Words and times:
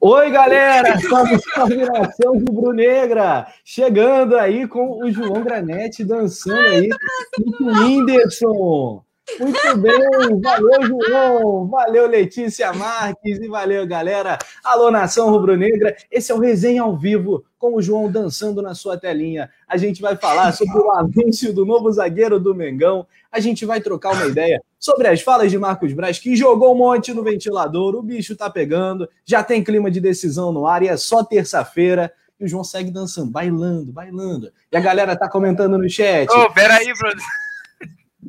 Oi, 0.00 0.30
galera! 0.30 1.00
Salve, 1.00 1.38
salve, 1.38 1.76
nação 1.76 2.34
rubro-negra! 2.34 3.46
Chegando 3.64 4.36
aí 4.36 4.68
com 4.68 5.02
o 5.02 5.10
João 5.10 5.42
Granete 5.42 6.04
dançando 6.04 6.60
aí 6.60 6.90
com 7.36 7.64
o 7.64 7.72
Whindersson. 7.72 9.02
Muito 9.40 9.76
bem, 9.78 10.40
valeu, 10.40 10.82
João, 10.86 11.66
valeu, 11.66 12.06
Letícia 12.06 12.72
Marques 12.72 13.38
e 13.40 13.48
valeu, 13.48 13.86
galera. 13.86 14.38
Alô, 14.62 14.90
nação 14.90 15.30
rubro-negra, 15.30 15.96
esse 16.10 16.30
é 16.30 16.34
o 16.34 16.38
Resenha 16.38 16.82
ao 16.82 16.96
Vivo 16.96 17.44
com 17.58 17.74
o 17.74 17.82
João 17.82 18.10
dançando 18.10 18.60
na 18.60 18.74
sua 18.74 18.98
telinha. 18.98 19.50
A 19.66 19.76
gente 19.78 20.02
vai 20.02 20.14
falar 20.14 20.52
sobre 20.52 20.78
o 20.78 20.90
anúncio 20.90 21.52
do 21.54 21.64
novo 21.64 21.90
zagueiro 21.90 22.38
do 22.38 22.54
Mengão, 22.54 23.06
a 23.32 23.40
gente 23.40 23.64
vai 23.64 23.80
trocar 23.80 24.12
uma 24.12 24.26
ideia 24.26 24.62
sobre 24.78 25.08
as 25.08 25.22
falas 25.22 25.50
de 25.50 25.58
Marcos 25.58 25.92
Braz, 25.94 26.18
que 26.18 26.36
jogou 26.36 26.72
um 26.74 26.78
monte 26.78 27.14
no 27.14 27.24
ventilador, 27.24 27.94
o 27.94 28.02
bicho 28.02 28.36
tá 28.36 28.50
pegando, 28.50 29.08
já 29.24 29.42
tem 29.42 29.64
clima 29.64 29.90
de 29.90 30.00
decisão 30.00 30.52
no 30.52 30.66
ar 30.66 30.82
e 30.82 30.88
é 30.88 30.96
só 30.96 31.24
terça-feira. 31.24 32.12
E 32.38 32.44
o 32.44 32.48
João 32.48 32.64
segue 32.64 32.90
dançando, 32.90 33.30
bailando, 33.30 33.90
bailando. 33.92 34.52
E 34.70 34.76
a 34.76 34.80
galera 34.80 35.16
tá 35.16 35.28
comentando 35.28 35.78
no 35.78 35.88
chat. 35.88 36.28
Ô, 36.30 36.42
oh, 36.42 36.52
peraí, 36.52 36.92
Bruno. 36.98 37.22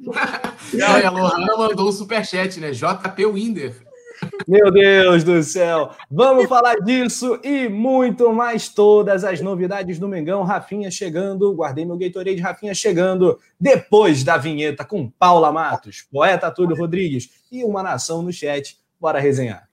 Não, 0.73 1.08
a 1.08 1.09
Lohana 1.09 1.58
mandou 1.58 1.90
um 1.90 1.91
superchat, 1.91 2.59
né? 2.59 2.72
JP 2.72 3.26
Winder. 3.26 3.86
Meu 4.48 4.72
Deus 4.72 5.23
do 5.23 5.41
céu! 5.44 5.91
Vamos 6.09 6.48
falar 6.48 6.76
disso 6.76 7.40
e 7.44 7.67
muito 7.67 8.31
mais 8.31 8.70
todas 8.70 9.23
as 9.23 9.41
novidades 9.41 10.00
do 10.00 10.08
Mengão. 10.08 10.44
Rafinha 10.44 10.89
chegando, 10.89 11.53
guardei 11.53 11.86
meu 11.86 11.98
Gatorade, 11.98 12.39
Rafinha 12.39 12.73
chegando 12.73 13.38
depois 13.59 14.23
da 14.23 14.38
vinheta 14.38 14.86
com 14.86 15.09
Paula 15.09 15.52
Matos, 15.52 16.08
poeta 16.12 16.52
Túlio 16.52 16.77
Rodrigues 16.77 17.30
e 17.52 17.64
uma 17.64 17.84
nação 17.84 18.22
no 18.22 18.31
chat. 18.31 18.77
Bora 19.00 19.20
resenhar. 19.20 19.67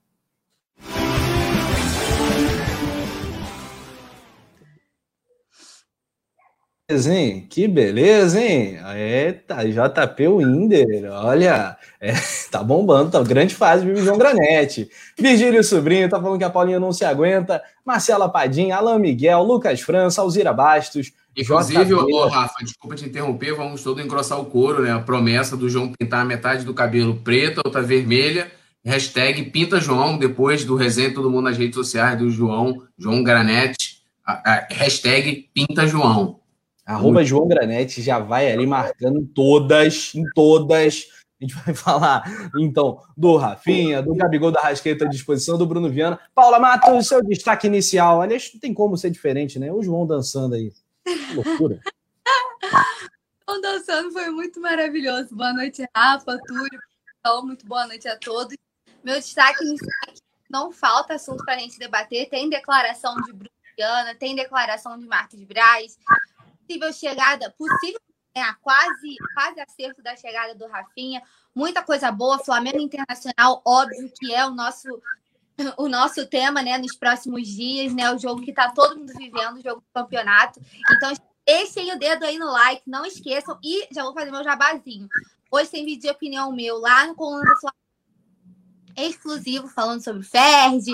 Hein? 7.07 7.46
Que 7.48 7.66
beleza, 7.66 8.40
hein? 8.40 8.79
Eita, 8.96 9.65
JP 9.65 10.29
Winder, 10.29 11.10
olha, 11.12 11.76
é, 12.01 12.12
tá 12.51 12.62
bombando, 12.62 13.10
tá 13.10 13.23
grande 13.23 13.54
fase 13.54 13.84
do 13.84 13.96
João 14.01 14.18
Granete. 14.18 14.90
Virgílio 15.18 15.62
Sobrinho 15.62 16.09
tá 16.09 16.21
falando 16.21 16.38
que 16.38 16.45
a 16.45 16.51
Paulinha 16.51 16.80
não 16.80 16.93
se 16.93 17.04
aguenta. 17.04 17.62
Marcela 17.84 18.29
Padim, 18.29 18.71
Alain 18.71 18.99
Miguel, 18.99 19.43
Lucas 19.43 19.80
França, 19.80 20.21
Alzira 20.21 20.52
Bastos. 20.52 21.12
Inclusive, 21.37 21.95
ô, 21.95 22.26
Rafa, 22.26 22.62
desculpa 22.62 22.95
te 22.95 23.06
interromper, 23.06 23.54
vamos 23.54 23.82
todo 23.82 24.01
engrossar 24.01 24.38
o 24.38 24.45
couro, 24.45 24.82
né? 24.82 24.93
A 24.93 25.01
promessa 25.01 25.56
do 25.56 25.68
João 25.68 25.93
pintar 25.99 26.27
metade 26.27 26.65
do 26.65 26.74
cabelo 26.74 27.16
preta, 27.16 27.62
outra 27.65 27.80
vermelha. 27.80 28.51
Hashtag 28.84 29.45
Pinta 29.45 29.80
João, 29.80 30.18
depois 30.18 30.65
do 30.65 30.74
resenha 30.74 31.15
todo 31.15 31.30
mundo 31.30 31.45
nas 31.45 31.56
redes 31.56 31.77
sociais 31.77 32.18
do 32.18 32.29
João, 32.30 32.82
João 32.99 33.23
Granete. 33.23 34.02
A, 34.27 34.32
a, 34.32 34.66
hashtag 34.71 35.49
Pinta 35.54 35.87
João. 35.87 36.41
Arroba 36.85 37.25
João 37.25 37.47
Granete 37.47 38.02
já 38.02 38.19
vai 38.19 38.51
ali 38.51 38.66
marcando 38.66 39.25
todas, 39.35 40.15
em 40.15 40.25
todas. 40.35 41.07
A 41.41 41.45
gente 41.45 41.55
vai 41.65 41.74
falar, 41.74 42.23
então, 42.59 43.01
do 43.16 43.37
Rafinha, 43.37 44.02
do 44.02 44.15
Gabigol 44.15 44.51
da 44.51 44.61
Rasqueta 44.61 45.05
à 45.05 45.09
disposição, 45.09 45.57
do 45.57 45.66
Bruno 45.66 45.89
Viana. 45.89 46.19
Paula 46.35 46.59
Matos, 46.59 47.09
seu 47.09 47.23
destaque 47.23 47.66
inicial. 47.66 48.21
Aliás, 48.21 48.51
não 48.52 48.61
tem 48.61 48.74
como 48.74 48.97
ser 48.97 49.11
diferente, 49.11 49.59
né? 49.59 49.73
O 49.73 49.83
João 49.83 50.07
dançando 50.07 50.55
aí. 50.55 50.73
Que 51.05 51.35
loucura. 51.35 51.80
o 53.49 53.59
dançando 53.61 54.13
foi 54.13 54.30
muito 54.30 54.61
maravilhoso. 54.61 55.35
Boa 55.35 55.52
noite, 55.52 55.85
Rafa, 55.95 56.39
Túlio. 56.46 56.80
Muito 57.45 57.67
boa 57.67 57.87
noite 57.87 58.09
a 58.09 58.17
todos. 58.17 58.57
Meu 59.05 59.17
destaque 59.17 59.65
inicial 59.65 59.91
é 60.09 60.13
não 60.51 60.71
falta 60.71 61.15
assunto 61.15 61.45
para 61.45 61.55
a 61.55 61.59
gente 61.59 61.79
debater. 61.79 62.29
Tem 62.29 62.49
declaração 62.51 63.17
de 63.23 63.33
Bruno 63.33 63.51
Viana, 63.77 64.15
tem 64.15 64.37
declaração 64.37 64.99
de 64.99 65.06
Marcos 65.06 65.43
Braz, 65.44 65.97
possível 66.66 66.93
chegada, 66.93 67.55
possível 67.59 68.00
é, 68.34 68.43
quase, 68.62 69.17
quase 69.34 69.61
acerto 69.61 70.03
da 70.03 70.17
chegada 70.17 70.55
do 70.55 70.67
Rafinha, 70.67 71.23
muita 71.55 71.83
coisa 71.83 72.11
boa, 72.11 72.39
Flamengo 72.39 72.81
Internacional, 72.81 73.61
óbvio 73.65 74.11
que 74.19 74.34
é 74.34 74.47
o 74.47 74.50
nosso 74.50 74.89
o 75.77 75.87
nosso 75.87 76.27
tema, 76.27 76.62
né, 76.62 76.78
nos 76.78 76.97
próximos 76.97 77.47
dias, 77.47 77.95
né, 77.95 78.11
o 78.11 78.19
jogo 78.19 78.41
que 78.41 78.50
está 78.50 78.73
todo 78.73 78.99
mundo 78.99 79.12
vivendo, 79.15 79.59
o 79.59 79.62
jogo 79.62 79.83
do 79.83 79.87
campeonato. 79.93 80.59
Então, 80.91 81.12
deixem 81.47 81.93
o 81.93 81.99
dedo 81.99 82.25
aí 82.25 82.39
no 82.39 82.50
like, 82.50 82.83
não 82.87 83.05
esqueçam 83.05 83.59
e 83.62 83.87
já 83.93 84.03
vou 84.03 84.15
fazer 84.15 84.31
meu 84.31 84.43
jabazinho. 84.43 85.06
Hoje 85.50 85.71
tem 85.71 85.84
vídeo 85.84 86.03
de 86.03 86.11
opinião 86.11 86.50
meu 86.53 86.79
lá 86.79 87.06
no 87.06 87.15
Coluna 87.15 87.44
do 87.44 87.61
Flamengo 87.61 87.83
exclusivo 88.97 89.69
falando 89.69 90.03
sobre 90.03 90.23
Ferdi, 90.23 90.93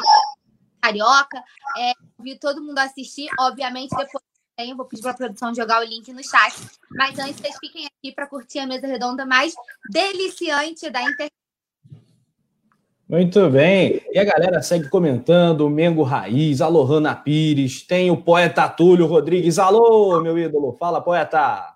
Carioca. 0.80 1.42
É, 1.76 1.92
vi 2.18 2.38
todo 2.38 2.62
mundo 2.62 2.78
assistir, 2.78 3.28
obviamente 3.38 3.90
depois 3.96 4.27
também. 4.58 4.74
Vou 4.74 4.84
pedir 4.84 5.02
para 5.02 5.12
a 5.12 5.14
produção 5.14 5.54
jogar 5.54 5.80
o 5.80 5.84
link 5.84 6.12
no 6.12 6.22
chat. 6.22 6.54
Mas 6.90 7.18
antes, 7.18 7.36
vocês 7.36 7.56
fiquem 7.60 7.86
aqui 7.86 8.12
para 8.12 8.26
curtir 8.26 8.58
a 8.58 8.66
mesa 8.66 8.86
redonda 8.86 9.24
mais 9.24 9.54
deliciante 9.90 10.90
da 10.90 11.02
internet. 11.02 11.32
Muito 13.08 13.48
bem. 13.48 14.02
E 14.12 14.18
a 14.18 14.24
galera 14.24 14.60
segue 14.60 14.88
comentando, 14.90 15.62
o 15.62 15.70
Mengo 15.70 16.02
Raiz, 16.02 16.60
a 16.60 16.68
Lohana 16.68 17.14
Pires, 17.14 17.82
tem 17.86 18.10
o 18.10 18.18
poeta 18.18 18.68
Túlio 18.68 19.06
Rodrigues. 19.06 19.58
Alô, 19.58 20.20
meu 20.20 20.36
ídolo, 20.36 20.76
fala, 20.78 21.00
poeta. 21.00 21.74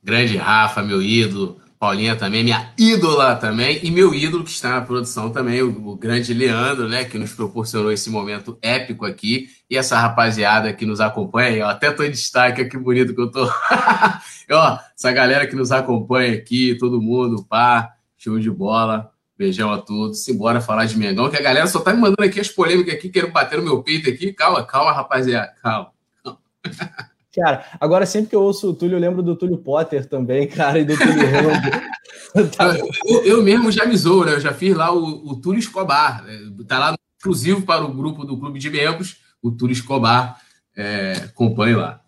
Grande 0.00 0.36
Rafa, 0.36 0.82
meu 0.82 1.02
ídolo. 1.02 1.60
Paulinha 1.78 2.16
também, 2.16 2.42
minha 2.42 2.72
ídola 2.76 3.36
também, 3.36 3.78
e 3.84 3.90
meu 3.90 4.12
ídolo 4.12 4.42
que 4.42 4.50
está 4.50 4.70
na 4.70 4.80
produção 4.80 5.30
também, 5.30 5.62
o, 5.62 5.90
o, 5.90 5.96
grande 5.96 6.34
Leandro, 6.34 6.88
né, 6.88 7.04
que 7.04 7.16
nos 7.16 7.32
proporcionou 7.32 7.92
esse 7.92 8.10
momento 8.10 8.58
épico 8.60 9.06
aqui, 9.06 9.48
e 9.70 9.76
essa 9.76 9.96
rapaziada 9.96 10.72
que 10.72 10.84
nos 10.84 11.00
acompanha, 11.00 11.66
ó, 11.66 11.68
até 11.68 11.92
tô 11.92 12.02
em 12.02 12.10
destaque, 12.10 12.64
que 12.64 12.76
bonito 12.76 13.14
que 13.14 13.20
eu 13.20 13.30
tô. 13.30 13.44
ó, 14.50 14.78
essa 14.96 15.12
galera 15.12 15.46
que 15.46 15.54
nos 15.54 15.70
acompanha 15.70 16.34
aqui, 16.34 16.74
todo 16.78 17.00
mundo, 17.00 17.44
pá, 17.44 17.94
show 18.16 18.38
de 18.38 18.50
bola. 18.50 19.12
Beijão 19.38 19.72
a 19.72 19.78
todos. 19.78 20.24
Simbora 20.24 20.60
falar 20.60 20.86
de 20.86 20.98
Mengão, 20.98 21.30
que 21.30 21.36
a 21.36 21.40
galera 21.40 21.68
só 21.68 21.78
tá 21.78 21.92
me 21.92 22.00
mandando 22.00 22.24
aqui 22.24 22.40
as 22.40 22.48
polêmicas 22.48 22.92
aqui, 22.94 23.08
querendo 23.08 23.30
bater 23.30 23.56
no 23.56 23.64
meu 23.64 23.80
peito 23.84 24.10
aqui. 24.10 24.32
Calma, 24.32 24.64
calma, 24.66 24.90
rapaziada, 24.90 25.54
calma. 25.62 25.92
calma. 26.24 26.38
Cara, 27.38 27.64
agora 27.80 28.04
sempre 28.04 28.30
que 28.30 28.36
eu 28.36 28.42
ouço 28.42 28.70
o 28.70 28.74
Túlio, 28.74 28.96
eu 28.96 29.00
lembro 29.00 29.22
do 29.22 29.36
Túlio 29.36 29.58
Potter 29.58 30.06
também, 30.06 30.48
cara, 30.48 30.78
e 30.78 30.84
do 30.84 30.96
Túlio 30.96 31.14
Rando. 32.34 32.50
tá. 32.56 32.76
eu, 33.06 33.24
eu, 33.24 33.42
mesmo 33.42 33.70
já 33.70 33.86
me 33.86 33.96
zoo, 33.96 34.24
né? 34.24 34.34
Eu 34.34 34.40
já 34.40 34.52
fiz 34.52 34.74
lá 34.74 34.92
o, 34.92 35.30
o 35.30 35.40
Túlio 35.40 35.58
Escobar. 35.58 36.24
Né? 36.24 36.36
Tá 36.66 36.78
lá 36.78 36.96
exclusivo 37.16 37.62
para 37.62 37.84
o 37.84 37.94
grupo 37.94 38.24
do 38.24 38.36
Clube 38.36 38.58
de 38.58 38.70
Membros, 38.70 39.18
o 39.42 39.50
Túlio 39.50 39.72
Escobar. 39.72 40.40
É, 40.76 41.12
acompanhe 41.24 41.74
lá. 41.74 42.00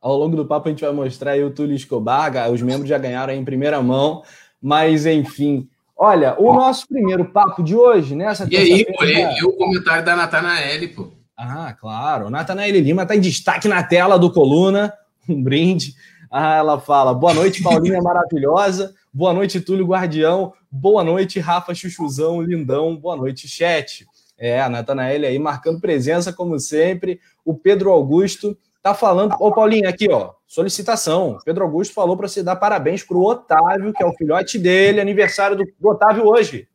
Ao 0.00 0.16
longo 0.16 0.36
do 0.36 0.46
papo 0.46 0.68
a 0.68 0.70
gente 0.70 0.84
vai 0.84 0.92
mostrar 0.92 1.32
aí 1.32 1.42
o 1.42 1.50
Túlio 1.50 1.74
Escobar, 1.74 2.50
os 2.50 2.62
membros 2.62 2.88
já 2.88 2.98
ganharam 2.98 3.32
aí 3.32 3.38
em 3.38 3.44
primeira 3.44 3.82
mão, 3.82 4.22
mas 4.62 5.06
enfim. 5.06 5.68
Olha, 5.96 6.36
o 6.38 6.52
nosso 6.52 6.86
primeiro 6.86 7.24
papo 7.24 7.62
de 7.62 7.74
hoje, 7.74 8.14
nessa 8.14 8.46
E 8.48 8.56
aí, 8.56 8.84
pô, 8.84 9.04
e 9.04 9.44
o 9.44 9.52
comentário 9.54 10.04
da 10.04 10.14
Natanael, 10.14 10.88
pô. 10.94 11.17
Ah, 11.38 11.72
claro. 11.72 12.28
Natanael 12.28 12.80
Lima 12.80 13.02
está 13.02 13.14
em 13.14 13.20
destaque 13.20 13.68
na 13.68 13.80
tela 13.84 14.18
do 14.18 14.32
Coluna. 14.32 14.92
Um 15.28 15.42
brinde. 15.42 15.94
Ah, 16.30 16.56
ela 16.56 16.80
fala: 16.80 17.12
boa 17.12 17.34
noite, 17.34 17.62
Paulinha 17.62 18.00
maravilhosa. 18.00 18.94
Boa 19.12 19.34
noite, 19.34 19.60
Túlio 19.60 19.86
Guardião. 19.86 20.54
Boa 20.70 21.04
noite, 21.04 21.38
Rafa 21.38 21.74
Chuchuzão, 21.74 22.40
lindão. 22.40 22.96
Boa 22.96 23.14
noite, 23.14 23.46
chat. 23.46 24.06
É, 24.38 24.58
a 24.62 24.70
Natanael 24.70 25.26
aí 25.26 25.38
marcando 25.38 25.82
presença, 25.82 26.32
como 26.32 26.58
sempre. 26.58 27.20
O 27.44 27.54
Pedro 27.54 27.90
Augusto 27.90 28.56
tá 28.82 28.94
falando. 28.94 29.34
Ô, 29.38 29.52
Paulinha, 29.52 29.90
aqui, 29.90 30.10
ó. 30.10 30.32
Solicitação. 30.46 31.36
Pedro 31.44 31.64
Augusto 31.64 31.92
falou 31.92 32.16
para 32.16 32.26
você 32.26 32.42
dar 32.42 32.56
parabéns 32.56 33.02
pro 33.02 33.22
Otávio, 33.22 33.92
que 33.92 34.02
é 34.02 34.06
o 34.06 34.14
filhote 34.14 34.58
dele, 34.58 34.98
aniversário 34.98 35.58
do, 35.58 35.64
do 35.78 35.88
Otávio 35.90 36.26
hoje. 36.26 36.66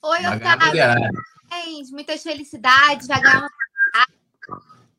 Oi, 0.00 0.18
Otávio. 0.20 1.10
Muitas 1.90 2.22
felicidades. 2.22 3.08
Vai 3.08 3.20
ganhar 3.20 3.40
uma 3.40 3.50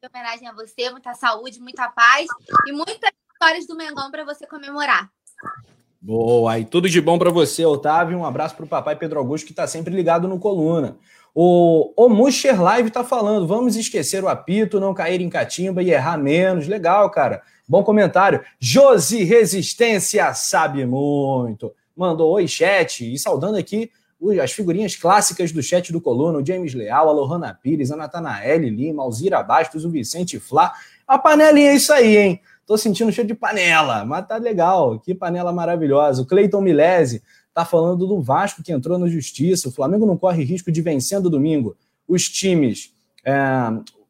em 0.04 0.08
homenagem 0.08 0.48
a 0.48 0.54
você, 0.54 0.90
muita 0.90 1.14
saúde, 1.14 1.60
muita 1.60 1.88
paz 1.90 2.26
e 2.68 2.72
muitas 2.72 3.12
histórias 3.32 3.68
do 3.68 3.76
Mengão 3.76 4.10
para 4.10 4.26
você 4.26 4.48
comemorar. 4.48 5.12
Boa, 6.02 6.58
e 6.58 6.66
tudo 6.66 6.90
de 6.90 7.00
bom 7.00 7.20
para 7.20 7.30
você, 7.30 7.64
Otávio. 7.64 8.18
Um 8.18 8.26
abraço 8.26 8.56
para 8.56 8.66
o 8.66 8.68
papai 8.68 8.96
Pedro 8.96 9.20
Augusto, 9.20 9.46
que 9.46 9.52
está 9.52 9.68
sempre 9.68 9.94
ligado 9.94 10.28
no 10.28 10.40
Coluna. 10.40 10.98
O, 11.36 11.94
o 11.96 12.10
Musher 12.10 12.60
Live 12.60 12.88
está 12.88 13.04
falando: 13.04 13.46
vamos 13.46 13.76
esquecer 13.76 14.24
o 14.24 14.28
apito, 14.28 14.80
não 14.80 14.92
cair 14.92 15.22
em 15.22 15.30
catimba 15.30 15.84
e 15.84 15.92
errar 15.92 16.18
menos. 16.18 16.68
Legal, 16.68 17.08
cara. 17.12 17.44
Bom 17.70 17.84
comentário. 17.84 18.44
Josi 18.60 19.24
Resistência 19.24 20.34
sabe 20.34 20.84
muito. 20.84 21.72
Mandou 21.96 22.32
oi, 22.32 22.48
chat. 22.48 23.14
E 23.14 23.20
saudando 23.20 23.58
aqui 23.58 23.92
as 24.42 24.52
figurinhas 24.52 24.96
clássicas 24.96 25.52
do 25.52 25.64
chat 25.64 25.92
do 25.92 26.00
Coluna, 26.00 26.40
o 26.40 26.46
James 26.46 26.74
Leal, 26.74 27.10
a 27.10 27.12
Lohana 27.12 27.58
Pires, 27.62 27.92
a 27.92 27.96
Natanael 27.96 28.60
Lima, 28.60 29.04
Alzira 29.04 29.42
Bastos, 29.42 29.86
o 29.86 29.90
Vicente 29.90 30.40
Flá. 30.40 30.74
A 31.08 31.18
panelinha 31.18 31.72
é 31.72 31.76
isso 31.76 31.92
aí, 31.92 32.18
hein? 32.18 32.42
Tô 32.66 32.78
sentindo 32.78 33.12
cheio 33.12 33.28
de 33.28 33.34
panela, 33.34 34.06
mas 34.06 34.28
tá 34.28 34.38
legal. 34.38 35.00
Que 35.00 35.16
panela 35.16 35.52
maravilhosa. 35.52 36.22
O 36.22 36.26
Cleiton 36.26 36.62
Milese 36.62 37.22
Está 37.52 37.66
falando 37.66 38.08
do 38.08 38.22
Vasco 38.22 38.64
que 38.64 38.72
entrou 38.72 38.98
na 38.98 39.08
justiça. 39.08 39.68
O 39.68 39.72
Flamengo 39.72 40.06
não 40.06 40.18
corre 40.18 40.42
risco 40.42 40.72
de 40.72 40.82
vencendo 40.82 41.30
domingo. 41.30 41.76
Os 42.08 42.30
times, 42.30 42.94
é, 43.26 43.34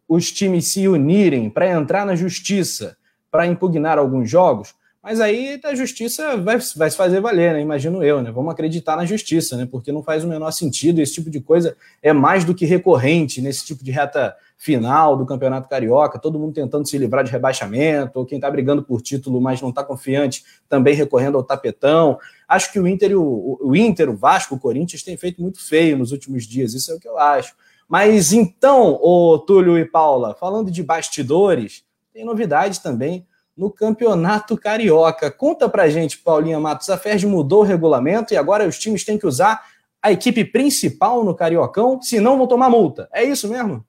os 0.07 0.31
times 0.31 0.67
se 0.67 0.87
unirem 0.87 1.49
para 1.49 1.67
entrar 1.71 2.05
na 2.05 2.15
justiça 2.15 2.95
para 3.31 3.47
impugnar 3.47 3.97
alguns 3.97 4.29
jogos. 4.29 4.75
Mas 5.03 5.19
aí 5.19 5.59
a 5.63 5.73
justiça 5.73 6.37
vai, 6.37 6.59
vai 6.75 6.89
se 6.91 6.95
fazer 6.95 7.19
valer, 7.19 7.53
né? 7.53 7.61
Imagino 7.61 8.03
eu, 8.03 8.21
né? 8.21 8.31
Vamos 8.31 8.53
acreditar 8.53 8.95
na 8.95 9.03
justiça, 9.03 9.57
né? 9.57 9.67
Porque 9.69 9.91
não 9.91 10.03
faz 10.03 10.23
o 10.23 10.27
menor 10.27 10.51
sentido. 10.51 11.01
Esse 11.01 11.15
tipo 11.15 11.29
de 11.31 11.39
coisa 11.39 11.75
é 12.03 12.13
mais 12.13 12.45
do 12.45 12.53
que 12.53 12.65
recorrente 12.65 13.41
nesse 13.41 13.65
tipo 13.65 13.83
de 13.83 13.89
reta 13.89 14.35
final 14.55 15.17
do 15.17 15.25
Campeonato 15.25 15.67
Carioca. 15.67 16.19
Todo 16.19 16.37
mundo 16.37 16.53
tentando 16.53 16.87
se 16.87 16.99
livrar 16.99 17.23
de 17.23 17.31
rebaixamento, 17.31 18.19
ou 18.19 18.27
quem 18.27 18.37
está 18.37 18.51
brigando 18.51 18.83
por 18.83 19.01
título, 19.01 19.41
mas 19.41 19.59
não 19.59 19.69
está 19.69 19.83
confiante, 19.83 20.43
também 20.69 20.93
recorrendo 20.93 21.35
ao 21.35 21.43
tapetão. 21.43 22.19
Acho 22.47 22.71
que 22.71 22.79
o 22.79 22.87
Inter, 22.87 23.19
o, 23.19 23.57
o 23.59 23.75
Inter, 23.75 24.07
o 24.07 24.15
Vasco, 24.15 24.53
o 24.53 24.59
Corinthians 24.59 25.01
têm 25.01 25.17
feito 25.17 25.41
muito 25.41 25.59
feio 25.67 25.97
nos 25.97 26.11
últimos 26.11 26.45
dias. 26.45 26.75
Isso 26.75 26.91
é 26.91 26.95
o 26.95 26.99
que 26.99 27.07
eu 27.07 27.17
acho. 27.17 27.55
Mas 27.89 28.31
então, 28.33 28.99
o 29.01 29.39
Túlio 29.39 29.79
e 29.79 29.83
Paula, 29.83 30.35
falando 30.35 30.69
de 30.69 30.83
bastidores, 30.83 31.83
tem 32.13 32.23
novidade 32.23 32.81
também 32.81 33.25
no 33.61 33.69
Campeonato 33.69 34.57
Carioca. 34.57 35.29
Conta 35.29 35.69
pra 35.69 35.87
gente, 35.87 36.17
Paulinha 36.17 36.59
Matos, 36.59 36.89
a 36.89 36.97
Ferdi 36.97 37.27
mudou 37.27 37.59
o 37.59 37.63
regulamento 37.63 38.33
e 38.33 38.37
agora 38.37 38.67
os 38.67 38.79
times 38.79 39.05
têm 39.05 39.19
que 39.19 39.27
usar 39.27 39.63
a 40.01 40.11
equipe 40.11 40.43
principal 40.43 41.23
no 41.23 41.35
Cariocão, 41.35 42.01
senão 42.01 42.39
vão 42.39 42.47
tomar 42.47 42.71
multa. 42.71 43.07
É 43.13 43.23
isso 43.23 43.47
mesmo? 43.47 43.85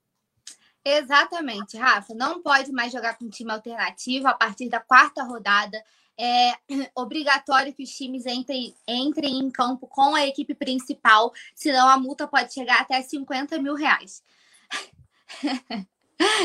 Exatamente, 0.85 1.79
Rafa. 1.79 2.13
Não 2.13 2.43
pode 2.43 2.71
mais 2.71 2.93
jogar 2.93 3.17
com 3.17 3.31
time 3.31 3.51
alternativo 3.51 4.29
a 4.29 4.35
partir 4.35 4.69
da 4.69 4.79
quarta 4.79 5.23
rodada. 5.23 5.83
É 6.19 6.53
obrigatório 6.95 7.73
que 7.73 7.83
os 7.83 7.91
times 7.93 8.27
entrem, 8.27 8.75
entrem 8.87 9.39
em 9.39 9.51
campo 9.51 9.87
com 9.87 10.15
a 10.15 10.27
equipe 10.27 10.55
principal, 10.55 11.33
senão 11.55 11.89
a 11.89 11.97
multa 11.97 12.29
pode 12.29 12.53
chegar 12.53 12.83
até 12.83 13.01
50 13.01 13.59
mil 13.59 13.75
reais. 13.75 14.23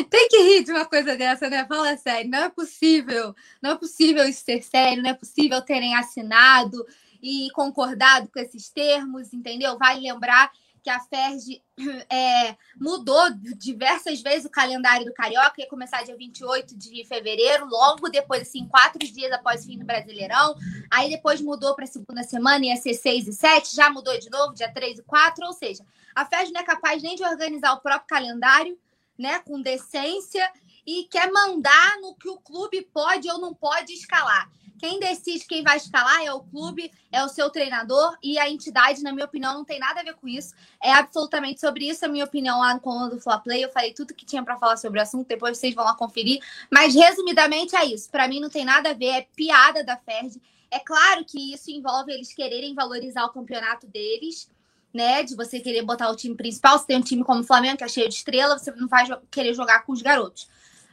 Tem 0.09 0.27
que 0.29 0.37
rir 0.37 0.63
de 0.63 0.71
uma 0.71 0.85
coisa 0.85 1.15
dessa, 1.15 1.49
né? 1.49 1.65
Fala 1.65 1.97
sério, 1.97 2.29
não 2.29 2.39
é 2.39 2.49
possível. 2.49 3.35
Não 3.61 3.71
é 3.71 3.75
possível 3.75 4.27
isso 4.27 4.43
ser 4.43 4.61
sério, 4.63 5.03
não 5.03 5.09
é 5.09 5.13
possível 5.13 5.61
terem 5.61 5.95
assinado 5.95 6.85
e 7.21 7.49
concordado 7.53 8.29
com 8.29 8.39
esses 8.39 8.69
termos, 8.69 9.33
entendeu? 9.33 9.77
Vale 9.77 10.01
lembrar 10.01 10.51
que 10.87 10.89
a 10.89 11.01
FERJ 11.01 11.61
é, 12.09 12.55
mudou 12.79 13.29
diversas 13.57 14.21
vezes 14.21 14.45
o 14.45 14.49
calendário 14.49 15.05
do 15.05 15.13
Carioca, 15.13 15.59
ia 15.59 15.67
começar 15.67 16.03
dia 16.03 16.15
28 16.15 16.77
de 16.77 17.03
fevereiro, 17.05 17.67
logo 17.67 18.07
depois, 18.07 18.43
assim, 18.43 18.65
quatro 18.67 18.99
dias 18.99 19.31
após 19.33 19.63
o 19.63 19.67
fim 19.67 19.77
do 19.77 19.85
Brasileirão. 19.85 20.55
Aí 20.89 21.09
depois 21.09 21.41
mudou 21.41 21.75
para 21.75 21.83
a 21.83 21.87
segunda 21.87 22.23
semana, 22.23 22.65
ia 22.65 22.77
ser 22.77 22.93
6 22.93 23.27
e 23.27 23.33
7, 23.33 23.75
já 23.75 23.89
mudou 23.89 24.17
de 24.17 24.29
novo, 24.29 24.53
dia 24.53 24.71
3 24.71 24.99
e 24.99 25.03
4, 25.03 25.45
ou 25.45 25.53
seja, 25.53 25.83
a 26.15 26.25
FERJ 26.25 26.53
não 26.53 26.61
é 26.61 26.63
capaz 26.63 27.03
nem 27.03 27.15
de 27.15 27.23
organizar 27.23 27.73
o 27.73 27.81
próprio 27.81 28.07
calendário 28.07 28.77
né, 29.17 29.39
com 29.39 29.61
decência 29.61 30.49
e 30.85 31.03
quer 31.05 31.31
mandar 31.31 31.99
no 32.01 32.15
que 32.15 32.29
o 32.29 32.37
clube 32.37 32.87
pode 32.93 33.29
ou 33.29 33.39
não 33.39 33.53
pode 33.53 33.93
escalar. 33.93 34.49
Quem 34.79 34.99
decide 34.99 35.45
quem 35.45 35.63
vai 35.63 35.77
escalar 35.77 36.23
é 36.23 36.31
o 36.31 36.41
clube, 36.41 36.91
é 37.11 37.23
o 37.23 37.27
seu 37.27 37.49
treinador 37.49 38.15
e 38.21 38.37
a 38.37 38.49
entidade, 38.49 39.01
na 39.01 39.11
minha 39.11 39.25
opinião, 39.25 39.53
não 39.53 39.65
tem 39.65 39.79
nada 39.79 40.01
a 40.01 40.03
ver 40.03 40.13
com 40.13 40.27
isso. 40.27 40.53
É 40.81 40.93
absolutamente 40.93 41.59
sobre 41.59 41.89
isso 41.89 42.05
a 42.05 42.07
minha 42.07 42.23
opinião 42.23 42.59
lá 42.59 42.73
no 42.73 42.79
coluna 42.79 43.09
do 43.09 43.19
Fla 43.19 43.39
Play. 43.39 43.63
Eu 43.63 43.71
falei 43.71 43.93
tudo 43.93 44.13
que 44.13 44.25
tinha 44.25 44.43
para 44.43 44.57
falar 44.57 44.77
sobre 44.77 44.99
o 44.99 45.01
assunto, 45.01 45.27
depois 45.27 45.57
vocês 45.57 45.73
vão 45.73 45.83
lá 45.83 45.95
conferir. 45.95 46.41
Mas 46.71 46.93
resumidamente 46.93 47.75
é 47.75 47.85
isso. 47.85 48.09
Para 48.09 48.27
mim 48.27 48.39
não 48.39 48.49
tem 48.49 48.63
nada 48.63 48.91
a 48.91 48.93
ver, 48.93 49.07
é 49.07 49.27
piada 49.35 49.83
da 49.83 49.97
Ferd. 49.97 50.39
É 50.69 50.79
claro 50.79 51.25
que 51.25 51.53
isso 51.53 51.71
envolve 51.71 52.11
eles 52.11 52.33
quererem 52.33 52.75
valorizar 52.75 53.25
o 53.25 53.29
campeonato 53.29 53.87
deles, 53.87 54.49
né? 54.97 55.23
De 55.23 55.35
você 55.35 55.59
querer 55.59 55.83
botar 55.83 56.09
o 56.09 56.15
time 56.15 56.35
principal. 56.35 56.77
Se 56.79 56.87
tem 56.87 56.97
um 56.97 57.01
time 57.01 57.23
como 57.23 57.41
o 57.41 57.43
Flamengo, 57.43 57.77
que 57.77 57.83
é 57.83 57.87
cheio 57.87 58.09
de 58.09 58.15
estrela, 58.15 58.57
você 58.57 58.71
não 58.71 58.87
vai 58.87 59.05
querer 59.29 59.53
jogar 59.53 59.85
com 59.85 59.93
os 59.93 60.01
garotos. 60.01 60.49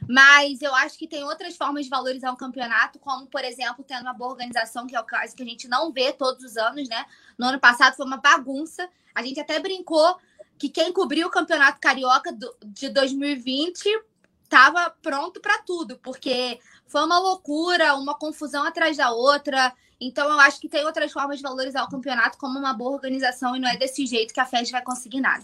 Mas 0.07 0.61
eu 0.61 0.73
acho 0.75 0.97
que 0.97 1.07
tem 1.07 1.23
outras 1.23 1.57
formas 1.57 1.85
de 1.85 1.89
valorizar 1.89 2.31
um 2.31 2.35
campeonato, 2.35 2.99
como, 2.99 3.25
por 3.25 3.43
exemplo, 3.43 3.83
tendo 3.83 4.03
uma 4.03 4.13
boa 4.13 4.31
organização, 4.31 4.85
que 4.85 4.95
é 4.95 4.99
o 4.99 5.03
caso 5.03 5.35
que 5.35 5.41
a 5.41 5.45
gente 5.45 5.67
não 5.67 5.91
vê 5.91 6.13
todos 6.13 6.43
os 6.43 6.57
anos, 6.57 6.87
né? 6.87 7.05
No 7.37 7.47
ano 7.47 7.59
passado 7.59 7.95
foi 7.95 8.05
uma 8.05 8.17
bagunça. 8.17 8.87
A 9.15 9.23
gente 9.23 9.39
até 9.39 9.59
brincou 9.59 10.17
que 10.57 10.69
quem 10.69 10.93
cobriu 10.93 11.27
o 11.27 11.31
campeonato 11.31 11.81
carioca 11.81 12.35
de 12.63 12.89
2020 12.89 13.83
estava 14.43 14.89
pronto 15.01 15.41
para 15.41 15.57
tudo, 15.63 15.97
porque 16.03 16.59
foi 16.87 17.03
uma 17.03 17.17
loucura, 17.17 17.95
uma 17.95 18.13
confusão 18.13 18.63
atrás 18.63 18.97
da 18.97 19.11
outra. 19.11 19.73
Então, 19.99 20.29
eu 20.31 20.39
acho 20.39 20.59
que 20.59 20.67
tem 20.67 20.85
outras 20.85 21.11
formas 21.11 21.37
de 21.37 21.43
valorizar 21.43 21.83
o 21.83 21.89
campeonato 21.89 22.37
como 22.37 22.59
uma 22.59 22.73
boa 22.73 22.91
organização 22.91 23.55
e 23.55 23.59
não 23.59 23.69
é 23.69 23.77
desse 23.77 24.05
jeito 24.05 24.33
que 24.33 24.39
a 24.39 24.45
FED 24.45 24.71
vai 24.71 24.83
conseguir 24.83 25.21
nada. 25.21 25.43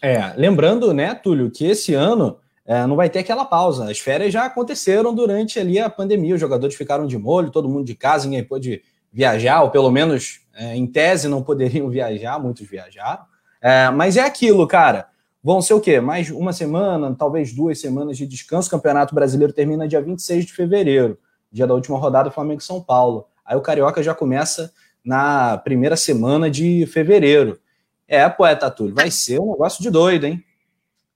É, 0.00 0.32
lembrando, 0.36 0.92
né, 0.92 1.14
Túlio, 1.14 1.50
que 1.50 1.64
esse 1.64 1.94
ano 1.94 2.38
é, 2.64 2.86
não 2.86 2.96
vai 2.96 3.10
ter 3.10 3.20
aquela 3.20 3.44
pausa. 3.44 3.90
As 3.90 3.98
férias 3.98 4.32
já 4.32 4.44
aconteceram 4.44 5.14
durante 5.14 5.58
ali 5.58 5.78
a 5.78 5.90
pandemia, 5.90 6.34
os 6.34 6.40
jogadores 6.40 6.76
ficaram 6.76 7.06
de 7.06 7.18
molho, 7.18 7.50
todo 7.50 7.68
mundo 7.68 7.84
de 7.84 7.94
casa, 7.94 8.24
ninguém 8.24 8.44
pôde 8.44 8.82
viajar, 9.12 9.62
ou 9.62 9.70
pelo 9.70 9.90
menos 9.90 10.40
é, 10.54 10.74
em 10.76 10.86
tese 10.86 11.28
não 11.28 11.42
poderiam 11.44 11.88
viajar, 11.88 12.38
muitos 12.38 12.66
viajaram. 12.66 13.24
É, 13.60 13.90
mas 13.90 14.16
é 14.16 14.22
aquilo, 14.22 14.66
cara. 14.66 15.08
Vão 15.44 15.60
ser 15.60 15.74
o 15.74 15.80
quê? 15.80 16.00
Mais 16.00 16.30
uma 16.30 16.52
semana, 16.52 17.14
talvez 17.18 17.52
duas 17.52 17.80
semanas 17.80 18.16
de 18.16 18.26
descanso. 18.26 18.68
O 18.68 18.70
Campeonato 18.70 19.12
Brasileiro 19.12 19.52
termina 19.52 19.88
dia 19.88 20.00
26 20.00 20.46
de 20.46 20.52
fevereiro, 20.52 21.18
dia 21.50 21.66
da 21.66 21.74
última 21.74 21.98
rodada 21.98 22.30
Flamengo 22.30 22.60
São 22.60 22.80
Paulo. 22.80 23.26
Aí 23.44 23.56
o 23.56 23.60
Carioca 23.62 24.02
já 24.02 24.14
começa 24.14 24.72
na 25.04 25.58
primeira 25.58 25.96
semana 25.96 26.50
de 26.50 26.86
fevereiro. 26.86 27.58
É, 28.06 28.28
poeta 28.28 28.70
Túlio, 28.70 28.94
vai 28.94 29.10
ser 29.10 29.40
um 29.40 29.52
negócio 29.52 29.82
de 29.82 29.90
doido, 29.90 30.24
hein? 30.24 30.44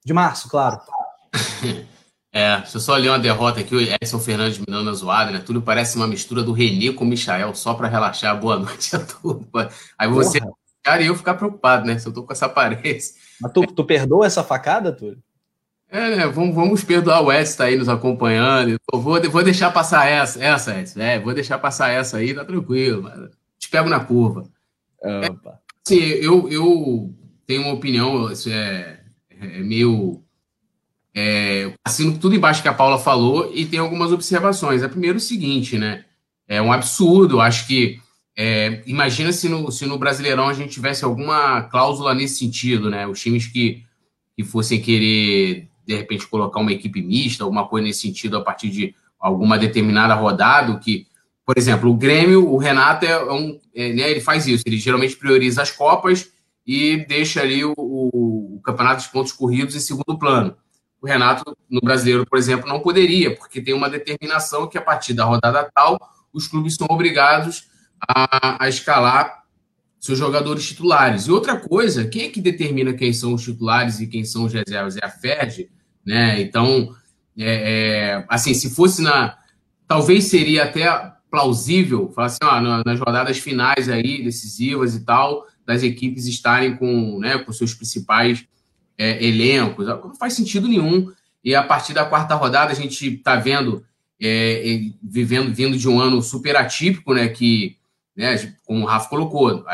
De 0.04 0.12
março, 0.12 0.48
claro. 0.48 0.80
É, 2.32 2.58
deixa 2.58 2.76
eu 2.76 2.80
só 2.82 2.94
ler 2.96 3.08
uma 3.08 3.18
derrota 3.18 3.60
aqui, 3.60 3.74
o 3.74 3.80
Edson 3.80 4.18
Fernandes 4.18 4.58
me 4.58 4.66
dando 4.68 4.94
zoada, 4.94 5.30
né? 5.30 5.38
Tudo 5.38 5.62
parece 5.62 5.96
uma 5.96 6.06
mistura 6.06 6.42
do 6.42 6.52
Renê 6.52 6.92
com 6.92 7.02
o 7.02 7.08
Michael, 7.08 7.54
só 7.54 7.72
para 7.72 7.88
relaxar. 7.88 8.38
Boa 8.38 8.58
noite 8.58 8.94
a 8.94 8.98
todos. 8.98 9.46
Aí 9.96 10.06
você, 10.06 10.38
Porra. 10.38 10.52
cara, 10.82 11.02
e 11.02 11.06
eu 11.06 11.16
ficar 11.16 11.32
preocupado, 11.32 11.86
né? 11.86 11.98
Se 11.98 12.06
eu 12.06 12.12
tô 12.12 12.24
com 12.24 12.34
essa 12.34 12.44
aparência. 12.44 13.14
Mas 13.40 13.52
tu, 13.52 13.62
tu 13.62 13.82
perdoa 13.84 14.26
essa 14.26 14.44
facada, 14.44 14.92
Túlio? 14.92 15.16
É, 15.96 16.14
né? 16.14 16.26
Vamos, 16.26 16.54
vamos 16.54 16.84
perdoar 16.84 17.22
o 17.22 17.32
Edson 17.32 17.56
tá 17.56 17.64
aí 17.64 17.76
nos 17.78 17.88
acompanhando. 17.88 18.78
Eu 18.92 19.00
vou, 19.00 19.18
vou 19.30 19.42
deixar 19.42 19.70
passar 19.70 20.06
essa, 20.06 20.44
essa, 20.44 20.78
Edson. 20.78 21.00
É, 21.00 21.18
vou 21.18 21.32
deixar 21.32 21.58
passar 21.58 21.88
essa 21.88 22.18
aí, 22.18 22.34
tá 22.34 22.44
tranquilo. 22.44 23.02
Mas 23.02 23.30
te 23.58 23.70
pego 23.70 23.88
na 23.88 23.98
curva. 23.98 24.46
É, 25.02 25.30
assim, 25.86 25.98
eu, 25.98 26.50
eu 26.50 27.14
tenho 27.46 27.62
uma 27.62 27.72
opinião, 27.72 28.30
isso 28.30 28.50
é, 28.50 29.00
é 29.40 29.60
meio. 29.60 30.22
É, 31.14 31.72
assino 31.82 32.18
tudo 32.18 32.34
embaixo 32.34 32.60
que 32.60 32.68
a 32.68 32.74
Paula 32.74 32.98
falou 32.98 33.50
e 33.54 33.64
tem 33.64 33.78
algumas 33.78 34.12
observações. 34.12 34.82
É 34.82 34.86
o 34.86 35.20
seguinte, 35.20 35.78
né? 35.78 36.04
É 36.46 36.60
um 36.60 36.74
absurdo. 36.74 37.40
Acho 37.40 37.66
que. 37.66 37.98
É, 38.38 38.82
imagina 38.84 39.32
se 39.32 39.48
no, 39.48 39.72
se 39.72 39.86
no 39.86 39.96
Brasileirão 39.96 40.46
a 40.46 40.52
gente 40.52 40.74
tivesse 40.74 41.06
alguma 41.06 41.62
cláusula 41.62 42.14
nesse 42.14 42.40
sentido, 42.40 42.90
né? 42.90 43.06
Os 43.06 43.18
times 43.18 43.46
que, 43.46 43.82
que 44.36 44.44
fossem 44.44 44.78
querer 44.78 45.70
de 45.86 45.94
repente 45.94 46.26
colocar 46.26 46.60
uma 46.60 46.72
equipe 46.72 47.00
mista, 47.00 47.44
alguma 47.44 47.66
coisa 47.68 47.86
nesse 47.86 48.00
sentido 48.00 48.36
a 48.36 48.42
partir 48.42 48.70
de 48.70 48.94
alguma 49.18 49.58
determinada 49.58 50.14
rodada, 50.14 50.76
que, 50.78 51.06
por 51.44 51.56
exemplo, 51.56 51.90
o 51.90 51.94
Grêmio, 51.94 52.48
o 52.48 52.56
Renato 52.56 53.06
é 53.06 53.32
um, 53.32 53.58
é, 53.74 53.92
né, 53.92 54.10
ele 54.10 54.20
faz 54.20 54.46
isso, 54.46 54.64
ele 54.66 54.78
geralmente 54.78 55.16
prioriza 55.16 55.62
as 55.62 55.70
copas 55.70 56.30
e 56.66 57.04
deixa 57.06 57.40
ali 57.40 57.64
o, 57.64 57.72
o, 57.76 58.56
o 58.56 58.60
campeonato 58.62 59.02
de 59.02 59.08
pontos 59.10 59.32
corridos 59.32 59.76
em 59.76 59.80
segundo 59.80 60.18
plano. 60.18 60.56
O 61.00 61.06
Renato, 61.06 61.56
no 61.70 61.80
brasileiro, 61.80 62.26
por 62.26 62.38
exemplo, 62.38 62.68
não 62.68 62.80
poderia, 62.80 63.34
porque 63.36 63.60
tem 63.60 63.74
uma 63.74 63.88
determinação 63.88 64.66
que 64.66 64.76
a 64.76 64.82
partir 64.82 65.14
da 65.14 65.24
rodada 65.24 65.70
tal, 65.72 65.98
os 66.32 66.48
clubes 66.48 66.74
são 66.74 66.86
obrigados 66.90 67.68
a, 68.08 68.64
a 68.64 68.68
escalar 68.68 69.45
seus 70.06 70.18
jogadores 70.18 70.66
titulares. 70.66 71.26
E 71.26 71.30
outra 71.30 71.58
coisa, 71.58 72.06
quem 72.06 72.22
é 72.22 72.28
que 72.28 72.40
determina 72.40 72.94
quem 72.94 73.12
são 73.12 73.34
os 73.34 73.42
titulares 73.42 74.00
e 74.00 74.06
quem 74.06 74.24
são 74.24 74.44
os 74.44 74.52
reservas? 74.52 74.96
É 74.96 75.04
a 75.04 75.10
FED, 75.10 75.68
né? 76.04 76.40
Então, 76.40 76.94
é, 77.38 78.14
é, 78.18 78.24
assim, 78.28 78.54
se 78.54 78.70
fosse 78.70 79.02
na. 79.02 79.36
Talvez 79.86 80.24
seria 80.24 80.64
até 80.64 80.86
plausível 81.30 82.10
falar 82.14 82.28
assim, 82.28 82.38
ó, 82.42 82.82
nas 82.84 82.98
rodadas 82.98 83.38
finais 83.38 83.88
aí, 83.88 84.22
decisivas 84.22 84.94
e 84.94 85.04
tal, 85.04 85.46
das 85.66 85.82
equipes 85.82 86.26
estarem 86.26 86.76
com, 86.76 87.18
né, 87.18 87.38
com 87.38 87.52
seus 87.52 87.74
principais 87.74 88.44
é, 88.96 89.24
elencos. 89.24 89.86
Não 89.86 90.14
faz 90.14 90.32
sentido 90.32 90.66
nenhum. 90.66 91.12
E 91.44 91.54
a 91.54 91.62
partir 91.62 91.92
da 91.92 92.04
quarta 92.04 92.34
rodada, 92.34 92.72
a 92.72 92.74
gente 92.74 93.16
está 93.16 93.36
vendo, 93.36 93.84
é, 94.20 94.80
vivendo, 95.02 95.52
vindo 95.54 95.76
de 95.76 95.88
um 95.88 96.00
ano 96.00 96.22
super 96.22 96.56
atípico, 96.56 97.14
né? 97.14 97.28
Que, 97.28 97.76
né, 98.16 98.54
como 98.64 98.82
o 98.82 98.86
Rafa 98.86 99.08
colocou, 99.08 99.64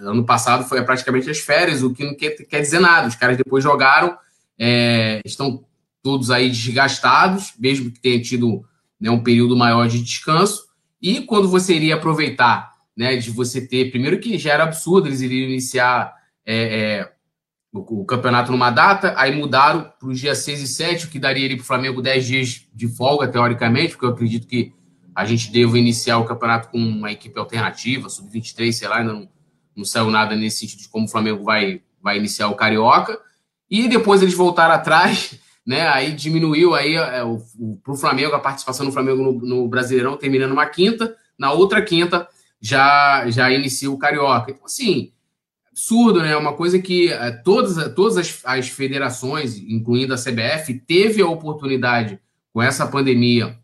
ano 0.00 0.24
passado 0.24 0.64
foi 0.68 0.82
praticamente 0.82 1.30
as 1.30 1.38
férias, 1.38 1.82
o 1.82 1.92
que 1.92 2.04
não 2.04 2.16
quer, 2.16 2.30
quer 2.30 2.60
dizer 2.60 2.80
nada. 2.80 3.08
Os 3.08 3.14
caras 3.14 3.36
depois 3.36 3.62
jogaram 3.62 4.18
é, 4.58 5.20
estão 5.24 5.64
todos 6.02 6.30
aí 6.30 6.48
desgastados, 6.48 7.54
mesmo 7.58 7.90
que 7.90 8.00
tenha 8.00 8.20
tido 8.20 8.64
né, 9.00 9.10
um 9.10 9.22
período 9.22 9.56
maior 9.56 9.86
de 9.86 10.02
descanso. 10.02 10.64
E 11.00 11.20
quando 11.20 11.48
você 11.48 11.74
iria 11.74 11.94
aproveitar 11.94 12.70
né? 13.00 13.16
De 13.16 13.30
você 13.30 13.66
ter, 13.66 13.90
primeiro 13.90 14.18
que 14.18 14.36
já 14.36 14.52
era 14.52 14.64
absurdo, 14.64 15.08
eles 15.08 15.22
iriam 15.22 15.48
iniciar 15.48 16.14
é, 16.44 16.98
é, 16.98 17.12
o, 17.72 18.02
o, 18.02 18.04
campeonato 18.04 18.52
numa 18.52 18.70
data, 18.70 19.14
aí 19.16 19.34
mudaram 19.34 19.90
para 19.98 20.08
os 20.08 20.20
dias 20.20 20.36
6 20.38 20.60
e 20.60 20.68
7, 20.68 21.06
o 21.06 21.08
que 21.08 21.18
daria 21.18 21.48
para 21.48 21.62
o 21.62 21.66
Flamengo 21.66 22.02
10 22.02 22.26
dias 22.26 22.66
de 22.74 22.88
folga, 22.88 23.26
teoricamente, 23.26 23.92
porque 23.92 24.04
eu 24.04 24.10
acredito 24.10 24.46
que 24.46 24.74
a 25.20 25.24
gente 25.26 25.52
deva 25.52 25.78
iniciar 25.78 26.16
o 26.16 26.24
campeonato 26.24 26.70
com 26.70 26.78
uma 26.78 27.12
equipe 27.12 27.38
alternativa, 27.38 28.08
sub-23, 28.08 28.72
sei 28.72 28.88
lá, 28.88 28.98
ainda 28.98 29.12
não, 29.12 29.28
não 29.76 29.84
saiu 29.84 30.10
nada 30.10 30.34
nesse 30.34 30.60
sentido 30.60 30.80
de 30.80 30.88
como 30.88 31.04
o 31.04 31.08
Flamengo 31.08 31.44
vai, 31.44 31.82
vai 32.02 32.16
iniciar 32.16 32.48
o 32.48 32.54
Carioca. 32.54 33.20
E 33.70 33.86
depois 33.86 34.22
eles 34.22 34.32
voltaram 34.32 34.74
atrás, 34.74 35.38
né? 35.64 35.86
Aí 35.88 36.12
diminuiu 36.12 36.74
aí 36.74 36.94
é, 36.94 37.20
para 37.82 37.92
o 37.92 37.96
Flamengo, 37.96 38.34
a 38.34 38.40
participação 38.40 38.86
do 38.86 38.92
Flamengo 38.92 39.22
no, 39.22 39.32
no, 39.32 39.68
Brasileirão, 39.68 40.16
terminando 40.16 40.52
uma 40.52 40.64
quinta. 40.64 41.14
Na 41.38 41.52
outra 41.52 41.82
quinta 41.82 42.26
já, 42.58 43.30
já 43.30 43.50
inicia 43.50 43.90
o 43.90 43.98
Carioca. 43.98 44.52
Então, 44.52 44.64
assim, 44.64 45.12
absurdo, 45.70 46.22
né? 46.22 46.34
Uma 46.34 46.54
coisa 46.54 46.78
que 46.78 47.12
é, 47.12 47.30
todas, 47.30 47.94
todas 47.94 48.16
as, 48.16 48.40
as 48.46 48.68
federações, 48.70 49.58
incluindo 49.58 50.14
a 50.14 50.16
CBF, 50.16 50.80
teve 50.86 51.20
a 51.20 51.28
oportunidade 51.28 52.18
com 52.54 52.62
essa 52.62 52.86
pandemia 52.86 53.60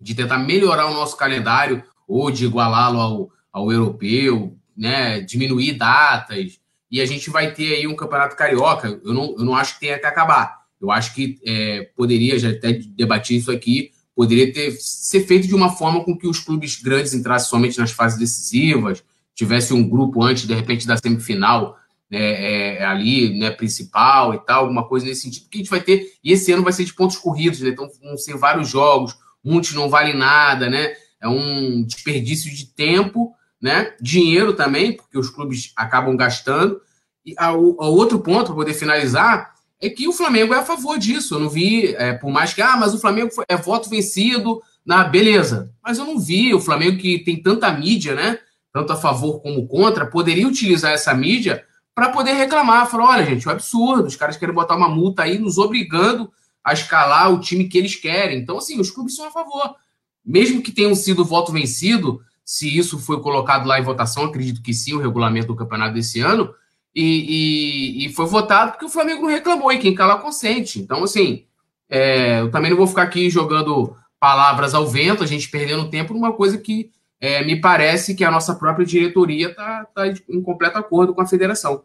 de 0.00 0.14
tentar 0.14 0.38
melhorar 0.38 0.86
o 0.86 0.94
nosso 0.94 1.16
calendário 1.16 1.82
ou 2.06 2.30
de 2.30 2.44
igualá-lo 2.44 3.00
ao, 3.00 3.30
ao 3.52 3.72
europeu, 3.72 4.56
né? 4.76 5.20
Diminuir 5.20 5.72
datas. 5.72 6.58
E 6.90 7.00
a 7.00 7.06
gente 7.06 7.30
vai 7.30 7.52
ter 7.52 7.74
aí 7.74 7.86
um 7.86 7.96
campeonato 7.96 8.36
carioca. 8.36 9.00
Eu 9.04 9.12
não, 9.12 9.34
eu 9.38 9.44
não 9.44 9.56
acho 9.56 9.74
que 9.74 9.80
tenha 9.80 9.98
que 9.98 10.06
acabar. 10.06 10.60
Eu 10.80 10.90
acho 10.90 11.14
que 11.14 11.38
é, 11.44 11.90
poderia, 11.96 12.38
já 12.38 12.50
até 12.50 12.72
debater 12.72 13.36
isso 13.36 13.50
aqui, 13.50 13.90
poderia 14.14 14.52
ter 14.52 14.72
ser 14.72 15.26
feito 15.26 15.46
de 15.46 15.54
uma 15.54 15.70
forma 15.70 16.04
com 16.04 16.16
que 16.16 16.26
os 16.26 16.38
clubes 16.38 16.80
grandes 16.80 17.12
entrassem 17.12 17.48
somente 17.48 17.78
nas 17.78 17.90
fases 17.90 18.18
decisivas, 18.18 19.02
tivesse 19.34 19.74
um 19.74 19.86
grupo 19.86 20.22
antes, 20.22 20.46
de 20.46 20.54
repente, 20.54 20.86
da 20.86 20.96
semifinal 20.96 21.76
né, 22.10 22.78
é, 22.78 22.84
ali, 22.84 23.38
né, 23.38 23.50
principal 23.50 24.32
e 24.34 24.38
tal, 24.38 24.62
alguma 24.62 24.86
coisa 24.86 25.06
nesse 25.06 25.22
sentido, 25.22 25.48
que 25.50 25.58
a 25.58 25.60
gente 25.60 25.70
vai 25.70 25.80
ter, 25.80 26.12
e 26.22 26.32
esse 26.32 26.50
ano 26.52 26.62
vai 26.62 26.72
ser 26.72 26.84
de 26.84 26.94
pontos 26.94 27.18
corridos, 27.18 27.60
né, 27.60 27.70
então 27.70 27.88
vão 28.02 28.16
ser 28.16 28.36
vários 28.36 28.68
jogos, 28.68 29.16
muitos 29.46 29.72
não 29.72 29.88
valem 29.88 30.16
nada, 30.16 30.68
né, 30.68 30.94
é 31.20 31.28
um 31.28 31.84
desperdício 31.84 32.52
de 32.52 32.66
tempo, 32.66 33.32
né, 33.62 33.94
dinheiro 34.00 34.52
também, 34.52 34.92
porque 34.92 35.16
os 35.16 35.30
clubes 35.30 35.72
acabam 35.76 36.16
gastando, 36.16 36.80
e 37.24 37.34
a 37.38 37.52
outro 37.52 38.18
ponto, 38.18 38.46
para 38.46 38.54
poder 38.54 38.74
finalizar, 38.74 39.54
é 39.80 39.88
que 39.88 40.08
o 40.08 40.12
Flamengo 40.12 40.54
é 40.54 40.58
a 40.58 40.64
favor 40.64 40.98
disso, 40.98 41.34
eu 41.34 41.40
não 41.40 41.48
vi, 41.48 41.94
é, 41.94 42.12
por 42.12 42.30
mais 42.30 42.52
que, 42.52 42.60
ah, 42.60 42.76
mas 42.76 42.92
o 42.94 42.98
Flamengo 42.98 43.30
é 43.48 43.56
voto 43.56 43.88
vencido, 43.88 44.60
na 44.84 45.02
beleza, 45.02 45.72
mas 45.82 45.98
eu 45.98 46.04
não 46.04 46.18
vi 46.18 46.54
o 46.54 46.60
Flamengo 46.60 46.98
que 46.98 47.18
tem 47.18 47.42
tanta 47.42 47.72
mídia, 47.72 48.14
né, 48.14 48.38
tanto 48.72 48.92
a 48.92 48.96
favor 48.96 49.40
como 49.40 49.66
contra, 49.66 50.06
poderia 50.06 50.46
utilizar 50.46 50.92
essa 50.92 51.12
mídia 51.14 51.64
para 51.94 52.10
poder 52.10 52.34
reclamar. 52.34 52.88
Falar: 52.88 53.08
olha, 53.08 53.24
gente, 53.24 53.48
é 53.48 53.50
um 53.50 53.54
absurdo, 53.54 54.06
os 54.06 54.16
caras 54.16 54.36
querem 54.36 54.54
botar 54.54 54.76
uma 54.76 54.88
multa 54.88 55.22
aí, 55.22 55.38
nos 55.38 55.56
obrigando 55.56 56.30
a 56.66 56.72
escalar 56.72 57.32
o 57.32 57.38
time 57.38 57.68
que 57.68 57.78
eles 57.78 57.94
querem. 57.94 58.40
Então, 58.40 58.58
assim, 58.58 58.80
os 58.80 58.90
clubes 58.90 59.14
são 59.14 59.28
a 59.28 59.30
favor. 59.30 59.76
Mesmo 60.24 60.60
que 60.60 60.72
tenham 60.72 60.96
sido 60.96 61.24
voto 61.24 61.52
vencido, 61.52 62.20
se 62.44 62.76
isso 62.76 62.98
foi 62.98 63.20
colocado 63.20 63.68
lá 63.68 63.78
em 63.78 63.84
votação, 63.84 64.24
acredito 64.24 64.60
que 64.60 64.74
sim, 64.74 64.92
o 64.92 64.98
regulamento 64.98 65.46
do 65.46 65.54
campeonato 65.54 65.94
desse 65.94 66.20
ano, 66.20 66.52
e, 66.92 68.02
e, 68.02 68.06
e 68.06 68.12
foi 68.12 68.26
votado 68.26 68.72
porque 68.72 68.84
o 68.84 68.88
Flamengo 68.88 69.22
não 69.22 69.28
reclamou, 69.28 69.70
e 69.70 69.78
quem 69.78 69.94
cala 69.94 70.18
consente. 70.18 70.80
Então, 70.80 71.04
assim, 71.04 71.44
é, 71.88 72.40
eu 72.40 72.50
também 72.50 72.70
não 72.70 72.76
vou 72.76 72.88
ficar 72.88 73.02
aqui 73.02 73.30
jogando 73.30 73.96
palavras 74.18 74.74
ao 74.74 74.88
vento, 74.88 75.22
a 75.22 75.26
gente 75.26 75.48
perdendo 75.48 75.88
tempo 75.88 76.14
numa 76.14 76.32
coisa 76.32 76.58
que 76.58 76.90
é, 77.20 77.44
me 77.44 77.60
parece 77.60 78.16
que 78.16 78.24
a 78.24 78.30
nossa 78.30 78.56
própria 78.56 78.84
diretoria 78.84 79.50
está 79.50 79.84
tá 79.94 80.08
em 80.08 80.42
completo 80.42 80.78
acordo 80.78 81.14
com 81.14 81.20
a 81.20 81.26
federação. 81.28 81.84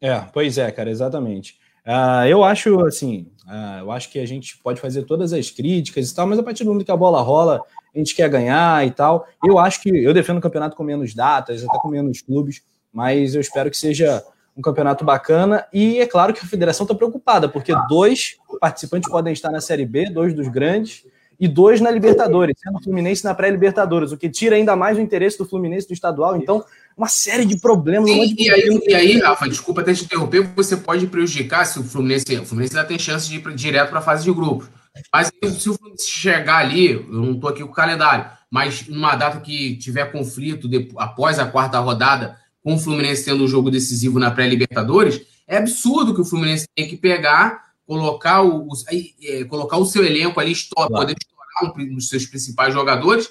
É, 0.00 0.18
pois 0.32 0.58
é, 0.58 0.68
cara, 0.72 0.90
exatamente. 0.90 1.62
Uh, 1.86 2.26
eu 2.28 2.44
acho 2.44 2.80
assim, 2.86 3.26
uh, 3.46 3.80
eu 3.80 3.90
acho 3.90 4.10
que 4.10 4.18
a 4.18 4.26
gente 4.26 4.58
pode 4.58 4.80
fazer 4.80 5.02
todas 5.02 5.32
as 5.32 5.50
críticas 5.50 6.10
e 6.10 6.14
tal, 6.14 6.26
mas 6.26 6.38
a 6.38 6.42
partir 6.42 6.64
do 6.64 6.70
momento 6.70 6.84
que 6.86 6.92
a 6.92 6.96
bola 6.96 7.20
rola, 7.20 7.60
a 7.94 7.98
gente 7.98 8.14
quer 8.14 8.28
ganhar 8.28 8.86
e 8.86 8.90
tal. 8.90 9.26
Eu 9.44 9.58
acho 9.58 9.80
que 9.82 9.88
eu 9.88 10.14
defendo 10.14 10.38
o 10.38 10.40
campeonato 10.40 10.76
com 10.76 10.82
menos 10.82 11.14
datas, 11.14 11.64
até 11.64 11.78
com 11.78 11.88
menos 11.88 12.22
clubes, 12.22 12.62
mas 12.92 13.34
eu 13.34 13.40
espero 13.40 13.70
que 13.70 13.76
seja 13.76 14.24
um 14.56 14.62
campeonato 14.62 15.04
bacana. 15.04 15.66
E 15.72 15.98
é 15.98 16.06
claro 16.06 16.32
que 16.32 16.40
a 16.40 16.48
federação 16.48 16.84
está 16.84 16.94
preocupada, 16.94 17.48
porque 17.48 17.72
dois 17.88 18.36
participantes 18.60 19.10
podem 19.10 19.32
estar 19.32 19.50
na 19.50 19.60
Série 19.60 19.86
B, 19.86 20.10
dois 20.10 20.34
dos 20.34 20.48
grandes, 20.48 21.04
e 21.42 21.48
dois 21.48 21.80
na 21.80 21.90
Libertadores, 21.90 22.54
sendo 22.62 22.78
o 22.78 22.80
Fluminense 22.80 23.24
na 23.24 23.34
pré-Libertadores, 23.34 24.12
o 24.12 24.16
que 24.16 24.30
tira 24.30 24.54
ainda 24.54 24.76
mais 24.76 24.96
o 24.96 25.00
interesse 25.00 25.36
do 25.36 25.44
Fluminense 25.44 25.88
do 25.88 25.92
estadual. 25.92 26.36
Então, 26.36 26.64
uma 26.96 27.08
série 27.08 27.44
de 27.44 27.58
problemas. 27.58 28.08
Sim, 28.08 28.32
de 28.32 28.44
e, 28.44 28.48
aí, 28.48 28.80
e 28.86 28.94
aí, 28.94 29.18
Rafa, 29.18 29.48
desculpa 29.48 29.80
até 29.80 29.92
te 29.92 30.04
interromper, 30.04 30.48
você 30.54 30.76
pode 30.76 31.04
prejudicar 31.08 31.64
se 31.66 31.80
o 31.80 31.82
Fluminense. 31.82 32.38
O 32.38 32.46
Fluminense 32.46 32.76
ainda 32.76 32.86
tem 32.86 32.96
chance 32.96 33.28
de 33.28 33.38
ir 33.38 33.54
direto 33.56 33.90
para 33.90 33.98
a 33.98 34.02
fase 34.02 34.22
de 34.22 34.32
grupos. 34.32 34.68
Mas 35.12 35.32
se 35.58 35.68
o 35.68 35.74
Fluminense 35.74 36.08
chegar 36.08 36.58
ali, 36.58 36.92
eu 36.92 37.06
não 37.08 37.32
estou 37.32 37.50
aqui 37.50 37.64
com 37.64 37.70
o 37.70 37.74
calendário, 37.74 38.30
mas 38.48 38.86
numa 38.86 39.16
data 39.16 39.40
que 39.40 39.74
tiver 39.78 40.12
conflito 40.12 40.68
depois, 40.68 40.94
após 40.96 41.40
a 41.40 41.46
quarta 41.46 41.80
rodada, 41.80 42.36
com 42.62 42.74
o 42.74 42.78
Fluminense 42.78 43.24
tendo 43.24 43.42
um 43.42 43.48
jogo 43.48 43.68
decisivo 43.68 44.20
na 44.20 44.30
pré-Libertadores, 44.30 45.20
é 45.48 45.56
absurdo 45.56 46.14
que 46.14 46.20
o 46.20 46.24
Fluminense 46.24 46.68
tenha 46.72 46.88
que 46.88 46.96
pegar, 46.96 47.72
colocar 47.84 48.42
o, 48.42 48.68
o 48.68 48.72
é, 49.20 49.42
colocar 49.42 49.76
o 49.76 49.84
seu 49.84 50.04
elenco 50.04 50.38
ali, 50.38 50.52
claro. 50.72 50.92
poder 50.92 51.16
um 51.62 51.94
dos 51.94 52.08
seus 52.08 52.26
principais 52.26 52.72
jogadores, 52.72 53.28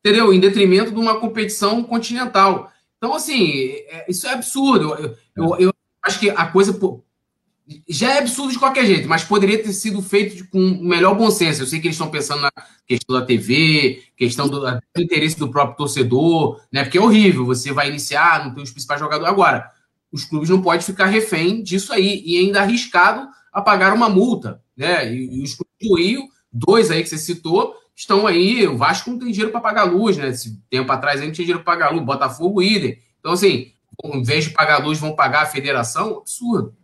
entendeu? 0.00 0.32
Em 0.32 0.40
detrimento 0.40 0.90
de 0.92 0.98
uma 0.98 1.20
competição 1.20 1.82
continental. 1.82 2.70
Então, 2.98 3.14
assim, 3.14 3.60
é, 3.88 4.06
isso 4.08 4.26
é 4.26 4.32
absurdo. 4.32 4.94
Eu, 4.94 5.16
eu, 5.36 5.56
eu, 5.58 5.74
acho 6.02 6.18
que 6.18 6.30
a 6.30 6.46
coisa 6.46 6.72
pô, 6.72 7.02
já 7.88 8.14
é 8.14 8.18
absurdo 8.18 8.52
de 8.52 8.58
qualquer 8.58 8.84
jeito, 8.84 9.08
mas 9.08 9.22
poderia 9.22 9.62
ter 9.62 9.72
sido 9.72 10.02
feito 10.02 10.36
de, 10.36 10.44
com 10.44 10.58
o 10.58 10.84
melhor 10.84 11.14
bom 11.14 11.30
senso. 11.30 11.62
Eu 11.62 11.66
sei 11.66 11.80
que 11.80 11.86
eles 11.86 11.94
estão 11.94 12.10
pensando 12.10 12.42
na 12.42 12.52
questão 12.86 13.18
da 13.18 13.24
TV, 13.24 14.02
questão 14.16 14.48
do, 14.48 14.60
do, 14.60 14.80
interesse 14.98 15.38
do 15.38 15.50
próprio 15.50 15.76
torcedor, 15.76 16.60
né? 16.72 16.82
Porque 16.82 16.98
é 16.98 17.00
horrível, 17.00 17.46
você 17.46 17.72
vai 17.72 17.88
iniciar, 17.88 18.44
não 18.44 18.54
tem 18.54 18.62
os 18.62 18.70
principais 18.70 19.00
jogadores. 19.00 19.32
Agora, 19.32 19.70
os 20.10 20.24
clubes 20.24 20.48
não 20.48 20.60
podem 20.60 20.80
ficar 20.80 21.06
refém 21.06 21.62
disso 21.62 21.92
aí, 21.92 22.22
e 22.26 22.38
ainda 22.38 22.60
arriscado 22.60 23.28
a 23.52 23.62
pagar 23.62 23.94
uma 23.94 24.08
multa, 24.08 24.60
né? 24.76 25.12
E, 25.12 25.38
e 25.38 25.42
os 25.42 25.54
clubes 25.54 25.76
do 25.80 25.96
Rio 25.96 26.28
dois 26.52 26.90
aí 26.90 27.02
que 27.02 27.08
você 27.08 27.18
citou, 27.18 27.74
estão 27.94 28.26
aí. 28.26 28.66
O 28.66 28.76
Vasco 28.76 29.10
não 29.10 29.18
tem 29.18 29.30
dinheiro 29.30 29.52
para 29.52 29.60
pagar 29.60 29.84
luz, 29.84 30.16
né? 30.16 30.28
Esse 30.28 30.58
tempo 30.70 30.90
atrás 30.90 31.20
a 31.20 31.24
gente 31.24 31.34
tinha 31.34 31.44
dinheiro 31.44 31.64
para 31.64 31.74
pagar 31.74 31.92
luz, 31.92 32.04
Botafogo, 32.04 32.62
idem. 32.62 32.98
Então, 33.18 33.32
assim, 33.32 33.72
em 34.04 34.22
vez 34.22 34.44
de 34.44 34.50
pagar 34.50 34.84
luz, 34.84 34.98
vão 34.98 35.14
pagar 35.14 35.42
a 35.42 35.46
federação? 35.46 36.18
Absurdo. 36.18 36.74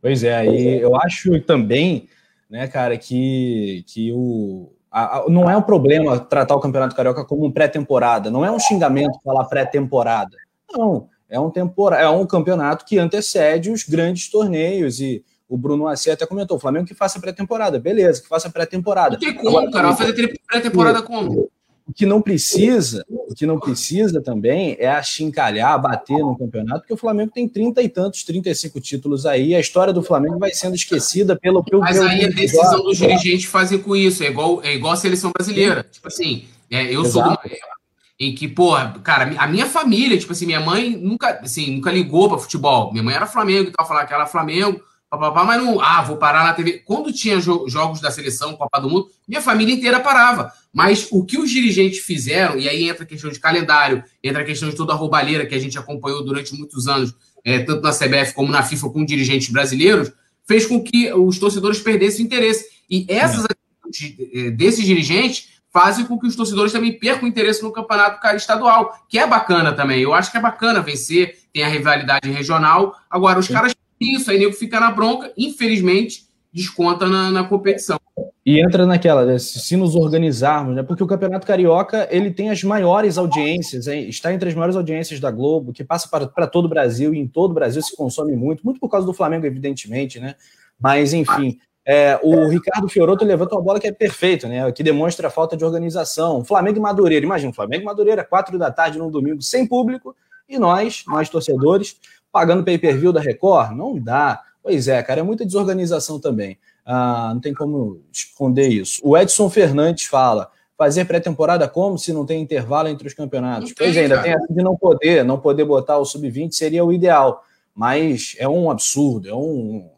Pois 0.00 0.22
é, 0.22 0.46
e 0.46 0.80
eu 0.80 0.96
acho 0.96 1.40
também, 1.40 2.08
né, 2.48 2.68
cara, 2.68 2.96
que, 2.98 3.84
que 3.86 4.12
o. 4.12 4.70
A, 4.90 5.18
a, 5.18 5.28
não 5.28 5.50
é 5.50 5.56
um 5.56 5.62
problema 5.62 6.20
tratar 6.20 6.54
o 6.54 6.60
Campeonato 6.60 6.94
Carioca 6.94 7.24
como 7.24 7.46
um 7.46 7.50
pré-temporada, 7.50 8.30
não 8.30 8.44
é 8.44 8.50
um 8.50 8.60
xingamento 8.60 9.18
falar 9.24 9.44
pré-temporada. 9.44 10.36
Não, 10.70 11.08
é 11.28 11.40
um, 11.40 11.50
tempora, 11.50 11.96
é 11.96 12.08
um 12.08 12.26
campeonato 12.26 12.84
que 12.84 12.98
antecede 12.98 13.70
os 13.70 13.82
grandes 13.82 14.30
torneios 14.30 15.00
e 15.00 15.24
o 15.48 15.56
Bruno 15.56 15.86
Assi 15.86 16.10
até 16.10 16.26
comentou: 16.26 16.56
o 16.56 16.60
Flamengo 16.60 16.86
que 16.86 16.94
faça 16.94 17.20
pré-temporada. 17.20 17.78
Beleza, 17.78 18.22
que 18.22 18.28
faça 18.28 18.50
pré-temporada. 18.50 19.12
Não 19.12 19.18
tem 19.18 19.34
como, 19.34 19.48
Agora, 19.48 19.70
cara. 19.70 19.88
Vai 19.92 19.96
fazer 19.96 20.40
pré-temporada 20.46 21.02
como? 21.02 21.50
O 21.86 21.92
que 21.92 22.06
não 22.06 22.22
precisa, 22.22 23.04
o 23.10 23.34
que 23.34 23.44
não 23.44 23.60
precisa 23.60 24.18
também 24.22 24.74
é 24.80 24.88
achincalhar, 24.88 25.78
bater 25.78 26.16
no 26.16 26.34
campeonato, 26.34 26.80
porque 26.80 26.94
o 26.94 26.96
Flamengo 26.96 27.30
tem 27.30 27.46
30 27.46 27.82
e 27.82 27.90
tantos, 27.90 28.24
35 28.24 28.80
títulos 28.80 29.26
aí, 29.26 29.54
a 29.54 29.60
história 29.60 29.92
do 29.92 30.02
Flamengo 30.02 30.38
vai 30.38 30.50
sendo 30.50 30.74
esquecida 30.74 31.36
pelo 31.36 31.62
que 31.62 31.76
Mas 31.76 32.00
aí 32.00 32.24
a 32.24 32.28
decisão 32.28 32.82
dos 32.82 32.96
dirigentes 32.96 33.44
fazer 33.44 33.80
com 33.80 33.94
isso, 33.94 34.24
é 34.24 34.28
igual, 34.28 34.62
é 34.62 34.74
igual 34.74 34.94
a 34.94 34.96
seleção 34.96 35.30
brasileira. 35.30 35.84
Tipo 35.84 36.08
assim, 36.08 36.44
é, 36.70 36.84
eu 36.84 37.02
Exato. 37.02 37.12
sou 37.12 37.50
do 37.50 37.74
em 38.18 38.34
que, 38.34 38.48
pô, 38.48 38.72
cara, 39.02 39.34
a 39.36 39.46
minha 39.46 39.66
família, 39.66 40.16
tipo 40.16 40.32
assim, 40.32 40.46
minha 40.46 40.60
mãe 40.60 40.96
nunca, 40.96 41.40
assim, 41.42 41.74
nunca 41.74 41.90
ligou 41.90 42.28
para 42.28 42.38
futebol. 42.38 42.92
Minha 42.92 43.02
mãe 43.02 43.14
era 43.14 43.26
Flamengo 43.26 43.68
e 43.68 43.72
tal, 43.72 43.86
falava 43.86 44.06
que 44.06 44.14
era 44.14 44.24
Flamengo 44.24 44.80
papapá, 45.10 45.44
mas 45.44 45.62
não, 45.62 45.80
ah, 45.80 46.02
vou 46.02 46.16
parar 46.16 46.44
na 46.44 46.52
TV. 46.52 46.82
Quando 46.84 47.12
tinha 47.12 47.40
jo 47.40 47.68
jogos 47.68 48.00
da 48.00 48.10
seleção, 48.10 48.56
Copa 48.56 48.80
do 48.80 48.90
Mundo, 48.90 49.08
minha 49.26 49.40
família 49.40 49.74
inteira 49.74 50.00
parava. 50.00 50.52
Mas 50.72 51.06
o 51.10 51.24
que 51.24 51.38
os 51.38 51.50
dirigentes 51.50 52.00
fizeram, 52.00 52.58
e 52.58 52.68
aí 52.68 52.88
entra 52.88 53.04
a 53.04 53.06
questão 53.06 53.30
de 53.30 53.38
calendário, 53.38 54.02
entra 54.22 54.42
a 54.42 54.44
questão 54.44 54.68
de 54.68 54.76
toda 54.76 54.92
a 54.92 54.96
roubalheira 54.96 55.46
que 55.46 55.54
a 55.54 55.58
gente 55.58 55.78
acompanhou 55.78 56.24
durante 56.24 56.54
muitos 56.54 56.88
anos, 56.88 57.14
é, 57.44 57.60
tanto 57.60 57.82
na 57.82 57.92
CBF 57.92 58.34
como 58.34 58.50
na 58.50 58.62
FIFA, 58.62 58.90
com 58.90 59.04
dirigentes 59.04 59.50
brasileiros, 59.50 60.10
fez 60.46 60.66
com 60.66 60.82
que 60.82 61.12
os 61.12 61.38
torcedores 61.38 61.78
perdessem 61.78 62.24
interesse. 62.24 62.66
E 62.90 63.06
essas 63.08 63.44
é. 63.44 64.50
desses 64.50 64.84
dirigentes 64.84 65.54
fazem 65.72 66.06
com 66.06 66.18
que 66.18 66.26
os 66.26 66.36
torcedores 66.36 66.72
também 66.72 66.96
percam 66.96 67.28
interesse 67.28 67.62
no 67.62 67.72
campeonato 67.72 68.24
estadual, 68.36 68.94
que 69.08 69.18
é 69.18 69.26
bacana 69.26 69.72
também. 69.72 70.00
Eu 70.00 70.14
acho 70.14 70.30
que 70.30 70.38
é 70.38 70.40
bacana 70.40 70.80
vencer, 70.80 71.36
tem 71.52 71.64
a 71.64 71.68
rivalidade 71.68 72.30
regional. 72.30 72.96
Agora, 73.10 73.40
os 73.40 73.48
caras 73.48 73.74
isso, 74.00 74.30
aí 74.30 74.38
nego 74.38 74.52
fica 74.52 74.80
na 74.80 74.90
bronca, 74.90 75.32
infelizmente, 75.36 76.26
desconta 76.52 77.08
na, 77.08 77.30
na 77.30 77.44
competição. 77.44 77.98
E 78.46 78.60
entra 78.60 78.86
naquela, 78.86 79.24
né, 79.24 79.38
se 79.38 79.74
nos 79.76 79.96
organizarmos, 79.96 80.76
né? 80.76 80.82
Porque 80.82 81.02
o 81.02 81.06
Campeonato 81.06 81.46
Carioca 81.46 82.06
ele 82.10 82.30
tem 82.30 82.50
as 82.50 82.62
maiores 82.62 83.16
audiências, 83.16 83.88
hein? 83.88 84.08
está 84.08 84.32
entre 84.32 84.50
as 84.50 84.54
maiores 84.54 84.76
audiências 84.76 85.18
da 85.18 85.30
Globo, 85.30 85.72
que 85.72 85.82
passa 85.82 86.08
para, 86.08 86.26
para 86.26 86.46
todo 86.46 86.66
o 86.66 86.68
Brasil, 86.68 87.14
e 87.14 87.18
em 87.18 87.26
todo 87.26 87.52
o 87.52 87.54
Brasil 87.54 87.82
se 87.82 87.96
consome 87.96 88.36
muito, 88.36 88.62
muito 88.62 88.78
por 88.78 88.90
causa 88.90 89.06
do 89.06 89.14
Flamengo, 89.14 89.46
evidentemente, 89.46 90.20
né? 90.20 90.34
Mas, 90.78 91.14
enfim, 91.14 91.58
é, 91.86 92.20
o 92.22 92.48
Ricardo 92.48 92.88
Fioroto 92.88 93.24
levanta 93.24 93.54
uma 93.54 93.62
bola 93.62 93.80
que 93.80 93.86
é 93.86 93.92
perfeita, 93.92 94.46
né? 94.46 94.70
Que 94.72 94.82
demonstra 94.82 95.28
a 95.28 95.30
falta 95.30 95.56
de 95.56 95.64
organização. 95.64 96.44
Flamengo 96.44 96.78
e 96.78 96.82
Madureira, 96.82 97.24
imagina, 97.24 97.52
Flamengo 97.52 97.82
e 97.82 97.86
Madureira, 97.86 98.24
quatro 98.24 98.58
da 98.58 98.70
tarde 98.70 98.98
num 98.98 99.10
domingo, 99.10 99.40
sem 99.40 99.66
público, 99.66 100.14
e 100.46 100.58
nós, 100.58 101.04
nós 101.08 101.28
torcedores, 101.28 101.96
pagando 102.34 102.64
pay-per-view 102.64 103.12
da 103.12 103.20
Record? 103.20 103.76
Não 103.76 103.96
dá. 103.96 104.42
Pois 104.60 104.88
é, 104.88 105.00
cara, 105.04 105.20
é 105.20 105.22
muita 105.22 105.46
desorganização 105.46 106.18
também. 106.18 106.58
Ah, 106.84 107.30
não 107.32 107.40
tem 107.40 107.54
como 107.54 108.02
esconder 108.12 108.66
isso. 108.66 109.00
O 109.04 109.16
Edson 109.16 109.48
Fernandes 109.48 110.06
fala: 110.06 110.50
fazer 110.76 111.04
pré-temporada 111.04 111.68
como 111.68 111.96
se 111.96 112.12
não 112.12 112.26
tem 112.26 112.42
intervalo 112.42 112.88
entre 112.88 113.06
os 113.06 113.14
campeonatos? 113.14 113.72
Pois 113.72 113.96
é, 113.96 114.00
ainda 114.00 114.20
tem 114.20 114.36
de 114.50 114.64
não 114.64 114.76
poder, 114.76 115.24
não 115.24 115.38
poder 115.38 115.64
botar 115.64 115.98
o 115.98 116.04
sub-20 116.04 116.50
seria 116.50 116.84
o 116.84 116.92
ideal, 116.92 117.44
mas 117.72 118.34
é 118.36 118.48
um 118.48 118.68
absurdo, 118.68 119.28
é 119.28 119.34
um, 119.34 119.88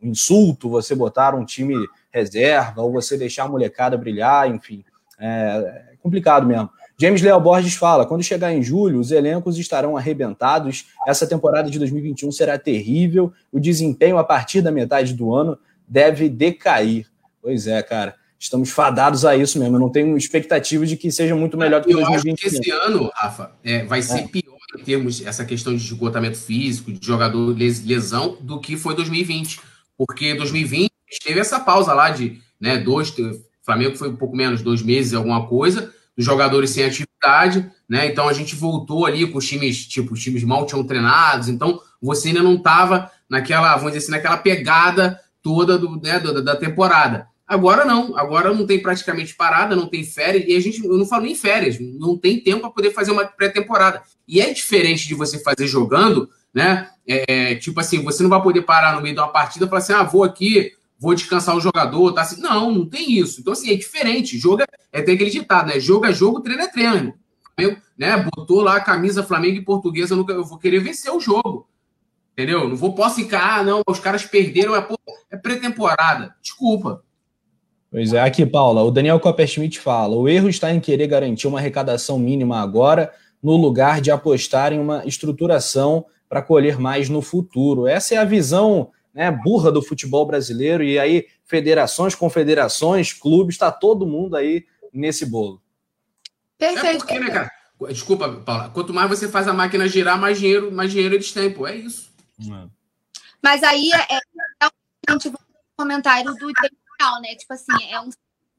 insulto 0.00 0.70
você 0.70 0.94
botar 0.94 1.34
um 1.34 1.44
time 1.44 1.74
reserva 2.10 2.82
ou 2.82 2.92
você 2.92 3.16
deixar 3.18 3.44
a 3.44 3.48
molecada 3.48 3.98
brilhar, 3.98 4.48
enfim, 4.48 4.84
é, 5.18 5.88
é 5.92 5.96
complicado 6.00 6.46
mesmo. 6.46 6.70
James 7.00 7.22
Leal 7.22 7.40
Borges 7.40 7.74
fala: 7.74 8.04
quando 8.04 8.22
chegar 8.22 8.52
em 8.52 8.62
julho, 8.62 9.00
os 9.00 9.10
elencos 9.10 9.56
estarão 9.56 9.96
arrebentados. 9.96 10.84
Essa 11.06 11.26
temporada 11.26 11.70
de 11.70 11.78
2021 11.78 12.30
será 12.30 12.58
terrível. 12.58 13.32
O 13.50 13.58
desempenho 13.58 14.18
a 14.18 14.24
partir 14.24 14.60
da 14.60 14.70
metade 14.70 15.14
do 15.14 15.34
ano 15.34 15.58
deve 15.88 16.28
decair. 16.28 17.06
Pois 17.40 17.66
é, 17.66 17.82
cara. 17.82 18.14
Estamos 18.38 18.70
fadados 18.70 19.24
a 19.24 19.36
isso 19.36 19.58
mesmo. 19.58 19.76
Eu 19.76 19.80
não 19.80 19.90
tenho 19.90 20.16
expectativa 20.16 20.86
de 20.86 20.96
que 20.96 21.10
seja 21.12 21.34
muito 21.34 21.58
melhor 21.58 21.80
do 21.82 21.88
que 21.88 21.92
2021. 21.92 22.34
que 22.36 22.46
esse 22.46 22.70
ano, 22.70 23.10
Rafa, 23.14 23.52
é, 23.62 23.84
vai 23.84 24.00
ser 24.00 24.20
é. 24.20 24.28
pior 24.28 24.56
em 24.78 24.82
termos 24.82 25.24
essa 25.26 25.44
questão 25.44 25.74
de 25.74 25.82
esgotamento 25.82 26.38
físico, 26.38 26.90
de 26.92 27.06
jogador 27.06 27.54
lesão, 27.56 28.38
do 28.40 28.58
que 28.58 28.78
foi 28.78 28.94
2020. 28.94 29.60
Porque 29.96 30.34
2020 30.34 30.90
teve 31.22 31.40
essa 31.40 31.60
pausa 31.60 31.92
lá 31.92 32.10
de 32.10 32.40
né, 32.58 32.78
dois. 32.78 33.14
Flamengo 33.62 33.96
foi 33.96 34.08
um 34.08 34.16
pouco 34.16 34.34
menos, 34.34 34.62
dois 34.62 34.82
meses, 34.82 35.12
alguma 35.12 35.46
coisa, 35.46 35.92
dos 36.20 36.26
jogadores 36.26 36.68
sem 36.68 36.84
atividade, 36.84 37.70
né? 37.88 38.06
Então 38.06 38.28
a 38.28 38.32
gente 38.34 38.54
voltou 38.54 39.06
ali 39.06 39.26
com 39.26 39.38
os 39.38 39.48
times, 39.48 39.86
tipo, 39.86 40.12
os 40.12 40.22
times 40.22 40.44
mal 40.44 40.66
tinham 40.66 40.84
treinados, 40.84 41.48
então 41.48 41.80
você 42.00 42.28
ainda 42.28 42.42
não 42.42 42.56
estava 42.56 43.10
naquela, 43.28 43.74
vamos 43.76 43.92
dizer 43.92 44.04
assim, 44.04 44.10
naquela 44.10 44.36
pegada 44.36 45.18
toda 45.42 45.78
do, 45.78 45.98
né, 45.98 46.20
da 46.20 46.54
temporada. 46.54 47.26
Agora 47.48 47.86
não, 47.86 48.16
agora 48.18 48.52
não 48.52 48.66
tem 48.66 48.82
praticamente 48.82 49.34
parada, 49.34 49.74
não 49.74 49.86
tem 49.86 50.04
férias, 50.04 50.44
e 50.46 50.54
a 50.54 50.60
gente, 50.60 50.84
eu 50.84 50.98
não 50.98 51.06
falo 51.06 51.24
nem 51.24 51.34
férias, 51.34 51.78
não 51.80 52.18
tem 52.18 52.38
tempo 52.38 52.60
para 52.60 52.70
poder 52.70 52.90
fazer 52.92 53.12
uma 53.12 53.24
pré-temporada. 53.24 54.02
E 54.28 54.42
é 54.42 54.52
diferente 54.52 55.08
de 55.08 55.14
você 55.14 55.38
fazer 55.38 55.66
jogando, 55.66 56.28
né? 56.52 56.90
É, 57.08 57.54
tipo 57.54 57.80
assim, 57.80 58.04
você 58.04 58.22
não 58.22 58.30
vai 58.30 58.42
poder 58.42 58.62
parar 58.62 58.94
no 58.94 59.00
meio 59.00 59.14
de 59.14 59.20
uma 59.20 59.32
partida 59.32 59.64
e 59.64 59.68
falar 59.68 59.78
assim, 59.78 59.94
ah, 59.94 60.02
vou 60.02 60.22
aqui, 60.22 60.72
vou 61.00 61.14
descansar 61.14 61.56
o 61.56 61.60
jogador, 61.60 62.12
tá 62.12 62.20
assim. 62.20 62.40
Não, 62.42 62.70
não 62.70 62.86
tem 62.86 63.18
isso. 63.18 63.40
Então, 63.40 63.54
assim, 63.54 63.72
é 63.72 63.74
diferente. 63.74 64.38
Joga, 64.38 64.66
é 64.92 65.00
tem 65.00 65.14
aquele 65.14 65.30
ditado, 65.30 65.68
né? 65.68 65.80
Jogo 65.80 66.04
é 66.04 66.12
jogo, 66.12 66.42
treino 66.42 66.62
é 66.62 66.68
treino. 66.68 67.14
Né? 67.98 68.28
Botou 68.34 68.60
lá 68.60 68.76
a 68.76 68.80
camisa 68.80 69.22
Flamengo 69.22 69.56
e 69.56 69.64
Portuguesa, 69.64 70.14
eu, 70.14 70.26
eu 70.28 70.44
vou 70.44 70.58
querer 70.58 70.80
vencer 70.80 71.10
o 71.12 71.20
jogo. 71.20 71.66
Entendeu? 72.32 72.68
Não 72.68 72.76
vou 72.76 72.94
posso 72.94 73.16
ficar, 73.16 73.58
ah, 73.58 73.62
não, 73.62 73.82
os 73.86 73.98
caras 73.98 74.24
perderam, 74.24 74.76
é, 74.76 74.86
é 75.30 75.36
pré-temporada. 75.36 76.34
Desculpa. 76.40 77.02
Pois 77.90 78.12
é, 78.12 78.20
aqui, 78.20 78.46
Paula, 78.46 78.82
o 78.82 78.90
Daniel 78.90 79.18
Copperschmidt 79.18 79.80
fala: 79.80 80.14
o 80.14 80.28
erro 80.28 80.48
está 80.48 80.72
em 80.72 80.80
querer 80.80 81.08
garantir 81.08 81.48
uma 81.48 81.58
arrecadação 81.58 82.18
mínima 82.18 82.60
agora, 82.60 83.12
no 83.42 83.56
lugar 83.56 84.00
de 84.00 84.10
apostar 84.10 84.72
em 84.72 84.78
uma 84.78 85.04
estruturação 85.04 86.06
para 86.28 86.40
colher 86.40 86.78
mais 86.78 87.08
no 87.08 87.20
futuro. 87.20 87.86
Essa 87.86 88.14
é 88.14 88.18
a 88.18 88.24
visão 88.24 88.90
né, 89.14 89.30
burra 89.30 89.72
do 89.72 89.82
futebol 89.82 90.24
brasileiro, 90.26 90.82
e 90.82 90.98
aí 90.98 91.26
federações, 91.44 92.14
confederações, 92.14 93.12
clubes, 93.12 93.54
está 93.54 93.70
todo 93.70 94.06
mundo 94.06 94.36
aí 94.36 94.66
nesse 94.92 95.26
bolo. 95.26 95.60
Perfeito. 96.56 96.86
É 96.86 96.98
porque, 96.98 97.18
né, 97.18 97.30
cara? 97.30 97.50
Desculpa, 97.88 98.28
Paula. 98.28 98.70
Quanto 98.70 98.92
mais 98.92 99.08
você 99.08 99.28
faz 99.28 99.48
a 99.48 99.54
máquina 99.54 99.88
girar, 99.88 100.20
mais 100.20 100.38
dinheiro, 100.38 100.70
mais 100.70 100.90
dinheiro 100.90 101.14
eles 101.14 101.32
têm, 101.32 101.52
pô. 101.52 101.66
É 101.66 101.74
isso. 101.74 102.10
Mas 103.42 103.62
aí 103.62 103.90
é, 103.92 104.16
é, 104.16 104.20
é 105.08 105.12
um 105.14 105.18
comentário 105.76 106.32
do 106.34 106.52
geral, 107.00 107.20
né? 107.22 107.34
Tipo 107.36 107.54
assim, 107.54 107.72
é 107.88 107.98
um 108.00 108.10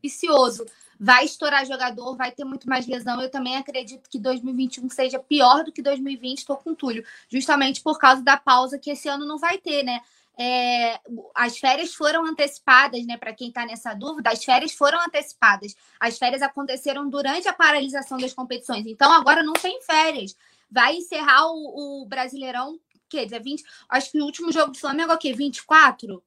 vicioso. 0.01 0.65
Vai 0.99 1.25
estourar 1.25 1.65
jogador, 1.65 2.15
vai 2.15 2.31
ter 2.31 2.43
muito 2.43 2.67
mais 2.67 2.87
lesão. 2.87 3.21
Eu 3.21 3.29
também 3.29 3.55
acredito 3.55 4.09
que 4.09 4.19
2021 4.19 4.89
seja 4.89 5.19
pior 5.19 5.63
do 5.63 5.71
que 5.71 5.81
2020. 5.81 6.39
Estou 6.39 6.57
com 6.57 6.73
Túlio, 6.73 7.05
justamente 7.29 7.81
por 7.81 7.99
causa 7.99 8.23
da 8.23 8.37
pausa 8.37 8.79
que 8.79 8.89
esse 8.89 9.07
ano 9.07 9.25
não 9.25 9.37
vai 9.37 9.57
ter, 9.57 9.83
né? 9.83 10.01
É, 10.43 10.99
as 11.35 11.57
férias 11.59 11.93
foram 11.93 12.25
antecipadas, 12.25 13.05
né? 13.05 13.17
Para 13.17 13.33
quem 13.33 13.49
está 13.49 13.65
nessa 13.65 13.93
dúvida, 13.93 14.31
as 14.31 14.43
férias 14.43 14.71
foram 14.73 14.99
antecipadas. 15.01 15.75
As 15.99 16.17
férias 16.17 16.41
aconteceram 16.41 17.09
durante 17.09 17.47
a 17.47 17.53
paralisação 17.53 18.17
das 18.17 18.33
competições. 18.33 18.87
Então 18.87 19.11
agora 19.11 19.43
não 19.43 19.53
tem 19.53 19.81
férias. 19.81 20.35
Vai 20.69 20.95
encerrar 20.95 21.47
o, 21.47 22.01
o 22.01 22.05
Brasileirão 22.07 22.79
quê? 23.11 23.25
Dia 23.25 23.39
20? 23.39 23.63
Acho 23.89 24.11
que 24.11 24.21
o 24.21 24.25
último 24.25 24.51
jogo 24.51 24.71
do 24.71 24.79
Flamengo 24.79 25.11
é 25.11 25.15
o 25.15 25.19
quê? 25.19 25.33
24? 25.33 26.23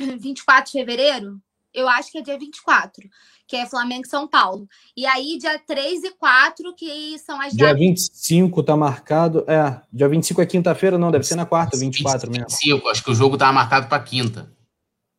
24 0.00 0.64
de 0.64 0.72
fevereiro? 0.72 1.40
Eu 1.78 1.88
acho 1.88 2.10
que 2.10 2.18
é 2.18 2.22
dia 2.22 2.36
24, 2.36 3.08
que 3.46 3.56
é 3.56 3.64
Flamengo 3.64 4.02
e 4.04 4.08
São 4.08 4.26
Paulo. 4.26 4.66
E 4.96 5.06
aí, 5.06 5.38
dia 5.38 5.58
3 5.58 6.02
e 6.02 6.10
4, 6.10 6.74
que 6.74 7.16
são 7.18 7.40
as 7.40 7.52
Dia 7.52 7.68
datas... 7.68 7.80
25 7.80 8.62
tá 8.64 8.76
marcado. 8.76 9.44
É, 9.46 9.80
dia 9.92 10.08
25 10.08 10.42
é 10.42 10.46
quinta-feira, 10.46 10.98
não, 10.98 11.12
deve 11.12 11.24
ser 11.24 11.36
na 11.36 11.46
quarta, 11.46 11.76
24 11.76 12.30
mesmo. 12.30 12.46
25, 12.48 12.88
acho 12.88 13.04
que 13.04 13.10
o 13.12 13.14
jogo 13.14 13.38
tá 13.38 13.52
marcado 13.52 13.86
para 13.86 14.02
quinta. 14.02 14.52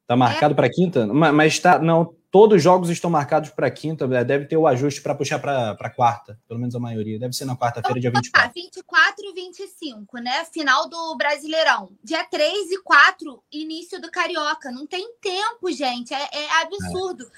Tá 0.05 0.17
marcado 0.17 0.53
é. 0.53 0.55
para 0.55 0.69
quinta? 0.69 1.07
Mas, 1.07 1.33
mas 1.33 1.59
tá, 1.59 1.79
não, 1.79 2.13
todos 2.31 2.57
os 2.57 2.63
jogos 2.63 2.89
estão 2.89 3.09
marcados 3.09 3.49
para 3.49 3.69
quinta, 3.69 4.05
é, 4.05 4.23
deve 4.23 4.45
ter 4.45 4.57
o 4.57 4.67
ajuste 4.67 5.01
para 5.01 5.15
puxar 5.15 5.39
para 5.39 5.89
quarta, 5.89 6.39
pelo 6.47 6.59
menos 6.59 6.75
a 6.75 6.79
maioria. 6.79 7.19
Deve 7.19 7.33
ser 7.33 7.45
na 7.45 7.55
quarta-feira, 7.55 7.99
dia 7.99 8.11
24. 8.11 8.51
24 8.53 9.25
e 9.25 9.33
25, 9.33 10.17
né? 10.19 10.45
Final 10.45 10.87
do 10.87 11.15
Brasileirão. 11.15 11.91
Dia 12.03 12.23
3 12.23 12.71
e 12.71 12.81
4, 12.83 13.43
início 13.51 13.99
do 13.99 14.11
Carioca. 14.11 14.71
Não 14.71 14.85
tem 14.85 15.13
tempo, 15.19 15.71
gente. 15.71 16.13
É, 16.13 16.29
é 16.31 16.61
absurdo. 16.61 17.23
É. 17.25 17.29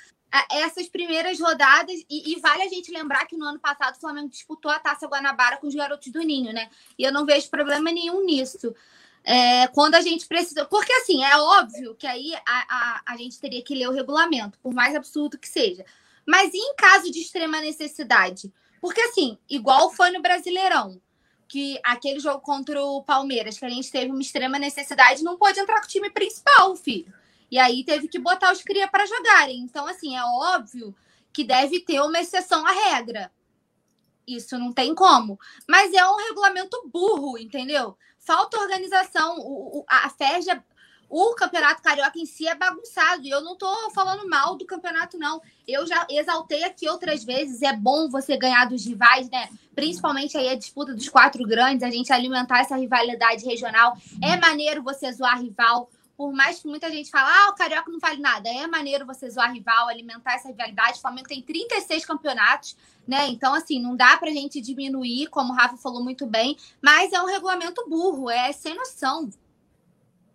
Essas 0.61 0.87
primeiras 0.87 1.39
rodadas, 1.41 1.93
e, 2.09 2.31
e, 2.31 2.39
vale 2.39 2.63
a 2.63 2.69
gente 2.69 2.89
lembrar 2.89 3.25
que 3.25 3.35
no 3.35 3.45
ano 3.45 3.59
passado 3.59 3.95
o 3.95 3.99
Flamengo 3.99 4.29
disputou 4.29 4.71
a 4.71 4.79
Taça 4.79 5.05
Guanabara 5.05 5.57
com 5.57 5.67
os 5.67 5.75
garotos 5.75 6.09
do 6.09 6.21
Ninho, 6.21 6.53
né? 6.53 6.69
E 6.97 7.03
eu 7.03 7.11
não 7.11 7.25
vejo 7.25 7.49
problema 7.49 7.91
nenhum 7.91 8.25
nisso. 8.25 8.73
É, 9.23 9.67
quando 9.67 9.95
a 9.95 10.01
gente 10.01 10.27
precisa. 10.27 10.65
Porque, 10.65 10.91
assim, 10.93 11.23
é 11.23 11.37
óbvio 11.37 11.95
que 11.95 12.07
aí 12.07 12.33
a, 12.35 12.41
a, 12.47 13.01
a 13.13 13.17
gente 13.17 13.39
teria 13.39 13.63
que 13.63 13.75
ler 13.75 13.87
o 13.87 13.93
regulamento, 13.93 14.57
por 14.59 14.73
mais 14.73 14.95
absurdo 14.95 15.37
que 15.37 15.47
seja. 15.47 15.85
Mas 16.25 16.53
e 16.53 16.57
em 16.57 16.75
caso 16.75 17.11
de 17.11 17.19
extrema 17.19 17.59
necessidade? 17.61 18.51
Porque, 18.79 19.01
assim, 19.01 19.37
igual 19.49 19.91
foi 19.91 20.09
no 20.11 20.21
Brasileirão, 20.21 20.99
que 21.47 21.79
aquele 21.83 22.19
jogo 22.19 22.39
contra 22.39 22.83
o 22.83 23.03
Palmeiras, 23.03 23.59
que 23.59 23.65
a 23.65 23.69
gente 23.69 23.91
teve 23.91 24.11
uma 24.11 24.21
extrema 24.21 24.57
necessidade, 24.57 25.23
não 25.23 25.37
pôde 25.37 25.59
entrar 25.59 25.79
com 25.79 25.85
o 25.85 25.89
time 25.89 26.09
principal, 26.09 26.75
filho. 26.75 27.13
E 27.51 27.59
aí 27.59 27.83
teve 27.83 28.07
que 28.07 28.17
botar 28.17 28.51
os 28.51 28.61
cria 28.61 28.87
para 28.87 29.05
jogarem. 29.05 29.59
Então, 29.59 29.85
assim, 29.85 30.15
é 30.15 30.23
óbvio 30.23 30.95
que 31.33 31.43
deve 31.43 31.81
ter 31.81 31.99
uma 32.01 32.19
exceção 32.19 32.65
à 32.65 32.71
regra. 32.71 33.31
Isso 34.25 34.57
não 34.57 34.71
tem 34.71 34.95
como. 34.95 35.39
Mas 35.67 35.93
é 35.93 36.07
um 36.07 36.15
regulamento 36.15 36.81
burro, 36.91 37.37
entendeu? 37.37 37.97
Falta 38.21 38.59
organização. 38.59 39.37
O, 39.39 39.83
a 39.87 40.09
FERJ, 40.09 40.61
o 41.09 41.35
campeonato 41.35 41.81
carioca 41.81 42.17
em 42.17 42.25
si 42.25 42.47
é 42.47 42.55
bagunçado. 42.55 43.23
E 43.23 43.29
eu 43.29 43.41
não 43.41 43.53
estou 43.53 43.91
falando 43.91 44.29
mal 44.29 44.55
do 44.55 44.65
campeonato, 44.65 45.17
não. 45.17 45.41
Eu 45.67 45.85
já 45.85 46.07
exaltei 46.09 46.63
aqui 46.63 46.87
outras 46.87 47.23
vezes. 47.23 47.61
É 47.61 47.73
bom 47.73 48.09
você 48.09 48.37
ganhar 48.37 48.65
dos 48.65 48.85
rivais, 48.85 49.29
né? 49.29 49.49
Principalmente 49.75 50.37
aí 50.37 50.47
a 50.49 50.55
disputa 50.55 50.93
dos 50.93 51.09
quatro 51.09 51.43
grandes, 51.45 51.83
a 51.83 51.91
gente 51.91 52.13
alimentar 52.13 52.61
essa 52.61 52.77
rivalidade 52.77 53.43
regional. 53.43 53.97
É 54.23 54.37
maneiro 54.37 54.81
você 54.81 55.11
zoar 55.11 55.41
rival 55.41 55.89
por 56.21 56.31
mais 56.31 56.59
que 56.59 56.67
muita 56.67 56.87
gente 56.91 57.09
fale, 57.09 57.25
ah, 57.27 57.49
o 57.49 57.55
Carioca 57.55 57.89
não 57.89 57.99
vale 57.99 58.21
nada, 58.21 58.47
é 58.47 58.67
maneiro 58.67 59.07
você 59.07 59.27
zoar 59.27 59.51
rival, 59.51 59.87
alimentar 59.87 60.35
essa 60.35 60.49
rivalidade. 60.49 60.99
O 60.99 61.01
Flamengo 61.01 61.27
tem 61.27 61.41
36 61.41 62.05
campeonatos, 62.05 62.77
né? 63.07 63.27
Então, 63.27 63.55
assim, 63.55 63.81
não 63.81 63.95
dá 63.95 64.15
pra 64.17 64.29
gente 64.29 64.61
diminuir, 64.61 65.25
como 65.31 65.51
o 65.51 65.55
Rafa 65.55 65.77
falou 65.77 66.03
muito 66.03 66.27
bem, 66.27 66.55
mas 66.79 67.11
é 67.11 67.19
um 67.19 67.25
regulamento 67.25 67.83
burro, 67.89 68.29
é 68.29 68.51
sem 68.51 68.75
noção. 68.75 69.31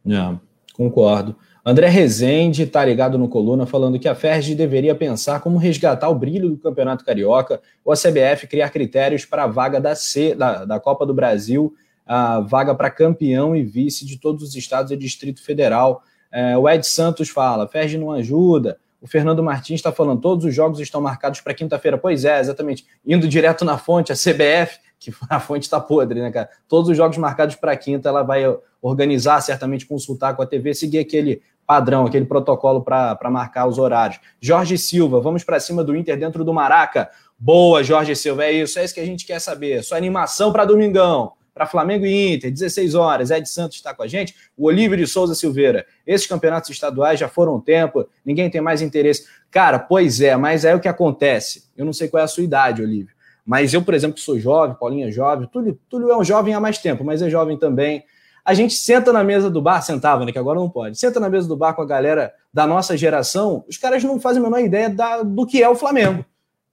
É, 0.04 0.36
concordo. 0.74 1.36
André 1.64 1.88
Rezende 1.88 2.64
está 2.64 2.84
ligado 2.84 3.16
no 3.16 3.28
Coluna 3.28 3.64
falando 3.64 4.00
que 4.00 4.08
a 4.08 4.14
FERJ 4.16 4.56
deveria 4.56 4.94
pensar 4.96 5.38
como 5.38 5.56
resgatar 5.56 6.08
o 6.08 6.16
brilho 6.16 6.50
do 6.50 6.58
Campeonato 6.58 7.04
Carioca 7.04 7.62
ou 7.84 7.92
a 7.92 7.96
CBF 7.96 8.48
criar 8.48 8.70
critérios 8.70 9.24
para 9.24 9.44
a 9.44 9.46
vaga 9.46 9.80
da, 9.80 9.94
C, 9.94 10.34
da, 10.34 10.64
da 10.64 10.80
Copa 10.80 11.06
do 11.06 11.14
Brasil 11.14 11.72
a 12.06 12.40
vaga 12.40 12.74
para 12.74 12.88
campeão 12.88 13.56
e 13.56 13.64
vice 13.64 14.06
de 14.06 14.18
todos 14.18 14.42
os 14.42 14.54
estados 14.54 14.92
e 14.92 14.96
Distrito 14.96 15.42
Federal. 15.42 16.02
É, 16.30 16.56
o 16.56 16.68
Ed 16.68 16.86
Santos 16.86 17.28
fala: 17.28 17.66
Ferge 17.66 17.98
não 17.98 18.12
ajuda. 18.12 18.78
O 19.00 19.06
Fernando 19.06 19.42
Martins 19.42 19.80
está 19.80 19.92
falando, 19.92 20.20
todos 20.20 20.44
os 20.44 20.54
jogos 20.54 20.80
estão 20.80 21.00
marcados 21.00 21.40
para 21.40 21.52
quinta-feira. 21.52 21.98
Pois 21.98 22.24
é, 22.24 22.40
exatamente. 22.40 22.86
Indo 23.04 23.28
direto 23.28 23.64
na 23.64 23.76
fonte, 23.76 24.12
a 24.12 24.14
CBF, 24.14 24.78
que 24.98 25.12
a 25.28 25.38
fonte 25.38 25.64
está 25.64 25.80
podre, 25.80 26.20
né, 26.20 26.30
cara? 26.30 26.48
Todos 26.66 26.88
os 26.88 26.96
jogos 26.96 27.18
marcados 27.18 27.54
para 27.56 27.76
quinta, 27.76 28.08
ela 28.08 28.22
vai 28.22 28.42
organizar, 28.80 29.40
certamente 29.40 29.84
consultar 29.86 30.34
com 30.34 30.42
a 30.42 30.46
TV, 30.46 30.74
seguir 30.74 30.98
aquele 30.98 31.42
padrão, 31.66 32.06
aquele 32.06 32.24
protocolo 32.24 32.82
para 32.82 33.18
marcar 33.30 33.66
os 33.66 33.78
horários. 33.78 34.20
Jorge 34.40 34.78
Silva, 34.78 35.20
vamos 35.20 35.44
para 35.44 35.58
cima 35.60 35.82
do 35.82 35.94
Inter 35.94 36.18
dentro 36.18 36.44
do 36.44 36.54
Maraca. 36.54 37.10
Boa, 37.38 37.82
Jorge 37.82 38.14
Silva, 38.16 38.44
é 38.44 38.52
isso, 38.52 38.78
é 38.78 38.84
isso 38.84 38.94
que 38.94 39.00
a 39.00 39.04
gente 39.04 39.26
quer 39.26 39.40
saber. 39.40 39.82
Sua 39.82 39.98
animação 39.98 40.52
para 40.52 40.64
domingão 40.64 41.32
para 41.56 41.64
Flamengo 41.64 42.04
e 42.04 42.34
Inter, 42.34 42.52
16 42.52 42.94
horas. 42.94 43.30
Ed 43.30 43.48
Santos 43.48 43.78
está 43.78 43.94
com 43.94 44.02
a 44.02 44.06
gente, 44.06 44.34
o 44.54 44.66
Olívio 44.66 44.94
de 44.94 45.06
Souza 45.06 45.34
Silveira. 45.34 45.86
Esses 46.06 46.26
campeonatos 46.26 46.68
estaduais 46.68 47.18
já 47.18 47.28
foram 47.28 47.56
um 47.56 47.60
tempo, 47.60 48.06
ninguém 48.22 48.50
tem 48.50 48.60
mais 48.60 48.82
interesse. 48.82 49.24
Cara, 49.50 49.78
pois 49.78 50.20
é, 50.20 50.36
mas 50.36 50.66
é 50.66 50.74
o 50.74 50.80
que 50.80 50.86
acontece. 50.86 51.64
Eu 51.74 51.86
não 51.86 51.94
sei 51.94 52.08
qual 52.08 52.20
é 52.20 52.24
a 52.24 52.28
sua 52.28 52.44
idade, 52.44 52.82
Olívio, 52.82 53.14
mas 53.42 53.72
eu, 53.72 53.80
por 53.80 53.94
exemplo, 53.94 54.16
que 54.16 54.20
sou 54.20 54.38
jovem, 54.38 54.76
Paulinho 54.78 55.08
é 55.08 55.10
jovem, 55.10 55.48
Túlio, 55.48 55.80
Túlio 55.88 56.10
é 56.10 56.18
um 56.18 56.22
jovem 56.22 56.52
há 56.52 56.60
mais 56.60 56.76
tempo, 56.76 57.02
mas 57.02 57.22
é 57.22 57.30
jovem 57.30 57.56
também. 57.56 58.04
A 58.44 58.52
gente 58.52 58.74
senta 58.74 59.10
na 59.10 59.24
mesa 59.24 59.48
do 59.48 59.62
bar, 59.62 59.80
sentava, 59.80 60.26
né? 60.26 60.32
Que 60.32 60.38
agora 60.38 60.60
não 60.60 60.68
pode. 60.68 60.98
Senta 60.98 61.18
na 61.18 61.30
mesa 61.30 61.48
do 61.48 61.56
bar 61.56 61.72
com 61.72 61.80
a 61.80 61.86
galera 61.86 62.34
da 62.52 62.66
nossa 62.66 62.98
geração, 62.98 63.64
os 63.66 63.78
caras 63.78 64.04
não 64.04 64.20
fazem 64.20 64.42
a 64.42 64.44
menor 64.44 64.60
ideia 64.60 64.90
da, 64.90 65.22
do 65.22 65.46
que 65.46 65.62
é 65.62 65.68
o 65.68 65.74
Flamengo. 65.74 66.22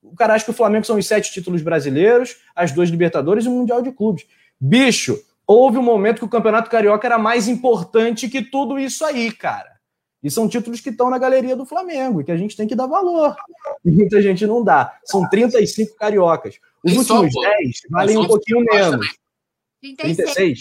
O 0.03 0.13
cara 0.13 0.33
acha 0.33 0.43
que 0.43 0.51
o 0.51 0.53
Flamengo 0.53 0.85
são 0.85 0.97
os 0.97 1.07
sete 1.07 1.31
títulos 1.31 1.61
brasileiros, 1.61 2.35
as 2.53 2.73
duas 2.73 2.89
Libertadores 2.89 3.45
e 3.45 3.47
o 3.47 3.51
Mundial 3.51 3.81
de 3.81 3.89
Clubes. 3.89 4.25
Bicho, 4.65 5.21
houve 5.45 5.77
um 5.77 5.83
momento 5.83 6.19
que 6.19 6.25
o 6.25 6.29
Campeonato 6.29 6.69
Carioca 6.69 7.05
era 7.05 7.19
mais 7.19 7.49
importante 7.49 8.29
que 8.29 8.41
tudo 8.41 8.79
isso 8.79 9.03
aí, 9.03 9.29
cara. 9.29 9.73
E 10.23 10.31
são 10.31 10.47
títulos 10.47 10.79
que 10.79 10.89
estão 10.89 11.09
na 11.09 11.17
galeria 11.17 11.53
do 11.53 11.65
Flamengo 11.65 12.21
e 12.21 12.23
que 12.23 12.31
a 12.31 12.37
gente 12.37 12.55
tem 12.55 12.65
que 12.65 12.73
dar 12.73 12.87
valor. 12.87 13.35
E 13.83 13.91
muita 13.91 14.21
gente 14.21 14.47
não 14.47 14.63
dá. 14.63 14.97
São 15.03 15.27
35 15.27 15.97
cariocas. 15.97 16.59
Os 16.81 16.95
últimos 16.95 17.33
10 17.33 17.81
valem 17.89 18.17
um 18.17 18.25
pouquinho 18.25 18.63
menos. 18.63 19.05
36. 19.81 20.15
36. 20.15 20.59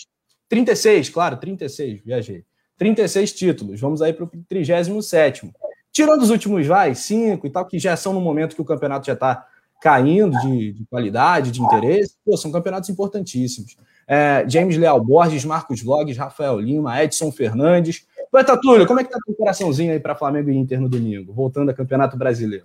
36, 0.49 1.09
claro, 1.09 1.37
36, 1.37 2.01
viajei. 2.05 2.45
36 2.77 3.33
títulos. 3.33 3.81
Vamos 3.81 4.03
aí 4.03 4.13
para 4.13 4.25
o 4.25 4.31
37. 4.49 5.49
Tirando 5.93 6.23
os 6.23 6.31
últimos, 6.31 6.67
vai, 6.67 6.97
5 6.97 7.47
e 7.47 7.51
tal, 7.51 7.65
que 7.67 7.79
já 7.79 7.97
são 7.97 8.13
no 8.13 8.21
momento 8.21 8.57
que 8.57 8.63
o 8.63 8.65
campeonato 8.65 9.07
já 9.07 9.13
está 9.13 9.47
caindo 9.81 10.37
de, 10.41 10.73
de, 10.73 10.87
qualidade, 10.87 11.53
de 11.53 11.63
interesse. 11.63 12.17
Pô, 12.25 12.37
são 12.37 12.51
campeonatos 12.51 12.91
importantíssimos 12.91 13.77
é, 14.07 14.45
James 14.49 14.77
Leal 14.77 15.03
Borges, 15.03 15.45
Marcos 15.45 15.83
Logs, 15.83 16.17
Rafael 16.17 16.59
Lima, 16.59 17.03
Edson 17.03 17.31
Fernandes. 17.31 18.07
Poeta 18.31 18.59
Túlio, 18.59 18.87
como 18.87 18.99
é 19.01 19.05
que 19.05 19.11
tá 19.11 19.19
o 19.27 19.35
coraçãozinho 19.35 19.93
aí 19.93 20.01
para 20.01 20.15
Flamengo 20.15 20.51
e 20.51 20.57
Inter 20.57 20.81
no 20.81 20.89
domingo, 20.89 21.33
voltando 21.33 21.69
ao 21.69 21.75
Campeonato 21.75 22.17
Brasileiro? 22.17 22.65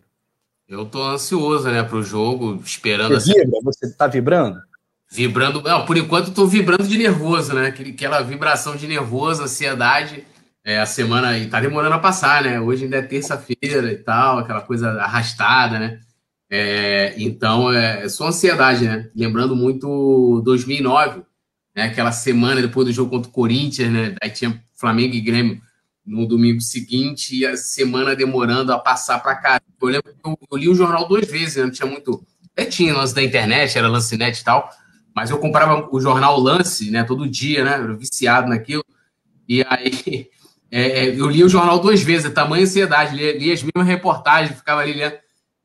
Eu 0.68 0.86
tô 0.86 1.02
ansioso, 1.02 1.70
né, 1.70 1.84
para 1.84 1.98
o 1.98 2.04
jogo, 2.04 2.62
esperando. 2.64 3.14
Você 3.14 3.34
vibra? 3.34 3.60
Você 3.64 3.92
tá 3.94 4.08
vibrando? 4.08 4.60
Vibrando. 5.10 5.62
Não, 5.62 5.86
por 5.86 5.98
enquanto 5.98 6.34
tô 6.34 6.46
vibrando 6.46 6.86
de 6.86 6.98
nervoso, 6.98 7.54
né? 7.54 7.68
Aquela 7.68 8.22
vibração 8.22 8.76
de 8.76 8.88
nervoso, 8.88 9.44
ansiedade. 9.44 10.26
É, 10.66 10.82
a 10.82 10.86
semana 10.86 11.38
e 11.38 11.48
tá 11.48 11.62
demorando 11.62 11.96
a 11.96 12.00
passar, 12.00 12.44
né? 12.44 12.60
Hoje 12.60 12.84
ainda 12.84 12.98
é 12.98 13.02
terça-feira 13.02 13.90
e 13.90 13.98
tal, 13.98 14.40
aquela 14.40 14.60
coisa 14.60 14.92
arrastada, 15.02 15.80
né? 15.80 16.02
É, 16.50 17.14
então, 17.18 17.72
é, 17.72 18.08
só 18.08 18.28
ansiedade, 18.28 18.86
né? 18.86 19.10
Lembrando 19.16 19.56
muito 19.56 20.42
2009, 20.46 21.24
né? 21.76 21.84
Aquela 21.84 22.12
semana 22.12 22.62
depois 22.62 22.88
do 22.88 22.94
jogo 22.94 23.12
contra 23.12 23.30
o 23.30 23.34
Corinthians, 23.34 23.92
né? 23.92 24.16
Aí 24.22 24.30
tinha 24.30 24.62
Flamengo 24.76 25.14
e 25.14 25.22
Grêmio 25.22 25.62
no 26.06 26.26
domingo 26.26 26.62
seguinte 26.62 27.36
e 27.36 27.46
a 27.46 27.58
semana 27.58 28.16
demorando 28.16 28.72
a 28.72 28.80
passar 28.80 29.20
para 29.20 29.36
cá. 29.36 29.62
Eu 29.82 29.88
lembro 29.90 30.14
que 30.14 30.30
eu, 30.30 30.40
eu, 30.50 30.58
li 30.58 30.70
o 30.70 30.76
jornal 30.76 31.06
duas 31.06 31.30
vezes, 31.30 31.58
né? 31.58 31.64
não 31.64 31.72
tinha 31.72 31.88
muito. 31.88 32.26
É, 32.56 32.64
tinha 32.64 32.96
lance 32.96 33.14
da 33.14 33.22
internet, 33.22 33.78
era 33.78 33.90
lance 33.90 34.18
net 34.18 34.40
e 34.40 34.44
tal, 34.44 34.72
mas 35.14 35.30
eu 35.30 35.38
comprava 35.38 35.88
o 35.92 36.00
jornal 36.00 36.40
Lance, 36.40 36.90
né? 36.90 37.04
Todo 37.04 37.30
dia, 37.30 37.64
né? 37.64 37.80
Eu 37.80 37.98
viciado 37.98 38.50
naquilo. 38.50 38.84
E 39.48 39.64
aí 39.68 40.30
é, 40.72 41.06
é, 41.06 41.10
eu 41.10 41.30
li 41.30 41.44
o 41.44 41.50
jornal 41.50 41.80
duas 41.80 42.02
vezes, 42.02 42.32
tamanha 42.32 42.64
ansiedade, 42.64 43.16
li, 43.16 43.38
li 43.38 43.52
as 43.52 43.62
mesmas 43.62 43.88
reportagens, 43.88 44.58
ficava 44.58 44.82
ali 44.82 44.94
lendo. 44.94 45.18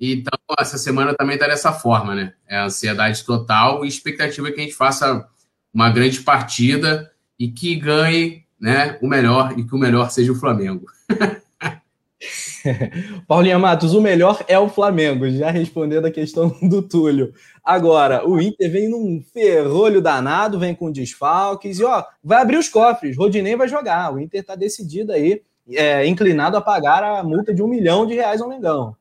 Então, 0.04 0.36
essa 0.58 0.76
semana 0.78 1.14
também 1.14 1.34
está 1.34 1.46
dessa 1.46 1.72
forma, 1.72 2.12
né? 2.12 2.32
É 2.48 2.58
ansiedade 2.58 3.24
total 3.24 3.84
e 3.84 3.88
expectativa 3.88 4.48
é 4.48 4.50
que 4.50 4.60
a 4.60 4.64
gente 4.64 4.74
faça 4.74 5.28
uma 5.72 5.90
grande 5.90 6.22
partida 6.22 7.08
e 7.38 7.48
que 7.48 7.76
ganhe 7.76 8.42
né, 8.60 8.98
o 9.00 9.06
melhor 9.06 9.56
e 9.56 9.62
que 9.62 9.72
o 9.72 9.78
melhor 9.78 10.10
seja 10.10 10.32
o 10.32 10.34
Flamengo. 10.34 10.86
Paulinha 13.28 13.60
Matos, 13.60 13.94
o 13.94 14.00
melhor 14.00 14.44
é 14.48 14.58
o 14.58 14.68
Flamengo, 14.68 15.30
já 15.30 15.52
respondendo 15.52 16.06
a 16.06 16.10
questão 16.10 16.48
do 16.68 16.82
Túlio. 16.82 17.32
Agora, 17.64 18.28
o 18.28 18.40
Inter 18.40 18.72
vem 18.72 18.88
num 18.88 19.22
ferrolho 19.32 20.00
danado, 20.00 20.58
vem 20.58 20.74
com 20.74 20.90
desfalques 20.90 21.78
e 21.78 21.84
ó, 21.84 22.04
vai 22.24 22.42
abrir 22.42 22.56
os 22.56 22.68
cofres. 22.68 23.16
Rodinei 23.16 23.54
vai 23.54 23.68
jogar. 23.68 24.12
O 24.12 24.18
Inter 24.18 24.40
está 24.40 24.56
decidido 24.56 25.12
aí, 25.12 25.42
é, 25.70 26.04
inclinado 26.08 26.56
a 26.56 26.60
pagar 26.60 27.04
a 27.04 27.22
multa 27.22 27.54
de 27.54 27.62
um 27.62 27.68
milhão 27.68 28.04
de 28.04 28.14
reais 28.14 28.40
ao 28.40 28.48
Mengão. 28.48 28.96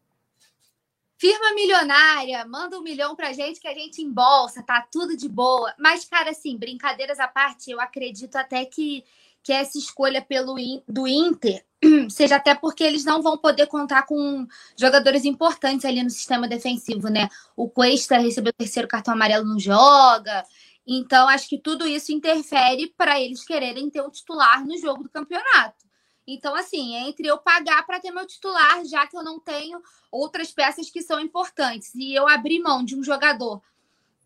Firma 1.22 1.54
milionária, 1.54 2.44
manda 2.48 2.80
um 2.80 2.82
milhão 2.82 3.16
pra 3.16 3.32
gente 3.32 3.60
que 3.60 3.68
a 3.68 3.76
gente 3.76 4.02
embolsa, 4.02 4.64
tá 4.64 4.82
tudo 4.92 5.16
de 5.16 5.30
boa. 5.30 5.72
Mas, 5.78 6.04
cara, 6.04 6.32
assim, 6.32 6.58
brincadeiras 6.58 7.20
à 7.20 7.28
parte, 7.28 7.70
eu 7.70 7.80
acredito 7.80 8.38
até 8.38 8.66
que, 8.66 9.04
que 9.44 9.54
essa 9.54 9.78
escolha 9.78 10.20
pelo 10.20 10.56
do 10.88 11.08
Inter 11.08 11.64
seja 12.10 12.38
até 12.38 12.56
porque 12.56 12.84
eles 12.84 13.06
não 13.06 13.22
vão 13.22 13.38
poder 13.38 13.68
contar 13.68 14.08
com 14.08 14.48
jogadores 14.76 15.24
importantes 15.24 15.86
ali 15.86 16.02
no 16.02 16.10
sistema 16.10 16.48
defensivo, 16.48 17.08
né? 17.08 17.30
O 17.56 17.70
Cuesta 17.70 18.18
recebeu 18.18 18.50
o 18.50 18.58
terceiro 18.58 18.88
cartão 18.88 19.14
amarelo, 19.14 19.46
não 19.46 19.60
joga. 19.60 20.44
Então, 20.88 21.30
acho 21.30 21.48
que 21.48 21.60
tudo 21.60 21.86
isso 21.86 22.12
interfere 22.12 22.96
para 22.98 23.22
eles 23.22 23.46
quererem 23.46 23.92
ter 23.92 24.02
um 24.02 24.10
titular 24.10 24.66
no 24.66 24.76
jogo 24.76 25.04
do 25.04 25.10
campeonato. 25.12 25.86
Então, 26.34 26.56
assim, 26.56 26.96
entre 26.96 27.28
eu 27.28 27.38
pagar 27.38 27.86
para 27.86 28.00
ter 28.00 28.12
meu 28.12 28.26
titular, 28.26 28.84
já 28.86 29.06
que 29.08 29.18
eu 29.18 29.24
não 29.24 29.40
tenho 29.40 29.82
outras 30.12 30.52
peças 30.52 30.90
que 30.90 31.02
são 31.02 31.20
importantes, 31.20 31.94
e 31.96 32.14
eu 32.14 32.28
abrir 32.28 32.60
mão 32.60 32.84
de 32.84 32.96
um 32.96 33.04
jogador 33.04 33.62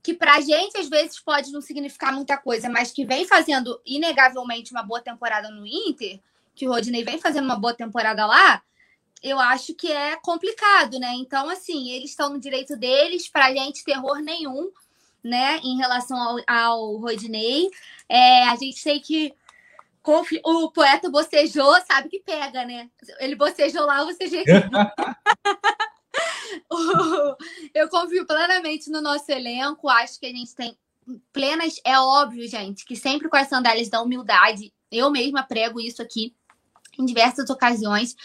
que 0.06 0.14
para 0.14 0.36
a 0.36 0.42
gente 0.42 0.78
às 0.78 0.88
vezes 0.88 1.20
pode 1.20 1.52
não 1.52 1.62
significar 1.62 2.14
muita 2.14 2.38
coisa, 2.38 2.70
mas 2.70 2.92
que 2.92 3.04
vem 3.04 3.26
fazendo 3.26 3.82
inegavelmente 3.84 4.72
uma 4.72 4.84
boa 4.84 5.02
temporada 5.02 5.50
no 5.50 5.66
Inter, 5.66 6.20
que 6.54 6.68
o 6.68 6.72
Rodinei 6.72 7.04
vem 7.04 7.18
fazendo 7.18 7.46
uma 7.46 7.58
boa 7.58 7.74
temporada 7.74 8.24
lá, 8.28 8.62
eu 9.24 9.40
acho 9.40 9.74
que 9.74 9.92
é 9.92 10.16
complicado, 10.18 11.00
né? 11.00 11.12
Então, 11.16 11.50
assim, 11.50 11.90
eles 11.90 12.12
estão 12.12 12.30
no 12.30 12.40
direito 12.40 12.78
deles, 12.78 13.28
para 13.28 13.48
a 13.48 13.54
gente 13.54 13.84
terror 13.84 14.20
nenhum, 14.20 14.72
né, 15.24 15.60
em 15.64 15.78
relação 15.78 16.16
ao, 16.22 16.38
ao. 16.48 17.02
É, 18.08 18.44
a 18.44 18.56
gente 18.56 18.84
tem 18.84 19.00
que 19.02 19.34
o 20.44 20.72
poeta 20.72 21.10
bocejou, 21.10 21.74
sabe 21.88 22.10
que 22.10 22.20
pega, 22.20 22.66
né? 22.66 22.90
Ele 23.20 23.36
bocejou 23.36 23.86
lá, 23.86 24.04
você 24.04 24.28
já. 24.28 24.44
eu 27.74 27.90
confio 27.90 28.26
plenamente 28.26 28.90
no 28.90 29.02
nosso 29.02 29.32
elenco. 29.32 29.90
Acho 29.90 30.20
que 30.20 30.26
a 30.26 30.30
gente 30.30 30.56
tem 30.56 30.78
plenas. 31.32 31.80
É 31.84 32.00
óbvio, 32.00 32.48
gente, 32.48 32.86
que 32.86 32.96
sempre 32.96 33.30
com 33.30 33.38
as 33.38 33.48
sandálias 33.48 33.90
da 33.90 34.02
humildade, 34.02 34.74
eu 34.92 35.10
mesma 35.10 35.44
prego 35.44 35.80
isso 35.80 36.02
aqui 36.02 36.36
em 36.98 37.06
diversas 37.06 37.50
ocasiões. 37.50 38.16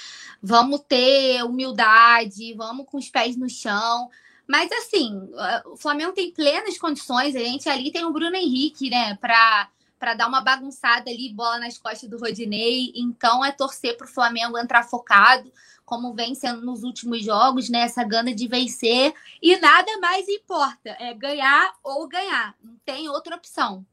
Vamos 0.42 0.80
ter 0.88 1.42
humildade, 1.44 2.54
vamos 2.54 2.86
com 2.86 2.98
os 2.98 3.08
pés 3.08 3.36
no 3.36 3.48
chão. 3.48 4.08
Mas 4.46 4.70
assim, 4.72 5.28
o 5.66 5.76
Flamengo 5.76 6.12
tem 6.12 6.32
plenas 6.32 6.78
condições. 6.78 7.36
A 7.36 7.40
gente 7.40 7.68
ali 7.68 7.92
tem 7.92 8.04
o 8.04 8.12
Bruno 8.12 8.36
Henrique, 8.36 8.90
né, 8.90 9.16
para 9.16 9.68
para 10.00 10.14
dar 10.14 10.26
uma 10.26 10.40
bagunçada 10.40 11.10
ali, 11.10 11.30
bola 11.30 11.58
nas 11.58 11.76
costas 11.76 12.08
do 12.08 12.18
Rodinei. 12.18 12.90
Então 12.96 13.44
é 13.44 13.52
torcer 13.52 13.98
para 13.98 14.06
o 14.06 14.10
Flamengo 14.10 14.56
entrar 14.56 14.82
focado, 14.82 15.52
como 15.84 16.14
vem 16.14 16.34
sendo 16.34 16.64
nos 16.64 16.82
últimos 16.82 17.22
jogos, 17.22 17.68
né? 17.68 17.80
Essa 17.80 18.02
gana 18.02 18.34
de 18.34 18.48
vencer. 18.48 19.12
E 19.42 19.58
nada 19.58 19.98
mais 20.00 20.26
importa, 20.26 20.96
é 20.98 21.12
ganhar 21.12 21.72
ou 21.84 22.08
ganhar. 22.08 22.54
Não 22.64 22.76
tem 22.82 23.10
outra 23.10 23.36
opção. 23.36 23.84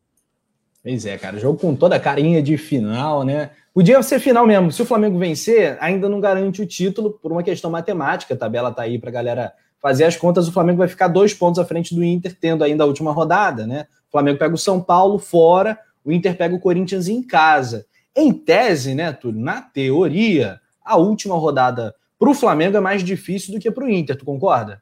Pois 0.82 1.06
é, 1.06 1.17
cara. 1.17 1.38
Jogo 1.38 1.60
com 1.60 1.76
toda 1.76 1.98
a 1.98 2.00
carinha 2.00 2.41
de 2.41 2.58
final, 2.58 3.26
né? 3.26 3.52
Podia 3.74 4.02
ser 4.02 4.20
final 4.20 4.48
mesmo. 4.48 4.72
Se 4.72 4.82
o 4.82 4.86
Flamengo 4.86 5.20
vencer, 5.20 5.78
ainda 5.82 6.08
não 6.08 6.22
garante 6.22 6.62
o 6.62 6.65
título 6.65 7.12
por 7.12 7.34
uma 7.34 7.43
questão 7.43 7.70
matemática. 7.70 8.34
A 8.34 8.38
tabela 8.38 8.72
tá 8.72 8.84
aí 8.84 8.98
para 8.98 9.12
galera 9.12 9.54
fazer 9.82 10.06
as 10.06 10.15
contas. 10.15 10.48
O 10.48 10.54
Flamengo 10.54 10.78
vai 10.78 10.88
ficar 10.88 11.10
dois 11.10 11.34
pontos 11.34 11.60
à 11.60 11.65
frente 11.65 11.93
do 11.93 12.02
Inter, 12.02 12.34
tendo 12.39 12.63
ainda 12.63 12.86
a 12.86 12.88
última 12.88 13.12
rodada, 13.12 13.67
né? 13.67 13.88
O 14.08 14.12
Flamengo 14.12 14.39
pega 14.39 14.56
o 14.56 14.58
São 14.58 14.82
Paulo 14.82 15.20
fora 15.20 15.78
o 16.08 16.12
Inter 16.13 16.38
pega 16.38 16.56
o 16.56 16.60
Corinthians 16.60 17.10
em 17.10 17.22
casa. 17.22 17.86
Em 18.15 18.32
tese, 18.32 18.96
né, 18.96 19.12
Túlio? 19.12 19.41
Na 19.41 19.62
teoria, 19.62 20.62
a 20.82 20.96
última 20.96 21.36
rodada 21.36 21.93
para 22.17 22.30
o 22.30 22.34
Flamengo 22.34 22.78
é 22.78 22.80
mais 22.80 23.04
difícil 23.04 23.54
do 23.54 23.60
que 23.60 23.70
para 23.70 23.84
o 23.84 23.89
Inter, 23.89 24.15
tu 24.15 24.24
concorda? 24.24 24.82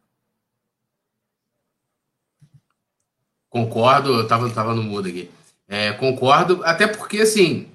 Concordo, 3.50 4.14
eu 4.14 4.28
tava, 4.28 4.48
tava 4.52 4.76
no 4.76 4.84
mudo 4.84 5.10
aqui. 5.10 5.32
É, 5.68 5.94
concordo, 5.94 6.62
até 6.64 6.86
porque, 6.86 7.22
assim, 7.22 7.70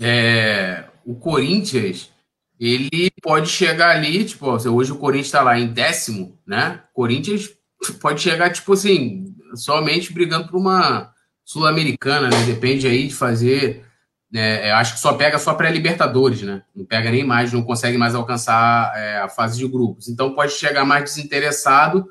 é, 0.00 0.84
o 1.04 1.14
Corinthians, 1.14 2.10
ele 2.58 3.10
pode 3.22 3.50
chegar 3.50 3.94
ali, 3.94 4.24
tipo, 4.24 4.46
hoje 4.46 4.90
o 4.90 4.98
Corinthians 4.98 5.26
está 5.26 5.42
lá 5.42 5.58
em 5.58 5.66
décimo, 5.66 6.38
né? 6.46 6.82
Corinthians 6.94 7.50
pode 8.00 8.22
chegar, 8.22 8.50
tipo 8.50 8.72
assim, 8.72 9.36
somente 9.54 10.14
brigando 10.14 10.48
por 10.48 10.56
uma 10.56 11.12
Sul-Americana, 11.50 12.28
né? 12.30 12.44
Depende 12.46 12.86
aí 12.86 13.08
de 13.08 13.14
fazer. 13.14 13.84
É, 14.32 14.70
acho 14.70 14.94
que 14.94 15.00
só 15.00 15.14
pega 15.14 15.36
só 15.36 15.52
pré-Libertadores, 15.52 16.42
né? 16.42 16.62
Não 16.72 16.84
pega 16.84 17.10
nem 17.10 17.24
mais, 17.24 17.52
não 17.52 17.64
consegue 17.64 17.98
mais 17.98 18.14
alcançar 18.14 18.92
é, 18.96 19.18
a 19.18 19.28
fase 19.28 19.58
de 19.58 19.66
grupos. 19.66 20.08
Então 20.08 20.32
pode 20.32 20.52
chegar 20.52 20.84
mais 20.84 21.02
desinteressado. 21.02 22.06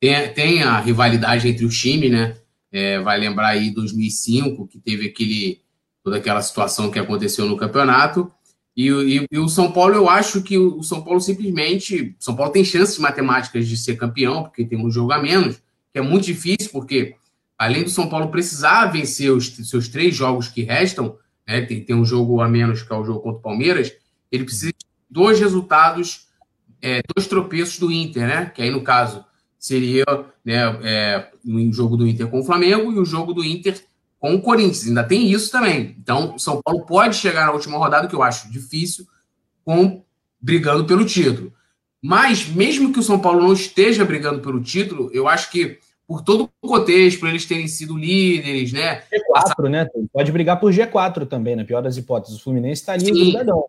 Tem, 0.00 0.32
tem 0.32 0.62
a 0.64 0.80
rivalidade 0.80 1.46
entre 1.46 1.64
os 1.64 1.78
times, 1.78 2.10
né? 2.10 2.34
É, 2.72 2.98
vai 2.98 3.16
lembrar 3.16 3.50
aí 3.50 3.70
2005, 3.70 4.66
que 4.66 4.80
teve 4.80 5.06
aquele, 5.06 5.60
toda 6.02 6.16
aquela 6.16 6.42
situação 6.42 6.90
que 6.90 6.98
aconteceu 6.98 7.46
no 7.46 7.56
campeonato. 7.56 8.28
E, 8.76 8.88
e, 8.88 9.26
e, 9.30 9.38
o 9.38 9.48
São 9.48 9.70
Paulo, 9.70 9.94
eu 9.94 10.08
acho 10.08 10.42
que 10.42 10.58
o 10.58 10.82
São 10.82 11.00
Paulo 11.00 11.20
simplesmente. 11.20 12.16
São 12.18 12.34
Paulo 12.34 12.50
tem 12.50 12.64
chances 12.64 12.98
matemáticas 12.98 13.68
de 13.68 13.76
ser 13.76 13.94
campeão, 13.94 14.42
porque 14.42 14.64
tem 14.64 14.84
um 14.84 14.90
jogo 14.90 15.12
a 15.12 15.22
menos, 15.22 15.62
que 15.92 15.98
é 16.00 16.02
muito 16.02 16.24
difícil, 16.24 16.70
porque 16.72 17.14
além 17.60 17.84
do 17.84 17.90
São 17.90 18.08
Paulo 18.08 18.30
precisar 18.30 18.86
vencer 18.86 19.30
os 19.30 19.54
seus 19.68 19.86
três 19.86 20.16
jogos 20.16 20.48
que 20.48 20.62
restam, 20.62 21.18
né, 21.46 21.60
tem, 21.60 21.84
tem 21.84 21.94
um 21.94 22.06
jogo 22.06 22.40
a 22.40 22.48
menos, 22.48 22.82
que 22.82 22.90
é 22.90 22.96
o 22.96 23.04
jogo 23.04 23.20
contra 23.20 23.38
o 23.38 23.42
Palmeiras, 23.42 23.92
ele 24.32 24.44
precisa 24.44 24.72
de 24.72 24.86
dois 25.10 25.38
resultados, 25.38 26.26
é, 26.80 27.02
dois 27.14 27.28
tropeços 27.28 27.78
do 27.78 27.92
Inter, 27.92 28.26
né? 28.26 28.46
Que 28.46 28.62
aí, 28.62 28.70
no 28.70 28.82
caso, 28.82 29.22
seria 29.58 30.06
né, 30.42 30.62
é, 30.82 31.28
um 31.44 31.70
jogo 31.70 31.98
do 31.98 32.08
Inter 32.08 32.28
com 32.28 32.40
o 32.40 32.44
Flamengo 32.44 32.90
e 32.92 32.98
o 32.98 33.04
jogo 33.04 33.34
do 33.34 33.44
Inter 33.44 33.78
com 34.18 34.34
o 34.34 34.40
Corinthians. 34.40 34.86
Ainda 34.86 35.04
tem 35.04 35.30
isso 35.30 35.52
também. 35.52 35.94
Então, 35.98 36.36
o 36.36 36.38
São 36.38 36.62
Paulo 36.62 36.86
pode 36.86 37.16
chegar 37.16 37.44
na 37.44 37.52
última 37.52 37.76
rodada, 37.76 38.08
que 38.08 38.14
eu 38.14 38.22
acho 38.22 38.50
difícil, 38.50 39.06
com 39.62 40.02
brigando 40.40 40.86
pelo 40.86 41.04
título. 41.04 41.52
Mas, 42.02 42.48
mesmo 42.48 42.90
que 42.90 43.00
o 43.00 43.02
São 43.02 43.18
Paulo 43.18 43.42
não 43.42 43.52
esteja 43.52 44.02
brigando 44.02 44.40
pelo 44.40 44.62
título, 44.62 45.10
eu 45.12 45.28
acho 45.28 45.50
que, 45.50 45.78
por 46.10 46.22
todo 46.22 46.50
o 46.60 46.68
contexto, 46.68 47.20
por 47.20 47.28
eles 47.28 47.46
terem 47.46 47.68
sido 47.68 47.96
líderes, 47.96 48.72
né? 48.72 49.02
G4, 49.12 49.68
né? 49.68 49.86
Pode 50.12 50.32
brigar 50.32 50.58
por 50.58 50.72
G4 50.72 51.24
também, 51.24 51.54
na 51.54 51.64
pior 51.64 51.80
das 51.80 51.96
hipóteses. 51.96 52.36
O 52.36 52.42
Fluminense 52.42 52.82
está 52.82 52.94
ali 52.94 53.04
sim, 53.04 53.30
grudadão. 53.30 53.66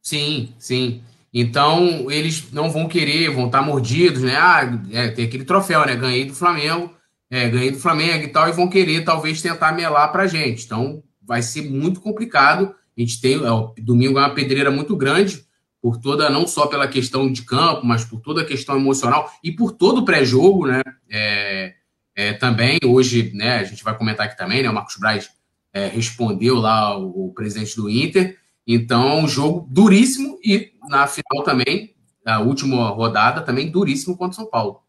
Sim, 0.00 0.54
sim. 0.60 1.02
Então, 1.34 2.08
eles 2.08 2.52
não 2.52 2.70
vão 2.70 2.86
querer, 2.86 3.30
vão 3.30 3.46
estar 3.46 3.62
mordidos, 3.62 4.22
né? 4.22 4.36
Ah, 4.36 4.80
é, 4.92 5.08
tem 5.08 5.24
aquele 5.24 5.44
troféu, 5.44 5.84
né? 5.84 5.96
Ganhei 5.96 6.24
do 6.24 6.34
Flamengo 6.34 6.94
é, 7.32 7.48
ganhei 7.48 7.70
do 7.70 7.78
Flamengo 7.78 8.24
e 8.24 8.28
tal, 8.28 8.46
e 8.46 8.52
vão 8.52 8.68
querer 8.68 9.04
talvez 9.06 9.40
tentar 9.40 9.72
melar 9.72 10.12
para 10.12 10.24
a 10.24 10.26
gente. 10.26 10.66
Então 10.66 11.02
vai 11.26 11.40
ser 11.40 11.62
muito 11.62 11.98
complicado. 11.98 12.74
A 12.96 13.00
gente 13.00 13.22
tem, 13.22 13.42
é, 13.42 13.50
o 13.50 13.72
domingo 13.78 14.18
é 14.18 14.22
uma 14.22 14.34
pedreira 14.34 14.70
muito 14.70 14.94
grande, 14.94 15.42
por 15.82 15.96
toda, 15.96 16.30
não 16.30 16.46
só 16.46 16.68
pela 16.68 16.86
questão 16.86 17.30
de 17.30 17.42
campo, 17.42 17.84
mas 17.84 18.04
por 18.04 18.20
toda 18.20 18.42
a 18.42 18.46
questão 18.46 18.76
emocional 18.76 19.28
e 19.42 19.50
por 19.50 19.72
todo 19.72 19.98
o 19.98 20.04
pré-jogo, 20.04 20.68
né? 20.68 20.80
É, 21.10 21.74
é, 22.14 22.32
também, 22.34 22.78
hoje, 22.84 23.32
né, 23.34 23.58
a 23.58 23.64
gente 23.64 23.82
vai 23.82 23.98
comentar 23.98 24.26
aqui 24.26 24.36
também, 24.36 24.62
né? 24.62 24.70
O 24.70 24.72
Marcos 24.72 24.96
Braz 24.96 25.30
é, 25.72 25.88
respondeu 25.88 26.56
lá 26.56 26.96
o, 26.96 27.26
o, 27.26 27.34
presidente 27.34 27.74
do 27.74 27.90
Inter. 27.90 28.38
Então, 28.64 29.26
jogo 29.26 29.66
duríssimo 29.68 30.38
e 30.44 30.70
na 30.88 31.08
final 31.08 31.42
também, 31.42 31.96
a 32.24 32.38
última 32.38 32.88
rodada, 32.90 33.42
também 33.42 33.68
duríssimo 33.68 34.16
contra 34.16 34.32
o 34.32 34.36
São 34.36 34.46
Paulo. 34.46 34.81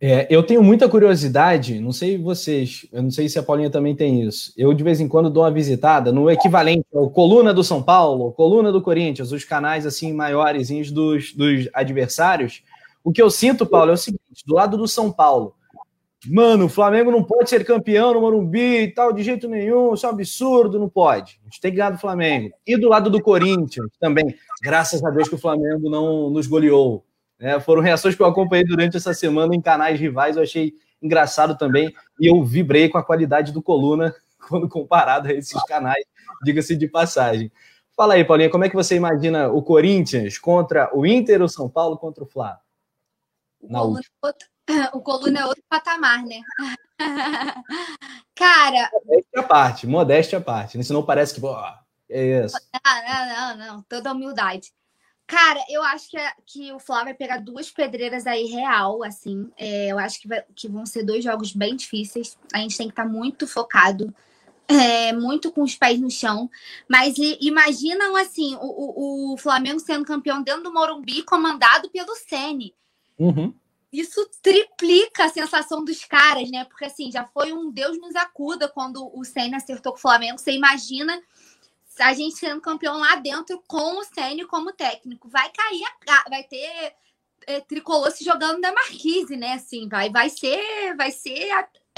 É, 0.00 0.28
eu 0.30 0.44
tenho 0.44 0.62
muita 0.62 0.88
curiosidade, 0.88 1.80
não 1.80 1.90
sei 1.90 2.16
vocês, 2.16 2.86
eu 2.92 3.02
não 3.02 3.10
sei 3.10 3.28
se 3.28 3.36
a 3.36 3.42
Paulinha 3.42 3.68
também 3.68 3.96
tem 3.96 4.22
isso. 4.22 4.52
Eu, 4.56 4.72
de 4.72 4.84
vez 4.84 5.00
em 5.00 5.08
quando, 5.08 5.28
dou 5.28 5.42
uma 5.42 5.50
visitada 5.50 6.12
no 6.12 6.30
equivalente 6.30 6.86
ao 6.94 7.10
Coluna 7.10 7.52
do 7.52 7.64
São 7.64 7.82
Paulo, 7.82 8.30
Coluna 8.32 8.70
do 8.70 8.80
Corinthians, 8.80 9.32
os 9.32 9.44
canais 9.44 9.84
assim 9.84 10.12
maiores 10.12 10.68
dos, 10.92 11.32
dos 11.32 11.68
adversários. 11.74 12.62
O 13.02 13.10
que 13.10 13.20
eu 13.20 13.28
sinto, 13.28 13.66
Paulo, 13.66 13.90
é 13.90 13.94
o 13.94 13.96
seguinte: 13.96 14.44
do 14.46 14.54
lado 14.54 14.76
do 14.76 14.86
São 14.86 15.10
Paulo, 15.10 15.54
mano, 16.28 16.66
o 16.66 16.68
Flamengo 16.68 17.10
não 17.10 17.24
pode 17.24 17.50
ser 17.50 17.64
campeão 17.64 18.14
no 18.14 18.20
Morumbi 18.20 18.82
e 18.82 18.94
tal, 18.94 19.12
de 19.12 19.24
jeito 19.24 19.48
nenhum, 19.48 19.94
isso 19.94 20.06
é 20.06 20.08
um 20.08 20.12
absurdo, 20.12 20.78
não 20.78 20.88
pode. 20.88 21.40
A 21.42 21.44
gente 21.46 21.60
tem 21.60 21.72
que 21.72 21.76
ganhar 21.76 21.90
do 21.90 21.98
Flamengo. 21.98 22.50
E 22.64 22.76
do 22.76 22.88
lado 22.88 23.10
do 23.10 23.20
Corinthians 23.20 23.90
também, 23.98 24.32
graças 24.62 25.04
a 25.04 25.10
Deus 25.10 25.28
que 25.28 25.34
o 25.34 25.38
Flamengo 25.38 25.90
não 25.90 26.30
nos 26.30 26.46
goleou. 26.46 27.04
É, 27.40 27.60
foram 27.60 27.82
reações 27.82 28.14
que 28.14 28.22
eu 28.22 28.26
acompanhei 28.26 28.64
durante 28.64 28.96
essa 28.96 29.14
semana 29.14 29.54
em 29.54 29.60
canais 29.60 29.98
rivais, 29.98 30.36
eu 30.36 30.42
achei 30.42 30.74
engraçado 31.00 31.56
também, 31.56 31.94
e 32.18 32.26
eu 32.26 32.42
vibrei 32.44 32.88
com 32.88 32.98
a 32.98 33.04
qualidade 33.04 33.52
do 33.52 33.62
Coluna 33.62 34.14
quando 34.48 34.68
comparado 34.68 35.28
a 35.28 35.32
esses 35.32 35.62
canais, 35.64 36.04
diga-se 36.42 36.76
de 36.76 36.88
passagem. 36.88 37.52
Fala 37.96 38.14
aí, 38.14 38.24
Paulinha, 38.24 38.50
como 38.50 38.64
é 38.64 38.68
que 38.68 38.76
você 38.76 38.94
imagina 38.94 39.48
o 39.48 39.62
Corinthians 39.62 40.38
contra 40.38 40.88
o 40.96 41.04
Inter 41.04 41.42
ou 41.42 41.48
São 41.48 41.68
Paulo 41.68 41.96
contra 41.96 42.22
o 42.22 42.26
Flá? 42.26 42.60
O, 43.60 43.68
Coluna, 43.68 44.00
é 44.00 44.26
outro, 44.26 44.48
o 44.94 45.00
Coluna 45.00 45.40
é 45.40 45.44
outro 45.44 45.64
patamar, 45.68 46.22
né? 46.24 46.40
Cara. 48.36 48.88
Modéstia 48.92 49.40
à 49.40 49.42
parte, 49.42 49.86
modéstia 49.86 50.38
à 50.38 50.40
parte. 50.40 50.78
Né? 50.78 50.84
Senão 50.84 51.04
parece 51.04 51.34
que, 51.34 51.40
pô, 51.40 51.56
é 52.08 52.44
isso. 52.44 52.56
Não, 52.84 53.02
não, 53.02 53.56
não, 53.56 53.66
não, 53.66 53.82
toda 53.82 54.12
humildade. 54.12 54.72
Cara, 55.28 55.62
eu 55.68 55.82
acho 55.82 56.08
que, 56.08 56.16
é, 56.16 56.32
que 56.46 56.72
o 56.72 56.78
Flávio 56.78 57.04
vai 57.04 57.14
pegar 57.14 57.36
duas 57.36 57.70
pedreiras 57.70 58.26
aí 58.26 58.46
real, 58.46 59.04
assim. 59.04 59.52
É, 59.58 59.88
eu 59.88 59.98
acho 59.98 60.18
que, 60.18 60.26
vai, 60.26 60.42
que 60.56 60.66
vão 60.66 60.86
ser 60.86 61.04
dois 61.04 61.22
jogos 61.22 61.52
bem 61.52 61.76
difíceis. 61.76 62.38
A 62.50 62.60
gente 62.60 62.78
tem 62.78 62.86
que 62.86 62.92
estar 62.92 63.02
tá 63.02 63.08
muito 63.08 63.46
focado, 63.46 64.12
é, 64.66 65.12
muito 65.12 65.52
com 65.52 65.62
os 65.62 65.74
pés 65.74 66.00
no 66.00 66.10
chão. 66.10 66.48
Mas 66.88 67.16
imaginam, 67.42 68.16
assim, 68.16 68.56
o, 68.56 68.60
o, 68.62 69.34
o, 69.34 69.36
Flamengo 69.36 69.78
sendo 69.78 70.02
campeão 70.06 70.42
dentro 70.42 70.62
do 70.62 70.72
Morumbi, 70.72 71.22
comandado 71.22 71.90
pelo 71.90 72.14
Sene. 72.14 72.74
Uhum. 73.18 73.52
Isso 73.92 74.26
triplica 74.40 75.26
a 75.26 75.28
sensação 75.28 75.84
dos 75.84 76.02
caras, 76.06 76.50
né? 76.50 76.64
Porque, 76.64 76.86
assim, 76.86 77.12
já 77.12 77.26
foi 77.26 77.52
um 77.52 77.70
Deus 77.70 78.00
nos 78.00 78.16
acuda 78.16 78.66
quando 78.66 79.14
o 79.14 79.22
Sene 79.26 79.54
acertou 79.54 79.92
com 79.92 79.98
o 79.98 80.00
Flamengo. 80.02 80.38
Você 80.38 80.52
imagina 80.52 81.20
a 81.98 82.12
gente 82.12 82.36
sendo 82.36 82.60
campeão 82.60 82.98
lá 82.98 83.16
dentro 83.16 83.62
com 83.66 83.98
o 83.98 84.04
Sênio 84.04 84.48
como 84.48 84.72
técnico. 84.72 85.28
Vai 85.28 85.50
cair, 85.50 85.82
a, 86.08 86.28
vai 86.28 86.44
ter 86.44 86.94
é, 87.46 87.60
tricolor 87.60 88.10
se 88.10 88.24
jogando 88.24 88.60
da 88.60 88.72
Marquise, 88.72 89.36
né? 89.36 89.54
Assim, 89.54 89.88
vai, 89.88 90.10
vai 90.10 90.30
ser, 90.30 90.94
vai 90.96 91.10
ser 91.10 91.50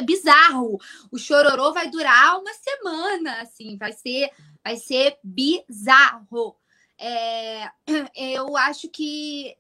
bizarro. 0.03 0.79
O 1.11 1.19
chororô 1.19 1.73
vai 1.73 1.91
durar 1.91 2.39
uma 2.39 2.53
semana, 2.55 3.43
assim, 3.43 3.77
vai 3.77 3.93
ser, 3.93 4.31
vai 4.65 4.77
ser 4.77 5.19
bizarro. 5.23 6.57
É, 6.99 7.71
eu 8.15 8.57
acho 8.57 8.89
que 8.89 9.57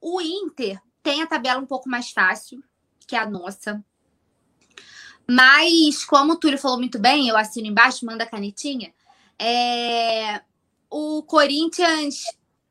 o 0.00 0.20
Inter 0.20 0.80
tem 1.02 1.22
a 1.22 1.26
tabela 1.26 1.60
um 1.60 1.66
pouco 1.66 1.88
mais 1.88 2.10
fácil 2.10 2.62
que 3.06 3.16
a 3.16 3.26
nossa. 3.26 3.84
Mas, 5.28 6.04
como 6.04 6.32
o 6.32 6.36
Túlio 6.36 6.58
falou 6.58 6.78
muito 6.78 6.98
bem, 6.98 7.28
eu 7.28 7.36
assino 7.36 7.66
embaixo, 7.66 8.04
manda 8.04 8.26
canetinha. 8.26 8.92
É, 9.44 10.40
o 10.88 11.20
Corinthians 11.24 12.22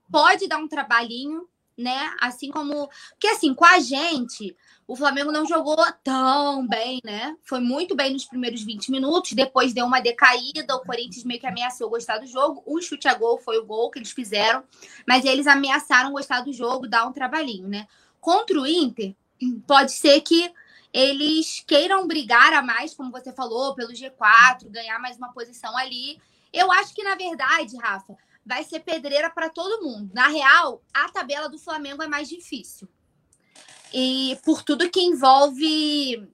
pode 0.09 0.47
dar 0.47 0.57
um 0.57 0.69
trabalhinho, 0.69 1.45
né? 1.77 2.15
Assim 2.21 2.49
como. 2.49 2.89
Porque, 3.09 3.27
assim, 3.27 3.53
com 3.53 3.65
a 3.65 3.77
gente, 3.79 4.55
o 4.87 4.95
Flamengo 4.95 5.33
não 5.33 5.45
jogou 5.45 5.75
tão 6.01 6.65
bem, 6.65 7.01
né? 7.03 7.35
Foi 7.43 7.59
muito 7.59 7.93
bem 7.93 8.13
nos 8.13 8.23
primeiros 8.23 8.63
20 8.63 8.89
minutos, 8.89 9.33
depois 9.33 9.73
deu 9.73 9.85
uma 9.85 9.99
decaída, 9.99 10.73
o 10.73 10.79
Corinthians 10.79 11.25
meio 11.25 11.41
que 11.41 11.47
ameaçou 11.47 11.89
gostar 11.89 12.19
do 12.19 12.25
jogo. 12.25 12.63
Um 12.65 12.81
chute 12.81 13.05
a 13.05 13.15
gol 13.15 13.37
foi 13.37 13.57
o 13.57 13.65
gol 13.65 13.91
que 13.91 13.99
eles 13.99 14.11
fizeram, 14.11 14.63
mas 15.05 15.25
eles 15.25 15.47
ameaçaram 15.47 16.13
gostar 16.13 16.39
do 16.39 16.53
jogo, 16.53 16.87
dar 16.87 17.05
um 17.05 17.11
trabalhinho, 17.11 17.67
né? 17.67 17.85
Contra 18.21 18.57
o 18.57 18.65
Inter, 18.65 19.13
pode 19.67 19.91
ser 19.91 20.21
que 20.21 20.49
eles 20.93 21.61
queiram 21.67 22.07
brigar 22.07 22.53
a 22.53 22.61
mais, 22.61 22.93
como 22.93 23.11
você 23.11 23.33
falou, 23.33 23.75
pelo 23.75 23.91
G4, 23.91 24.69
ganhar 24.69 24.99
mais 24.99 25.17
uma 25.17 25.33
posição 25.33 25.75
ali 25.75 26.17
eu 26.53 26.71
acho 26.71 26.93
que, 26.93 27.03
na 27.03 27.15
verdade, 27.15 27.77
Rafa, 27.77 28.15
vai 28.45 28.63
ser 28.63 28.79
pedreira 28.81 29.29
para 29.29 29.49
todo 29.49 29.83
mundo. 29.83 30.11
Na 30.13 30.27
real, 30.27 30.81
a 30.93 31.09
tabela 31.09 31.47
do 31.47 31.59
Flamengo 31.59 32.03
é 32.03 32.07
mais 32.07 32.27
difícil. 32.27 32.87
E 33.93 34.39
por 34.43 34.63
tudo 34.63 34.89
que 34.89 35.01
envolve 35.01 36.27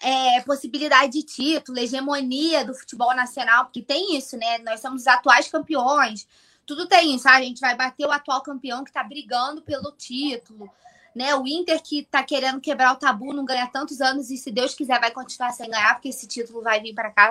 é, 0.00 0.40
possibilidade 0.42 1.12
de 1.12 1.22
título, 1.22 1.78
hegemonia 1.78 2.64
do 2.64 2.74
futebol 2.74 3.14
nacional, 3.14 3.64
porque 3.64 3.82
tem 3.82 4.16
isso, 4.16 4.36
né? 4.36 4.58
Nós 4.58 4.80
somos 4.80 5.02
os 5.02 5.06
atuais 5.06 5.48
campeões. 5.48 6.26
Tudo 6.64 6.86
tem 6.86 7.14
isso. 7.14 7.28
Ah, 7.28 7.36
a 7.36 7.42
gente 7.42 7.60
vai 7.60 7.74
bater 7.74 8.06
o 8.06 8.12
atual 8.12 8.42
campeão 8.42 8.84
que 8.84 8.90
está 8.90 9.02
brigando 9.02 9.62
pelo 9.62 9.92
título. 9.92 10.70
Né, 11.16 11.34
o 11.34 11.44
Inter 11.48 11.82
que 11.82 12.00
está 12.00 12.22
querendo 12.22 12.60
quebrar 12.60 12.92
o 12.92 12.96
tabu, 12.96 13.32
não 13.32 13.44
ganha 13.44 13.66
tantos 13.66 14.00
anos, 14.00 14.30
e 14.30 14.36
se 14.36 14.52
Deus 14.52 14.74
quiser, 14.74 15.00
vai 15.00 15.10
continuar 15.10 15.50
sem 15.50 15.68
ganhar, 15.68 15.94
porque 15.94 16.10
esse 16.10 16.28
título 16.28 16.62
vai 16.62 16.80
vir 16.80 16.94
para 16.94 17.10
cá 17.10 17.30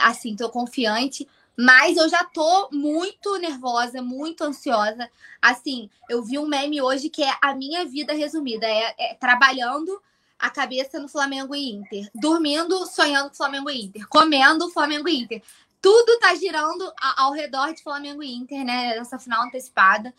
assim, 0.00 0.36
tô 0.36 0.48
confiante. 0.48 1.28
Mas 1.56 1.96
eu 1.96 2.08
já 2.08 2.22
tô 2.22 2.68
muito 2.70 3.36
nervosa, 3.38 4.00
muito 4.00 4.44
ansiosa. 4.44 5.10
Assim, 5.42 5.90
eu 6.08 6.22
vi 6.22 6.38
um 6.38 6.46
meme 6.46 6.80
hoje 6.80 7.10
que 7.10 7.22
é 7.22 7.34
a 7.42 7.52
minha 7.52 7.84
vida 7.84 8.12
resumida. 8.12 8.64
É, 8.64 8.94
é 8.96 9.14
trabalhando 9.14 10.00
a 10.38 10.50
cabeça 10.50 11.00
no 11.00 11.08
Flamengo 11.08 11.54
e 11.54 11.72
Inter. 11.72 12.08
Dormindo, 12.14 12.86
sonhando 12.86 13.30
com 13.30 13.34
Flamengo 13.34 13.68
e 13.70 13.86
Inter. 13.86 14.06
Comendo 14.08 14.70
Flamengo 14.70 15.08
e 15.08 15.18
Inter. 15.18 15.42
tudo 15.82 16.18
tá 16.20 16.32
girando 16.36 16.92
ao 17.16 17.32
redor 17.32 17.74
de 17.74 17.82
Flamengo 17.82 18.22
e 18.22 18.32
Inter, 18.32 18.64
né? 18.64 18.96
Nessa 18.96 19.18
final 19.18 19.42
antecipada. 19.42 20.14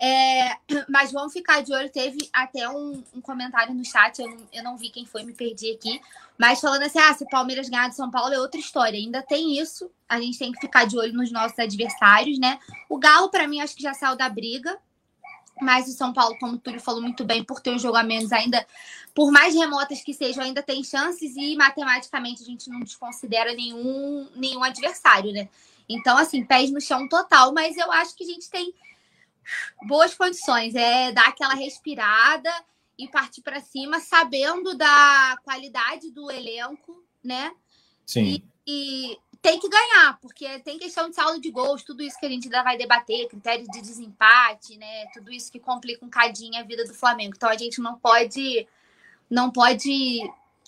É, 0.00 0.56
mas 0.88 1.12
vamos 1.12 1.32
ficar 1.32 1.62
de 1.62 1.72
olho. 1.72 1.90
Teve 1.90 2.28
até 2.32 2.68
um, 2.68 3.02
um 3.14 3.20
comentário 3.20 3.74
no 3.74 3.84
chat, 3.84 4.20
eu 4.20 4.28
não, 4.28 4.48
eu 4.52 4.64
não, 4.64 4.76
vi 4.76 4.90
quem 4.90 5.06
foi, 5.06 5.24
me 5.24 5.32
perdi 5.32 5.72
aqui. 5.72 6.00
Mas 6.38 6.60
falando 6.60 6.82
assim: 6.82 6.98
ah, 6.98 7.14
se 7.14 7.24
o 7.24 7.28
Palmeiras 7.28 7.68
ganhar 7.68 7.88
de 7.88 7.96
São 7.96 8.10
Paulo 8.10 8.32
é 8.32 8.38
outra 8.38 8.60
história. 8.60 8.98
Ainda 8.98 9.22
tem 9.22 9.58
isso. 9.58 9.90
A 10.08 10.20
gente 10.20 10.38
tem 10.38 10.52
que 10.52 10.60
ficar 10.60 10.84
de 10.84 10.96
olho 10.96 11.14
nos 11.14 11.32
nossos 11.32 11.58
adversários, 11.58 12.38
né? 12.38 12.58
O 12.88 12.98
Galo, 12.98 13.30
para 13.30 13.46
mim, 13.46 13.60
acho 13.60 13.74
que 13.74 13.82
já 13.82 13.94
saiu 13.94 14.16
da 14.16 14.28
briga. 14.28 14.78
Mas 15.60 15.88
o 15.88 15.92
São 15.92 16.12
Paulo, 16.12 16.36
como 16.38 16.54
o 16.54 16.58
Túlio 16.58 16.80
falou 16.80 17.00
muito 17.00 17.24
bem, 17.24 17.42
por 17.42 17.60
ter 17.60 17.70
um 17.70 17.78
jogo 17.78 17.96
a 17.96 18.02
menos, 18.02 18.30
ainda, 18.30 18.66
por 19.14 19.32
mais 19.32 19.54
remotas 19.54 20.02
que 20.02 20.12
sejam, 20.12 20.44
ainda 20.44 20.62
tem 20.62 20.84
chances 20.84 21.34
e 21.34 21.56
matematicamente 21.56 22.42
a 22.42 22.44
gente 22.44 22.68
não 22.68 22.80
desconsidera 22.80 23.54
nenhum, 23.54 24.28
nenhum 24.36 24.62
adversário, 24.62 25.32
né? 25.32 25.48
Então, 25.88 26.18
assim, 26.18 26.44
pés 26.44 26.70
no 26.70 26.80
chão 26.80 27.08
total, 27.08 27.54
mas 27.54 27.74
eu 27.78 27.90
acho 27.90 28.14
que 28.14 28.24
a 28.24 28.26
gente 28.26 28.50
tem 28.50 28.74
boas 29.82 30.14
condições. 30.14 30.74
É 30.74 31.12
dar 31.12 31.28
aquela 31.28 31.54
respirada 31.54 32.50
e 32.98 33.08
partir 33.08 33.42
para 33.42 33.60
cima, 33.60 34.00
sabendo 34.00 34.74
da 34.76 35.38
qualidade 35.44 36.10
do 36.10 36.30
elenco, 36.30 37.04
né? 37.22 37.52
Sim. 38.06 38.42
E, 38.66 39.12
e, 39.12 39.18
tem 39.42 39.60
que 39.60 39.68
ganhar, 39.68 40.18
porque 40.20 40.58
tem 40.60 40.78
questão 40.78 41.08
de 41.08 41.14
saldo 41.14 41.40
de 41.40 41.50
gols, 41.50 41.84
tudo 41.84 42.02
isso 42.02 42.18
que 42.18 42.26
a 42.26 42.28
gente 42.28 42.46
ainda 42.46 42.64
vai 42.64 42.76
debater, 42.76 43.28
critérios 43.28 43.68
de 43.68 43.80
desempate, 43.80 44.76
né? 44.76 45.06
Tudo 45.12 45.30
isso 45.30 45.52
que 45.52 45.60
complica 45.60 46.04
um 46.04 46.10
cadinho 46.10 46.58
a 46.58 46.64
vida 46.64 46.84
do 46.84 46.94
Flamengo. 46.94 47.34
Então 47.36 47.48
a 47.48 47.56
gente 47.56 47.80
não 47.80 47.96
pode 47.98 48.66
não 49.28 49.50
pode 49.50 50.20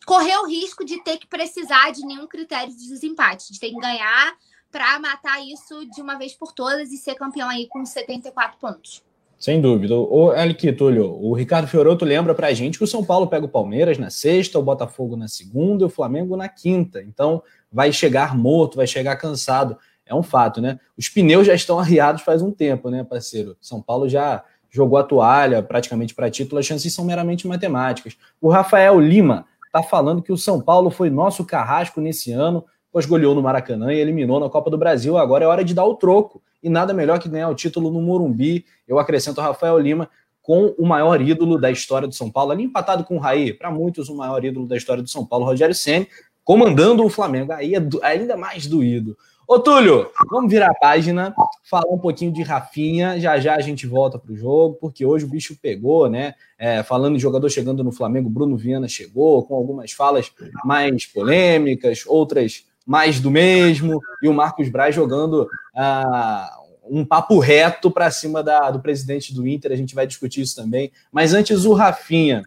correr 0.04 0.36
o 0.38 0.46
risco 0.46 0.84
de 0.84 1.02
ter 1.02 1.18
que 1.18 1.26
precisar 1.26 1.90
de 1.92 2.04
nenhum 2.04 2.26
critério 2.26 2.72
de 2.72 2.88
desempate. 2.88 3.44
A 3.44 3.46
gente 3.48 3.60
tem 3.60 3.74
que 3.74 3.80
ganhar 3.80 4.36
para 4.70 4.98
matar 4.98 5.40
isso 5.44 5.88
de 5.90 6.02
uma 6.02 6.16
vez 6.16 6.34
por 6.34 6.52
todas 6.52 6.92
e 6.92 6.96
ser 6.96 7.14
campeão 7.14 7.48
aí 7.48 7.66
com 7.66 7.84
74 7.84 8.58
pontos. 8.58 9.02
Sem 9.38 9.60
dúvida. 9.60 9.94
O 9.94 10.34
Elke 10.34 10.72
Túlio, 10.72 11.12
o 11.12 11.32
Ricardo 11.32 11.68
Fioroto 11.68 12.04
lembra 12.04 12.34
pra 12.34 12.52
gente 12.52 12.76
que 12.76 12.82
o 12.82 12.88
São 12.88 13.04
Paulo 13.04 13.28
pega 13.28 13.46
o 13.46 13.48
Palmeiras 13.48 13.96
na 13.96 14.10
sexta, 14.10 14.58
o 14.58 14.62
Botafogo 14.62 15.16
na 15.16 15.28
segunda 15.28 15.84
e 15.84 15.86
o 15.86 15.90
Flamengo 15.90 16.36
na 16.36 16.48
quinta. 16.48 17.00
Então, 17.00 17.40
vai 17.70 17.92
chegar 17.92 18.36
morto, 18.36 18.76
vai 18.76 18.86
chegar 18.86 19.14
cansado. 19.16 19.78
É 20.04 20.12
um 20.12 20.24
fato, 20.24 20.60
né? 20.60 20.80
Os 20.96 21.08
pneus 21.08 21.46
já 21.46 21.54
estão 21.54 21.78
arriados 21.78 22.22
faz 22.22 22.42
um 22.42 22.50
tempo, 22.50 22.90
né, 22.90 23.04
parceiro? 23.04 23.56
São 23.60 23.80
Paulo 23.80 24.08
já 24.08 24.42
jogou 24.68 24.98
a 24.98 25.04
toalha 25.04 25.62
praticamente 25.62 26.14
para 26.14 26.30
título, 26.30 26.58
as 26.58 26.66
chances 26.66 26.92
são 26.92 27.04
meramente 27.04 27.46
matemáticas. 27.46 28.16
O 28.40 28.48
Rafael 28.48 28.98
Lima 29.00 29.46
tá 29.72 29.82
falando 29.82 30.22
que 30.22 30.32
o 30.32 30.36
São 30.36 30.60
Paulo 30.60 30.90
foi 30.90 31.10
nosso 31.10 31.44
carrasco 31.44 32.00
nesse 32.00 32.32
ano, 32.32 32.64
pois 32.92 33.06
goleou 33.06 33.34
no 33.34 33.42
Maracanã 33.42 33.92
e 33.92 33.98
eliminou 33.98 34.40
na 34.40 34.48
Copa 34.48 34.70
do 34.70 34.78
Brasil. 34.78 35.16
Agora 35.18 35.44
é 35.44 35.48
hora 35.48 35.64
de 35.64 35.74
dar 35.74 35.84
o 35.84 35.94
troco. 35.94 36.42
E 36.62 36.68
nada 36.68 36.92
melhor 36.92 37.18
que 37.18 37.28
ganhar 37.28 37.48
o 37.48 37.54
título 37.54 37.90
no 37.90 38.00
Morumbi. 38.02 38.64
Eu 38.86 38.98
acrescento 38.98 39.40
Rafael 39.40 39.78
Lima 39.78 40.10
com 40.42 40.74
o 40.78 40.86
maior 40.86 41.20
ídolo 41.20 41.60
da 41.60 41.70
história 41.70 42.08
do 42.08 42.14
São 42.14 42.30
Paulo, 42.30 42.52
ali 42.52 42.64
empatado 42.64 43.04
com 43.04 43.16
o 43.16 43.18
Raí, 43.18 43.52
para 43.52 43.70
muitos 43.70 44.08
o 44.08 44.16
maior 44.16 44.42
ídolo 44.42 44.66
da 44.66 44.78
história 44.78 45.02
do 45.02 45.08
São 45.08 45.24
Paulo, 45.26 45.44
Rogério 45.44 45.74
Ceni, 45.74 46.08
comandando 46.42 47.04
o 47.04 47.10
Flamengo. 47.10 47.52
Aí 47.52 47.74
é 47.74 47.80
do, 47.80 48.02
ainda 48.02 48.34
mais 48.34 48.66
doído. 48.66 49.14
Ô 49.46 49.58
Túlio, 49.58 50.10
vamos 50.30 50.50
virar 50.50 50.70
a 50.70 50.74
página, 50.74 51.34
falar 51.64 51.90
um 51.90 51.98
pouquinho 51.98 52.32
de 52.32 52.42
Rafinha. 52.42 53.20
Já 53.20 53.38
já 53.38 53.56
a 53.56 53.60
gente 53.60 53.86
volta 53.86 54.18
para 54.18 54.32
o 54.32 54.36
jogo, 54.36 54.78
porque 54.80 55.04
hoje 55.04 55.26
o 55.26 55.28
bicho 55.28 55.54
pegou, 55.60 56.08
né? 56.08 56.34
É, 56.58 56.82
falando 56.82 57.16
de 57.16 57.22
jogador 57.22 57.48
chegando 57.50 57.84
no 57.84 57.92
Flamengo, 57.92 58.30
Bruno 58.30 58.56
Viana 58.56 58.88
chegou 58.88 59.42
com 59.44 59.54
algumas 59.54 59.92
falas 59.92 60.32
mais 60.64 61.06
polêmicas, 61.06 62.04
outras 62.06 62.64
mais 62.88 63.20
do 63.20 63.30
mesmo, 63.30 64.00
e 64.22 64.28
o 64.28 64.32
Marcos 64.32 64.70
Braz 64.70 64.94
jogando 64.94 65.46
ah, 65.76 66.58
um 66.90 67.04
papo 67.04 67.38
reto 67.38 67.90
para 67.90 68.10
cima 68.10 68.42
da, 68.42 68.70
do 68.70 68.80
presidente 68.80 69.34
do 69.34 69.46
Inter. 69.46 69.72
A 69.72 69.76
gente 69.76 69.94
vai 69.94 70.06
discutir 70.06 70.40
isso 70.40 70.56
também. 70.56 70.90
Mas 71.12 71.34
antes, 71.34 71.66
o 71.66 71.74
Rafinha. 71.74 72.42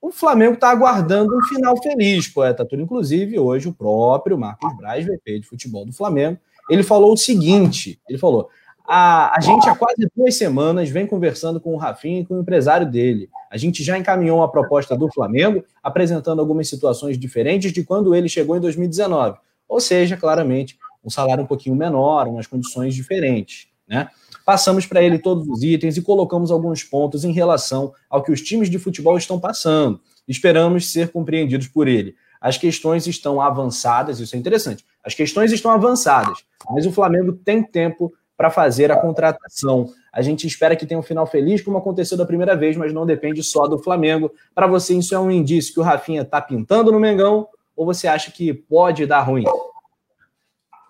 O 0.00 0.10
Flamengo 0.10 0.54
está 0.54 0.68
aguardando 0.68 1.32
um 1.32 1.42
final 1.42 1.80
feliz, 1.80 2.26
poeta 2.26 2.64
tudo. 2.64 2.82
Inclusive, 2.82 3.38
hoje, 3.38 3.68
o 3.68 3.72
próprio 3.72 4.36
Marcos 4.36 4.76
Braz, 4.76 5.06
VP 5.06 5.38
de 5.38 5.46
futebol 5.46 5.86
do 5.86 5.92
Flamengo, 5.92 6.40
ele 6.68 6.82
falou 6.82 7.12
o 7.12 7.16
seguinte: 7.16 8.00
ele 8.08 8.18
falou. 8.18 8.50
A, 8.84 9.38
a 9.38 9.40
gente 9.40 9.68
há 9.68 9.76
quase 9.76 10.10
duas 10.14 10.34
semanas 10.34 10.90
vem 10.90 11.06
conversando 11.06 11.60
com 11.60 11.72
o 11.72 11.76
Rafinha 11.76 12.22
e 12.22 12.26
com 12.26 12.34
o 12.34 12.40
empresário 12.40 12.90
dele. 12.90 13.30
A 13.48 13.56
gente 13.56 13.84
já 13.84 13.96
encaminhou 13.96 14.38
uma 14.38 14.50
proposta 14.50 14.96
do 14.96 15.08
Flamengo, 15.08 15.64
apresentando 15.80 16.40
algumas 16.40 16.68
situações 16.68 17.16
diferentes 17.16 17.72
de 17.72 17.84
quando 17.84 18.12
ele 18.12 18.28
chegou 18.28 18.56
em 18.56 18.60
2019. 18.60 19.38
Ou 19.68 19.80
seja, 19.80 20.16
claramente, 20.16 20.78
um 21.04 21.10
salário 21.10 21.44
um 21.44 21.46
pouquinho 21.46 21.74
menor, 21.74 22.28
umas 22.28 22.46
condições 22.46 22.94
diferentes. 22.94 23.68
Né? 23.88 24.08
Passamos 24.44 24.86
para 24.86 25.02
ele 25.02 25.18
todos 25.18 25.46
os 25.48 25.62
itens 25.62 25.96
e 25.96 26.02
colocamos 26.02 26.50
alguns 26.50 26.82
pontos 26.82 27.24
em 27.24 27.32
relação 27.32 27.92
ao 28.08 28.22
que 28.22 28.32
os 28.32 28.40
times 28.40 28.70
de 28.70 28.78
futebol 28.78 29.16
estão 29.16 29.38
passando. 29.38 30.00
Esperamos 30.26 30.90
ser 30.90 31.10
compreendidos 31.10 31.68
por 31.68 31.88
ele. 31.88 32.14
As 32.40 32.58
questões 32.58 33.06
estão 33.06 33.40
avançadas, 33.40 34.18
isso 34.18 34.34
é 34.34 34.38
interessante. 34.38 34.84
As 35.04 35.14
questões 35.14 35.52
estão 35.52 35.70
avançadas, 35.70 36.38
mas 36.70 36.86
o 36.86 36.92
Flamengo 36.92 37.32
tem 37.32 37.62
tempo 37.62 38.12
para 38.36 38.50
fazer 38.50 38.90
a 38.90 38.96
contratação. 38.96 39.92
A 40.12 40.22
gente 40.22 40.46
espera 40.46 40.74
que 40.74 40.84
tenha 40.84 40.98
um 40.98 41.02
final 41.02 41.26
feliz, 41.26 41.60
como 41.60 41.78
aconteceu 41.78 42.16
da 42.16 42.26
primeira 42.26 42.56
vez, 42.56 42.76
mas 42.76 42.92
não 42.92 43.06
depende 43.06 43.42
só 43.42 43.68
do 43.68 43.78
Flamengo. 43.78 44.32
Para 44.54 44.66
você, 44.66 44.96
isso 44.96 45.14
é 45.14 45.18
um 45.18 45.30
indício 45.30 45.72
que 45.72 45.80
o 45.80 45.84
Rafinha 45.84 46.22
está 46.22 46.40
pintando 46.40 46.90
no 46.90 46.98
Mengão 46.98 47.46
ou 47.76 47.86
você 47.86 48.06
acha 48.08 48.30
que 48.30 48.52
pode 48.52 49.06
dar 49.06 49.20
ruim? 49.20 49.44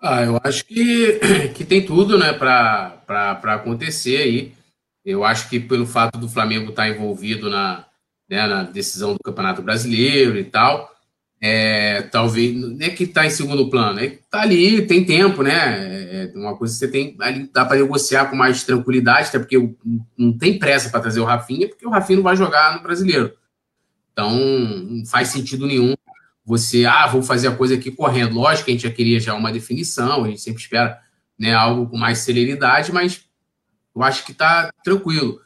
Ah, 0.01 0.23
eu 0.23 0.39
acho 0.43 0.65
que, 0.65 1.19
que 1.55 1.63
tem 1.63 1.85
tudo 1.85 2.17
né, 2.17 2.33
para 2.33 3.43
acontecer 3.43 4.17
aí. 4.17 4.53
Eu 5.05 5.23
acho 5.23 5.49
que 5.49 5.59
pelo 5.59 5.85
fato 5.85 6.17
do 6.17 6.29
Flamengo 6.29 6.69
estar 6.69 6.83
tá 6.83 6.89
envolvido 6.89 7.49
na, 7.49 7.85
né, 8.29 8.47
na 8.47 8.63
decisão 8.63 9.13
do 9.13 9.19
Campeonato 9.23 9.61
Brasileiro 9.61 10.37
e 10.37 10.43
tal, 10.43 10.93
é, 11.41 12.03
talvez 12.03 12.55
não 12.55 12.77
é 12.79 12.89
que 12.89 13.03
está 13.03 13.25
em 13.25 13.29
segundo 13.29 13.69
plano, 13.69 13.99
é 13.99 14.07
que 14.07 14.15
está 14.15 14.41
ali, 14.41 14.85
tem 14.87 15.03
tempo, 15.03 15.43
né? 15.43 15.51
É, 15.51 16.31
é 16.33 16.37
uma 16.37 16.55
coisa 16.55 16.73
que 16.73 16.79
você 16.79 16.87
tem 16.87 17.17
ali, 17.19 17.49
dá 17.53 17.65
para 17.65 17.77
negociar 17.77 18.29
com 18.29 18.35
mais 18.35 18.63
tranquilidade, 18.63 19.27
até 19.27 19.39
porque 19.39 19.57
não 20.17 20.37
tem 20.37 20.57
pressa 20.57 20.89
para 20.89 21.01
trazer 21.01 21.19
o 21.19 21.25
Rafinha, 21.25 21.67
porque 21.67 21.85
o 21.85 21.89
Rafinha 21.89 22.17
não 22.17 22.23
vai 22.23 22.37
jogar 22.37 22.77
no 22.77 22.83
brasileiro. 22.83 23.33
Então, 24.13 24.31
não 24.31 25.05
faz 25.05 25.29
sentido 25.29 25.67
nenhum 25.67 25.95
você, 26.45 26.85
ah, 26.85 27.07
vou 27.07 27.23
fazer 27.23 27.47
a 27.47 27.55
coisa 27.55 27.75
aqui 27.75 27.89
correndo. 27.89 28.35
Lógico 28.35 28.65
que 28.65 28.71
a 28.71 28.73
gente 28.73 28.87
já 28.87 28.93
queria 28.93 29.19
já 29.19 29.33
uma 29.33 29.51
definição, 29.51 30.23
a 30.23 30.27
gente 30.27 30.41
sempre 30.41 30.61
espera 30.61 30.99
né, 31.39 31.53
algo 31.53 31.89
com 31.89 31.97
mais 31.97 32.19
celeridade, 32.19 32.91
mas 32.91 33.23
eu 33.95 34.03
acho 34.03 34.25
que 34.25 34.31
está 34.31 34.71
tranquilo. 34.83 35.39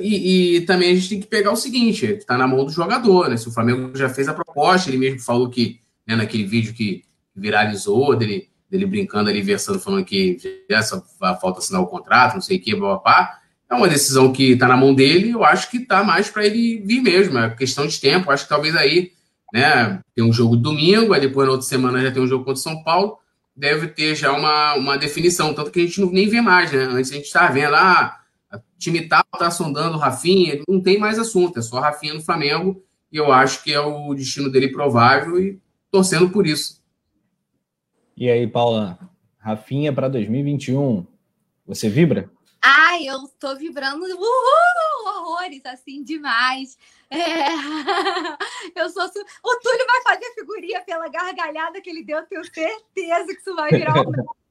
E, 0.00 0.56
e, 0.56 0.60
também 0.62 0.90
a 0.90 0.94
gente 0.94 1.08
tem 1.08 1.20
que 1.20 1.26
pegar 1.26 1.52
o 1.52 1.56
seguinte: 1.56 2.06
está 2.06 2.36
na 2.38 2.46
mão 2.46 2.64
do 2.64 2.72
jogador, 2.72 3.28
né? 3.28 3.36
Se 3.36 3.48
o 3.48 3.52
Flamengo 3.52 3.96
já 3.96 4.08
fez 4.08 4.28
a 4.28 4.34
proposta, 4.34 4.88
ele 4.88 4.98
mesmo 4.98 5.20
falou 5.20 5.50
que, 5.50 5.80
né, 6.06 6.16
naquele 6.16 6.44
vídeo 6.44 6.72
que 6.72 7.04
viralizou, 7.34 8.16
dele, 8.16 8.48
dele 8.70 8.86
brincando 8.86 9.28
ali, 9.28 9.42
versando, 9.42 9.78
falando 9.78 10.04
que 10.04 10.38
essa 10.68 11.02
falta 11.40 11.58
assinar 11.58 11.82
o 11.82 11.86
contrato, 11.86 12.34
não 12.34 12.40
sei 12.40 12.56
o 12.56 12.60
que, 12.60 12.74
papá. 12.74 13.38
É 13.68 13.74
uma 13.74 13.88
decisão 13.88 14.32
que 14.32 14.52
está 14.52 14.68
na 14.68 14.76
mão 14.76 14.94
dele, 14.94 15.30
eu 15.30 15.44
acho 15.44 15.70
que 15.70 15.78
está 15.78 16.04
mais 16.04 16.28
para 16.28 16.44
ele 16.44 16.82
vir 16.84 17.00
mesmo, 17.00 17.38
é 17.38 17.48
questão 17.50 17.86
de 17.86 17.98
tempo. 17.98 18.30
Acho 18.30 18.44
que 18.44 18.50
talvez 18.50 18.76
aí 18.76 19.12
né? 19.52 20.00
Tem 20.14 20.24
um 20.24 20.32
jogo 20.32 20.56
domingo, 20.56 21.12
aí 21.12 21.20
depois 21.20 21.46
na 21.46 21.52
outra 21.52 21.66
semana 21.66 22.00
já 22.00 22.10
tem 22.10 22.22
um 22.22 22.26
jogo 22.26 22.44
contra 22.44 22.58
o 22.58 22.62
São 22.62 22.82
Paulo, 22.82 23.18
deve 23.54 23.88
ter 23.88 24.14
já 24.14 24.32
uma, 24.32 24.74
uma 24.74 24.96
definição, 24.96 25.52
tanto 25.52 25.70
que 25.70 25.80
a 25.80 25.82
gente 25.84 26.00
não 26.00 26.10
nem 26.10 26.28
vê 26.28 26.40
mais, 26.40 26.72
né? 26.72 26.84
Antes 26.84 27.12
a 27.12 27.14
gente 27.14 27.26
estava 27.26 27.52
vendo, 27.52 27.74
ah, 27.74 28.18
time 28.78 29.06
tal 29.06 29.22
tá 29.38 29.50
sondando 29.50 29.96
o 29.96 30.00
Rafinha, 30.00 30.60
não 30.66 30.80
tem 30.80 30.98
mais 30.98 31.18
assunto, 31.18 31.58
é 31.58 31.62
só 31.62 31.78
Rafinha 31.78 32.14
no 32.14 32.22
Flamengo, 32.22 32.82
e 33.12 33.16
eu 33.16 33.30
acho 33.30 33.62
que 33.62 33.72
é 33.72 33.80
o 33.80 34.14
destino 34.14 34.50
dele 34.50 34.68
provável 34.68 35.38
e 35.38 35.60
torcendo 35.90 36.30
por 36.30 36.46
isso. 36.46 36.82
E 38.16 38.30
aí, 38.30 38.46
Paula, 38.46 38.98
Rafinha 39.38 39.92
para 39.92 40.08
2021, 40.08 41.06
você 41.66 41.88
vibra? 41.88 42.30
Ai, 42.64 43.08
eu 43.08 43.26
tô 43.40 43.56
vibrando 43.56 44.04
uhul, 44.04 45.06
horrores, 45.06 45.66
assim, 45.66 46.04
demais. 46.04 46.78
É... 47.10 47.16
Eu 48.80 48.88
sou. 48.88 49.08
Su... 49.08 49.18
O 49.18 49.60
Túlio 49.60 49.86
vai 49.86 50.02
fazer 50.02 50.32
figurinha 50.34 50.80
pela 50.82 51.08
gargalhada 51.08 51.80
que 51.80 51.90
ele 51.90 52.04
deu, 52.04 52.18
eu 52.18 52.26
tenho 52.26 52.44
certeza 52.44 53.26
que 53.26 53.40
isso 53.40 53.54
vai 53.56 53.70
virar 53.70 54.00
um. 54.00 54.12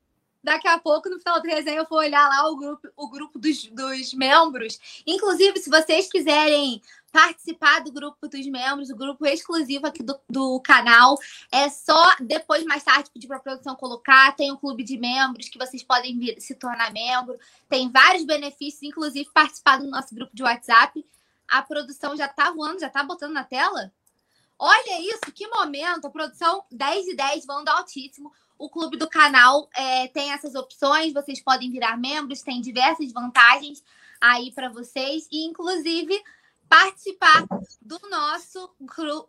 Daqui 0.44 0.68
a 0.68 0.80
pouco, 0.80 1.08
no 1.08 1.20
final 1.20 1.40
do 1.40 1.48
resenha, 1.48 1.78
eu 1.78 1.88
vou 1.88 2.00
olhar 2.00 2.28
lá 2.28 2.50
o 2.50 2.58
grupo, 2.58 2.88
o 2.98 3.10
grupo 3.10 3.38
dos, 3.38 3.64
dos 3.68 4.14
membros. 4.14 5.04
Inclusive, 5.06 5.60
se 5.60 5.70
vocês 5.70 6.10
quiserem 6.10 6.82
participar 7.12 7.82
do 7.82 7.92
grupo 7.92 8.28
dos 8.28 8.46
membros, 8.48 8.90
o 8.90 8.96
grupo 8.96 9.26
exclusivo 9.26 9.86
aqui 9.86 10.02
do, 10.02 10.18
do 10.30 10.60
canal. 10.62 11.18
É 11.52 11.70
só 11.70 12.16
depois, 12.20 12.64
mais 12.64 12.84
tarde, 12.84 13.10
pedir 13.12 13.28
para 13.28 13.38
a 13.38 13.42
produção 13.42 13.76
colocar. 13.76 14.36
Tem 14.36 14.52
um 14.52 14.58
clube 14.58 14.84
de 14.84 14.98
membros 14.98 15.50
que 15.50 15.58
vocês 15.58 15.84
podem 15.84 16.18
vir, 16.18 16.40
se 16.40 16.56
tornar 16.56 16.92
membro. 16.92 17.38
Tem 17.68 17.90
vários 17.90 18.26
benefícios, 18.26 18.84
inclusive 18.84 19.30
participar 19.34 19.78
do 19.78 19.88
nosso 19.88 20.16
grupo 20.16 20.36
de 20.36 20.44
WhatsApp. 20.44 21.06
A 21.48 21.62
produção 21.62 22.16
já 22.16 22.28
está 22.28 22.52
voando, 22.52 22.80
já 22.80 22.88
está 22.88 23.04
botando 23.04 23.34
na 23.34 23.44
tela? 23.44 23.92
Olha 24.58 25.02
isso, 25.02 25.32
que 25.34 25.48
momento! 25.48 26.06
A 26.06 26.10
produção 26.10 26.64
10 26.72 27.08
e 27.08 27.16
10, 27.16 27.46
vão 27.46 27.64
dar 27.64 27.78
altíssimo. 27.78 28.32
O 28.58 28.70
clube 28.70 28.96
do 28.96 29.10
canal 29.10 29.68
é, 29.76 30.08
tem 30.08 30.32
essas 30.32 30.54
opções, 30.54 31.12
vocês 31.14 31.42
podem 31.42 31.72
virar 31.72 31.98
membros, 31.98 32.44
tem 32.44 32.62
diversas 32.62 33.12
vantagens 33.12 33.84
aí 34.22 34.52
para 34.52 34.70
vocês, 34.70 35.28
e 35.32 35.48
inclusive 35.48 36.24
participar 36.72 37.46
do 37.82 38.00
nosso 38.10 38.74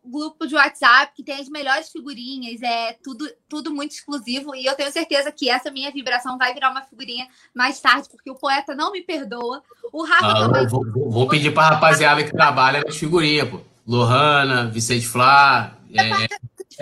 grupo 0.05 0.47
de 0.47 0.55
WhatsApp, 0.55 1.13
que 1.13 1.25
tem 1.25 1.41
as 1.41 1.49
melhores 1.49 1.91
figurinhas, 1.91 2.63
é 2.63 2.93
tudo, 3.03 3.29
tudo 3.49 3.75
muito 3.75 3.91
exclusivo. 3.91 4.55
E 4.55 4.65
eu 4.65 4.77
tenho 4.77 4.93
certeza 4.93 5.33
que 5.33 5.51
essa 5.51 5.69
minha 5.69 5.91
vibração 5.91 6.39
vai 6.39 6.55
virar 6.55 6.71
uma 6.71 6.83
figurinha 6.83 7.27
mais 7.53 7.81
tarde, 7.81 8.09
porque 8.09 8.31
o 8.31 8.37
poeta 8.37 8.77
não 8.77 8.93
me 8.93 9.03
perdoa. 9.03 9.61
O 9.93 10.05
Rafa 10.05 10.29
ah, 10.29 10.35
também. 10.47 10.69
Vou, 10.69 10.85
vou, 11.11 11.27
pedir 11.27 11.53
para 11.53 11.65
a 11.65 11.71
rapaziada 11.71 12.23
que 12.23 12.31
trabalha 12.31 12.81
nas 12.87 12.97
figurinhas, 12.97 13.51
pô. 13.51 13.61
Lohana, 13.85 14.71
Vicente 14.71 15.09
Flá. 15.09 15.77
É, 15.93 16.29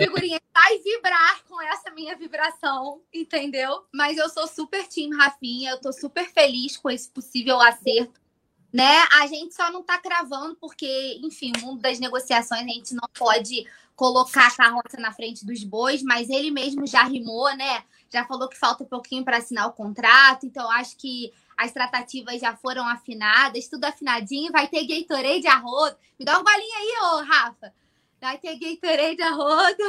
figurinha 0.05 0.39
vai 0.53 0.77
vibrar 0.77 1.41
com 1.49 1.59
essa 1.59 1.89
minha 1.89 2.15
vibração, 2.15 3.01
entendeu? 3.11 3.83
Mas 3.91 4.15
eu 4.17 4.29
sou 4.29 4.47
super 4.47 4.87
time 4.87 5.15
Rafinha, 5.17 5.71
eu 5.71 5.81
tô 5.81 5.91
super 5.91 6.31
feliz 6.31 6.77
com 6.77 6.87
esse 6.87 7.09
possível 7.09 7.59
acerto 7.59 8.20
né? 8.71 9.03
A 9.19 9.27
gente 9.27 9.53
só 9.53 9.71
não 9.71 9.81
está 9.81 9.97
cravando 9.97 10.55
porque, 10.55 11.19
enfim, 11.23 11.51
o 11.57 11.61
mundo 11.61 11.81
das 11.81 11.99
negociações 11.99 12.61
a 12.61 12.65
gente 12.65 12.93
não 12.93 13.07
pode 13.13 13.67
colocar 13.95 14.47
a 14.47 14.55
carroça 14.55 14.97
na 14.97 15.11
frente 15.11 15.45
dos 15.45 15.63
bois, 15.63 16.01
mas 16.01 16.29
ele 16.29 16.49
mesmo 16.49 16.87
já 16.87 17.03
rimou, 17.03 17.55
né? 17.55 17.83
Já 18.09 18.25
falou 18.25 18.49
que 18.49 18.57
falta 18.57 18.83
um 18.83 18.87
pouquinho 18.87 19.23
para 19.23 19.37
assinar 19.37 19.67
o 19.67 19.73
contrato, 19.73 20.45
então 20.45 20.69
acho 20.71 20.97
que 20.97 21.31
as 21.55 21.71
tratativas 21.71 22.41
já 22.41 22.55
foram 22.55 22.87
afinadas, 22.87 23.67
tudo 23.67 23.85
afinadinho. 23.85 24.51
Vai 24.51 24.67
ter 24.67 24.87
Gatorade 24.87 25.47
a 25.47 25.57
rodo. 25.57 25.95
Me 26.17 26.25
dá 26.25 26.39
um 26.39 26.43
golinho 26.43 26.77
aí, 26.77 26.93
ô 27.03 27.23
Rafa. 27.23 27.73
Vai 28.19 28.37
ter 28.37 28.57
Gatorade 28.57 29.21
a 29.21 29.31
rodo, 29.31 29.83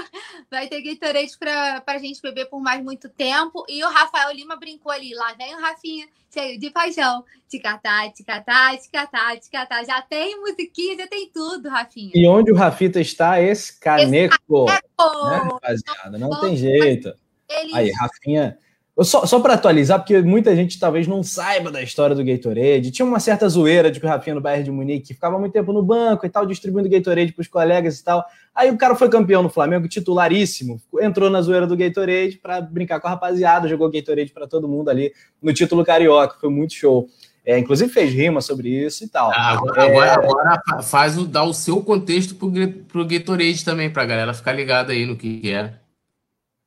vai 0.51 0.69
ter 0.69 0.83
Gatorade 0.83 1.37
para 1.39 1.83
a 1.87 1.99
gente 1.99 2.21
beber 2.21 2.47
por 2.47 2.61
mais 2.61 2.83
muito 2.83 3.09
tempo. 3.09 3.65
E 3.69 3.83
o 3.85 3.91
Rafael 3.91 4.33
Lima 4.33 4.57
brincou 4.57 4.93
ali, 4.93 5.15
lá 5.15 5.33
vem 5.35 5.55
o 5.55 5.61
Rafinha, 5.61 6.09
cheio 6.33 6.59
de 6.59 6.71
paixão. 6.71 7.25
Ticatá, 7.49 8.11
ticatá, 8.11 8.77
ticatá, 8.77 9.37
ticatá. 9.37 9.85
Já 9.85 10.01
tem 10.03 10.41
musiquinha, 10.41 10.97
já 10.97 11.07
tem 11.07 11.31
tudo, 11.31 11.69
Rafinha. 11.69 12.13
E 12.15 12.27
onde 12.27 12.51
o 12.51 12.57
Rafita 12.57 13.01
está, 13.01 13.41
esse 13.41 13.79
caneco. 13.79 14.35
Esse 14.35 14.47
caneco. 14.49 15.29
Né, 15.29 15.37
rapaziada? 15.37 16.19
Não 16.19 16.41
tem 16.41 16.57
jeito. 16.57 17.15
Ele... 17.49 17.75
Aí, 17.75 17.91
Rafinha 17.93 18.59
só, 19.01 19.25
só 19.25 19.41
para 19.41 19.55
atualizar, 19.55 19.99
porque 19.99 20.21
muita 20.21 20.55
gente 20.55 20.79
talvez 20.79 21.07
não 21.07 21.23
saiba 21.23 21.71
da 21.71 21.83
história 21.83 22.15
do 22.15 22.23
Gatorade. 22.23 22.91
Tinha 22.91 23.07
uma 23.07 23.19
certa 23.19 23.49
zoeira 23.49 23.91
de 23.91 23.99
que 23.99 24.05
o 24.05 24.09
Rafinha 24.09 24.35
no 24.35 24.41
Bayern 24.41 24.65
de 24.65 24.71
Munique 24.71 25.15
ficava 25.15 25.39
muito 25.39 25.55
tempo 25.55 25.73
no 25.73 25.83
banco 25.83 26.27
e 26.27 26.29
tal, 26.29 26.45
distribuindo 26.45 26.91
Gatorade 26.91 27.33
para 27.33 27.41
os 27.41 27.49
colegas 27.49 27.99
e 27.99 28.05
tal. 28.05 28.23
Aí 28.55 28.71
o 28.71 28.77
cara 28.77 28.95
foi 28.95 29.09
campeão 29.09 29.43
no 29.43 29.49
Flamengo, 29.49 29.89
titularíssimo, 29.89 30.79
entrou 31.01 31.31
na 31.31 31.41
zoeira 31.41 31.67
do 31.67 31.75
Gatorade 31.75 32.37
para 32.37 32.61
brincar 32.61 33.01
com 33.01 33.07
a 33.07 33.11
rapaziada, 33.11 33.67
jogou 33.67 33.91
Gatorade 33.91 34.31
para 34.31 34.47
todo 34.47 34.69
mundo 34.69 34.91
ali 34.91 35.13
no 35.41 35.55
título 35.55 35.85
carioca. 35.85 36.37
Foi 36.39 36.51
muito 36.51 36.75
show. 36.75 37.09
É, 37.47 37.59
inclusive 37.59 37.91
fez 37.91 38.13
rima 38.13 38.41
sobre 38.43 38.69
isso 38.69 39.05
e 39.05 39.09
tal. 39.09 39.31
Ah, 39.33 39.53
agora, 39.53 39.85
é... 39.85 40.11
agora, 40.11 40.13
agora, 40.13 40.83
faz 40.83 41.17
o, 41.19 41.27
dá 41.27 41.43
o 41.43 41.55
seu 41.55 41.83
contexto 41.83 42.35
pro, 42.35 42.53
pro 42.87 43.07
Gatorade 43.07 43.65
também, 43.65 43.91
pra 43.91 44.05
galera 44.05 44.35
ficar 44.35 44.53
ligada 44.53 44.93
aí 44.93 45.07
no 45.07 45.17
que 45.17 45.51
é. 45.51 45.82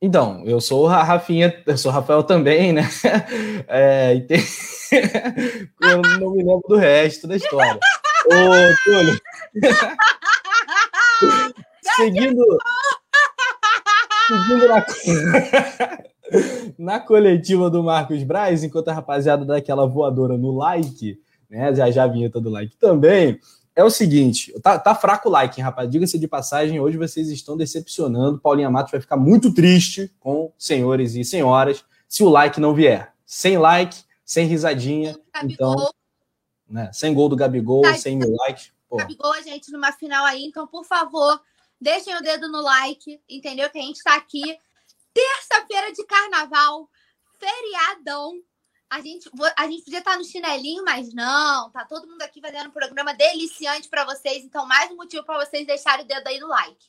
Então, 0.06 0.42
eu 0.46 0.60
sou 0.60 0.84
o 0.84 0.86
Rafinha, 0.86 1.52
eu 1.66 1.76
sou 1.76 1.90
o 1.90 1.94
Rafael 1.94 2.22
também, 2.22 2.72
né? 2.72 2.88
É, 3.66 4.20
tem... 4.20 4.38
eu 5.82 6.00
não 6.20 6.30
me 6.30 6.44
lembro 6.44 6.62
do 6.68 6.76
resto 6.76 7.26
da 7.26 7.34
história. 7.34 7.76
Ô, 8.26 8.28
Túlio. 8.84 9.20
seguindo. 11.96 12.44
Seguindo 14.28 14.68
na... 14.68 14.86
na 16.78 17.00
coletiva 17.00 17.68
do 17.68 17.82
Marcos 17.82 18.22
Braz, 18.22 18.62
enquanto 18.62 18.86
a 18.88 18.94
rapaziada 18.94 19.44
dá 19.44 19.56
aquela 19.56 19.88
voadora 19.88 20.38
no 20.38 20.56
like, 20.56 21.18
né? 21.50 21.74
Já 21.74 21.90
já 21.90 22.04
a 22.04 22.06
vinheta 22.06 22.40
do 22.40 22.48
like 22.48 22.76
também 22.76 23.40
é 23.76 23.84
o 23.84 23.90
seguinte, 23.90 24.58
tá, 24.62 24.78
tá 24.78 24.94
fraco 24.94 25.28
o 25.28 25.32
like, 25.32 25.60
hein, 25.60 25.64
rapaz? 25.64 25.88
Diga-se 25.90 26.18
de 26.18 26.26
passagem, 26.26 26.80
hoje 26.80 26.96
vocês 26.96 27.28
estão 27.28 27.58
decepcionando. 27.58 28.40
Paulinha 28.40 28.70
Matos 28.70 28.90
vai 28.90 29.00
ficar 29.02 29.18
muito 29.18 29.52
triste 29.52 30.10
com 30.18 30.50
senhores 30.58 31.14
e 31.14 31.22
senhoras 31.22 31.84
se 32.08 32.22
o 32.22 32.28
like 32.30 32.58
não 32.58 32.74
vier. 32.74 33.12
Sem 33.26 33.58
like, 33.58 34.02
sem 34.24 34.46
risadinha. 34.46 35.14
Então, 35.44 35.90
né, 36.66 36.90
sem 36.90 37.12
gol 37.12 37.28
do 37.28 37.36
Gabigol, 37.36 37.82
tá, 37.82 37.98
sem 37.98 38.16
mil 38.16 38.34
likes. 38.34 38.72
Pô. 38.88 38.96
Gabigol, 38.96 39.32
a 39.34 39.42
gente, 39.42 39.70
numa 39.70 39.92
final 39.92 40.24
aí, 40.24 40.42
então, 40.46 40.66
por 40.66 40.86
favor, 40.86 41.38
deixem 41.78 42.16
o 42.16 42.22
dedo 42.22 42.48
no 42.50 42.62
like, 42.62 43.20
entendeu? 43.28 43.68
Que 43.68 43.78
a 43.78 43.82
gente 43.82 44.02
tá 44.02 44.16
aqui 44.16 44.58
terça-feira 45.12 45.92
de 45.92 46.02
carnaval, 46.06 46.88
feriadão, 47.38 48.40
a 48.96 49.00
gente, 49.02 49.30
a 49.58 49.66
gente 49.66 49.84
podia 49.84 49.98
estar 49.98 50.16
no 50.16 50.24
chinelinho, 50.24 50.82
mas 50.82 51.12
não, 51.12 51.70
tá 51.70 51.84
todo 51.84 52.08
mundo 52.08 52.22
aqui 52.22 52.40
fazendo 52.40 52.68
um 52.68 52.72
programa 52.72 53.12
deliciante 53.12 53.88
para 53.90 54.06
vocês, 54.06 54.42
então 54.42 54.66
mais 54.66 54.90
um 54.90 54.96
motivo 54.96 55.22
para 55.22 55.44
vocês 55.44 55.66
deixarem 55.66 56.04
o 56.04 56.08
dedo 56.08 56.26
aí 56.26 56.40
no 56.40 56.48
like. 56.48 56.86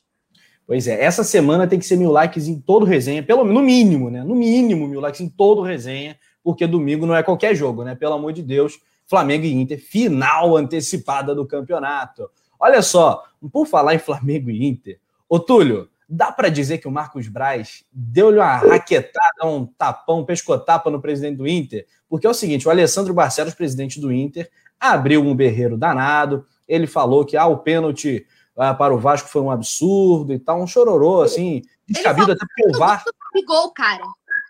Pois 0.66 0.86
é, 0.86 1.02
essa 1.02 1.22
semana 1.22 1.66
tem 1.66 1.78
que 1.78 1.84
ser 1.84 1.96
mil 1.96 2.10
likes 2.10 2.48
em 2.48 2.58
todo 2.58 2.86
resenha, 2.86 3.22
pelo 3.22 3.44
no 3.44 3.60
mínimo, 3.60 4.10
né? 4.10 4.24
No 4.24 4.34
mínimo 4.34 4.88
mil 4.88 5.00
likes 5.00 5.20
em 5.20 5.28
todo 5.28 5.60
resenha, 5.60 6.18
porque 6.42 6.66
domingo 6.66 7.04
não 7.04 7.14
é 7.14 7.22
qualquer 7.22 7.54
jogo, 7.54 7.84
né? 7.84 7.94
Pelo 7.94 8.14
amor 8.14 8.32
de 8.32 8.42
Deus, 8.42 8.78
Flamengo 9.06 9.44
e 9.44 9.52
Inter, 9.52 9.78
final 9.78 10.56
antecipada 10.56 11.34
do 11.34 11.46
campeonato. 11.46 12.30
Olha 12.58 12.80
só, 12.80 13.22
por 13.52 13.66
falar 13.66 13.94
em 13.94 13.98
Flamengo 13.98 14.50
e 14.50 14.66
Inter, 14.66 14.98
ô 15.28 15.38
Túlio, 15.38 15.90
Dá 16.08 16.32
para 16.32 16.48
dizer 16.48 16.78
que 16.78 16.88
o 16.88 16.90
Marcos 16.90 17.28
Braz 17.28 17.84
deu-lhe 17.92 18.38
uma 18.38 18.56
raquetada, 18.56 19.44
um 19.44 19.66
tapão, 19.66 20.20
um 20.20 20.24
pescotapa 20.24 20.90
no 20.90 21.02
presidente 21.02 21.36
do 21.36 21.46
Inter? 21.46 21.86
Porque 22.08 22.26
é 22.26 22.30
o 22.30 22.34
seguinte: 22.34 22.66
o 22.66 22.70
Alessandro 22.70 23.12
Barcelos, 23.12 23.54
presidente 23.54 24.00
do 24.00 24.10
Inter, 24.10 24.50
abriu 24.80 25.22
um 25.22 25.34
berreiro 25.34 25.76
danado. 25.76 26.46
Ele 26.66 26.86
falou 26.86 27.26
que 27.26 27.36
ah, 27.36 27.46
o 27.46 27.58
pênalti 27.58 28.26
ah, 28.56 28.72
para 28.72 28.94
o 28.94 28.98
Vasco 28.98 29.28
foi 29.28 29.42
um 29.42 29.50
absurdo 29.50 30.32
e 30.32 30.38
tal, 30.38 30.62
um 30.62 30.66
chororô, 30.66 31.22
assim, 31.22 31.62
descabido 31.86 32.32
até 32.32 32.44
porque 32.46 32.74
o 32.74 32.78
Vasco. 32.78 33.10
Gol, 33.46 33.70
cara. 33.72 34.02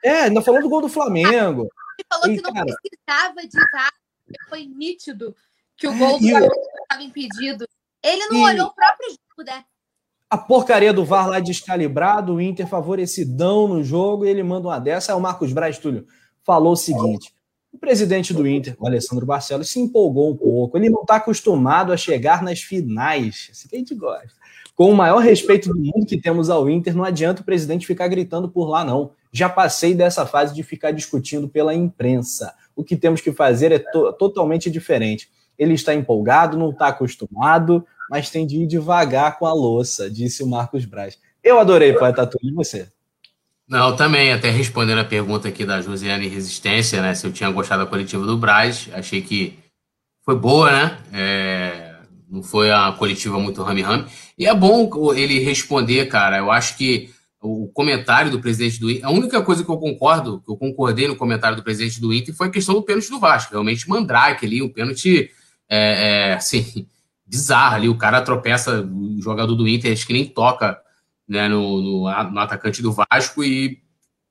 É, 0.03 0.23
ainda 0.23 0.41
falou 0.41 0.63
do 0.63 0.69
gol 0.69 0.81
do 0.81 0.89
Flamengo. 0.89 1.69
Ele 1.99 2.07
falou 2.09 2.31
e, 2.31 2.37
que 2.37 2.43
não 2.43 2.53
cara... 2.53 2.67
precisava 2.67 3.49
de 3.49 3.71
VAR, 3.73 3.93
foi 4.49 4.65
nítido 4.65 5.35
que 5.77 5.89
o 5.89 5.97
gol 5.97 6.19
do 6.19 6.29
Flamengo 6.29 6.55
estava 6.83 7.03
impedido. 7.03 7.69
Ele 8.03 8.27
não 8.29 8.37
e... 8.37 8.45
olhou 8.45 8.69
o 8.69 8.75
próprio 8.75 9.11
jogo, 9.11 9.51
né? 9.51 9.65
A 10.31 10.37
porcaria 10.37 10.93
do 10.93 11.05
VAR 11.05 11.29
lá 11.29 11.41
descalibrado, 11.41 12.35
o 12.35 12.41
Inter 12.41 12.67
favorecidão 12.67 13.67
no 13.67 13.83
jogo, 13.83 14.25
e 14.27 14.29
ele 14.29 14.43
manda 14.43 14.69
uma 14.69 14.79
dessa. 14.79 15.13
Aí 15.13 15.19
o 15.19 15.21
Marcos 15.21 15.53
Braz 15.53 15.79
Túlio 15.79 16.07
falou 16.45 16.73
o 16.73 16.77
seguinte: 16.77 17.33
o 17.73 17.79
presidente 17.79 18.35
do 18.35 18.47
Inter, 18.47 18.77
o 18.79 18.87
Alessandro 18.87 19.25
Barcelos, 19.25 19.71
se 19.71 19.81
empolgou 19.81 20.31
um 20.31 20.37
pouco. 20.37 20.77
Ele 20.77 20.91
não 20.91 21.03
está 21.03 21.17
acostumado 21.17 21.93
a 21.93 21.97
chegar 21.97 22.43
nas 22.43 22.61
finais. 22.61 23.49
Assim 23.51 23.69
que 23.69 23.77
a 23.77 23.79
gente 23.79 23.95
gosta. 23.95 24.39
Com 24.75 24.93
o 24.93 24.97
maior 24.97 25.19
respeito 25.19 25.71
do 25.71 25.79
mundo 25.79 26.07
que 26.07 26.21
temos 26.21 26.49
ao 26.49 26.71
Inter, 26.71 26.95
não 26.95 27.05
adianta 27.05 27.43
o 27.43 27.45
presidente 27.45 27.87
ficar 27.87 28.07
gritando 28.07 28.49
por 28.49 28.69
lá, 28.69 28.85
não. 28.85 29.11
Já 29.33 29.49
passei 29.49 29.95
dessa 29.95 30.25
fase 30.25 30.55
de 30.55 30.63
ficar 30.63 30.93
discutindo 30.93 31.49
pela 31.49 31.75
imprensa. 31.75 32.55
O 32.77 32.85
que 32.85 32.97
temos 32.97 33.21
que 33.21 33.33
fazer 33.33 33.73
é 33.73 33.79
to 33.79 34.13
totalmente 34.13 34.71
diferente. 34.71 35.31
Ele 35.59 35.75
está 35.75 35.93
empolgado, 35.93 36.57
não 36.57 36.71
está 36.71 36.89
acostumado, 36.89 37.85
mas 38.11 38.31
tem 38.31 38.47
de 38.47 38.63
ir 38.63 38.67
devagar 38.67 39.39
com 39.39 39.47
a 39.47 39.53
louça, 39.53 40.11
disse 40.11 40.43
o 40.43 40.47
Marcos 40.47 40.85
Braz. 40.85 41.19
Eu 41.43 41.59
adorei, 41.59 41.93
poeta 41.93 42.27
Túlio, 42.27 42.53
e 42.53 42.55
você? 42.55 42.89
Não, 43.69 43.95
também, 43.95 44.33
até 44.33 44.51
respondendo 44.51 44.99
a 44.99 45.05
pergunta 45.05 45.49
aqui 45.49 45.65
da 45.65 45.83
Josiane 45.83 46.27
Resistência, 46.27 47.03
né? 47.03 47.15
Se 47.15 47.27
eu 47.27 47.33
tinha 47.33 47.51
gostado 47.51 47.85
da 47.85 47.91
coletiva 47.91 48.25
do 48.25 48.39
Braz, 48.39 48.89
achei 48.93 49.21
que 49.21 49.59
foi 50.25 50.35
boa, 50.35 50.71
né? 50.73 50.99
É, 51.13 51.95
não 52.31 52.43
foi 52.43 52.71
a 52.71 52.93
coletiva 52.93 53.39
muito 53.39 53.63
rame-rame. 53.63 54.07
E 54.39 54.47
é 54.47 54.55
bom 54.55 54.91
ele 55.15 55.39
responder, 55.41 56.07
cara. 56.07 56.39
Eu 56.39 56.51
acho 56.51 56.77
que 56.77 57.11
o 57.41 57.69
comentário 57.69 58.31
do 58.31 58.41
presidente 58.41 58.81
do 58.81 58.91
Inter, 58.91 59.07
a 59.07 59.11
única 59.11 59.41
coisa 59.43 59.63
que 59.63 59.71
eu 59.71 59.77
concordo, 59.77 60.43
que 60.45 60.51
eu 60.51 60.57
concordei 60.57 61.07
no 61.07 61.17
comentário 61.17 61.57
do 61.57 61.63
presidente 61.63 62.01
do 62.01 62.13
Inter 62.13 62.35
foi 62.35 62.49
a 62.49 62.51
questão 62.51 62.75
do 62.75 62.83
pênalti 62.83 63.11
do 63.11 63.21
Vasco. 63.21 63.53
Realmente, 63.53 63.89
Mandrake 63.89 64.45
ali, 64.45 64.61
um 64.61 64.69
pênalti, 64.69 65.31
é, 65.69 66.31
é, 66.31 66.35
assim, 66.35 66.87
bizarro 67.29 67.77
ali. 67.77 67.89
O 67.89 67.99
cara 67.99 68.23
tropeça, 68.23 68.83
o 68.83 69.21
jogador 69.21 69.55
do 69.55 69.69
Inter, 69.69 69.93
acho 69.93 70.07
que 70.07 70.13
nem 70.13 70.25
toca 70.25 70.79
né, 71.29 71.49
no, 71.49 71.81
no, 71.81 72.31
no, 72.31 72.41
atacante 72.41 72.81
do 72.81 72.93
Vasco 72.93 73.45
e 73.45 73.81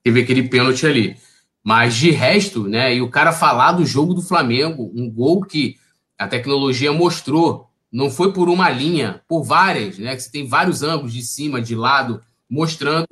teve 0.03 0.21
aquele 0.21 0.49
pênalti 0.49 0.85
ali. 0.85 1.15
Mas 1.63 1.95
de 1.95 2.11
resto, 2.11 2.67
né, 2.67 2.95
e 2.95 3.01
o 3.01 3.09
cara 3.09 3.31
falar 3.31 3.73
do 3.73 3.85
jogo 3.85 4.13
do 4.13 4.21
Flamengo, 4.21 4.91
um 4.95 5.09
gol 5.09 5.43
que 5.43 5.77
a 6.17 6.27
tecnologia 6.27 6.91
mostrou, 6.91 7.69
não 7.91 8.09
foi 8.09 8.33
por 8.33 8.49
uma 8.49 8.69
linha, 8.69 9.21
por 9.27 9.43
várias, 9.43 9.97
né, 9.97 10.15
que 10.15 10.23
você 10.23 10.31
tem 10.31 10.47
vários 10.47 10.81
ângulos 10.81 11.13
de 11.13 11.21
cima, 11.21 11.61
de 11.61 11.75
lado, 11.75 12.21
mostrando 12.49 13.07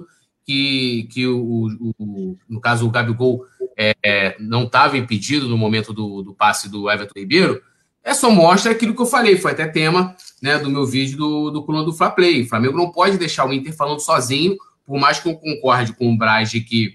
que, 0.46 1.08
que 1.12 1.28
o, 1.28 1.68
o 1.98 2.38
no 2.48 2.62
caso 2.62 2.88
o 2.88 2.92
Gabigol 2.92 3.46
é, 3.78 4.36
não 4.40 4.64
estava 4.64 4.98
impedido 4.98 5.50
no 5.50 5.58
momento 5.58 5.92
do, 5.92 6.22
do 6.22 6.34
passe 6.34 6.70
do 6.70 6.90
Everton 6.90 7.20
Ribeiro, 7.20 7.62
é 8.06 8.14
só 8.14 8.30
mostra 8.30 8.72
aquilo 8.72 8.94
que 8.94 9.02
eu 9.02 9.08
falei, 9.08 9.36
foi 9.36 9.52
até 9.52 9.68
tema 9.68 10.16
né, 10.40 10.60
do 10.60 10.70
meu 10.70 10.86
vídeo 10.86 11.18
do, 11.18 11.50
do 11.50 11.64
coluna 11.64 11.84
do 11.84 11.92
Fla 11.92 12.12
Play. 12.12 12.44
O 12.44 12.48
Flamengo 12.48 12.78
não 12.78 12.92
pode 12.92 13.18
deixar 13.18 13.48
o 13.48 13.52
Inter 13.52 13.76
falando 13.76 14.00
sozinho, 14.00 14.56
por 14.86 15.00
mais 15.00 15.20
que 15.20 15.28
eu 15.28 15.36
concorde 15.36 15.92
com 15.94 16.14
o 16.14 16.16
Braz 16.16 16.52
de 16.52 16.62
que 16.62 16.94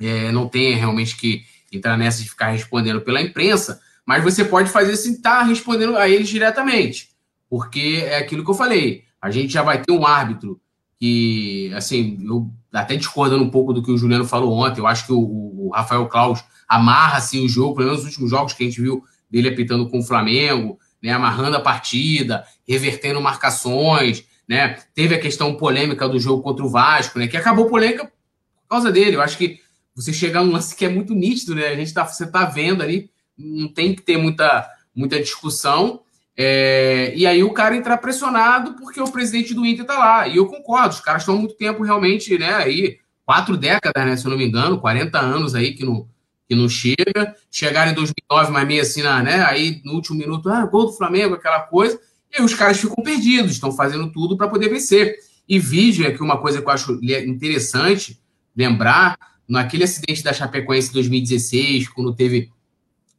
é, 0.00 0.32
não 0.32 0.48
tenha 0.48 0.74
realmente 0.74 1.18
que 1.18 1.44
entrar 1.70 1.98
nessa 1.98 2.22
de 2.22 2.30
ficar 2.30 2.48
respondendo 2.48 3.02
pela 3.02 3.20
imprensa, 3.20 3.78
mas 4.06 4.24
você 4.24 4.42
pode 4.42 4.70
fazer 4.70 4.92
estar 4.92 5.40
tá 5.40 5.42
respondendo 5.42 5.98
a 5.98 6.08
eles 6.08 6.30
diretamente. 6.30 7.10
Porque 7.48 8.02
é 8.02 8.16
aquilo 8.16 8.42
que 8.42 8.50
eu 8.50 8.54
falei. 8.54 9.04
A 9.20 9.30
gente 9.30 9.52
já 9.52 9.62
vai 9.62 9.82
ter 9.82 9.92
um 9.92 10.06
árbitro 10.06 10.58
que, 10.98 11.70
assim, 11.74 12.18
eu 12.26 12.50
até 12.72 12.96
discordando 12.96 13.44
um 13.44 13.50
pouco 13.50 13.74
do 13.74 13.82
que 13.82 13.90
o 13.90 13.98
Juliano 13.98 14.24
falou 14.24 14.54
ontem, 14.54 14.80
eu 14.80 14.86
acho 14.86 15.04
que 15.04 15.12
o, 15.12 15.18
o 15.18 15.70
Rafael 15.74 16.06
Claus 16.06 16.42
amarra 16.66 17.18
assim, 17.18 17.44
o 17.44 17.48
jogo, 17.48 17.76
pelo 17.76 17.88
menos 17.88 18.02
nos 18.02 18.12
últimos 18.12 18.30
jogos 18.30 18.54
que 18.54 18.62
a 18.62 18.66
gente 18.66 18.80
viu 18.80 19.04
dele 19.32 19.48
apitando 19.48 19.88
com 19.88 20.00
o 20.00 20.04
Flamengo, 20.04 20.78
né, 21.02 21.10
amarrando 21.10 21.56
a 21.56 21.60
partida, 21.60 22.44
revertendo 22.68 23.20
marcações, 23.20 24.24
né? 24.46 24.76
Teve 24.94 25.14
a 25.14 25.20
questão 25.20 25.54
polêmica 25.54 26.06
do 26.06 26.20
jogo 26.20 26.42
contra 26.42 26.64
o 26.64 26.68
Vasco, 26.68 27.18
né? 27.18 27.26
Que 27.26 27.36
acabou 27.36 27.70
polêmica 27.70 28.04
por 28.04 28.68
causa 28.68 28.92
dele. 28.92 29.16
Eu 29.16 29.22
acho 29.22 29.38
que 29.38 29.58
você 29.94 30.12
chegar 30.12 30.44
num 30.44 30.52
lance 30.52 30.76
que 30.76 30.84
é 30.84 30.88
muito 30.88 31.14
nítido, 31.14 31.54
né? 31.54 31.68
A 31.68 31.74
gente 31.74 31.92
tá, 31.94 32.04
você 32.04 32.26
tá 32.26 32.44
vendo 32.44 32.82
ali, 32.82 33.10
não 33.36 33.68
tem 33.68 33.94
que 33.94 34.02
ter 34.02 34.18
muita, 34.18 34.68
muita 34.94 35.18
discussão. 35.18 36.02
É, 36.36 37.12
e 37.16 37.26
aí 37.26 37.42
o 37.42 37.52
cara 37.52 37.76
entrar 37.76 37.98
pressionado 37.98 38.74
porque 38.74 39.00
o 39.00 39.10
presidente 39.10 39.54
do 39.54 39.64
Inter 39.64 39.86
tá 39.86 39.98
lá. 39.98 40.28
E 40.28 40.36
eu 40.36 40.46
concordo, 40.46 40.94
os 40.94 41.00
caras 41.00 41.22
estão 41.22 41.38
muito 41.38 41.54
tempo 41.54 41.82
realmente, 41.82 42.36
né? 42.38 42.52
Aí, 42.54 42.98
quatro 43.24 43.56
décadas, 43.56 44.04
né? 44.04 44.16
Se 44.16 44.26
eu 44.26 44.30
não 44.30 44.38
me 44.38 44.46
engano, 44.46 44.80
40 44.80 45.18
anos 45.18 45.54
aí 45.54 45.72
que 45.72 45.84
não, 45.84 46.06
que 46.52 46.54
não 46.54 46.68
chega. 46.68 47.34
Chegaram 47.50 47.92
em 47.92 47.94
2009, 47.94 48.52
mas 48.52 48.68
meio 48.68 48.82
assim, 48.82 49.02
né? 49.02 49.42
Aí 49.44 49.80
no 49.84 49.94
último 49.94 50.18
minuto, 50.18 50.50
ah, 50.50 50.66
gol 50.66 50.86
do 50.86 50.92
Flamengo, 50.92 51.34
aquela 51.34 51.60
coisa. 51.60 51.98
E 52.30 52.38
aí 52.38 52.44
os 52.44 52.54
caras 52.54 52.78
ficam 52.78 53.02
perdidos, 53.02 53.52
estão 53.52 53.72
fazendo 53.72 54.12
tudo 54.12 54.36
para 54.36 54.48
poder 54.48 54.68
vencer. 54.68 55.16
E 55.48 55.58
vídeo 55.58 56.06
é 56.06 56.12
que 56.12 56.22
uma 56.22 56.38
coisa 56.38 56.60
que 56.60 56.68
eu 56.68 56.72
acho 56.72 57.00
interessante 57.02 58.20
lembrar, 58.54 59.16
naquele 59.48 59.84
acidente 59.84 60.22
da 60.22 60.32
Chapecoense 60.32 60.90
em 60.90 60.92
2016, 60.92 61.88
quando 61.88 62.14
teve 62.14 62.50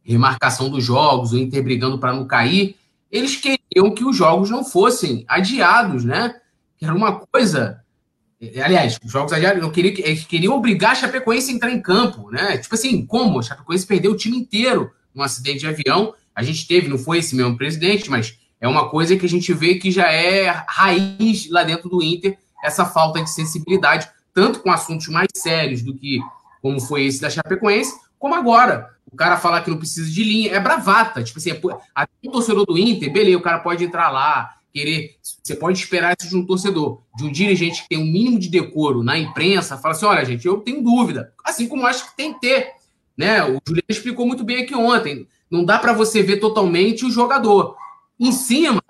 remarcação 0.04 0.70
dos 0.70 0.84
jogos, 0.84 1.34
o 1.34 1.38
Inter 1.38 1.64
brigando 1.64 2.00
para 2.00 2.14
não 2.14 2.26
cair, 2.26 2.76
eles 3.12 3.36
queriam 3.36 3.94
que 3.94 4.04
os 4.04 4.16
jogos 4.16 4.50
não 4.50 4.64
fossem 4.64 5.26
adiados, 5.28 6.04
né? 6.04 6.36
Era 6.82 6.94
uma 6.94 7.20
coisa. 7.20 7.83
Aliás, 8.64 8.98
os 9.04 9.12
jogos 9.12 9.32
adiados 9.32 9.62
não 9.62 9.72
queriam, 9.72 9.94
eles 10.06 10.26
queriam 10.26 10.56
obrigar 10.56 10.92
a 10.92 10.96
Chapecoense 10.96 11.52
a 11.52 11.54
entrar 11.54 11.72
em 11.72 11.82
campo, 11.82 12.30
né? 12.32 12.58
Tipo 12.58 12.76
assim, 12.76 13.06
como? 13.06 13.40
A 13.40 13.44
Chapecoense 13.44 13.86
perdeu 13.86 14.12
o 14.12 14.18
time 14.18 14.38
inteiro 14.38 14.92
num 15.14 15.24
acidente 15.24 15.60
de 15.60 15.68
avião. 15.68 16.14
A 16.36 16.44
gente 16.44 16.68
teve, 16.68 16.88
não 16.88 16.98
foi 16.98 17.20
esse 17.20 17.36
mesmo 17.36 17.56
presidente, 17.56 18.10
mas 18.10 18.38
é 18.60 18.68
uma 18.68 18.90
coisa 18.90 19.16
que 19.16 19.26
a 19.26 19.30
gente 19.30 19.54
vê 19.54 19.76
que 19.76 19.92
já 19.92 20.12
é 20.12 20.48
raiz 20.68 21.50
lá 21.50 21.64
dentro 21.64 21.90
do 21.90 22.02
Inter, 22.02 22.38
essa 22.64 22.86
falta 22.86 23.22
de 23.22 23.30
sensibilidade, 23.30 24.10
tanto 24.34 24.60
com 24.60 24.72
assuntos 24.72 25.08
mais 25.08 25.28
sérios 25.36 25.82
do 25.82 25.94
que 25.94 26.20
como 26.62 26.80
foi 26.80 27.06
esse 27.06 27.22
da 27.22 27.30
Chapecoense, 27.30 27.94
como 28.18 28.36
agora. 28.36 28.90
O 29.12 29.16
cara 29.16 29.38
falar 29.38 29.62
que 29.62 29.70
não 29.70 29.78
precisa 29.78 30.10
de 30.10 30.24
linha, 30.24 30.54
é 30.54 30.60
bravata. 30.60 31.24
Tipo 31.24 31.38
assim, 31.38 31.52
é, 31.52 31.62
até 31.94 32.12
o 32.26 32.32
torcedor 32.32 32.66
do 32.66 32.78
Inter, 32.78 33.12
beleza, 33.12 33.38
o 33.38 33.42
cara 33.42 33.60
pode 33.60 33.84
entrar 33.84 34.10
lá, 34.10 34.56
querer. 34.74 35.18
Você 35.22 35.56
pode 35.56 35.78
esperar 35.78 36.16
isso 36.20 36.30
de 36.30 36.36
um 36.36 36.46
torcedor, 36.46 37.02
de 37.16 37.24
um 37.24 37.32
dirigente 37.32 37.84
que 37.84 37.90
tem 37.90 37.98
um 38.00 38.12
mínimo 38.12 38.40
de 38.40 38.50
decoro 38.50 39.04
na 39.04 39.18
imprensa, 39.18 39.78
fala 39.78 39.94
assim: 39.94 40.06
olha, 40.06 40.26
gente, 40.26 40.46
eu 40.46 40.58
tenho 40.58 40.82
dúvida. 40.82 41.34
Assim 41.44 41.68
como 41.68 41.86
acho 41.86 42.10
que 42.10 42.18
tem 42.18 42.34
que 42.34 42.42
ter. 42.42 42.72
Né? 43.16 43.44
O 43.44 43.62
Juliano 43.66 43.86
explicou 43.88 44.26
muito 44.26 44.44
bem 44.44 44.64
aqui 44.64 44.76
ontem. 44.76 45.28
Não 45.50 45.64
dá 45.64 45.78
para 45.78 45.94
você 45.94 46.24
ver 46.24 46.38
totalmente 46.38 47.06
o 47.06 47.12
jogador. 47.12 47.78
Em 48.20 48.32
cima, 48.32 48.82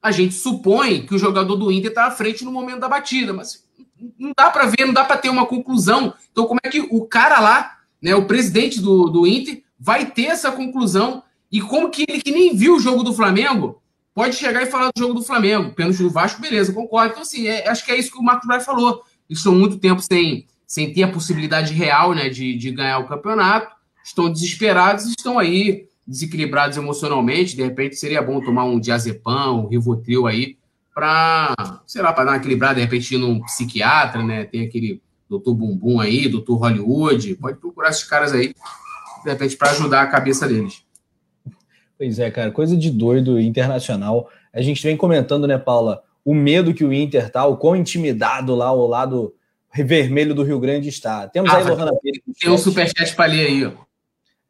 a 0.00 0.12
gente 0.12 0.34
supõe 0.34 1.04
que 1.04 1.14
o 1.14 1.18
jogador 1.18 1.56
do 1.56 1.72
Inter 1.72 1.90
está 1.90 2.06
à 2.06 2.10
frente 2.10 2.44
no 2.44 2.52
momento 2.52 2.80
da 2.80 2.88
batida, 2.88 3.32
mas 3.32 3.64
não 4.18 4.32
dá 4.36 4.50
para 4.50 4.66
ver, 4.66 4.86
não 4.86 4.92
dá 4.92 5.04
para 5.04 5.16
ter 5.16 5.30
uma 5.30 5.46
conclusão. 5.46 6.14
Então, 6.30 6.46
como 6.46 6.60
é 6.62 6.68
que 6.68 6.80
o 6.80 7.04
cara 7.06 7.40
lá, 7.40 7.78
né, 8.00 8.14
o 8.14 8.26
presidente 8.26 8.80
do, 8.80 9.08
do 9.08 9.26
Inter, 9.26 9.62
vai 9.78 10.06
ter 10.06 10.26
essa 10.26 10.52
conclusão? 10.52 11.24
E 11.50 11.60
como 11.60 11.90
que 11.90 12.04
ele 12.08 12.22
que 12.22 12.30
nem 12.30 12.56
viu 12.56 12.76
o 12.76 12.80
jogo 12.80 13.02
do 13.02 13.12
Flamengo 13.12 13.81
pode 14.14 14.36
chegar 14.36 14.62
e 14.62 14.66
falar 14.66 14.90
do 14.94 14.98
jogo 14.98 15.14
do 15.14 15.22
Flamengo? 15.22 15.72
Pênalti 15.72 15.98
do 15.98 16.10
Vasco, 16.10 16.40
beleza, 16.40 16.72
concordo. 16.72 17.10
Então, 17.10 17.22
assim, 17.22 17.46
é, 17.46 17.68
acho 17.68 17.84
que 17.84 17.92
é 17.92 17.98
isso 17.98 18.10
que 18.10 18.18
o 18.18 18.22
Marcos 18.22 18.46
Braz 18.46 18.64
falou. 18.64 19.02
Estão 19.28 19.54
muito 19.54 19.78
tempo 19.78 20.00
sem, 20.02 20.46
sem 20.66 20.92
ter 20.92 21.04
a 21.04 21.10
possibilidade 21.10 21.72
real 21.72 22.14
né, 22.14 22.28
de, 22.28 22.56
de 22.56 22.70
ganhar 22.70 22.98
o 22.98 23.08
campeonato, 23.08 23.74
estão 24.04 24.30
desesperados 24.30 25.06
estão 25.06 25.38
aí 25.38 25.86
desequilibrados 26.06 26.76
emocionalmente, 26.76 27.54
de 27.54 27.62
repente 27.62 27.96
seria 27.96 28.20
bom 28.20 28.40
tomar 28.40 28.64
um 28.64 28.80
diazepam, 28.80 29.64
um 29.64 29.68
rivotril 29.68 30.26
aí, 30.26 30.56
para, 30.94 31.54
sei 31.86 32.02
lá, 32.02 32.12
para 32.12 32.24
dar 32.24 32.30
uma 32.32 32.36
equilibrada, 32.36 32.74
de 32.74 32.80
repente 32.82 33.16
num 33.16 33.40
psiquiatra, 33.42 34.22
né? 34.22 34.44
Tem 34.44 34.66
aquele 34.66 35.00
doutor 35.28 35.54
Bumbum 35.54 36.00
aí, 36.00 36.28
doutor 36.28 36.56
Hollywood, 36.56 37.36
pode 37.36 37.58
procurar 37.58 37.90
esses 37.90 38.04
caras 38.04 38.32
aí, 38.32 38.54
de 39.24 39.30
repente, 39.30 39.56
para 39.56 39.70
ajudar 39.70 40.02
a 40.02 40.06
cabeça 40.06 40.46
deles. 40.46 40.82
Pois 42.02 42.18
é, 42.18 42.32
cara, 42.32 42.50
coisa 42.50 42.76
de 42.76 42.90
doido 42.90 43.38
internacional. 43.38 44.28
A 44.52 44.60
gente 44.60 44.82
vem 44.82 44.96
comentando, 44.96 45.46
né, 45.46 45.56
Paula, 45.56 46.02
o 46.24 46.34
medo 46.34 46.74
que 46.74 46.84
o 46.84 46.92
Inter 46.92 47.30
tá, 47.30 47.46
o 47.46 47.56
quão 47.56 47.76
intimidado 47.76 48.56
lá 48.56 48.66
ao 48.66 48.88
lado 48.88 49.32
vermelho 49.72 50.34
do 50.34 50.42
Rio 50.42 50.58
Grande 50.58 50.88
está. 50.88 51.28
Temos 51.28 51.48
ah, 51.52 51.58
aí 51.58 51.64
Lohana 51.64 51.92
Pires. 52.02 52.20
Tem 52.40 52.50
um 52.50 52.58
superchat 52.58 53.14
para 53.14 53.26
ler 53.26 53.46
aí, 53.46 53.64
ó 53.66 53.70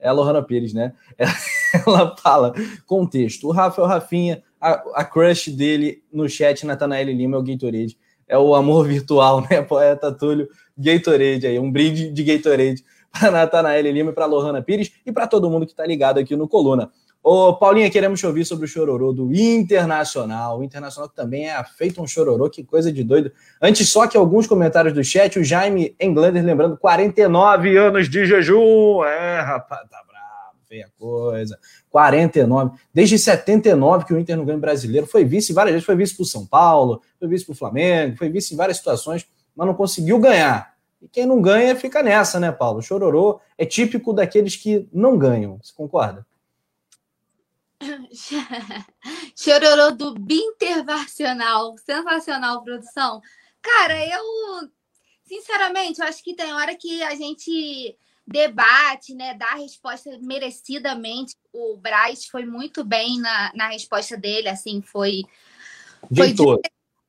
é 0.01 0.09
a 0.09 0.13
Lohana 0.13 0.43
Pires, 0.43 0.73
né? 0.73 0.95
Ela 1.87 2.17
fala, 2.17 2.55
contexto, 2.87 3.49
o 3.49 3.53
Rafael 3.53 3.87
Rafinha, 3.87 4.43
a, 4.59 4.73
a 4.95 5.05
crush 5.05 5.51
dele 5.51 6.03
no 6.11 6.27
chat, 6.31 6.65
Natanael 6.65 7.09
Lima, 7.09 7.37
é 7.37 7.39
o 7.39 7.43
Gatorade. 7.43 7.99
É 8.27 8.39
o 8.39 8.55
amor 8.55 8.89
virtual, 8.89 9.43
né? 9.43 9.61
Poeta 9.61 10.11
Túlio, 10.11 10.49
Gatorade 10.75 11.47
aí, 11.47 11.59
um 11.59 11.71
brinde 11.71 12.11
de 12.11 12.25
Gatorade 12.25 12.83
para 13.13 13.31
Natanael 13.31 13.83
Lima 13.93 14.11
e 14.11 14.15
para 14.15 14.25
Lohana 14.25 14.63
Pires 14.63 14.91
e 15.05 15.13
para 15.13 15.27
todo 15.27 15.51
mundo 15.51 15.67
que 15.67 15.73
está 15.73 15.85
ligado 15.85 16.19
aqui 16.19 16.35
no 16.35 16.49
Coluna. 16.49 16.91
Ô, 17.25 17.55
Paulinha, 17.55 17.89
queremos 17.89 18.19
te 18.19 18.27
ouvir 18.27 18.45
sobre 18.45 18.65
o 18.65 18.69
chororô 18.69 19.13
do 19.13 19.33
Internacional. 19.33 20.59
O 20.59 20.65
Internacional 20.65 21.09
que 21.09 21.15
também 21.15 21.49
é 21.49 21.65
feito 21.79 22.03
um 22.03 22.07
chororô, 22.07 22.51
que 22.51 22.65
coisa 22.65 22.91
de 22.91 23.05
doido. 23.05 23.31
Antes, 23.61 23.89
só 23.91 24.09
que 24.09 24.17
alguns 24.17 24.49
comentários 24.49 24.93
do 24.93 25.05
chat, 25.05 25.39
o 25.39 25.45
Jaime 25.45 25.95
Englander 26.01 26.45
lembrando 26.45 26.77
49 26.77 27.77
anos 27.77 28.11
de 28.11 28.27
jejum. 28.27 29.05
É, 29.05 29.41
rapaz, 29.41 29.89
tá 29.89 30.03
bravo, 30.05 30.67
feia 30.69 30.91
coisa. 30.99 31.57
49. 31.91 32.77
Desde 32.93 33.17
79 33.17 34.05
que 34.05 34.13
o 34.13 34.19
Inter 34.19 34.37
não 34.37 34.45
ganha 34.45 34.59
brasileiro. 34.59 35.07
Foi 35.07 35.25
vice 35.25 35.53
várias 35.53 35.75
vezes, 35.75 35.87
foi 35.87 35.95
vice 35.95 36.17
pro 36.17 36.25
São 36.25 36.45
Paulo, 36.45 37.03
foi 37.21 37.29
vice 37.29 37.47
pro 37.47 37.55
Flamengo, 37.55 38.17
foi 38.17 38.31
vice 38.31 38.53
em 38.53 38.57
várias 38.57 38.79
situações, 38.79 39.25
mas 39.55 39.69
não 39.69 39.75
conseguiu 39.75 40.19
ganhar. 40.19 40.73
E 41.01 41.07
quem 41.07 41.25
não 41.25 41.41
ganha 41.41 41.77
fica 41.77 42.03
nessa, 42.03 42.41
né, 42.41 42.51
Paulo? 42.51 42.81
O 42.81 42.83
chororô 42.83 43.39
é 43.57 43.65
típico 43.65 44.13
daqueles 44.13 44.57
que 44.57 44.89
não 44.93 45.17
ganham. 45.17 45.61
Você 45.63 45.73
concorda? 45.73 46.27
Chororô 49.37 49.93
do 49.93 50.15
Bintervacional. 50.15 51.77
Sensacional, 51.79 52.63
produção. 52.63 53.21
Cara, 53.61 54.07
eu, 54.07 54.69
sinceramente, 55.25 56.01
eu 56.01 56.07
acho 56.07 56.23
que 56.23 56.35
tem 56.35 56.53
hora 56.53 56.75
que 56.77 57.03
a 57.03 57.15
gente 57.15 57.97
debate, 58.27 59.15
né? 59.15 59.35
Dá 59.35 59.47
a 59.47 59.57
resposta 59.57 60.19
merecidamente. 60.21 61.37
O 61.53 61.77
Braz 61.77 62.27
foi 62.27 62.45
muito 62.45 62.85
bem 62.85 63.21
na, 63.21 63.53
na 63.55 63.69
resposta 63.69 64.17
dele, 64.17 64.49
assim, 64.49 64.81
foi. 64.81 65.23
Foi 66.15 66.33
de, 66.33 66.43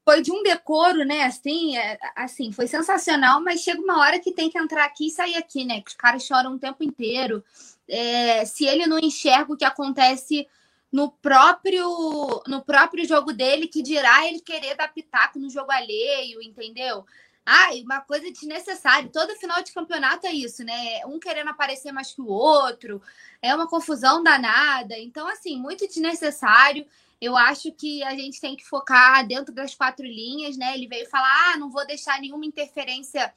foi 0.06 0.22
de, 0.22 0.32
um 0.32 0.44
decoro, 0.44 1.04
né? 1.06 1.24
Assim, 1.24 1.78
é, 1.78 1.98
assim, 2.16 2.52
foi 2.52 2.68
sensacional, 2.68 3.42
mas 3.42 3.62
chega 3.62 3.82
uma 3.82 4.00
hora 4.00 4.20
que 4.20 4.32
tem 4.32 4.50
que 4.50 4.58
entrar 4.58 4.86
aqui 4.86 5.08
e 5.08 5.12
sair 5.12 5.36
aqui, 5.36 5.66
né? 5.66 5.82
Que 5.82 5.92
os 5.92 5.96
caras 5.96 6.24
choram 6.24 6.54
o 6.54 6.60
tempo 6.60 6.84
inteiro. 6.84 7.44
É, 7.88 8.46
se 8.46 8.66
ele 8.66 8.86
não 8.86 9.00
enxerga 9.00 9.54
o 9.54 9.58
que 9.58 9.66
acontece 9.66 10.48
no 10.94 11.12
próprio 11.12 12.44
no 12.48 12.64
próprio 12.64 13.04
jogo 13.04 13.34
dele, 13.34 13.68
que 13.68 13.82
dirá 13.82 14.28
ele 14.28 14.40
querer 14.40 14.76
dar 14.76 14.94
pitaco 14.94 15.40
no 15.40 15.50
jogo 15.50 15.72
alheio, 15.72 16.40
entendeu? 16.40 17.04
Ai, 17.44 17.82
uma 17.82 18.00
coisa 18.00 18.32
desnecessária. 18.32 19.10
Todo 19.12 19.36
final 19.36 19.62
de 19.64 19.74
campeonato 19.74 20.28
é 20.28 20.32
isso, 20.32 20.64
né? 20.64 21.04
Um 21.08 21.20
querendo 21.20 21.50
aparecer 21.50 21.92
mais 21.92 22.14
que 22.14 22.22
o 22.22 22.28
outro. 22.28 23.02
É 23.42 23.54
uma 23.56 23.68
confusão 23.68 24.22
danada. 24.24 24.98
Então, 25.00 25.28
assim, 25.28 25.58
muito 25.58 25.88
desnecessário. 25.88 26.86
Eu 27.20 27.36
acho 27.36 27.72
que 27.72 28.04
a 28.04 28.12
gente 28.12 28.40
tem 28.40 28.56
que 28.56 28.66
focar 28.66 29.28
dentro 29.28 29.54
das 29.54 29.74
quatro 29.74 30.06
linhas, 30.06 30.56
né? 30.58 30.76
Ele 30.76 30.88
veio 30.88 31.10
falar: 31.10 31.54
ah, 31.54 31.58
não 31.58 31.72
vou 31.72 31.86
deixar 31.88 32.22
nenhuma 32.22 32.46
interferência 32.46 33.34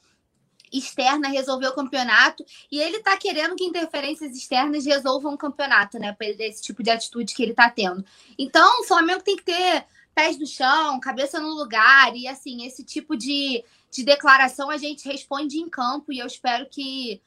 externa 0.78 1.28
resolver 1.28 1.68
o 1.68 1.74
campeonato 1.74 2.44
e 2.70 2.80
ele 2.80 3.00
tá 3.00 3.16
querendo 3.16 3.56
que 3.56 3.64
interferências 3.64 4.36
externas 4.36 4.84
resolvam 4.84 5.34
o 5.34 5.38
campeonato, 5.38 5.98
né? 5.98 6.16
Esse 6.20 6.62
tipo 6.62 6.82
de 6.82 6.90
atitude 6.90 7.34
que 7.34 7.42
ele 7.42 7.54
tá 7.54 7.70
tendo. 7.70 8.04
Então, 8.38 8.80
o 8.80 8.84
Flamengo 8.84 9.22
tem 9.22 9.36
que 9.36 9.44
ter 9.44 9.84
pés 10.14 10.38
no 10.38 10.46
chão, 10.46 10.98
cabeça 10.98 11.38
no 11.38 11.50
lugar 11.50 12.16
e 12.16 12.26
assim, 12.26 12.64
esse 12.64 12.82
tipo 12.82 13.16
de, 13.16 13.62
de 13.90 14.02
declaração 14.02 14.70
a 14.70 14.78
gente 14.78 15.06
responde 15.06 15.58
em 15.58 15.68
campo 15.68 16.10
e 16.10 16.18
eu 16.18 16.26
espero 16.26 16.66
que 16.70 17.20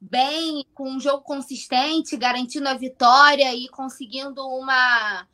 bem, 0.00 0.66
com 0.74 0.90
um 0.90 0.98
jogo 0.98 1.22
consistente, 1.22 2.16
garantindo 2.16 2.68
a 2.68 2.74
vitória 2.74 3.54
e 3.54 3.68
conseguindo 3.68 4.44
uma, 4.44 5.28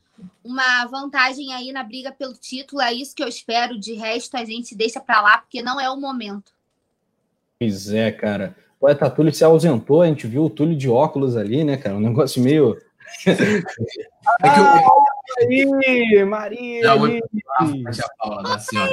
uma 0.45 0.85
vantagem 0.87 1.55
aí 1.55 1.73
na 1.73 1.83
briga 1.83 2.13
pelo 2.13 2.35
título. 2.35 2.83
É 2.83 2.93
isso 2.93 3.15
que 3.15 3.23
eu 3.23 3.29
espero. 3.29 3.79
De 3.79 3.95
resto, 3.95 4.37
a 4.37 4.45
gente 4.45 4.75
deixa 4.75 5.01
para 5.01 5.23
lá, 5.23 5.39
porque 5.39 5.63
não 5.63 5.81
é 5.81 5.89
o 5.89 5.97
momento. 5.97 6.53
Pois 7.61 7.93
é, 7.93 8.13
cara. 8.13 8.55
O 8.77 8.81
poeta 8.81 9.11
Túlio 9.11 9.33
se 9.33 9.45
ausentou, 9.45 10.03
a 10.03 10.07
gente 10.07 10.27
viu 10.27 10.45
o 10.45 10.51
Túlio 10.51 10.77
de 10.77 10.89
óculos 10.89 11.37
ali, 11.37 11.65
né, 11.65 11.77
cara? 11.77 11.97
Um 11.97 12.01
negócio 12.01 12.43
meio. 12.43 12.77
é 13.27 13.35
que 13.35 13.43
eu... 15.61 15.75
aí, 15.81 16.25
Maria! 16.25 16.83
Não, 16.85 17.05
aí. 17.05 17.21
A 17.59 17.67
Paula 18.19 18.43
da 18.43 18.59
senhora, 18.59 18.91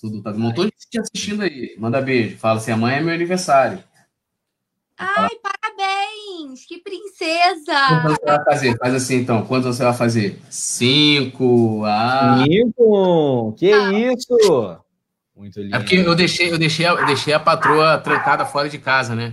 tudo, 0.00 0.22
tá 0.22 0.30
um 0.30 0.38
montão 0.38 0.64
de 0.64 0.72
gente 0.78 0.98
assistindo 0.98 1.42
aí. 1.42 1.76
Manda 1.78 2.00
beijo. 2.00 2.38
Fala 2.38 2.58
assim: 2.58 2.72
amanhã 2.72 2.96
é 2.96 3.00
meu 3.02 3.14
aniversário. 3.14 3.84
Ai, 4.96 5.28
parabéns! 5.42 6.64
Que 6.66 6.78
princesa! 6.78 8.02
Quantos 8.02 8.18
você 8.18 8.24
vai 8.24 8.44
fazer? 8.44 8.78
Faz 8.78 8.94
assim 8.94 9.16
então. 9.16 9.46
Quantos 9.46 9.76
você 9.76 9.84
vai 9.84 9.94
fazer? 9.94 10.38
Cinco. 10.48 11.82
Ah. 11.84 12.42
Cinco? 12.46 13.54
Que 13.58 13.72
ah. 13.72 13.92
isso? 13.92 14.80
Muito 15.40 15.58
lindo. 15.58 15.74
É 15.74 15.78
porque 15.78 15.96
eu 15.96 16.14
deixei, 16.14 16.52
eu 16.52 16.58
deixei, 16.58 16.86
eu 16.86 17.06
deixei 17.06 17.32
a 17.32 17.40
patroa 17.40 17.96
trancada 17.96 18.44
fora 18.44 18.68
de 18.68 18.76
casa, 18.76 19.14
né? 19.14 19.32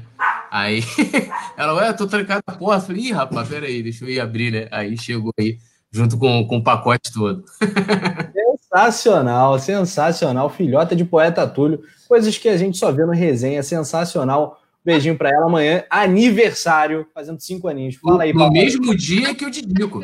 Aí 0.50 0.82
ela, 1.58 1.74
ué, 1.74 1.92
tô 1.92 2.08
trancada 2.08 2.42
na 2.48 2.56
porta. 2.56 2.88
Falei, 2.88 3.08
ih, 3.08 3.12
rapaz, 3.12 3.50
peraí, 3.50 3.84
deixa 3.84 4.06
eu 4.06 4.10
ir 4.10 4.18
abrir, 4.22 4.54
né? 4.54 4.70
Aí 4.72 4.98
chegou 4.98 5.34
aí, 5.38 5.58
junto 5.92 6.18
com, 6.18 6.48
com 6.48 6.60
o 6.60 6.64
pacote 6.64 7.12
todo. 7.14 7.44
Sensacional, 8.72 9.60
sensacional. 9.60 10.50
Filhota 10.50 10.96
de 10.96 11.04
poeta 11.04 11.46
Túlio. 11.46 11.84
Coisas 12.08 12.38
que 12.38 12.48
a 12.48 12.56
gente 12.56 12.78
só 12.78 12.90
vê 12.90 13.06
no 13.06 13.12
resenha. 13.12 13.62
Sensacional. 13.62 14.62
Beijinho 14.86 15.18
para 15.18 15.30
ela 15.30 15.48
amanhã. 15.48 15.84
Aniversário, 15.90 17.06
fazendo 17.14 17.42
cinco 17.42 17.68
aninhos. 17.68 17.96
Fala 17.96 18.24
aí, 18.24 18.32
No 18.32 18.40
papai. 18.40 18.62
mesmo 18.62 18.96
dia 18.96 19.36
que 19.36 19.44
eu 19.44 19.52
te 19.52 19.62
digo. 19.62 20.04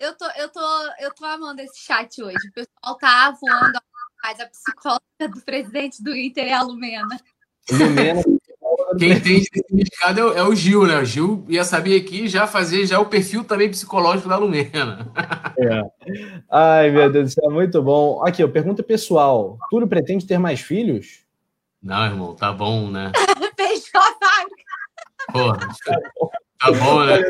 Eu 0.00 0.16
tô, 0.16 0.24
eu, 0.36 0.48
tô, 0.48 0.60
eu 0.98 1.14
tô 1.14 1.24
amando 1.24 1.60
esse 1.60 1.78
chat 1.78 2.20
hoje. 2.20 2.36
O 2.48 2.52
pessoal 2.52 2.98
tá 2.98 3.32
voando 3.40 3.78
a 4.22 4.46
psicóloga 4.46 5.28
do 5.28 5.40
presidente 5.42 6.02
do 6.02 6.16
Inter 6.16 6.46
é 6.46 6.52
a 6.52 6.62
Lumena. 6.62 7.18
Lumena. 7.70 8.22
Quem 8.98 9.12
entende 9.12 9.42
esse 9.42 9.64
significado 9.66 10.34
é, 10.34 10.38
é, 10.38 10.42
o 10.42 10.54
Gil, 10.54 10.86
né? 10.86 10.98
O 10.98 11.04
Gil 11.04 11.44
ia 11.48 11.64
saber 11.64 12.00
aqui 12.00 12.28
já 12.28 12.46
fazer 12.46 12.86
já 12.86 13.00
o 13.00 13.06
perfil 13.06 13.44
também 13.44 13.70
psicológico 13.70 14.28
da 14.28 14.36
Lumena. 14.36 15.10
É. 15.58 15.82
Ai, 16.50 16.90
meu 16.90 17.12
Deus 17.12 17.34
do 17.34 17.40
céu, 17.40 17.50
muito 17.50 17.80
bom. 17.82 18.24
Aqui, 18.26 18.42
ó, 18.42 18.48
pergunta 18.48 18.82
pessoal. 18.82 19.58
Túlio 19.70 19.86
pretende 19.86 20.26
ter 20.26 20.38
mais 20.38 20.60
filhos? 20.60 21.24
Não, 21.80 22.06
irmão, 22.06 22.34
tá 22.34 22.50
bom, 22.50 22.90
né? 22.90 23.12
Fechou 23.54 24.00
a 24.00 24.14
fábrica. 24.14 24.72
Porra, 25.30 25.58
tá 26.58 26.72
bom, 26.72 27.04
né? 27.04 27.22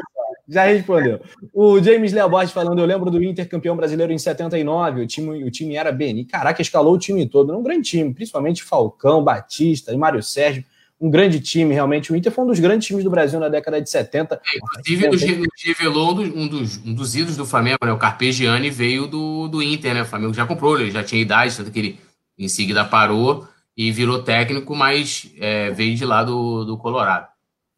Já 0.49 0.65
respondeu. 0.65 1.21
O 1.53 1.81
James 1.83 2.13
Leobot 2.13 2.49
falando, 2.49 2.81
eu 2.81 2.87
lembro 2.87 3.11
do 3.11 3.23
Inter 3.23 3.49
campeão 3.49 3.77
brasileiro 3.77 4.13
em 4.13 4.19
79, 4.19 5.03
o 5.03 5.07
time, 5.07 5.45
o 5.45 5.51
time 5.51 5.77
era 5.77 5.93
Beni. 5.93 6.25
Caraca, 6.25 6.61
escalou 6.61 6.95
o 6.95 6.99
time 6.99 7.27
todo, 7.27 7.57
um 7.57 7.63
grande 7.63 7.89
time, 7.91 8.13
principalmente 8.13 8.63
Falcão, 8.63 9.23
Batista 9.23 9.93
e 9.93 9.97
Mário 9.97 10.23
Sérgio 10.23 10.65
um 11.03 11.11
grande 11.11 11.41
time, 11.41 11.75
realmente. 11.75 12.13
O 12.13 12.17
Inter 12.17 12.31
foi 12.31 12.45
um 12.45 12.47
dos 12.47 12.61
grandes 12.61 12.87
times 12.87 13.03
do 13.03 13.11
Brasil 13.11 13.41
na 13.41 13.49
década 13.49 13.83
de 13.83 13.91
70. 13.91 14.37
É, 14.37 14.93
inclusive, 14.93 15.37
nos 15.39 15.65
revelou 15.65 16.21
um 16.21 16.47
dos, 16.47 16.79
um 16.87 16.95
dos 16.95 17.17
ídolos 17.17 17.37
do 17.37 17.45
Flamengo, 17.45 17.79
né? 17.85 17.93
O 17.93 17.99
Carpegiani 17.99 18.71
veio 18.71 19.09
do, 19.09 19.49
do 19.49 19.61
Inter, 19.61 19.95
né? 19.95 20.03
O 20.03 20.07
Flamengo 20.07 20.33
já 20.33 20.47
comprou, 20.47 20.79
ele 20.79 20.93
já 20.93 21.03
tinha 21.03 21.21
idade, 21.21 21.57
tanto 21.57 21.73
que 21.73 21.79
ele 21.81 22.01
em 22.39 22.47
seguida 22.47 22.85
parou 22.85 23.49
e 23.77 23.91
virou 23.91 24.23
técnico, 24.23 24.77
mas 24.77 25.29
é, 25.41 25.73
veio 25.73 25.97
de 25.97 26.05
lá 26.05 26.23
do, 26.23 26.65
do 26.65 26.79
Colorado. 26.79 27.27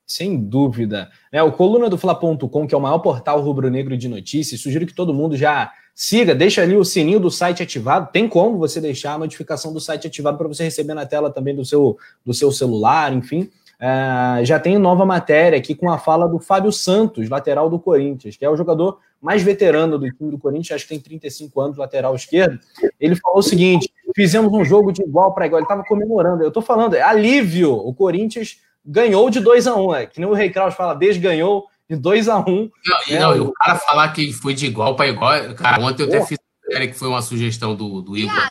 Sem 0.06 0.36
dúvida. 0.36 1.10
É, 1.32 1.42
o 1.42 1.52
coluna 1.52 1.88
do 1.88 1.96
Fla.com, 1.96 2.66
que 2.66 2.74
é 2.74 2.78
o 2.78 2.80
maior 2.80 2.98
portal 2.98 3.40
rubro-negro 3.40 3.96
de 3.96 4.08
notícias, 4.08 4.60
sugiro 4.60 4.86
que 4.86 4.94
todo 4.94 5.14
mundo 5.14 5.36
já 5.36 5.72
siga, 5.94 6.34
deixa 6.34 6.62
ali 6.62 6.76
o 6.76 6.84
sininho 6.84 7.20
do 7.20 7.30
site 7.30 7.62
ativado. 7.62 8.10
Tem 8.12 8.28
como 8.28 8.58
você 8.58 8.80
deixar 8.80 9.14
a 9.14 9.18
notificação 9.18 9.72
do 9.72 9.80
site 9.80 10.06
ativado 10.06 10.36
para 10.36 10.48
você 10.48 10.64
receber 10.64 10.94
na 10.94 11.06
tela 11.06 11.30
também 11.30 11.54
do 11.54 11.64
seu, 11.64 11.96
do 12.24 12.34
seu 12.34 12.52
celular, 12.52 13.12
enfim. 13.12 13.50
É, 13.80 14.44
já 14.44 14.58
tem 14.58 14.78
nova 14.78 15.04
matéria 15.04 15.58
aqui 15.58 15.74
com 15.74 15.90
a 15.90 15.98
fala 15.98 16.28
do 16.28 16.38
Fábio 16.38 16.72
Santos, 16.72 17.28
lateral 17.28 17.68
do 17.68 17.78
Corinthians, 17.78 18.36
que 18.36 18.44
é 18.44 18.50
o 18.50 18.56
jogador 18.56 18.98
mais 19.20 19.42
veterano 19.42 19.98
do 19.98 20.10
time 20.10 20.30
do 20.30 20.38
Corinthians, 20.38 20.76
acho 20.76 20.84
que 20.84 20.94
tem 20.94 21.00
35 21.00 21.60
anos, 21.60 21.78
lateral 21.78 22.14
esquerdo. 22.14 22.58
Ele 23.00 23.16
falou 23.16 23.38
o 23.38 23.42
seguinte: 23.42 23.90
fizemos 24.14 24.52
um 24.52 24.64
jogo 24.64 24.92
de 24.92 25.02
igual 25.02 25.34
para 25.34 25.46
igual. 25.46 25.60
Ele 25.60 25.64
estava 25.64 25.82
comemorando. 25.84 26.42
Eu 26.42 26.48
estou 26.48 26.62
falando, 26.62 26.94
é 26.94 27.02
alívio. 27.02 27.72
O 27.72 27.94
Corinthians 27.94 28.58
ganhou 28.84 29.30
de 29.30 29.40
2 29.40 29.66
a 29.66 29.74
1 29.74 29.86
um, 29.86 29.94
é, 29.94 30.06
que 30.06 30.20
nem 30.20 30.28
o 30.28 30.34
Rei 30.34 30.50
Kraus 30.50 30.74
fala, 30.74 30.94
desganhou 30.94 31.66
de 31.88 31.96
2 31.96 32.28
a 32.28 32.38
1 32.38 32.42
um, 32.48 32.70
Não, 32.86 32.98
né? 33.08 33.20
não, 33.20 33.36
e 33.36 33.40
o 33.40 33.52
cara 33.52 33.76
falar 33.76 34.08
que 34.12 34.32
foi 34.32 34.54
de 34.54 34.66
igual 34.66 34.96
para 34.96 35.08
igual. 35.08 35.54
Cara, 35.54 35.82
ontem 35.82 36.02
eu 36.02 36.08
até 36.08 36.24
fiz 36.26 36.38
que 36.66 36.92
foi 36.94 37.08
uma 37.08 37.22
sugestão 37.22 37.74
do, 37.74 38.00
do 38.00 38.16
Igor, 38.16 38.48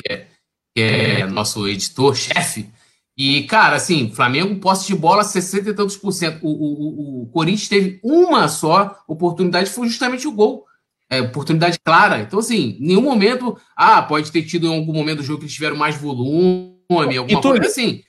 que 0.00 0.12
é, 0.12 0.26
que 0.74 0.82
é 0.82 1.26
nosso 1.26 1.66
editor-chefe. 1.68 2.70
E, 3.16 3.44
cara, 3.44 3.76
assim, 3.76 4.10
Flamengo, 4.12 4.60
posse 4.60 4.86
de 4.86 4.94
bola, 4.94 5.24
60 5.24 5.70
e 5.70 5.74
tantos 5.74 5.96
por 5.96 6.12
cento. 6.12 6.38
O, 6.42 6.50
o, 6.50 7.22
o, 7.22 7.26
Corinthians 7.28 7.68
teve 7.68 7.98
uma 8.04 8.46
só 8.46 8.98
oportunidade, 9.08 9.70
foi 9.70 9.88
justamente 9.88 10.28
o 10.28 10.32
gol. 10.32 10.66
É, 11.08 11.22
oportunidade 11.22 11.78
clara. 11.82 12.20
Então, 12.20 12.38
assim, 12.38 12.76
em 12.78 12.88
nenhum 12.88 13.00
momento. 13.00 13.56
Ah, 13.74 14.02
pode 14.02 14.30
ter 14.30 14.42
tido 14.42 14.66
em 14.66 14.76
algum 14.76 14.92
momento 14.92 15.18
do 15.18 15.24
jogo 15.24 15.38
que 15.38 15.44
eles 15.44 15.54
tiveram 15.54 15.76
mais 15.76 15.96
volume, 15.96 16.76
alguma 16.90 17.40
coisa 17.40 17.66
assim. 17.66 18.02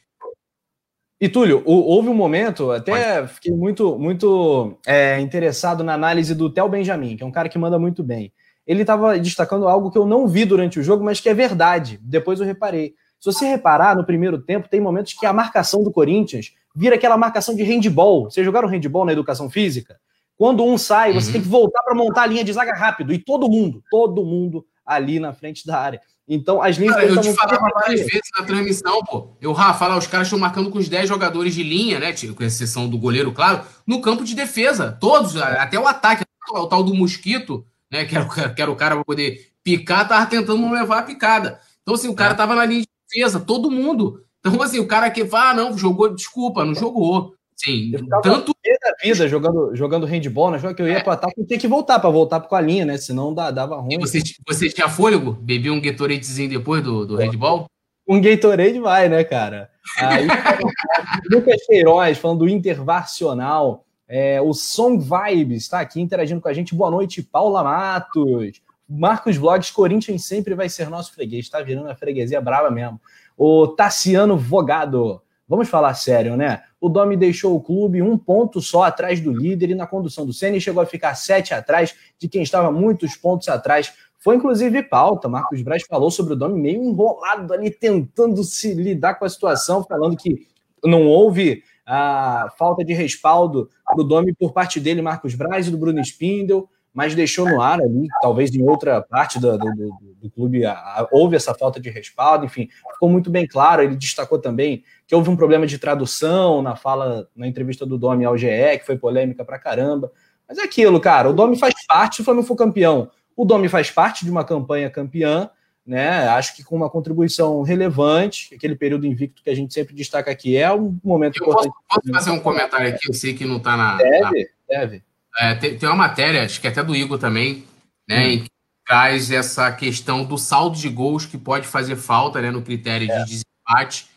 E 1.20 1.28
Túlio, 1.28 1.64
houve 1.66 2.10
um 2.10 2.14
momento, 2.14 2.72
até 2.72 3.26
fiquei 3.26 3.52
muito, 3.52 3.98
muito 3.98 4.78
é, 4.86 5.20
interessado 5.20 5.84
na 5.84 5.96
análise 5.96 6.36
do 6.36 6.48
Theo 6.48 6.70
Benjamin, 6.70 7.18
que 7.18 7.24
é 7.24 7.26
um 7.26 7.32
cara 7.32 7.50
que 7.50 7.58
manda 7.58 7.80
muito 7.80 8.04
bem. 8.04 8.32
Ele 8.68 8.82
estava 8.82 9.18
destacando 9.18 9.68
algo 9.68 9.90
que 9.90 9.98
eu 9.98 10.06
não 10.06 10.28
vi 10.28 10.46
durante 10.46 10.80
o 10.80 10.84
jogo, 10.84 11.04
mas 11.04 11.20
que 11.20 11.30
é 11.30 11.34
verdade. 11.34 12.00
Depois 12.04 12.40
eu 12.40 12.46
reparei. 12.46 12.94
Se 13.20 13.32
você 13.32 13.48
reparar, 13.48 13.96
no 13.96 14.06
primeiro 14.06 14.40
tempo, 14.40 14.70
tem 14.70 14.80
momentos 14.80 15.14
que 15.14 15.26
a 15.26 15.34
marcação 15.34 15.84
do 15.84 15.92
Corinthians 15.92 16.54
vira 16.76 16.96
aquela 16.96 17.18
marcação 17.18 17.56
de 17.56 17.64
handball. 17.64 18.26
Vocês 18.26 18.46
jogaram 18.46 18.68
handball 18.68 19.06
na 19.06 19.14
educação 19.14 19.50
física? 19.50 19.98
Quando 20.38 20.64
um 20.64 20.78
sai, 20.78 21.14
você 21.14 21.28
uhum. 21.28 21.34
tem 21.34 21.42
que 21.42 21.48
voltar 21.48 21.82
para 21.82 21.96
montar 21.96 22.24
a 22.24 22.28
linha 22.28 22.44
de 22.44 22.54
zaga 22.54 22.76
rápido. 22.76 23.12
E 23.12 23.18
todo 23.18 23.50
mundo, 23.50 23.82
todo 23.90 24.24
mundo 24.24 24.64
ali 24.86 25.20
na 25.20 25.34
frente 25.34 25.66
da 25.66 25.80
área. 25.80 26.00
Então, 26.28 26.62
as 26.62 26.76
linhas. 26.76 26.96
Cara, 26.96 27.08
eu 27.08 27.22
te 27.22 27.34
falava 27.34 27.70
várias 27.74 28.02
vezes 28.02 28.30
na 28.38 28.44
transmissão, 28.44 29.02
pô. 29.04 29.30
Eu, 29.40 29.54
Rafa, 29.54 29.88
lá, 29.88 29.98
os 29.98 30.08
caras 30.08 30.28
estão 30.28 30.38
marcando 30.38 30.70
com 30.70 30.78
os 30.78 30.90
10 30.90 31.08
jogadores 31.08 31.56
de 31.56 31.64
linha, 31.64 32.00
né? 32.00 32.14
Com 32.36 32.44
exceção 32.44 32.90
do 32.90 32.98
goleiro, 32.98 33.32
claro, 33.32 33.62
no 33.86 34.02
campo 34.02 34.26
de 34.26 34.36
defesa. 34.36 34.98
Todos, 35.00 35.38
até 35.38 35.80
o 35.80 35.88
ataque. 35.88 36.26
O 36.50 36.66
tal 36.66 36.84
do 36.84 36.94
Mosquito, 36.94 37.66
né? 37.92 38.06
Que 38.06 38.16
era, 38.16 38.26
o, 38.26 38.54
que 38.56 38.62
era 38.62 38.72
o 38.72 38.76
cara 38.76 38.96
para 38.96 39.06
poder 39.06 39.52
picar, 39.64 40.08
tava 40.08 40.26
tentando 40.26 40.62
não 40.62 40.72
levar 40.72 41.00
a 41.00 41.04
picada. 41.04 41.60
Então, 41.82 41.96
assim, 41.96 42.10
o 42.10 42.16
cara 42.16 42.34
é. 42.34 42.38
tava 42.38 42.56
na 42.56 42.66
linha 42.66 42.82
de 42.82 42.88
defesa, 43.10 43.40
todo 43.40 43.72
mundo. 43.72 44.22
Então, 44.40 44.62
assim, 44.62 44.80
o 44.80 44.88
cara 44.88 45.10
que 45.10 45.26
fala, 45.26 45.52
ah, 45.52 45.54
não, 45.54 45.78
jogou, 45.78 46.14
desculpa, 46.14 46.66
não 46.66 46.76
jogou. 46.76 47.34
Sim, 47.58 47.92
tanto. 48.22 48.54
da 48.54 48.94
vida 49.02 49.28
jogando, 49.28 49.76
jogando 49.76 50.06
handball, 50.06 50.52
né? 50.52 50.74
Que 50.76 50.82
eu 50.82 50.88
ia 50.88 51.00
é. 51.00 51.04
para 51.04 51.14
ataque 51.14 51.42
e 51.42 51.46
tinha 51.46 51.60
que 51.60 51.68
voltar 51.68 52.00
para 52.00 52.10
voltar 52.10 52.40
com 52.42 52.56
a 52.56 52.62
linha, 52.62 52.86
né? 52.86 52.98
Senão 52.98 53.34
dava 53.34 53.78
ruim. 53.78 53.96
E 53.96 53.98
você, 53.98 54.20
você 54.48 54.70
tinha 54.70 54.88
fôlego? 54.88 55.32
Bebia 55.32 55.74
um 55.74 55.82
Gatoradezinho 55.82 56.50
depois 56.50 56.84
do, 56.84 57.06
do 57.06 57.16
handball? 57.16 57.68
Um 58.08 58.22
Gatorade 58.22 58.80
vai, 58.80 59.10
né, 59.10 59.24
cara? 59.24 59.72
Aí, 59.98 60.28
Lucas 61.32 61.66
Queiroz 61.66 62.18
falando 62.20 62.40
do 62.40 62.50
Intervacional. 62.50 63.84
É, 64.08 64.40
o 64.40 64.54
Song 64.54 65.04
Vibes 65.04 65.64
está 65.64 65.82
aqui 65.82 66.00
interagindo 66.00 66.40
com 66.40 66.48
a 66.48 66.54
gente. 66.54 66.76
Boa 66.76 66.92
noite, 66.92 67.22
Paula 67.24 67.64
Matos. 67.64 68.62
Marcos 68.88 69.36
Vlogs, 69.36 69.72
Corinthians 69.72 70.24
sempre 70.24 70.56
vai 70.56 70.70
ser 70.70 70.90
nosso 70.90 71.12
freguês. 71.14 71.46
Está 71.46 71.62
virando 71.62 71.90
a 71.90 71.96
freguesia 71.96 72.40
brava 72.40 72.72
mesmo. 72.72 73.02
O 73.36 73.68
Tassiano 73.68 74.38
Vogado. 74.38 75.22
Vamos 75.48 75.70
falar 75.70 75.94
sério, 75.94 76.36
né? 76.36 76.62
O 76.80 76.90
Domi 76.90 77.16
deixou 77.16 77.56
o 77.56 77.62
clube 77.62 78.02
um 78.02 78.18
ponto 78.18 78.62
só 78.62 78.84
atrás 78.84 79.22
do 79.22 79.32
líder 79.32 79.70
e 79.70 79.76
na 79.76 79.88
condução 79.88 80.26
do 80.26 80.34
Senna 80.34 80.60
chegou 80.60 80.84
a 80.84 80.86
ficar 80.86 81.16
sete 81.16 81.54
atrás 81.54 81.96
de 82.20 82.28
quem 82.28 82.44
estava 82.44 82.70
muitos 82.72 83.16
pontos 83.16 83.48
atrás. 83.48 83.94
Foi 84.20 84.36
inclusive 84.36 84.84
pauta. 84.84 85.30
Marcos 85.30 85.62
Braz 85.62 85.84
falou 85.88 86.12
sobre 86.12 86.34
o 86.34 86.36
Domi 86.36 86.60
meio 86.60 86.84
enrolado 86.84 87.54
ali, 87.54 87.72
tentando 87.72 88.44
se 88.44 88.74
lidar 88.74 89.16
com 89.16 89.24
a 89.24 89.30
situação, 89.30 89.84
falando 89.84 90.18
que 90.18 90.46
não 90.84 91.08
houve 91.08 91.64
a 91.86 92.52
falta 92.58 92.84
de 92.84 92.94
respaldo 92.94 93.70
do 93.96 94.04
Domi 94.04 94.34
por 94.36 94.52
parte 94.52 94.82
dele, 94.82 95.02
Marcos 95.02 95.34
Braz 95.34 95.68
e 95.68 95.72
do 95.72 95.78
Bruno 95.78 96.02
Spindel 96.02 96.68
mas 96.98 97.14
deixou 97.14 97.48
no 97.48 97.62
ar 97.62 97.80
ali, 97.80 98.08
talvez 98.24 98.52
em 98.56 98.64
outra 98.64 99.04
parte 99.04 99.40
do, 99.40 99.56
do, 99.56 99.72
do, 99.76 100.16
do 100.20 100.32
clube 100.32 100.66
a, 100.66 100.74
a, 100.74 101.08
houve 101.12 101.36
essa 101.36 101.54
falta 101.54 101.80
de 101.80 101.92
respaldo, 101.92 102.44
enfim, 102.44 102.70
ficou 102.94 103.08
muito 103.08 103.30
bem 103.30 103.46
claro. 103.46 103.84
Ele 103.84 103.96
destacou 103.96 104.40
também 104.40 104.84
que 105.06 105.14
houve 105.14 105.30
um 105.30 105.36
problema 105.36 105.68
de 105.68 105.78
tradução 105.78 106.60
na 106.64 106.76
fala, 106.76 107.30
na 107.36 107.46
entrevista 107.46 107.86
do 107.86 108.00
Domi 108.00 108.26
ao 108.26 108.36
GE, 108.36 108.80
que 108.80 108.84
foi 108.84 108.98
polêmica 108.98 109.46
pra 109.46 109.60
caramba. 109.60 110.12
Mas 110.50 110.58
é 110.58 110.64
aquilo, 110.64 111.00
cara, 111.00 111.30
o 111.30 111.34
Domi 111.34 111.56
faz 111.56 111.76
parte, 111.86 112.16
se 112.16 112.22
o 112.24 112.26
Flamengo 112.26 112.48
for 112.48 112.56
campeão, 112.56 113.12
o 113.36 113.46
Domi 113.46 113.70
faz 113.70 113.92
parte 113.92 114.26
de 114.26 114.32
uma 114.32 114.44
campanha 114.44 114.90
campeã, 114.90 115.52
né? 115.86 116.28
Acho 116.30 116.56
que 116.56 116.64
com 116.64 116.76
uma 116.76 116.90
contribuição 116.90 117.62
relevante, 117.62 118.56
aquele 118.56 118.76
período 118.76 119.06
invicto 119.06 119.44
que 119.44 119.52
a 119.52 119.56
gente 119.56 119.72
sempre 119.72 119.94
destaca 119.94 120.32
aqui 120.32 120.58
é 120.58 120.74
um 120.74 120.98
momento 121.04 121.38
eu 121.38 121.44
importante. 121.44 121.72
Posso, 121.88 122.02
posso 122.02 122.12
fazer 122.12 122.32
um 122.32 122.40
comentário 122.40 122.88
aqui? 122.88 123.08
Eu 123.08 123.14
sei 123.14 123.36
que 123.36 123.46
não 123.46 123.58
está 123.58 123.78
na. 123.78 123.98
Deve, 123.98 124.20
na... 124.20 124.32
deve. 124.68 125.07
É, 125.38 125.56
tem, 125.56 125.78
tem, 125.78 125.88
uma 125.88 125.96
matéria, 125.96 126.44
acho 126.44 126.60
que 126.60 126.68
até 126.68 126.84
do 126.84 126.96
Igor 126.96 127.18
também, 127.18 127.64
né? 128.08 128.28
Hum. 128.28 128.40
que 128.40 128.50
traz 128.86 129.30
essa 129.32 129.72
questão 129.72 130.24
do 130.24 130.38
saldo 130.38 130.78
de 130.78 130.90
gols 130.90 131.26
que 131.26 131.38
pode 131.38 131.68
fazer 131.68 131.96
falta 131.96 132.42
né, 132.42 132.50
no 132.50 132.62
critério 132.62 133.12
é. 133.12 133.24
de 133.24 133.26
desempate. 133.26 134.08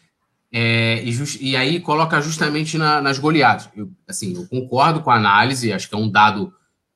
É, 0.53 1.03
e, 1.03 1.13
just, 1.13 1.41
e, 1.41 1.57
aí 1.57 1.81
coloca 1.81 2.21
justamente 2.21 2.79
na, 2.79 3.01
nas 3.01 3.19
goleadas. 3.19 3.69
Eu, 3.77 3.91
assim, 4.09 4.35
eu 4.35 4.47
concordo 4.49 5.01
com 5.01 5.11
a 5.11 5.17
análise, 5.17 5.73
acho 5.73 5.89
que 5.89 5.95
é 5.95 5.99
um 5.99 6.11
dado, 6.11 6.53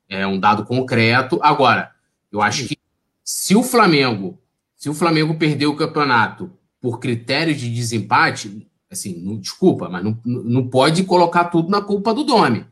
é 0.09 0.25
um 0.25 0.39
dado 0.39 0.65
concreto. 0.65 1.39
Agora, 1.41 1.91
eu 2.31 2.41
acho 2.41 2.67
que 2.67 2.77
se 3.23 3.55
o 3.55 3.63
Flamengo 3.63 4.39
se 4.85 4.89
o 4.89 4.93
Flamengo 4.93 5.33
perder 5.33 5.65
o 5.65 5.75
campeonato 5.75 6.51
por 6.79 6.99
critério 6.99 7.55
de 7.55 7.73
desempate, 7.73 8.67
assim, 8.87 9.19
não, 9.19 9.35
desculpa, 9.35 9.89
mas 9.89 10.03
não, 10.03 10.15
não 10.23 10.67
pode 10.67 11.03
colocar 11.05 11.45
tudo 11.45 11.71
na 11.71 11.81
culpa 11.81 12.13
do 12.13 12.23
Domi, 12.23 12.63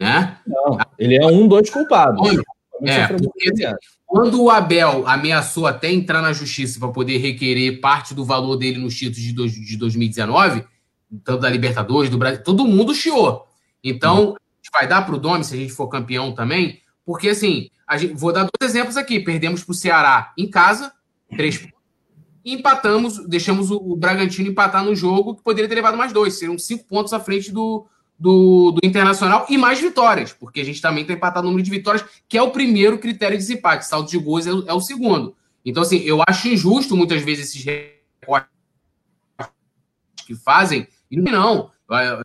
né? 0.00 0.38
Não, 0.46 0.78
ele 0.98 1.16
é 1.16 1.26
um 1.26 1.46
dos 1.46 1.70
culpados. 1.70 2.28
É, 2.82 3.06
porque, 3.08 3.52
quando 4.06 4.42
o 4.42 4.50
Abel 4.50 5.06
ameaçou 5.06 5.66
até 5.66 5.92
entrar 5.92 6.22
na 6.22 6.32
justiça 6.32 6.78
para 6.78 6.88
poder 6.88 7.18
requerer 7.18 7.80
parte 7.80 8.14
do 8.14 8.24
valor 8.24 8.56
dele 8.56 8.78
nos 8.78 8.96
títulos 8.96 9.20
de, 9.20 9.32
dois, 9.32 9.52
de 9.52 9.76
2019, 9.76 10.64
tanto 11.24 11.40
da 11.40 11.50
Libertadores, 11.50 12.10
do 12.10 12.18
Brasil, 12.18 12.42
todo 12.42 12.66
mundo 12.66 12.94
chiou. 12.94 13.46
Então, 13.82 14.30
uhum. 14.30 14.36
vai 14.72 14.86
dar 14.86 15.02
para 15.02 15.14
o 15.14 15.18
Domi 15.18 15.44
se 15.44 15.54
a 15.54 15.58
gente 15.58 15.72
for 15.72 15.88
campeão 15.88 16.32
também, 16.32 16.80
porque 17.04 17.30
assim, 17.30 17.70
gente, 17.96 18.14
vou 18.14 18.32
dar 18.32 18.48
dois 18.58 18.70
exemplos 18.74 18.96
aqui. 18.96 19.20
Perdemos 19.20 19.64
para 19.64 19.72
o 19.72 19.74
Ceará 19.74 20.32
em 20.36 20.48
casa, 20.48 20.92
três 21.36 21.58
pontos. 21.58 21.78
E 22.44 22.54
empatamos, 22.54 23.26
deixamos 23.28 23.70
o 23.70 23.94
Bragantino 23.96 24.48
empatar 24.48 24.84
no 24.84 24.94
jogo, 24.94 25.36
que 25.36 25.42
poderia 25.42 25.68
ter 25.68 25.74
levado 25.74 25.98
mais 25.98 26.12
dois. 26.12 26.38
Seriam 26.38 26.58
cinco 26.58 26.84
pontos 26.84 27.12
à 27.12 27.20
frente 27.20 27.52
do, 27.52 27.86
do, 28.18 28.72
do 28.72 28.80
Internacional 28.84 29.46
e 29.48 29.56
mais 29.56 29.80
vitórias, 29.80 30.32
porque 30.32 30.60
a 30.60 30.64
gente 30.64 30.80
também 30.80 31.02
está 31.02 31.14
empatado 31.14 31.44
no 31.44 31.50
número 31.50 31.64
de 31.64 31.70
vitórias, 31.70 32.04
que 32.28 32.36
é 32.36 32.42
o 32.42 32.50
primeiro 32.50 32.98
critério 32.98 33.36
de 33.36 33.42
desempate. 33.42 33.86
Saldo 33.86 34.10
de 34.10 34.18
gols 34.18 34.46
é, 34.46 34.50
é 34.50 34.72
o 34.72 34.80
segundo. 34.80 35.36
Então, 35.64 35.82
assim, 35.82 35.98
eu 35.98 36.22
acho 36.26 36.48
injusto 36.48 36.96
muitas 36.96 37.22
vezes 37.22 37.48
esses 37.48 37.64
recortes 37.64 38.50
que 40.26 40.34
fazem. 40.34 40.88
E 41.10 41.16
não, 41.16 41.70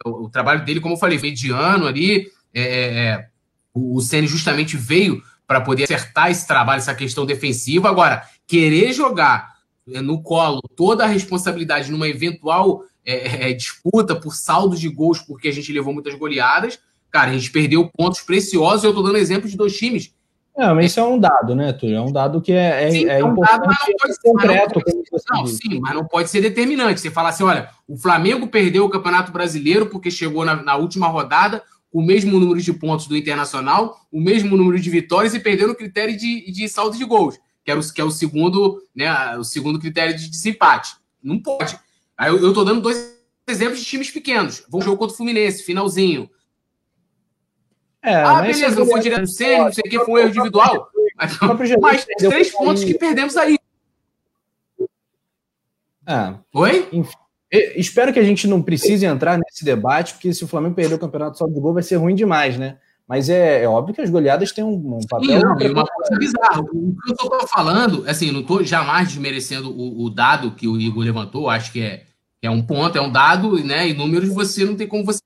o, 0.06 0.26
o, 0.26 0.30
trabalho 0.30 0.66
dele, 0.66 0.80
como 0.80 0.96
eu 0.96 1.00
falei, 1.00 1.20
mediano 1.20 1.86
ali. 1.86 2.28
É, 2.54 2.62
é, 2.62 3.06
é 3.06 3.28
o 3.74 4.00
Ceni 4.02 4.28
justamente 4.28 4.78
veio 4.78 5.24
para 5.48 5.60
poder 5.60 5.86
acertar 5.86 6.30
esse 6.30 6.46
trabalho, 6.48 6.78
essa 6.78 6.94
questão 6.94 7.26
defensiva. 7.26 7.90
Agora, 7.90 8.24
querer 8.46 8.94
jogar 8.94 9.53
no 9.86 10.22
colo 10.22 10.62
toda 10.76 11.04
a 11.04 11.08
responsabilidade 11.08 11.92
numa 11.92 12.08
eventual 12.08 12.84
é, 13.06 13.50
é, 13.50 13.54
disputa 13.54 14.16
por 14.16 14.34
saldo 14.34 14.78
de 14.78 14.88
gols, 14.88 15.20
porque 15.20 15.48
a 15.48 15.52
gente 15.52 15.74
levou 15.74 15.94
muitas 15.94 16.16
goleadas, 16.16 16.80
cara, 17.12 17.32
a 17.32 17.34
gente 17.34 17.52
perdeu 17.52 17.90
pontos 17.96 18.22
preciosos. 18.22 18.84
Eu 18.84 18.92
estou 18.92 19.04
dando 19.04 19.18
exemplo 19.18 19.50
de 19.50 19.58
dois 19.58 19.76
times. 19.76 20.14
Não, 20.56 20.76
mas 20.76 20.92
isso 20.92 21.00
é 21.00 21.04
um 21.04 21.20
dado, 21.20 21.56
né, 21.56 21.74
Túlio? 21.74 21.96
É 21.96 22.02
um 22.02 22.12
dado 22.12 22.40
que 22.40 22.52
é, 22.52 22.88
é, 22.88 22.92
sim, 22.92 23.10
é, 23.10 23.20
é 23.20 23.26
um 23.26 23.34
dado, 23.36 23.66
mas 23.66 23.78
não 23.88 23.96
pode 23.98 24.14
ser 24.14 24.22
concreto. 24.22 24.82
Não, 25.32 25.38
não 25.40 25.48
sim, 25.48 25.80
mas 25.80 25.96
não 25.96 26.06
pode 26.06 26.30
ser 26.30 26.42
determinante. 26.42 27.02
Você 27.02 27.10
falar 27.10 27.30
assim, 27.30 27.44
olha, 27.44 27.70
o 27.88 27.98
Flamengo 27.98 28.48
perdeu 28.48 28.86
o 28.86 28.90
Campeonato 28.90 29.32
Brasileiro 29.32 29.88
porque 29.88 30.12
chegou 30.12 30.46
na, 30.46 30.62
na 30.62 30.76
última 30.76 31.08
rodada 31.08 31.64
o 31.92 32.02
mesmo 32.02 32.40
número 32.40 32.60
de 32.60 32.74
pontos 32.74 33.08
do 33.08 33.18
Internacional, 33.18 33.98
o 34.12 34.20
mesmo 34.20 34.56
número 34.56 34.80
de 34.80 34.90
vitórias 34.90 35.34
e 35.34 35.40
perdeu 35.40 35.68
no 35.68 35.76
critério 35.76 36.18
de, 36.18 36.52
de 36.52 36.68
saldo 36.68 36.98
de 36.98 37.06
gols, 37.06 37.40
que, 37.64 37.72
era 37.72 37.80
o, 37.80 37.94
que 37.94 38.02
é 38.02 38.04
o 38.04 38.12
segundo, 38.12 38.82
né, 38.96 39.38
o 39.38 39.44
segundo 39.44 39.80
critério 39.80 40.16
de 40.16 40.30
desempate. 40.30 40.96
Não 41.22 41.40
pode. 41.40 41.80
Aí 42.18 42.30
eu, 42.30 42.50
estou 42.50 42.66
dando 42.66 42.82
dois 42.82 43.18
exemplos 43.48 43.80
de 43.80 43.86
times 43.86 44.12
pequenos. 44.12 44.64
Vamos 44.70 44.86
jogo 44.86 44.98
contra 44.98 45.14
o 45.14 45.18
Fluminense, 45.18 45.64
finalzinho. 45.64 46.30
É, 48.02 48.16
ah, 48.16 48.42
beleza, 48.42 48.78
não 48.78 48.86
foi 48.86 49.00
direto 49.00 49.22
no 49.22 49.28
Senna, 49.28 49.66
não 49.66 49.74
sei 49.74 49.84
o 49.86 49.90
que, 49.90 50.00
foi 50.00 50.14
um 50.14 50.18
erro 50.18 50.30
individual. 50.30 50.90
Mas 51.16 52.06
três 52.18 52.52
pontos 52.52 52.84
que 52.84 52.96
perdemos 52.96 53.38
aí. 53.38 53.58
Ah, 56.06 56.40
Oi? 56.54 56.90
Enfim. 56.92 57.16
Espero 57.76 58.12
que 58.12 58.20
a 58.20 58.24
gente 58.24 58.48
não 58.48 58.64
precise 58.64 59.06
entrar 59.06 59.38
nesse 59.38 59.64
debate, 59.64 60.14
porque 60.14 60.34
se 60.34 60.44
o 60.44 60.48
Flamengo 60.48 60.74
perder 60.74 60.96
o 60.96 61.00
campeonato 61.00 61.38
só 61.38 61.46
de 61.46 61.54
gol 61.60 61.74
vai 61.74 61.84
ser 61.84 61.98
ruim 61.98 62.16
demais, 62.16 62.58
né? 62.58 62.80
Mas 63.08 63.30
é, 63.30 63.64
é 63.64 63.68
óbvio 63.68 63.94
que 63.94 64.02
as 64.02 64.10
goleadas 64.10 64.52
têm 64.52 64.64
um, 64.64 64.98
um 64.98 65.08
papel. 65.08 65.40
Sim, 65.40 65.46
não, 65.46 65.60
é 65.60 65.72
uma 65.72 65.86
coisa 65.86 66.18
bizarra. 66.18 66.62
O 66.62 66.96
que 66.96 67.12
eu 67.12 67.14
estou 67.14 67.48
falando, 67.48 68.04
assim, 68.08 68.32
não 68.32 68.40
estou 68.40 68.64
jamais 68.64 69.10
desmerecendo 69.10 69.70
o, 69.70 70.06
o, 70.06 70.10
dado 70.10 70.52
que 70.52 70.68
o 70.68 70.80
Igor 70.80 71.04
levantou, 71.04 71.50
acho 71.50 71.72
que 71.72 71.82
é, 71.82 72.06
é 72.42 72.50
um 72.50 72.62
ponto, 72.62 72.98
é 72.98 73.02
um 73.02 73.12
dado, 73.12 73.64
né? 73.64 73.90
E 73.90 73.94
números 73.94 74.30
você 74.30 74.64
não 74.64 74.76
tem 74.76 74.88
como 74.88 75.04
você. 75.06 75.20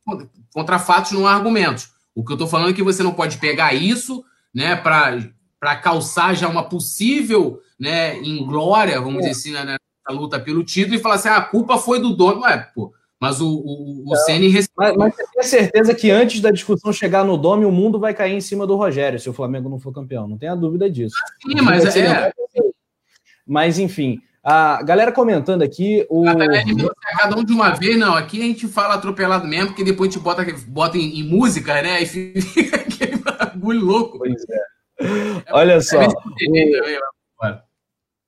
Contra 0.53 0.80
fatos 0.80 1.11
não 1.11 1.28
há 1.28 1.34
argumentos. 1.34 1.89
O 2.15 2.25
que 2.25 2.32
eu 2.32 2.36
estou 2.36 2.47
falando 2.47 2.71
é 2.71 2.73
que 2.73 2.82
você 2.82 3.03
não 3.03 3.13
pode 3.13 3.38
pegar 3.38 3.75
isso, 3.75 4.25
né, 4.53 4.75
para 4.75 5.75
calçar 5.75 6.34
já 6.36 6.49
uma 6.49 6.63
possível 6.63 7.61
né, 7.80 8.17
inglória, 8.23 8.99
vamos 8.99 9.23
é. 9.23 9.30
dizer 9.30 9.32
assim, 9.32 9.65
né, 9.65 9.78
luta 10.09 10.39
pelo 10.39 10.63
título 10.63 10.95
e 10.95 10.99
falar 10.99 11.15
assim: 11.15 11.30
ah, 11.30 11.38
a 11.38 11.41
culpa 11.41 11.78
foi 11.78 11.99
do 11.99 12.15
dono. 12.15 12.41
Ué, 12.41 12.57
pô, 12.73 12.91
mas 13.20 13.41
o, 13.41 13.47
o, 13.47 14.03
o 14.11 14.15
Ceni 14.15 14.53
mas, 14.76 14.95
mas 14.95 15.15
você 15.15 15.26
tem 15.34 15.43
certeza 15.43 15.95
que 15.95 16.11
antes 16.11 16.39
da 16.39 16.51
discussão 16.51 16.93
chegar 16.93 17.24
no 17.24 17.38
Dome, 17.38 17.65
o 17.65 17.72
mundo 17.72 17.99
vai 17.99 18.13
cair 18.13 18.34
em 18.34 18.41
cima 18.41 18.68
do 18.68 18.76
Rogério 18.76 19.20
se 19.20 19.30
o 19.30 19.34
Flamengo 19.34 19.70
não 19.70 19.80
for 19.80 19.91
campeão. 19.91 20.28
Não 20.28 20.38
tenha 20.38 20.55
dúvida 20.55 20.89
disso. 20.89 21.15
Sim, 21.41 21.61
mas 21.61 21.95
é. 21.95 22.32
Mas 23.45 23.80
enfim, 23.80 24.20
a 24.43 24.84
galera 24.84 25.11
comentando 25.11 25.63
aqui. 25.63 26.05
O... 26.09 26.24
Cada 27.18 27.38
um 27.38 27.43
de 27.43 27.53
uma 27.53 27.72
vez, 27.72 27.97
não. 27.97 28.15
Aqui 28.15 28.39
a 28.41 28.45
gente 28.45 28.68
fala 28.68 28.93
atropelado 28.93 29.47
mesmo, 29.47 29.68
porque 29.68 29.84
depois 29.84 30.09
a 30.09 30.13
gente 30.13 30.24
bota, 30.24 30.45
bota 30.68 30.97
em, 30.97 31.20
em 31.20 31.24
música, 31.24 31.82
né? 31.82 32.01
E 32.03 32.05
fica 32.05 32.78
aquele 32.78 33.18
bagulho 33.18 33.82
louco. 33.82 34.20
Pois 34.20 34.36
é. 34.49 35.43
Olha 35.51 35.74
é 35.74 35.82
só. 35.82 35.99
O... 36.01 37.66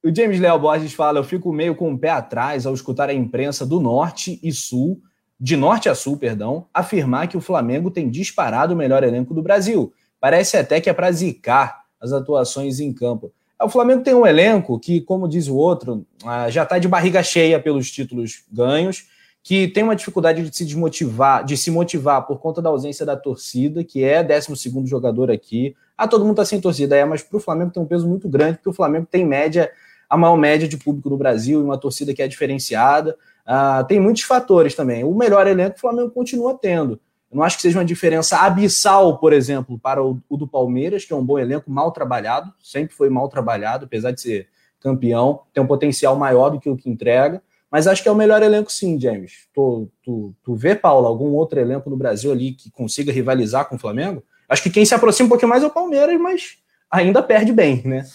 O 0.01 0.15
James 0.15 0.39
Léo 0.39 0.57
Borges 0.57 0.93
fala: 0.93 1.19
Eu 1.19 1.23
fico 1.23 1.51
meio 1.51 1.75
com 1.75 1.91
o 1.91 1.97
pé 1.97 2.09
atrás 2.09 2.65
ao 2.65 2.73
escutar 2.73 3.09
a 3.09 3.13
imprensa 3.13 3.65
do 3.65 3.81
norte 3.81 4.39
e 4.41 4.51
sul, 4.51 5.01
de 5.37 5.57
norte 5.57 5.89
a 5.89 5.95
sul, 5.95 6.15
perdão, 6.15 6.67
afirmar 6.73 7.27
que 7.27 7.35
o 7.35 7.41
Flamengo 7.41 7.91
tem 7.91 8.09
disparado 8.09 8.73
o 8.73 8.77
melhor 8.77 9.03
elenco 9.03 9.33
do 9.33 9.41
Brasil. 9.41 9.93
Parece 10.19 10.55
até 10.55 10.79
que 10.79 10.89
é 10.89 10.93
para 10.93 11.11
zicar 11.11 11.83
as 11.99 12.13
atuações 12.13 12.79
em 12.79 12.93
campo. 12.93 13.33
É, 13.59 13.63
o 13.63 13.69
Flamengo 13.69 14.01
tem 14.01 14.13
um 14.13 14.25
elenco 14.25 14.79
que, 14.79 15.01
como 15.01 15.27
diz 15.27 15.49
o 15.49 15.55
outro, 15.55 16.05
ah, 16.23 16.49
já 16.49 16.63
está 16.63 16.79
de 16.79 16.87
barriga 16.87 17.21
cheia 17.21 17.59
pelos 17.59 17.91
títulos 17.91 18.43
ganhos, 18.49 19.05
que 19.43 19.67
tem 19.67 19.83
uma 19.83 19.95
dificuldade 19.97 20.41
de 20.41 20.55
se 20.55 20.63
desmotivar, 20.63 21.43
de 21.43 21.57
se 21.57 21.71
motivar 21.71 22.25
por 22.25 22.39
conta 22.39 22.61
da 22.61 22.69
ausência 22.69 23.05
da 23.05 23.17
torcida, 23.17 23.83
que 23.83 24.03
é 24.03 24.23
12 24.23 24.61
jogador 24.85 25.29
aqui. 25.29 25.75
Ah, 25.97 26.07
todo 26.07 26.21
mundo 26.21 26.31
está 26.31 26.45
sem 26.45 26.61
torcida, 26.61 26.95
é, 26.95 27.03
mas 27.03 27.21
para 27.21 27.35
o 27.35 27.41
Flamengo 27.41 27.71
tem 27.71 27.83
um 27.83 27.85
peso 27.85 28.07
muito 28.07 28.29
grande, 28.29 28.57
porque 28.57 28.69
o 28.69 28.73
Flamengo 28.73 29.05
tem 29.09 29.25
média 29.25 29.69
a 30.09 30.17
maior 30.17 30.35
média 30.35 30.67
de 30.67 30.75
público 30.75 31.09
no 31.09 31.17
Brasil 31.17 31.59
e 31.59 31.63
uma 31.63 31.77
torcida 31.77 32.13
que 32.13 32.21
é 32.21 32.27
diferenciada. 32.27 33.15
Uh, 33.45 33.85
tem 33.87 33.99
muitos 33.99 34.23
fatores 34.23 34.73
também. 34.73 35.03
O 35.03 35.13
melhor 35.13 35.45
elenco 35.45 35.77
o 35.77 35.79
Flamengo 35.79 36.09
continua 36.09 36.57
tendo. 36.59 36.99
Eu 37.31 37.37
não 37.37 37.43
acho 37.43 37.57
que 37.57 37.61
seja 37.61 37.77
uma 37.77 37.85
diferença 37.85 38.37
abissal, 38.39 39.19
por 39.19 39.33
exemplo, 39.33 39.77
para 39.77 40.03
o, 40.03 40.19
o, 40.27 40.35
do 40.35 40.47
Palmeiras, 40.47 41.05
que 41.05 41.13
é 41.13 41.15
um 41.15 41.23
bom 41.23 41.37
elenco, 41.37 41.69
mal 41.69 41.91
trabalhado, 41.91 42.51
sempre 42.61 42.95
foi 42.95 43.09
mal 43.09 43.29
trabalhado, 43.29 43.85
apesar 43.85 44.11
de 44.11 44.19
ser 44.19 44.47
campeão, 44.79 45.41
tem 45.53 45.63
um 45.63 45.67
potencial 45.67 46.15
maior 46.15 46.49
do 46.49 46.59
que 46.59 46.69
o 46.69 46.75
que 46.75 46.89
entrega. 46.89 47.41
Mas 47.71 47.85
acho 47.85 48.01
que 48.01 48.09
é 48.09 48.11
o 48.11 48.15
melhor 48.15 48.41
elenco, 48.41 48.71
sim, 48.71 48.99
James. 48.99 49.47
Tu, 49.53 49.87
tu, 50.03 50.33
tu 50.43 50.55
vê, 50.55 50.73
Paulo, 50.73 51.05
algum 51.05 51.31
outro 51.33 51.59
elenco 51.59 51.87
no 51.87 51.95
Brasil 51.95 52.31
ali 52.31 52.53
que 52.53 52.71
consiga 52.71 53.11
rivalizar 53.11 53.69
com 53.69 53.75
o 53.75 53.79
Flamengo? 53.79 54.23
Acho 54.47 54.63
que 54.63 54.71
quem 54.71 54.83
se 54.83 54.95
aproxima 54.95 55.27
um 55.27 55.29
pouquinho 55.29 55.49
mais 55.49 55.61
é 55.61 55.67
o 55.67 55.71
Palmeiras, 55.71 56.19
mas 56.19 56.57
ainda 56.89 57.21
perde 57.21 57.51
bem, 57.51 57.83
né? 57.85 58.07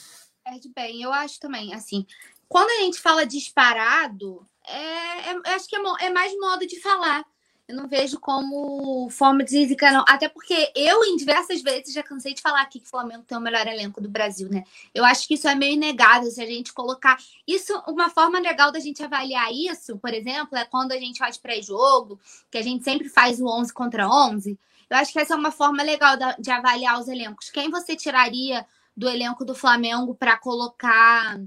Perde 0.55 0.69
bem. 0.75 1.03
Eu 1.03 1.13
acho 1.13 1.41
também, 1.41 1.75
assim, 1.75 2.07
quando 2.49 2.71
a 2.71 2.85
gente 2.85 3.01
fala 3.01 3.27
disparado, 3.27 4.47
é, 4.67 5.31
é, 5.31 5.55
acho 5.55 5.69
que 5.69 5.77
é, 5.77 5.81
é, 6.01 6.11
mais 6.11 6.33
modo 6.39 6.67
de 6.67 6.81
falar. 6.81 7.25
Eu 7.67 7.77
não 7.77 7.89
vejo 7.89 8.21
como 8.21 9.09
forma 9.09 9.43
de 9.43 9.67
zicar, 9.67 9.91
não. 9.91 10.05
Até 10.07 10.29
porque 10.29 10.71
eu, 10.77 11.03
em 11.05 11.17
diversas 11.17 11.63
vezes, 11.63 11.95
já 11.95 12.03
cansei 12.03 12.35
de 12.35 12.43
falar 12.43 12.61
aqui 12.61 12.79
que 12.79 12.87
o 12.87 12.91
Flamengo 12.91 13.25
tem 13.27 13.39
o 13.39 13.41
melhor 13.41 13.67
elenco 13.67 14.03
do 14.03 14.09
Brasil, 14.09 14.51
né? 14.51 14.65
Eu 14.95 15.03
acho 15.03 15.27
que 15.27 15.33
isso 15.33 15.49
é 15.49 15.55
meio 15.55 15.73
inegável 15.73 16.31
se 16.31 16.43
a 16.43 16.47
gente 16.47 16.75
colocar. 16.75 17.17
Isso, 17.49 17.73
uma 17.89 18.11
forma 18.11 18.39
legal 18.39 18.71
da 18.71 18.79
gente 18.79 19.03
avaliar 19.03 19.51
isso, 19.51 19.97
por 19.97 20.13
exemplo, 20.13 20.59
é 20.59 20.67
quando 20.67 20.93
a 20.93 20.99
gente 20.99 21.19
faz 21.19 21.39
pré-jogo, 21.39 22.21
que 22.51 22.59
a 22.59 22.63
gente 22.63 22.85
sempre 22.85 23.09
faz 23.09 23.41
o 23.41 23.47
11 23.47 23.73
contra 23.73 24.07
11. 24.07 24.59
Eu 24.91 24.99
acho 24.99 25.11
que 25.11 25.19
essa 25.19 25.33
é 25.33 25.37
uma 25.37 25.51
forma 25.51 25.83
legal 25.83 26.19
de 26.39 26.51
avaliar 26.51 27.01
os 27.01 27.09
elencos. 27.09 27.49
Quem 27.49 27.71
você 27.71 27.97
tiraria 27.97 28.67
do 28.97 29.09
elenco 29.09 29.45
do 29.45 29.55
Flamengo 29.55 30.15
para 30.15 30.37
colocar 30.37 31.41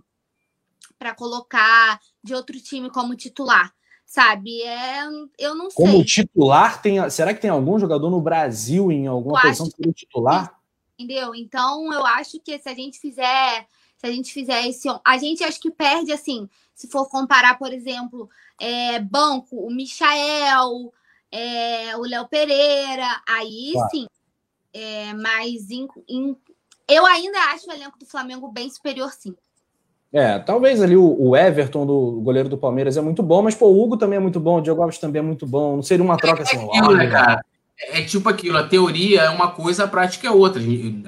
para 0.97 1.13
colocar 1.13 1.99
de 2.23 2.33
outro 2.33 2.59
time 2.59 2.89
como 2.89 3.15
titular, 3.15 3.71
sabe? 4.03 4.63
É, 4.63 5.05
eu 5.37 5.53
não 5.53 5.69
sei. 5.69 5.85
Como 5.85 6.03
titular 6.03 6.81
tem, 6.81 7.07
será 7.09 7.33
que 7.33 7.41
tem 7.41 7.51
algum 7.51 7.77
jogador 7.77 8.09
no 8.09 8.19
Brasil 8.19 8.91
em 8.91 9.05
alguma 9.05 9.37
eu 9.37 9.41
posição 9.43 9.69
como 9.69 9.93
titular? 9.93 10.59
Entendeu? 10.97 11.35
Então 11.35 11.93
eu 11.93 12.03
acho 12.05 12.39
que 12.39 12.57
se 12.57 12.67
a 12.67 12.73
gente 12.73 12.99
fizer 12.99 13.67
Se 13.97 14.07
a 14.07 14.11
gente 14.11 14.31
fizer 14.31 14.67
esse. 14.67 14.87
A 15.03 15.17
gente 15.17 15.43
acho 15.43 15.59
que 15.59 15.71
perde, 15.71 16.11
assim, 16.11 16.49
se 16.73 16.87
for 16.87 17.09
comparar, 17.09 17.57
por 17.57 17.73
exemplo, 17.73 18.29
é, 18.59 18.99
banco, 18.99 19.57
o 19.57 19.71
Michael, 19.71 20.93
é, 21.31 21.97
o 21.97 22.01
Léo 22.01 22.27
Pereira, 22.27 23.21
aí 23.27 23.71
claro. 23.73 23.89
sim. 23.89 24.07
É, 24.73 25.13
mas 25.13 25.71
em, 25.71 25.87
em, 26.07 26.37
eu 26.89 27.05
ainda 27.05 27.37
acho 27.53 27.69
o 27.69 27.73
elenco 27.73 27.97
do 27.99 28.05
Flamengo 28.05 28.51
bem 28.51 28.69
superior, 28.69 29.11
sim. 29.11 29.35
É, 30.11 30.39
talvez 30.39 30.81
ali 30.81 30.95
o, 30.95 31.15
o, 31.19 31.35
Everton, 31.35 31.85
do 31.85 32.21
goleiro 32.21 32.47
do 32.47 32.57
Palmeiras, 32.57 32.95
é 32.95 33.01
muito 33.01 33.21
bom, 33.21 33.41
mas 33.41 33.55
pô, 33.55 33.67
o 33.67 33.83
Hugo 33.83 33.97
também 33.97 34.17
é 34.17 34.21
muito 34.21 34.39
bom, 34.39 34.57
o 34.57 34.61
Diego 34.61 34.81
Alves 34.81 34.97
também 34.97 35.19
é 35.19 35.23
muito 35.23 35.45
bom. 35.45 35.75
Não 35.75 35.83
seria 35.83 36.03
uma 36.03 36.15
é 36.15 36.17
troca 36.17 36.39
é, 36.39 36.43
assim. 36.43 36.57
Aquilo, 36.57 36.95
né, 36.95 37.07
cara? 37.07 37.43
É 37.79 38.01
tipo 38.01 38.27
aquilo, 38.27 38.57
a 38.57 38.67
teoria 38.67 39.21
é 39.21 39.29
uma 39.29 39.51
coisa, 39.51 39.83
a 39.83 39.87
prática 39.87 40.27
é 40.27 40.31
outra. 40.31 40.61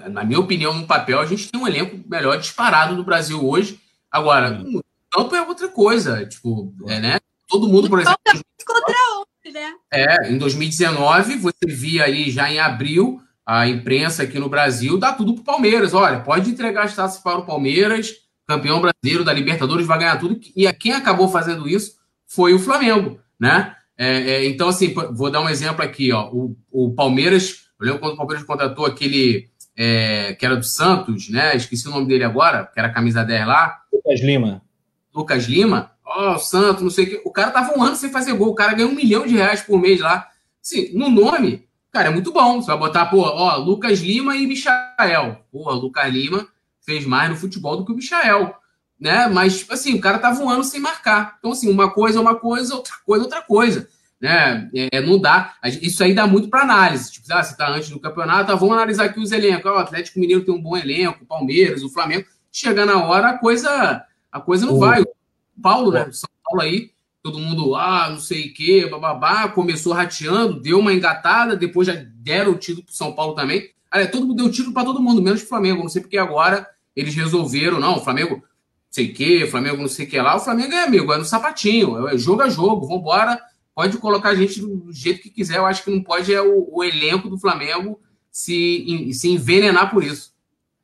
Na 0.10 0.24
minha 0.24 0.40
opinião, 0.40 0.74
no 0.74 0.86
papel, 0.86 1.20
a 1.20 1.26
gente 1.26 1.50
tem 1.50 1.60
um 1.60 1.68
elenco 1.68 2.00
melhor 2.08 2.38
disparado 2.38 2.96
do 2.96 3.04
Brasil 3.04 3.44
hoje. 3.44 3.80
Agora, 4.12 4.52
no 4.52 4.84
campo 5.10 5.36
é 5.36 5.42
outra 5.42 5.68
coisa. 5.70 6.26
Tipo, 6.28 6.72
é, 6.88 7.00
né? 7.00 7.20
Todo 7.48 7.68
mundo, 7.68 7.90
por 7.90 8.00
exemplo. 8.00 8.20
Contra 8.64 8.96
outro, 9.18 9.52
né? 9.52 9.74
É, 9.92 10.32
em 10.32 10.38
2019, 10.38 11.38
você 11.38 11.66
via 11.66 12.04
aí 12.04 12.30
já 12.30 12.52
em 12.52 12.60
abril 12.60 13.20
a 13.50 13.68
imprensa 13.68 14.22
aqui 14.22 14.38
no 14.38 14.48
Brasil 14.48 14.96
dá 14.96 15.12
tudo 15.12 15.34
pro 15.34 15.44
Palmeiras. 15.44 15.96
Olha, 15.96 16.20
pode 16.20 16.52
entregar 16.52 16.84
as 16.84 16.96
taças 16.96 17.20
para 17.20 17.40
o 17.40 17.46
Palmeiras, 17.48 18.14
campeão 18.46 18.80
brasileiro 18.80 19.26
da 19.26 19.34
Libertadores, 19.34 19.88
vai 19.88 19.98
ganhar 19.98 20.20
tudo. 20.20 20.40
E 20.56 20.72
quem 20.74 20.92
acabou 20.92 21.28
fazendo 21.28 21.68
isso 21.68 21.96
foi 22.28 22.54
o 22.54 22.60
Flamengo, 22.60 23.20
né? 23.40 23.76
É, 23.98 24.18
é, 24.18 24.46
então, 24.48 24.68
assim, 24.68 24.94
vou 24.94 25.32
dar 25.32 25.42
um 25.42 25.50
exemplo 25.50 25.84
aqui, 25.84 26.12
ó. 26.12 26.30
O, 26.32 26.56
o 26.72 26.94
Palmeiras, 26.94 27.66
eu 27.80 27.88
lembro 27.88 28.00
quando 28.00 28.14
o 28.14 28.18
Palmeiras 28.18 28.46
contratou 28.46 28.86
aquele 28.86 29.50
é, 29.76 30.36
que 30.36 30.46
era 30.46 30.56
do 30.56 30.64
Santos, 30.64 31.28
né? 31.30 31.56
Esqueci 31.56 31.88
o 31.88 31.92
nome 31.92 32.08
dele 32.08 32.26
agora, 32.26 32.70
que 32.72 32.80
era 32.80 32.90
a 32.90 32.94
camisa 32.94 33.24
10 33.24 33.48
lá. 33.48 33.80
Lucas 33.92 34.22
Lima. 34.22 34.62
Lucas 35.12 35.46
Lima, 35.46 35.92
ó, 36.06 36.34
oh, 36.34 36.36
o 36.36 36.38
Santos, 36.40 36.84
não 36.84 36.92
sei 36.92 37.06
o 37.06 37.10
quê. 37.10 37.22
O 37.26 37.32
cara 37.32 37.50
tava 37.50 37.76
um 37.76 37.82
ano 37.82 37.96
sem 37.96 38.12
fazer 38.12 38.34
gol, 38.34 38.50
o 38.50 38.56
cara 38.56 38.76
ganhou 38.76 38.92
um 38.92 38.96
milhão 38.96 39.26
de 39.26 39.34
reais 39.34 39.62
por 39.62 39.82
mês 39.82 40.00
lá. 40.00 40.28
Assim, 40.64 40.96
no 40.96 41.10
nome, 41.10 41.68
cara, 41.92 42.10
é 42.10 42.12
muito 42.12 42.32
bom. 42.32 42.62
Você 42.62 42.68
vai 42.68 42.78
botar, 42.78 43.06
pô, 43.08 43.22
ó, 43.22 43.58
Lucas 43.58 44.00
Lima 44.00 44.36
e 44.36 44.48
Michael. 44.48 45.44
Pô, 45.52 45.72
Lucas 45.74 46.12
Lima 46.12 46.48
fez 46.82 47.06
mais 47.06 47.30
no 47.30 47.36
futebol 47.36 47.78
do 47.78 47.86
que 47.86 47.92
o 47.92 47.96
Michael 47.96 48.56
né? 49.00 49.28
Mas, 49.28 49.66
assim, 49.70 49.96
o 49.96 50.02
cara 50.02 50.20
tá 50.20 50.32
voando 50.32 50.64
sem 50.64 50.80
marcar. 50.80 51.38
Então, 51.40 51.52
assim, 51.52 51.72
uma 51.72 51.90
coisa 51.90 52.20
é 52.20 52.22
uma 52.22 52.36
coisa, 52.36 52.76
outra 52.76 52.94
coisa 53.06 53.24
é 53.24 53.26
outra 53.26 53.42
coisa. 53.42 53.88
Né? 54.20 54.70
É, 54.92 55.02
não 55.02 55.18
dá. 55.18 55.56
Isso 55.82 56.04
aí 56.04 56.14
dá 56.14 56.28
muito 56.28 56.50
para 56.50 56.64
análise. 56.64 57.12
Tipo, 57.14 57.26
ah, 57.32 57.42
você 57.42 57.56
tá 57.56 57.70
antes 57.70 57.90
do 57.90 58.00
campeonato, 58.00 58.48
tá, 58.48 58.56
vamos 58.56 58.76
analisar 58.76 59.06
aqui 59.06 59.20
os 59.20 59.32
elencos. 59.32 59.72
o 59.72 59.76
Atlético 59.76 60.20
Mineiro 60.20 60.44
tem 60.44 60.54
um 60.54 60.62
bom 60.62 60.76
elenco, 60.76 61.24
o 61.24 61.28
Palmeiras, 61.28 61.84
o 61.84 61.90
Flamengo. 61.90 62.28
Chega 62.52 62.86
na 62.86 63.02
hora, 63.06 63.30
a 63.30 63.38
coisa, 63.38 64.04
a 64.30 64.42
coisa 64.42 64.66
não 64.66 64.78
vai. 64.78 65.02
O 65.02 65.62
Paulo, 65.62 65.92
né? 65.92 66.10
São 66.12 66.30
Paulo 66.44 66.62
aí, 66.62 66.92
todo 67.22 67.40
mundo, 67.40 67.76
ah, 67.76 68.10
não 68.10 68.20
sei 68.20 68.48
o 68.48 68.54
quê, 68.54 68.88
bababá, 68.90 69.50
começou 69.50 69.94
rateando, 69.94 70.60
deu 70.60 70.80
uma 70.80 70.94
engatada, 70.94 71.56
depois 71.56 71.88
já 71.88 71.94
deram 72.16 72.52
o 72.52 72.58
título 72.58 72.86
pro 72.86 72.96
São 72.96 73.14
Paulo 73.14 73.36
também. 73.36 73.70
Olha, 73.94 74.08
todo 74.08 74.26
mundo 74.26 74.38
deu 74.38 74.52
título 74.52 74.74
para 74.74 74.86
todo 74.86 75.02
mundo, 75.02 75.22
menos 75.22 75.42
o 75.42 75.48
Flamengo. 75.48 75.82
Não 75.82 75.90
sei 75.90 76.02
porque 76.02 76.18
agora 76.18 76.68
eles 76.96 77.16
resolveram, 77.16 77.80
não, 77.80 77.98
o 77.98 78.04
Flamengo 78.04 78.44
sei 78.90 79.08
o 79.08 79.14
quê, 79.14 79.48
Flamengo 79.48 79.78
não 79.78 79.88
sei 79.88 80.06
o 80.06 80.10
que 80.10 80.20
lá. 80.20 80.36
O 80.36 80.40
Flamengo 80.40 80.74
é 80.74 80.84
amigo, 80.84 81.14
é 81.14 81.18
no 81.18 81.26
sapatinho, 81.26 82.08
é 82.08 82.18
jogo 82.18 82.42
a 82.42 82.50
jogo, 82.50 82.88
vambora. 82.88 83.40
Pode 83.74 83.98
colocar 83.98 84.30
a 84.30 84.36
gente 84.36 84.60
do 84.60 84.92
jeito 84.92 85.22
que 85.22 85.30
quiser. 85.30 85.58
Eu 85.58 85.66
acho 85.66 85.84
que 85.84 85.92
não 85.92 86.04
pode 86.04 86.34
é 86.34 86.42
o, 86.42 86.68
o 86.72 86.84
elenco 86.84 87.30
do 87.30 87.38
Flamengo 87.38 88.00
se, 88.32 89.12
se 89.14 89.30
envenenar 89.30 89.90
por 89.90 90.04
isso. 90.04 90.34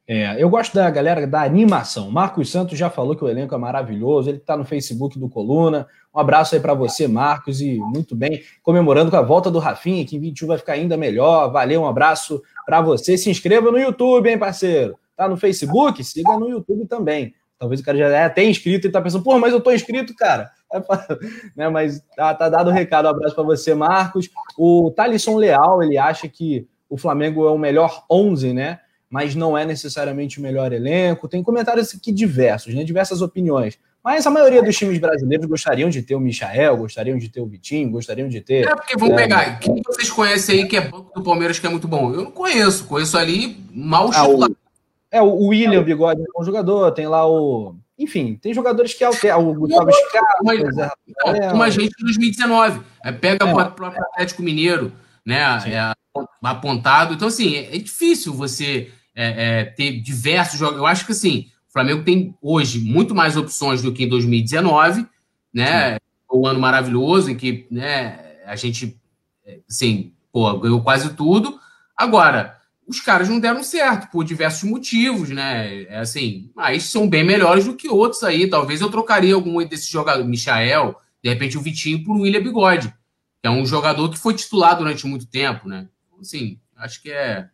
É, 0.08 0.42
eu 0.42 0.48
gosto 0.50 0.76
da 0.76 0.90
galera 0.90 1.26
da 1.26 1.42
animação. 1.42 2.12
Marcos 2.12 2.52
Santos 2.52 2.78
já 2.78 2.90
falou 2.92 3.16
que 3.16 3.24
o 3.24 3.28
elenco 3.28 3.56
é 3.56 3.58
maravilhoso. 3.58 4.30
Ele 4.30 4.38
está 4.38 4.56
no 4.56 4.64
Facebook 4.64 5.18
do 5.18 5.28
Coluna. 5.28 5.88
Um 6.16 6.20
abraço 6.20 6.56
aí 6.56 6.62
para 6.62 6.74
você, 6.74 7.10
Marcos, 7.10 7.60
e 7.60 7.78
muito 7.78 8.16
bem. 8.16 8.42
Comemorando 8.64 9.12
com 9.12 9.18
a 9.18 9.22
volta 9.22 9.52
do 9.52 9.60
Rafinha, 9.60 10.06
que 10.06 10.16
em 10.16 10.20
21 10.20 10.48
vai 10.48 10.58
ficar 10.58 10.74
ainda 10.74 10.96
melhor. 10.96 11.52
Valeu, 11.52 11.82
um 11.82 11.88
abraço 11.88 12.42
para 12.66 12.80
você. 12.80 13.18
Se 13.18 13.30
inscreva 13.30 13.70
no 13.70 13.78
YouTube, 13.78 14.30
hein, 14.30 14.40
parceiro? 14.40 14.98
Tá 15.18 15.28
no 15.28 15.36
Facebook? 15.36 16.02
Siga 16.06 16.40
no 16.40 16.48
YouTube 16.48 16.86
também. 16.86 17.34
Talvez 17.60 17.82
o 17.82 17.84
cara 17.84 17.98
já 17.98 18.08
é 18.08 18.24
até 18.24 18.46
inscrito 18.46 18.88
e 18.88 18.92
tá 18.92 19.02
pensando, 19.02 19.26
pô, 19.26 19.38
mas 19.38 19.52
eu 19.52 19.60
tô 19.60 19.74
inscrito, 19.74 20.16
cara. 20.16 20.52
É 20.74 20.80
né, 21.56 21.70
mas 21.70 22.04
tá, 22.18 22.34
tá 22.34 22.50
dado 22.50 22.70
o 22.70 22.74
recado. 22.74 23.06
Um 23.06 23.12
abraço 23.12 23.36
para 23.36 23.44
você, 23.46 23.74
Marcos. 23.74 24.30
O 24.58 24.92
Thalisson 24.92 25.38
Leal, 25.38 25.82
ele 25.82 25.98
acha 25.98 26.28
que 26.28 26.68
o 26.90 26.98
Flamengo 26.98 27.46
é 27.48 27.52
o 27.52 27.58
melhor 27.58 28.04
11, 28.10 28.52
né? 28.52 28.80
Mas 29.10 29.36
não 29.36 29.58
é 29.58 29.64
necessariamente 29.64 30.40
o 30.40 30.42
melhor 30.42 30.74
elenco. 30.74 31.30
Tem 31.30 31.42
comentários 31.42 31.94
aqui 31.96 32.12
diversos, 32.12 32.74
né? 32.74 32.84
Diversas 32.84 33.22
opiniões. 33.22 33.78
Mas 34.06 34.28
a 34.28 34.30
maioria 34.30 34.62
dos 34.62 34.78
times 34.78 35.00
brasileiros 35.00 35.48
gostariam 35.48 35.90
de 35.90 36.04
ter 36.04 36.14
o 36.14 36.20
Michael, 36.20 36.78
gostariam 36.78 37.18
de 37.18 37.28
ter 37.28 37.42
o 37.42 37.48
Vitinho, 37.48 37.90
gostariam 37.90 38.30
de 38.30 38.40
ter. 38.40 38.68
É, 38.68 38.76
porque 38.76 38.96
vamos 38.96 39.16
é... 39.16 39.24
pegar. 39.24 39.60
Quem 39.60 39.82
vocês 39.84 40.12
conhecem 40.12 40.60
aí 40.60 40.68
que 40.68 40.78
é 40.78 40.82
banco 40.82 41.12
do 41.16 41.24
Palmeiras 41.24 41.58
que 41.58 41.66
é 41.66 41.70
muito 41.72 41.88
bom? 41.88 42.14
Eu 42.14 42.26
não 42.26 42.32
conheço. 42.32 42.86
Conheço 42.86 43.18
ali 43.18 43.66
mal 43.74 44.12
ah, 44.14 44.28
o... 44.28 44.56
É, 45.10 45.20
o 45.24 45.48
William 45.48 45.82
Bigode 45.82 46.22
é 46.22 46.40
um 46.40 46.44
jogador, 46.44 46.92
tem 46.92 47.08
lá 47.08 47.28
o. 47.28 47.76
Enfim, 47.98 48.36
tem 48.40 48.54
jogadores 48.54 48.94
que 48.94 49.04
alternam. 49.04 49.50
O 49.50 49.56
Gustavo 49.56 49.90
Scarpa, 49.92 51.50
como 51.50 51.64
a 51.64 51.70
gente 51.72 51.96
em 52.00 52.04
2019. 52.04 52.82
É, 53.04 53.12
pega 53.12 53.44
é. 53.44 53.52
o 53.52 53.72
próprio 53.72 54.04
Atlético 54.04 54.44
Mineiro, 54.44 54.92
né? 55.26 55.42
É, 55.66 56.22
apontado. 56.44 57.16
Então, 57.16 57.28
assim, 57.28 57.56
é, 57.56 57.76
difícil 57.80 58.36
você 58.36 58.92
é, 59.16 59.62
é, 59.62 59.66
ter 59.66 60.00
diversos 60.00 60.60
jogos. 60.60 60.78
Eu 60.78 60.86
acho 60.86 61.08
que 61.08 61.12
assim, 61.12 61.50
Flamengo 61.76 62.04
tem 62.04 62.34
hoje 62.42 62.80
muito 62.80 63.14
mais 63.14 63.36
opções 63.36 63.82
do 63.82 63.92
que 63.92 64.06
em 64.06 64.10
2019, 64.10 65.06
né? 65.54 65.96
Sim. 65.96 66.00
O 66.32 66.48
ano 66.48 66.60
maravilhoso 66.60 67.30
em 67.30 67.36
que 67.36 67.68
né, 67.70 68.38
a 68.46 68.56
gente 68.56 68.98
assim, 69.70 70.14
pô, 70.32 70.58
ganhou 70.60 70.82
quase 70.82 71.14
tudo. 71.16 71.60
Agora, 71.98 72.58
os 72.88 73.00
caras 73.00 73.28
não 73.28 73.40
deram 73.40 73.64
certo 73.64 74.10
por 74.10 74.24
diversos 74.24 74.64
motivos, 74.70 75.30
né? 75.30 75.84
É 75.84 75.98
assim, 75.98 76.50
mas 76.56 76.84
são 76.84 77.10
bem 77.10 77.24
melhores 77.24 77.66
do 77.66 77.76
que 77.76 77.90
outros 77.90 78.24
aí. 78.24 78.50
Talvez 78.50 78.82
eu 78.82 78.90
trocaria 78.90 79.36
algum 79.36 79.66
desses 79.66 79.88
jogadores, 79.88 80.30
Michael, 80.30 80.96
de 81.24 81.30
repente 81.30 81.58
o 81.58 81.62
Vitinho 81.62 82.04
por 82.04 82.18
William 82.18 82.42
Bigode, 82.42 82.88
que 82.88 83.48
é 83.48 83.50
um 83.50 83.66
jogador 83.66 84.10
que 84.10 84.18
foi 84.18 84.34
titular 84.34 84.78
durante 84.78 85.06
muito 85.06 85.28
tempo, 85.28 85.68
né? 85.68 85.88
Assim, 86.20 86.60
acho 86.78 87.02
que 87.02 87.12
é. 87.12 87.50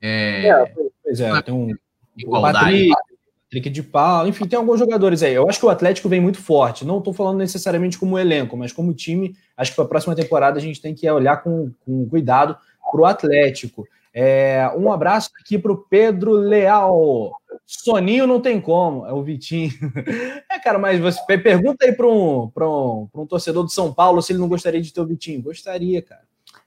É, 0.00 0.48
é 0.48 0.74
pois 1.02 1.20
é, 1.20 1.42
tem 1.42 1.54
um. 1.54 1.74
Igualdade. 2.16 2.88
Patrick, 2.88 3.11
de 3.60 3.82
Paula, 3.82 4.28
enfim, 4.28 4.46
tem 4.46 4.58
alguns 4.58 4.78
jogadores 4.78 5.22
aí. 5.22 5.34
Eu 5.34 5.48
acho 5.48 5.58
que 5.58 5.66
o 5.66 5.70
Atlético 5.70 6.08
vem 6.08 6.20
muito 6.20 6.38
forte. 6.38 6.84
Não 6.84 6.98
estou 6.98 7.12
falando 7.12 7.38
necessariamente 7.38 7.98
como 7.98 8.18
elenco, 8.18 8.56
mas 8.56 8.72
como 8.72 8.94
time. 8.94 9.34
Acho 9.56 9.72
que 9.72 9.76
para 9.76 9.84
a 9.84 9.88
próxima 9.88 10.14
temporada 10.14 10.58
a 10.58 10.62
gente 10.62 10.80
tem 10.80 10.94
que 10.94 11.08
olhar 11.10 11.42
com, 11.42 11.70
com 11.84 12.08
cuidado 12.08 12.56
para 12.90 13.00
o 13.00 13.04
Atlético. 13.04 13.86
É, 14.14 14.70
um 14.76 14.92
abraço 14.92 15.30
aqui 15.40 15.58
para 15.58 15.72
o 15.72 15.76
Pedro 15.76 16.32
Leal. 16.32 17.32
Soninho 17.66 18.26
não 18.26 18.40
tem 18.40 18.60
como, 18.60 19.06
é 19.06 19.12
o 19.12 19.22
Vitinho. 19.22 19.70
É, 20.50 20.58
cara, 20.58 20.78
mas 20.78 21.00
você 21.00 21.38
pergunta 21.38 21.86
aí 21.86 21.92
para 21.92 22.06
um, 22.06 22.52
um, 22.54 23.08
um 23.14 23.26
torcedor 23.26 23.64
do 23.64 23.70
São 23.70 23.90
Paulo 23.90 24.20
se 24.20 24.32
ele 24.32 24.38
não 24.38 24.48
gostaria 24.48 24.82
de 24.82 24.92
ter 24.92 25.00
o 25.00 25.06
Vitinho. 25.06 25.40
Gostaria, 25.40 26.02
cara. 26.02 26.20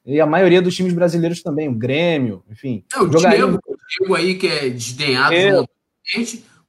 E 0.04 0.20
a 0.20 0.26
maioria 0.26 0.60
dos 0.60 0.76
times 0.76 0.92
brasileiros 0.92 1.44
também, 1.44 1.70
o 1.70 1.74
Grêmio, 1.74 2.44
enfim. 2.50 2.84
É, 2.94 3.00
o 3.00 3.12
jogaria... 3.12 3.46
Diego, 3.46 3.62
o 3.68 3.76
Diego 3.88 4.16
aí 4.16 4.36
que 4.36 4.48
é 4.48 4.70
desdenhado 4.70 5.36
é. 5.36 5.66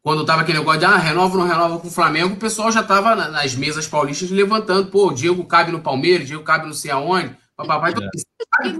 Quando 0.07 0.25
tava 0.25 0.43
aquele 0.43 0.61
negócio 0.61 0.79
de 0.79 0.87
ah, 0.87 0.97
renova 0.97 1.37
ou 1.37 1.41
não 1.41 1.49
renova 1.49 1.81
com 1.81 1.89
o 1.89 1.91
Flamengo, 1.91 2.35
o 2.35 2.39
pessoal 2.39 2.71
já 2.71 2.81
tava 2.81 3.17
nas 3.17 3.57
mesas 3.57 3.89
paulistas 3.89 4.31
levantando, 4.31 4.89
pô, 4.89 5.09
o 5.09 5.13
Diego 5.13 5.45
cabe 5.45 5.73
no 5.73 5.83
Palmeiras, 5.83 6.29
Diego 6.29 6.45
cabe 6.45 6.65
não 6.65 6.75
sei 6.75 6.93
aonde. 6.93 7.37
Papai 7.57 7.91
é. 7.91 7.95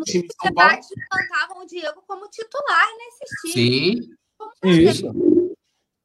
time 0.05 0.23
de 0.23 0.35
São 0.41 0.55
Paulo. 0.55 0.79
plantavam 1.11 1.65
o 1.65 1.67
Diego 1.67 2.01
como 2.07 2.29
titular 2.29 2.87
nesses 2.97 3.53
times. 3.53 4.07
Sim. 4.07 4.71
Isso. 4.71 5.49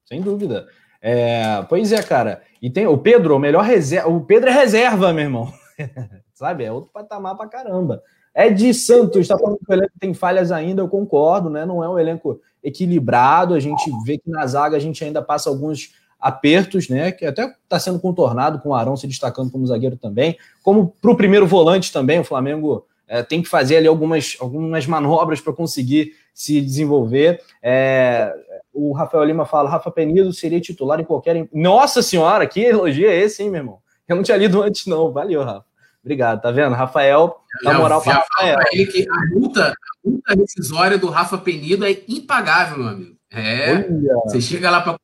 Sem 0.08 0.22
dúvida. 0.22 0.68
É, 1.00 1.62
pois 1.70 1.92
é, 1.92 2.02
cara. 2.02 2.42
E 2.60 2.68
tem 2.72 2.88
o 2.88 2.98
Pedro, 2.98 3.36
o 3.36 3.40
melhor 3.40 3.64
reserva. 3.64 4.10
O 4.10 4.26
Pedro 4.26 4.50
é 4.50 4.54
reserva, 4.54 5.14
meu 5.14 5.26
irmão. 5.26 5.54
Sabe? 6.34 6.64
É 6.64 6.72
outro 6.72 6.90
patamar 6.92 7.38
pra 7.38 7.48
caramba. 7.48 8.02
É 8.34 8.50
de 8.50 8.74
Santos, 8.74 9.22
está 9.22 9.38
falando 9.38 9.58
que 9.58 9.70
o 9.70 9.74
elenco 9.74 9.94
tem 10.00 10.14
falhas 10.14 10.52
ainda, 10.52 10.82
eu 10.82 10.88
concordo, 10.88 11.50
né? 11.50 11.66
Não 11.66 11.84
é 11.84 11.90
um 11.90 12.00
elenco 12.00 12.40
equilibrado. 12.64 13.54
A 13.54 13.60
gente 13.60 13.92
vê 14.06 14.18
que 14.18 14.30
na 14.30 14.46
zaga 14.48 14.78
a 14.78 14.80
gente 14.80 15.04
ainda 15.04 15.22
passa 15.22 15.50
alguns 15.50 15.94
apertos, 16.20 16.88
né? 16.88 17.12
Que 17.12 17.26
até 17.26 17.46
está 17.64 17.80
sendo 17.80 18.00
contornado 18.00 18.60
com 18.60 18.70
o 18.70 18.76
Arão 18.76 18.96
se 18.96 19.08
destacando 19.08 19.52
como 19.52 19.68
zagueiro 19.68 19.98
também. 19.98 20.38
Como 20.64 20.96
para 21.02 21.12
o 21.12 21.18
primeiro 21.18 21.46
volante 21.46 21.92
também, 21.92 22.20
o 22.20 22.24
Flamengo 22.24 22.86
é, 23.08 23.22
tem 23.22 23.42
que 23.42 23.50
fazer 23.50 23.78
ali 23.78 23.88
algumas, 23.88 24.38
algumas 24.40 24.88
manobras 24.88 25.42
para 25.42 25.52
conseguir 25.52 26.14
se 26.34 26.62
desenvolver. 26.62 27.42
É, 27.62 28.34
o 28.74 28.94
Rafael 28.94 29.26
Lima 29.26 29.46
fala: 29.46 29.70
Rafa 29.70 29.92
Penido 29.92 30.32
seria 30.32 30.62
titular 30.62 31.00
em 31.00 31.04
qualquer. 31.04 31.48
Nossa 31.52 32.02
senhora, 32.02 32.48
que 32.48 32.62
elogio 32.62 33.10
é 33.10 33.16
esse, 33.18 33.44
hein, 33.44 33.50
meu 33.50 33.60
irmão? 33.60 33.80
Eu 34.08 34.16
não 34.16 34.24
tinha 34.24 34.38
lido 34.38 34.62
antes, 34.62 34.86
não. 34.86 35.12
Valeu, 35.12 35.44
Rafa. 35.44 35.71
Obrigado, 36.04 36.42
tá 36.42 36.52
vendo? 36.52 36.74
Rafael, 36.74 37.40
na 37.64 37.74
moral 37.76 38.02
para 38.02 38.14
Rafael. 38.14 38.58
Ele 38.72 38.88
que 38.88 39.08
a 39.08 39.26
multa, 39.36 39.70
a 39.70 40.10
multa 40.10 40.34
rescisória 40.34 40.98
do 40.98 41.10
Rafa 41.10 41.38
Penido 41.38 41.86
é 41.86 42.02
impagável, 42.08 42.80
meu 42.80 42.88
amigo. 42.88 43.18
É. 43.32 43.74
Olha. 43.74 44.16
Você 44.26 44.42
chega 44.42 44.70
lá 44.70 44.82
para 44.82 44.98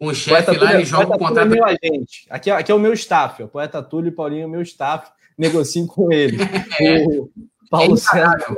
com 0.00 0.06
o 0.06 0.14
chefe 0.14 0.56
lá 0.56 0.80
e 0.80 0.84
joga 0.84 1.14
o 1.14 1.18
contrato. 1.18 1.46
É 1.46 1.54
meu 1.54 1.64
agente. 1.64 2.26
Aqui, 2.30 2.50
aqui 2.50 2.72
é 2.72 2.74
o 2.74 2.78
meu 2.78 2.94
staff. 2.94 3.42
O 3.42 3.48
Poeta 3.48 3.82
Túlio 3.82 4.08
e 4.08 4.14
Paulinho 4.14 4.44
é 4.44 4.46
o 4.46 4.50
meu 4.50 4.62
staff. 4.62 5.10
Negocio 5.36 5.86
com 5.86 6.10
ele. 6.10 6.38
É. 6.80 7.04
O 7.06 7.30
Paulo 7.68 7.94
é 7.94 7.96
César. 7.98 8.56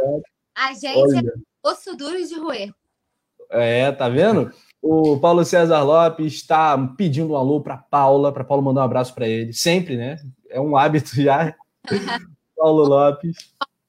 A 0.54 0.72
gente 0.72 0.96
Olha. 0.96 1.18
é 1.18 1.68
osso 1.68 1.96
duro 1.96 2.16
de 2.24 2.38
roer. 2.38 2.72
É, 3.50 3.90
tá 3.90 4.08
vendo? 4.08 4.52
O 4.82 5.16
Paulo 5.20 5.44
César 5.44 5.84
Lopes 5.84 6.34
está 6.34 6.76
pedindo 6.96 7.34
um 7.34 7.36
alô 7.36 7.60
para 7.60 7.76
Paula, 7.76 8.32
para 8.32 8.42
Paulo 8.42 8.64
mandar 8.64 8.80
um 8.80 8.84
abraço 8.84 9.14
para 9.14 9.28
ele. 9.28 9.52
Sempre, 9.52 9.96
né? 9.96 10.16
É 10.50 10.60
um 10.60 10.76
hábito 10.76 11.14
já. 11.14 11.54
Paulo 12.56 12.84
Lopes. 12.84 13.36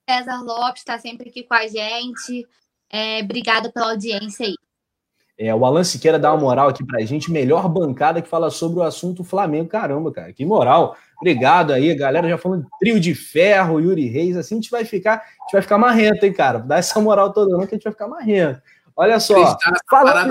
César 0.07 0.41
Lopes 0.43 0.81
está 0.81 0.99
sempre 0.99 1.29
aqui 1.29 1.41
com 1.43 1.55
a 1.55 1.67
gente. 1.67 2.47
É, 2.91 3.21
obrigada 3.23 3.71
pela 3.71 3.89
audiência 3.89 4.45
aí. 4.45 4.55
É, 5.35 5.53
o 5.53 5.65
Alan 5.65 5.83
Siqueira 5.83 6.19
dá 6.19 6.31
uma 6.31 6.39
moral 6.39 6.69
aqui 6.69 6.85
pra 6.85 7.01
gente, 7.01 7.31
melhor 7.31 7.67
bancada 7.67 8.21
que 8.21 8.29
fala 8.29 8.51
sobre 8.51 8.79
o 8.79 8.83
assunto 8.83 9.23
Flamengo. 9.23 9.67
Caramba, 9.67 10.11
cara, 10.11 10.31
que 10.31 10.45
moral. 10.45 10.95
Obrigado 11.19 11.73
aí, 11.73 11.93
galera. 11.95 12.29
Já 12.29 12.37
falando 12.37 12.67
trio 12.79 12.99
de 12.99 13.15
ferro, 13.15 13.79
Yuri 13.79 14.07
Reis, 14.07 14.37
assim 14.37 14.55
a 14.55 14.57
gente 14.57 14.69
vai 14.69 14.85
ficar, 14.85 15.15
a 15.15 15.15
gente 15.15 15.53
vai 15.53 15.61
ficar 15.63 15.79
marrento, 15.79 16.23
hein, 16.23 16.33
cara. 16.33 16.59
Dá 16.59 16.77
essa 16.77 17.01
moral 17.01 17.33
toda 17.33 17.57
não 17.57 17.65
que 17.65 17.73
a 17.73 17.77
gente 17.77 17.83
vai 17.83 17.93
ficar 17.93 18.07
marrento. 18.07 18.61
Olha 18.95 19.19
só. 19.19 19.57
Fala 19.89 20.27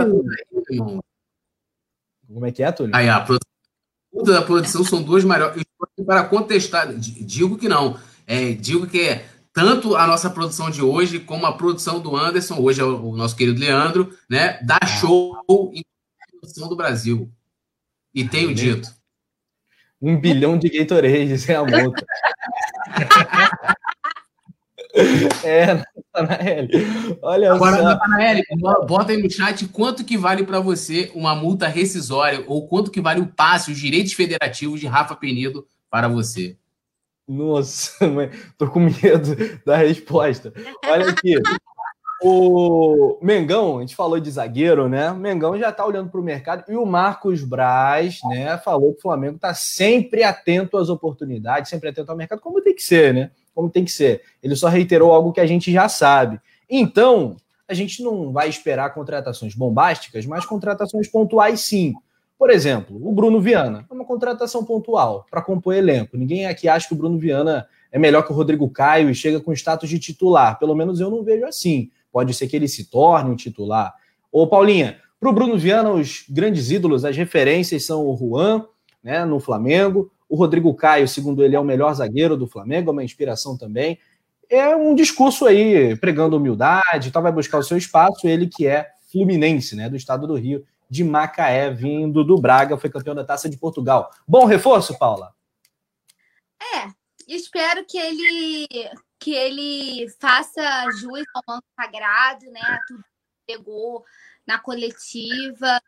Como 2.26 2.46
é 2.46 2.52
que 2.52 2.62
é, 2.62 2.72
Túlio? 2.72 2.94
Aí, 2.94 3.08
a 3.08 3.20
produção 3.20 4.24
da 4.24 4.42
produção 4.42 4.84
são 4.84 5.02
duas 5.02 5.24
maiores. 5.24 5.62
Para 6.06 6.24
contestar, 6.24 6.92
digo 6.94 7.58
que 7.58 7.68
não. 7.68 7.98
É, 8.26 8.52
digo 8.52 8.86
que 8.86 9.00
é 9.00 9.26
tanto 9.52 9.96
a 9.96 10.06
nossa 10.06 10.30
produção 10.30 10.70
de 10.70 10.82
hoje 10.82 11.20
como 11.20 11.44
a 11.44 11.56
produção 11.56 12.00
do 12.00 12.16
Anderson, 12.16 12.58
hoje 12.58 12.80
é 12.80 12.84
o 12.84 13.16
nosso 13.16 13.36
querido 13.36 13.60
Leandro, 13.60 14.16
né? 14.28 14.58
Dá 14.62 14.78
show 14.86 15.36
em 15.74 15.84
produção 16.30 16.68
do 16.68 16.76
Brasil. 16.76 17.30
E 18.14 18.26
tenho 18.26 18.54
dito. 18.54 18.88
Um 20.00 20.20
bilhão 20.20 20.58
de 20.58 20.68
Gatorades 20.68 21.48
é 21.48 21.54
a 21.54 21.64
multa. 21.64 22.04
é, 25.44 25.84
Natanael. 26.14 26.68
Olha 27.22 27.52
Agora, 27.52 27.76
só. 27.76 27.82
Natanael, 27.82 28.42
bota 28.86 29.12
aí 29.12 29.22
no 29.22 29.30
chat 29.30 29.66
quanto 29.68 30.04
que 30.04 30.18
vale 30.18 30.44
para 30.44 30.60
você 30.60 31.10
uma 31.14 31.34
multa 31.34 31.66
rescisória 31.66 32.44
ou 32.46 32.68
quanto 32.68 32.90
que 32.90 33.00
vale 33.00 33.20
o 33.20 33.26
passe, 33.26 33.72
os 33.72 33.78
direitos 33.78 34.12
federativos 34.12 34.80
de 34.80 34.86
Rafa 34.86 35.16
Penido 35.16 35.66
para 35.90 36.08
você. 36.08 36.56
Nossa, 37.26 37.92
tô 38.58 38.68
com 38.68 38.80
medo 38.80 39.36
da 39.64 39.76
resposta. 39.76 40.52
Olha 40.86 41.10
aqui. 41.10 41.36
O 42.24 43.18
Mengão, 43.20 43.78
a 43.78 43.80
gente 43.80 43.96
falou 43.96 44.20
de 44.20 44.30
zagueiro, 44.30 44.88
né? 44.88 45.10
O 45.10 45.16
Mengão 45.16 45.58
já 45.58 45.72
tá 45.72 45.84
olhando 45.84 46.08
para 46.08 46.20
o 46.20 46.24
mercado 46.24 46.64
e 46.68 46.76
o 46.76 46.86
Marcos 46.86 47.42
Braz, 47.42 48.20
né, 48.28 48.56
falou 48.58 48.92
que 48.92 48.98
o 48.98 49.02
Flamengo 49.02 49.40
tá 49.40 49.52
sempre 49.54 50.22
atento 50.22 50.76
às 50.76 50.88
oportunidades, 50.88 51.68
sempre 51.68 51.88
atento 51.88 52.12
ao 52.12 52.16
mercado, 52.16 52.40
como 52.40 52.62
tem 52.62 52.76
que 52.76 52.82
ser, 52.82 53.12
né? 53.12 53.32
Como 53.54 53.70
tem 53.70 53.84
que 53.84 53.92
ser. 53.92 54.22
Ele 54.42 54.56
só 54.56 54.68
reiterou 54.68 55.12
algo 55.12 55.32
que 55.32 55.40
a 55.40 55.46
gente 55.46 55.72
já 55.72 55.88
sabe. 55.88 56.40
Então, 56.68 57.36
a 57.68 57.74
gente 57.74 58.02
não 58.02 58.32
vai 58.32 58.48
esperar 58.48 58.92
contratações 58.94 59.54
bombásticas, 59.54 60.26
mas 60.26 60.44
contratações 60.44 61.08
pontuais 61.08 61.60
sim. 61.60 61.94
Por 62.38 62.50
exemplo, 62.50 62.96
o 63.06 63.12
Bruno 63.12 63.40
Viana 63.40 63.86
é 63.88 63.94
uma 63.94 64.04
contratação 64.04 64.64
pontual 64.64 65.26
para 65.30 65.40
compor 65.40 65.74
elenco. 65.74 66.16
Ninguém 66.16 66.46
aqui 66.46 66.68
acha 66.68 66.88
que 66.88 66.94
o 66.94 66.96
Bruno 66.96 67.18
Viana 67.18 67.66
é 67.90 67.98
melhor 67.98 68.26
que 68.26 68.32
o 68.32 68.34
Rodrigo 68.34 68.68
Caio 68.68 69.08
e 69.08 69.14
chega 69.14 69.38
com 69.38 69.52
status 69.52 69.88
de 69.88 69.98
titular. 69.98 70.58
Pelo 70.58 70.74
menos 70.74 70.98
eu 70.98 71.08
não 71.08 71.22
vejo 71.22 71.44
assim. 71.44 71.90
Pode 72.10 72.34
ser 72.34 72.48
que 72.48 72.56
ele 72.56 72.66
se 72.66 72.90
torne 72.90 73.30
um 73.30 73.36
titular. 73.36 73.94
Ô, 74.30 74.46
Paulinha, 74.46 74.98
para 75.20 75.30
o 75.30 75.32
Bruno 75.32 75.56
Viana, 75.56 75.92
os 75.92 76.24
grandes 76.28 76.70
ídolos, 76.70 77.04
as 77.04 77.16
referências 77.16 77.84
são 77.84 78.04
o 78.04 78.16
Juan, 78.16 78.66
né, 79.04 79.24
no 79.24 79.38
Flamengo. 79.38 80.10
O 80.32 80.36
Rodrigo 80.36 80.74
Caio, 80.74 81.06
segundo 81.06 81.44
ele, 81.44 81.54
é 81.54 81.60
o 81.60 81.64
melhor 81.64 81.92
zagueiro 81.92 82.38
do 82.38 82.46
Flamengo, 82.46 82.88
é 82.88 82.92
uma 82.92 83.04
inspiração 83.04 83.54
também. 83.54 83.98
É 84.48 84.74
um 84.74 84.94
discurso 84.94 85.44
aí, 85.44 85.94
pregando 85.96 86.38
humildade, 86.38 87.10
tal, 87.10 87.22
vai 87.22 87.30
buscar 87.30 87.58
o 87.58 87.62
seu 87.62 87.76
espaço, 87.76 88.26
ele 88.26 88.46
que 88.46 88.66
é 88.66 88.92
fluminense, 89.10 89.76
né, 89.76 89.90
do 89.90 89.96
estado 89.96 90.26
do 90.26 90.34
Rio 90.34 90.64
de 90.88 91.04
Macaé, 91.04 91.70
vindo 91.70 92.24
do 92.24 92.40
Braga, 92.40 92.78
foi 92.78 92.88
campeão 92.88 93.14
da 93.14 93.26
Taça 93.26 93.46
de 93.46 93.58
Portugal. 93.58 94.10
Bom 94.26 94.46
reforço, 94.46 94.98
Paula? 94.98 95.34
É, 96.58 96.88
espero 97.28 97.84
que 97.84 97.98
ele 97.98 98.66
que 99.18 99.34
ele 99.34 100.08
faça 100.18 100.62
jus 100.98 101.24
ao 101.34 101.42
manto 101.46 101.66
sagrado, 101.78 102.46
né? 102.50 102.78
Tudo 102.88 103.02
que 103.02 103.54
pegou 103.54 104.02
na 104.46 104.58
coletiva, 104.58 105.78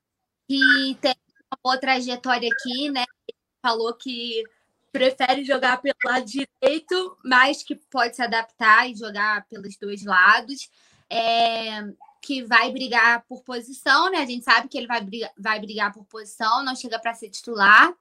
e 0.51 0.95
tem 1.01 1.15
uma 1.51 1.59
boa 1.65 1.79
trajetória 1.79 2.51
aqui, 2.53 2.91
né? 2.91 3.05
Falou 3.65 3.95
que 3.95 4.45
prefere 4.93 5.43
jogar 5.43 5.81
pelo 5.81 5.97
lado 6.05 6.27
direito, 6.27 7.17
mas 7.25 7.63
que 7.63 7.75
pode 7.75 8.15
se 8.15 8.21
adaptar 8.21 8.91
e 8.91 8.95
jogar 8.95 9.47
pelos 9.47 9.75
dois 9.79 10.05
lados. 10.05 10.69
É, 11.09 11.83
que 12.21 12.43
vai 12.43 12.71
brigar 12.71 13.25
por 13.27 13.43
posição, 13.43 14.11
né? 14.11 14.19
A 14.19 14.27
gente 14.27 14.45
sabe 14.45 14.69
que 14.69 14.77
ele 14.77 14.87
vai 14.87 15.01
brigar, 15.01 15.33
vai 15.39 15.59
brigar 15.59 15.95
por 15.95 16.05
posição, 16.05 16.63
não 16.63 16.77
chega 16.77 16.99
para 16.99 17.15
ser 17.15 17.31
titular. 17.31 17.95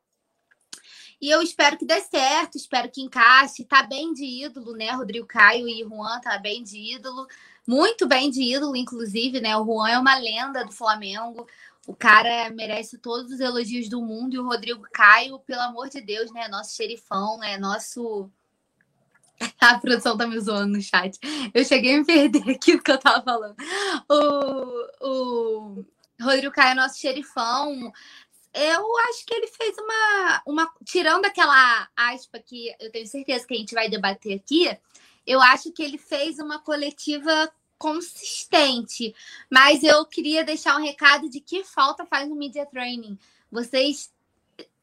E 1.22 1.30
eu 1.30 1.41
espero 1.41 1.78
que 1.78 1.86
dê 1.86 2.01
certo, 2.01 2.57
espero 2.57 2.91
que 2.91 3.01
encaixe. 3.01 3.64
Tá 3.64 3.84
bem 3.84 4.14
de 4.14 4.26
ídolo, 4.26 4.74
né? 4.74 4.91
Rodrigo 4.91 5.26
Caio 5.26 5.66
e 5.70 5.82
Juan 5.82 6.20
tá 6.20 6.38
bem 6.38 6.61
de 6.61 6.78
ídolo, 6.78 7.26
muito 7.66 8.05
bem 8.05 8.30
de 8.30 8.43
ídolo, 8.43 8.76
inclusive, 8.76 9.39
né? 9.39 9.55
O 9.55 9.64
Juan 9.64 9.89
é 9.89 9.97
uma 9.97 10.18
lenda 10.18 10.66
do 10.66 10.74
Flamengo. 10.74 11.47
O 11.86 11.95
cara 11.95 12.49
merece 12.51 12.97
todos 12.97 13.31
os 13.31 13.39
elogios 13.39 13.89
do 13.89 14.01
mundo 14.01 14.36
e 14.36 14.39
o 14.39 14.45
Rodrigo 14.45 14.86
Caio, 14.93 15.39
pelo 15.39 15.61
amor 15.61 15.89
de 15.89 15.99
Deus, 15.99 16.31
né? 16.31 16.47
Nosso 16.47 16.75
xerifão, 16.75 17.43
é 17.43 17.57
nosso 17.57 18.31
A 19.59 19.77
produção 19.79 20.17
tá 20.17 20.27
me 20.27 20.39
zoando 20.39 20.77
no 20.77 20.81
chat. 20.81 21.17
Eu 21.53 21.65
cheguei 21.65 21.95
a 21.95 21.97
me 21.99 22.05
perder 22.05 22.49
aqui 22.49 22.75
do 22.75 22.84
que 22.84 22.91
eu 22.91 22.99
tava 22.99 23.23
falando. 23.23 23.55
O, 24.09 25.07
o 25.07 25.86
Rodrigo 26.21 26.53
Caio, 26.53 26.75
nosso 26.75 26.99
xerifão, 26.99 27.91
eu 28.53 28.97
acho 29.09 29.25
que 29.25 29.34
ele 29.34 29.47
fez 29.47 29.75
uma, 29.77 30.43
uma. 30.47 30.73
Tirando 30.86 31.25
aquela 31.25 31.88
aspa 31.95 32.39
que 32.39 32.73
eu 32.79 32.91
tenho 32.91 33.07
certeza 33.07 33.45
que 33.45 33.53
a 33.53 33.57
gente 33.57 33.73
vai 33.73 33.89
debater 33.89 34.38
aqui, 34.38 34.77
eu 35.25 35.41
acho 35.41 35.71
que 35.71 35.84
ele 35.84 35.97
fez 35.97 36.39
uma 36.39 36.59
coletiva 36.59 37.51
consistente. 37.84 39.13
Mas 39.51 39.84
eu 39.84 40.05
queria 40.05 40.41
deixar 40.41 40.77
um 40.77 40.81
recado 40.81 41.29
de 41.29 41.41
que 41.41 41.65
falta 41.65 42.05
faz 42.05 42.29
no 42.29 42.36
media 42.36 42.65
training. 42.65 43.19
Vocês 43.51 44.09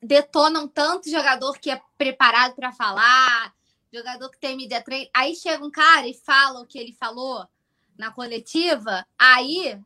detonam 0.03 0.69
tanto 0.69 1.09
jogador 1.09 1.59
que 1.59 1.71
é 1.71 1.81
preparado 1.97 2.55
para 2.55 2.73
falar, 2.73 3.55
jogador 3.91 4.29
que 4.29 4.39
tem 4.39 4.55
media 4.55 4.83
treino, 4.83 5.09
aí 5.15 5.35
chega 5.35 5.65
um 5.65 5.71
cara 5.71 6.07
e 6.07 6.13
fala 6.13 6.61
o 6.61 6.67
que 6.67 6.79
ele 6.79 6.93
falou 6.93 7.49
na 7.97 8.11
coletiva, 8.11 9.07
aí 9.19 9.81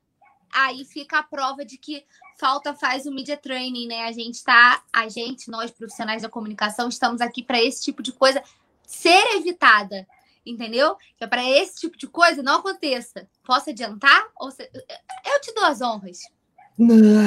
aí 0.53 0.85
fica 0.85 1.19
a 1.19 1.23
prova 1.23 1.65
de 1.65 1.77
que 1.79 2.05
falta 2.37 2.75
faz 2.75 3.07
o 3.07 3.13
media 3.13 3.37
training, 3.37 3.87
né? 3.87 4.05
A 4.05 4.13
gente 4.13 4.43
tá, 4.43 4.83
a 4.93 5.09
gente, 5.09 5.51
nós 5.51 5.71
profissionais 5.71 6.23
da 6.23 6.29
comunicação, 6.29 6.89
estamos 6.89 7.21
aqui 7.21 7.45
para 7.45 7.63
esse 7.63 7.83
tipo 7.83 8.03
de 8.03 8.13
coisa 8.13 8.43
ser 8.85 9.37
evitada, 9.37 10.07
entendeu? 10.45 10.97
Que 11.17 11.25
é 11.25 11.27
para 11.27 11.49
esse 11.49 11.81
tipo 11.81 11.97
de 11.97 12.07
coisa 12.07 12.43
não 12.43 12.59
aconteça. 12.59 13.27
Posso 13.47 13.71
adiantar? 13.71 14.25
Ou 14.39 14.51
se... 14.51 14.63
Eu 14.63 15.41
te 15.41 15.55
dou 15.55 15.65
as 15.65 15.81
honras. 15.81 16.19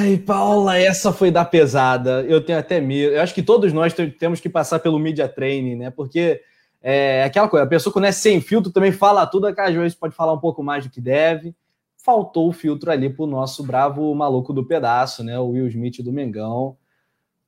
Ai, 0.00 0.18
Paula, 0.18 0.78
essa 0.78 1.12
foi 1.12 1.30
da 1.30 1.44
pesada. 1.44 2.22
Eu 2.22 2.44
tenho 2.44 2.58
até 2.58 2.80
medo. 2.80 3.14
Eu 3.14 3.22
acho 3.22 3.34
que 3.34 3.42
todos 3.42 3.72
nós 3.72 3.94
temos 4.18 4.40
que 4.40 4.48
passar 4.48 4.78
pelo 4.78 4.98
media 4.98 5.26
training, 5.26 5.76
né? 5.76 5.90
Porque 5.90 6.42
é 6.82 7.24
aquela 7.24 7.48
coisa, 7.48 7.64
a 7.64 7.68
pessoa 7.68 7.92
quando 7.92 8.04
é 8.04 8.12
sem 8.12 8.40
filtro 8.40 8.70
também 8.70 8.92
fala 8.92 9.26
tudo, 9.26 9.52
que 9.52 9.60
às 9.60 9.74
vezes 9.74 9.94
pode 9.94 10.14
falar 10.14 10.34
um 10.34 10.40
pouco 10.40 10.62
mais 10.62 10.84
do 10.84 10.90
que 10.90 11.00
deve. 11.00 11.54
Faltou 11.96 12.48
o 12.48 12.52
filtro 12.52 12.90
ali 12.90 13.08
pro 13.10 13.26
nosso 13.26 13.64
bravo 13.64 14.14
maluco 14.14 14.52
do 14.52 14.64
pedaço, 14.64 15.24
né? 15.24 15.38
O 15.38 15.50
Will 15.50 15.66
Smith 15.68 16.02
do 16.02 16.12
Mengão. 16.12 16.76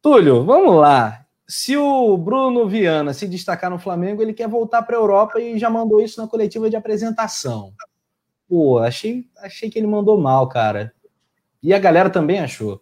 Túlio, 0.02 0.42
vamos 0.44 0.76
lá. 0.76 1.26
Se 1.50 1.76
o 1.76 2.16
Bruno 2.16 2.68
Viana 2.68 3.12
se 3.12 3.26
destacar 3.26 3.68
no 3.68 3.78
Flamengo, 3.78 4.22
ele 4.22 4.32
quer 4.32 4.48
voltar 4.48 4.82
para 4.82 4.96
a 4.96 5.00
Europa 5.00 5.40
e 5.40 5.58
já 5.58 5.68
mandou 5.68 6.00
isso 6.00 6.22
na 6.22 6.28
coletiva 6.28 6.70
de 6.70 6.76
apresentação. 6.76 7.74
Pô, 8.48 8.78
achei, 8.78 9.28
achei 9.38 9.68
que 9.68 9.76
ele 9.76 9.88
mandou 9.88 10.16
mal, 10.16 10.48
cara. 10.48 10.94
E 11.60 11.74
a 11.74 11.78
galera 11.80 12.08
também 12.08 12.38
achou. 12.38 12.80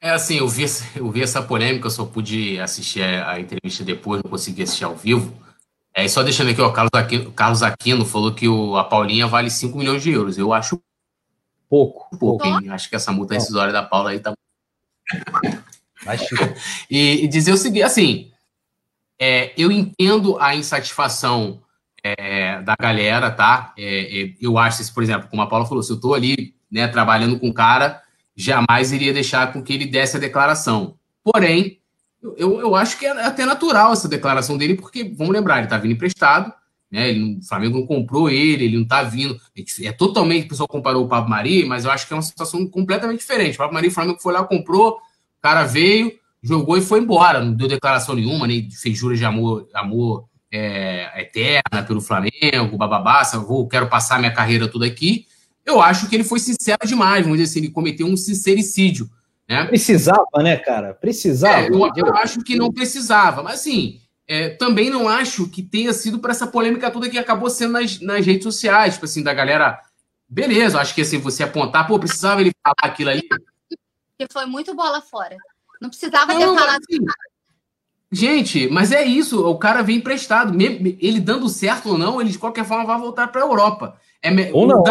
É 0.00 0.08
assim, 0.08 0.38
eu 0.38 0.48
vi, 0.48 0.64
eu 0.96 1.10
vi 1.10 1.22
essa 1.22 1.42
polêmica, 1.42 1.88
eu 1.88 1.90
só 1.90 2.06
pude 2.06 2.58
assistir 2.58 3.02
a, 3.02 3.32
a 3.32 3.40
entrevista 3.40 3.84
depois, 3.84 4.22
não 4.22 4.30
consegui 4.30 4.62
assistir 4.62 4.84
ao 4.84 4.96
vivo. 4.96 5.34
É, 5.92 6.08
só 6.08 6.22
deixando 6.22 6.52
aqui, 6.52 6.62
ó, 6.62 6.68
o 6.68 6.72
Carlos 6.72 6.94
Aquino, 6.94 7.32
Carlos 7.32 7.62
Aquino 7.62 8.06
falou 8.06 8.34
que 8.34 8.48
o, 8.48 8.78
a 8.78 8.84
Paulinha 8.84 9.26
vale 9.26 9.50
5 9.50 9.76
milhões 9.76 10.02
de 10.02 10.10
euros. 10.10 10.38
Eu 10.38 10.54
acho 10.54 10.80
pouco. 11.68 12.16
Pouco, 12.16 12.46
hein? 12.46 12.70
Acho 12.70 12.88
que 12.88 12.96
essa 12.96 13.12
multa 13.12 13.34
rescisória 13.34 13.74
da 13.74 13.82
Paula 13.82 14.12
aí 14.12 14.20
tá. 14.20 14.32
E, 16.90 17.24
e 17.24 17.28
dizer 17.28 17.52
o 17.52 17.56
seguinte, 17.56 17.82
assim, 17.82 18.30
é, 19.18 19.52
eu 19.56 19.70
entendo 19.70 20.38
a 20.38 20.54
insatisfação 20.54 21.62
é, 22.02 22.60
da 22.62 22.74
galera, 22.80 23.30
tá? 23.30 23.74
É, 23.76 24.22
é 24.22 24.32
eu 24.40 24.58
acho, 24.58 24.92
por 24.94 25.02
exemplo, 25.02 25.28
como 25.28 25.42
a 25.42 25.46
Paula 25.46 25.66
falou, 25.66 25.82
se 25.82 25.92
eu 25.92 26.00
tô 26.00 26.14
ali, 26.14 26.54
né, 26.70 26.88
trabalhando 26.88 27.38
com 27.38 27.48
um 27.48 27.52
cara 27.52 28.02
jamais 28.40 28.92
iria 28.92 29.12
deixar 29.12 29.52
com 29.52 29.62
que 29.62 29.72
ele 29.72 29.86
desse 29.86 30.16
a 30.16 30.20
declaração. 30.20 30.96
Porém, 31.22 31.78
eu, 32.36 32.60
eu 32.60 32.74
acho 32.74 32.98
que 32.98 33.06
é 33.06 33.10
até 33.10 33.44
natural 33.44 33.92
essa 33.92 34.08
declaração 34.08 34.56
dele, 34.56 34.74
porque, 34.74 35.04
vamos 35.04 35.32
lembrar, 35.32 35.56
ele 35.56 35.64
está 35.64 35.76
vindo 35.76 35.92
emprestado, 35.92 36.52
né? 36.90 37.10
Ele, 37.10 37.38
o 37.38 37.42
Flamengo 37.42 37.78
não 37.78 37.86
comprou 37.86 38.28
ele, 38.28 38.64
ele 38.64 38.76
não 38.76 38.82
está 38.82 39.02
vindo. 39.02 39.38
É 39.82 39.92
totalmente, 39.92 40.46
o 40.46 40.48
pessoal 40.48 40.68
comparou 40.68 41.04
o 41.04 41.08
Pablo 41.08 41.30
Mari, 41.30 41.64
mas 41.64 41.84
eu 41.84 41.90
acho 41.90 42.06
que 42.06 42.12
é 42.12 42.16
uma 42.16 42.22
situação 42.22 42.66
completamente 42.66 43.20
diferente. 43.20 43.54
O 43.54 43.58
Pablo 43.58 43.74
Mari, 43.74 43.88
o 43.88 43.92
Flamengo 43.92 44.18
foi 44.20 44.32
lá, 44.32 44.42
comprou, 44.44 44.98
o 45.40 45.42
cara 45.42 45.64
veio, 45.64 46.12
jogou 46.42 46.76
e 46.76 46.82
foi 46.82 47.00
embora. 47.00 47.42
Não 47.42 47.54
deu 47.54 47.66
declaração 47.66 48.14
nenhuma, 48.14 48.46
nem 48.46 48.70
fez 48.70 48.96
juras 48.96 49.18
de 49.18 49.24
amor, 49.24 49.66
amor 49.74 50.28
é, 50.52 51.22
eterna 51.22 51.82
pelo 51.86 52.00
Flamengo, 52.00 52.76
bababá, 52.76 53.22
vou, 53.46 53.66
quero 53.66 53.88
passar 53.88 54.18
minha 54.18 54.32
carreira 54.32 54.68
tudo 54.68 54.84
aqui. 54.84 55.26
Eu 55.64 55.80
acho 55.80 56.08
que 56.08 56.14
ele 56.14 56.24
foi 56.24 56.38
sincero 56.38 56.80
demais, 56.84 57.22
vamos 57.22 57.38
dizer 57.38 57.50
assim, 57.50 57.60
ele 57.60 57.72
cometeu 57.72 58.06
um 58.06 58.16
sincericídio. 58.16 59.08
Né? 59.48 59.64
Precisava, 59.64 60.42
né, 60.42 60.56
cara? 60.56 60.92
Precisava. 60.92 61.62
É, 61.62 61.68
eu, 61.68 61.90
eu, 61.96 62.14
acho 62.16 62.42
que 62.42 62.56
não 62.56 62.70
precisava, 62.70 63.42
mas 63.42 63.60
assim, 63.60 64.00
é, 64.26 64.50
também 64.50 64.90
não 64.90 65.08
acho 65.08 65.48
que 65.48 65.62
tenha 65.62 65.92
sido 65.92 66.18
para 66.18 66.32
essa 66.32 66.46
polêmica 66.46 66.90
toda 66.90 67.08
que 67.08 67.18
acabou 67.18 67.48
sendo 67.48 67.72
nas, 67.72 67.98
nas 68.00 68.24
redes 68.26 68.44
sociais, 68.44 68.94
tipo 68.94 69.06
assim, 69.06 69.22
da 69.22 69.32
galera. 69.32 69.80
Beleza, 70.28 70.80
acho 70.80 70.94
que 70.94 71.00
assim, 71.00 71.18
você 71.18 71.42
apontar, 71.42 71.88
pô, 71.88 71.98
precisava 71.98 72.40
ele 72.40 72.52
falar 72.62 72.92
aquilo 72.92 73.10
ali. 73.10 73.22
Porque 74.20 74.34
foi 74.34 74.44
muito 74.44 74.74
bola 74.74 75.00
fora. 75.00 75.34
Não 75.80 75.88
precisava 75.88 76.34
não, 76.34 76.54
ter 76.54 76.60
falado. 76.60 76.82
Assim, 76.90 77.02
gente, 78.12 78.68
mas 78.68 78.92
é 78.92 79.02
isso. 79.02 79.46
O 79.46 79.56
cara 79.56 79.82
vem 79.82 79.96
emprestado. 79.96 80.54
Ele 80.60 81.18
dando 81.18 81.48
certo 81.48 81.90
ou 81.90 81.98
não, 81.98 82.20
ele 82.20 82.28
de 82.28 82.38
qualquer 82.38 82.66
forma 82.66 82.84
vai 82.84 82.98
voltar 82.98 83.28
para 83.28 83.40
a 83.40 83.46
Europa. 83.46 83.98
É, 84.22 84.30
ou 84.52 84.66
não. 84.66 84.84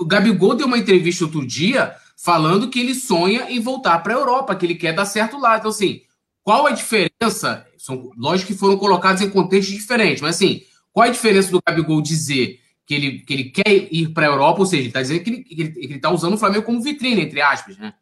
O 0.00 0.06
Gabigol 0.06 0.54
deu 0.54 0.66
uma 0.66 0.78
entrevista 0.78 1.24
outro 1.24 1.46
dia 1.46 1.94
falando 2.16 2.70
que 2.70 2.80
ele 2.80 2.94
sonha 2.94 3.50
em 3.50 3.60
voltar 3.60 3.98
para 3.98 4.14
a 4.14 4.16
Europa, 4.16 4.56
que 4.56 4.64
ele 4.64 4.76
quer 4.76 4.94
dar 4.94 5.04
certo 5.04 5.38
lá. 5.38 5.58
Então, 5.58 5.70
assim, 5.70 6.00
qual 6.42 6.66
a 6.66 6.70
diferença? 6.70 7.66
São, 7.76 8.10
lógico 8.16 8.50
que 8.50 8.58
foram 8.58 8.78
colocados 8.78 9.20
em 9.20 9.28
contextos 9.28 9.74
diferentes, 9.74 10.22
mas 10.22 10.36
assim, 10.36 10.62
qual 10.90 11.06
a 11.06 11.12
diferença 11.12 11.50
do 11.50 11.60
Gabigol 11.66 12.00
dizer 12.00 12.60
que 12.86 12.94
ele, 12.94 13.18
que 13.18 13.34
ele 13.34 13.44
quer 13.50 13.92
ir 13.92 14.08
para 14.14 14.26
a 14.26 14.30
Europa, 14.30 14.60
ou 14.60 14.66
seja, 14.66 14.80
ele 14.80 14.88
está 14.88 15.02
dizendo 15.02 15.22
que 15.22 15.44
ele 15.54 15.96
está 15.96 16.10
usando 16.10 16.32
o 16.32 16.38
Flamengo 16.38 16.64
como 16.64 16.80
vitrine, 16.80 17.20
entre 17.20 17.42
aspas, 17.42 17.76
né? 17.76 17.92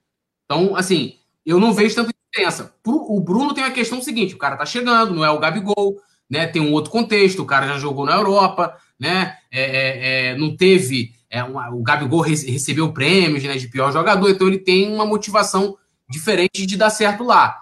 Então, 0.52 0.76
assim, 0.76 1.14
eu 1.46 1.58
não 1.58 1.72
vejo 1.72 1.94
tanta 1.94 2.12
diferença. 2.30 2.74
o 2.84 3.18
Bruno 3.20 3.54
tem 3.54 3.64
a 3.64 3.70
questão 3.70 4.02
seguinte: 4.02 4.34
o 4.34 4.38
cara 4.38 4.56
tá 4.56 4.66
chegando, 4.66 5.14
não 5.14 5.24
é 5.24 5.30
o 5.30 5.38
Gabigol, 5.38 5.96
né? 6.28 6.46
Tem 6.46 6.60
um 6.60 6.72
outro 6.72 6.90
contexto, 6.90 7.40
o 7.40 7.46
cara 7.46 7.66
já 7.66 7.78
jogou 7.78 8.04
na 8.04 8.14
Europa, 8.14 8.76
né? 9.00 9.38
É, 9.50 9.62
é, 9.62 10.26
é, 10.28 10.36
não 10.36 10.54
teve. 10.54 11.14
É, 11.30 11.42
uma, 11.42 11.70
o 11.70 11.82
Gabigol 11.82 12.20
recebeu 12.20 12.92
prêmios 12.92 13.42
né, 13.42 13.56
de 13.56 13.66
pior 13.66 13.90
jogador, 13.90 14.28
então 14.28 14.46
ele 14.46 14.58
tem 14.58 14.92
uma 14.92 15.06
motivação 15.06 15.78
diferente 16.06 16.66
de 16.66 16.76
dar 16.76 16.90
certo 16.90 17.24
lá. 17.24 17.58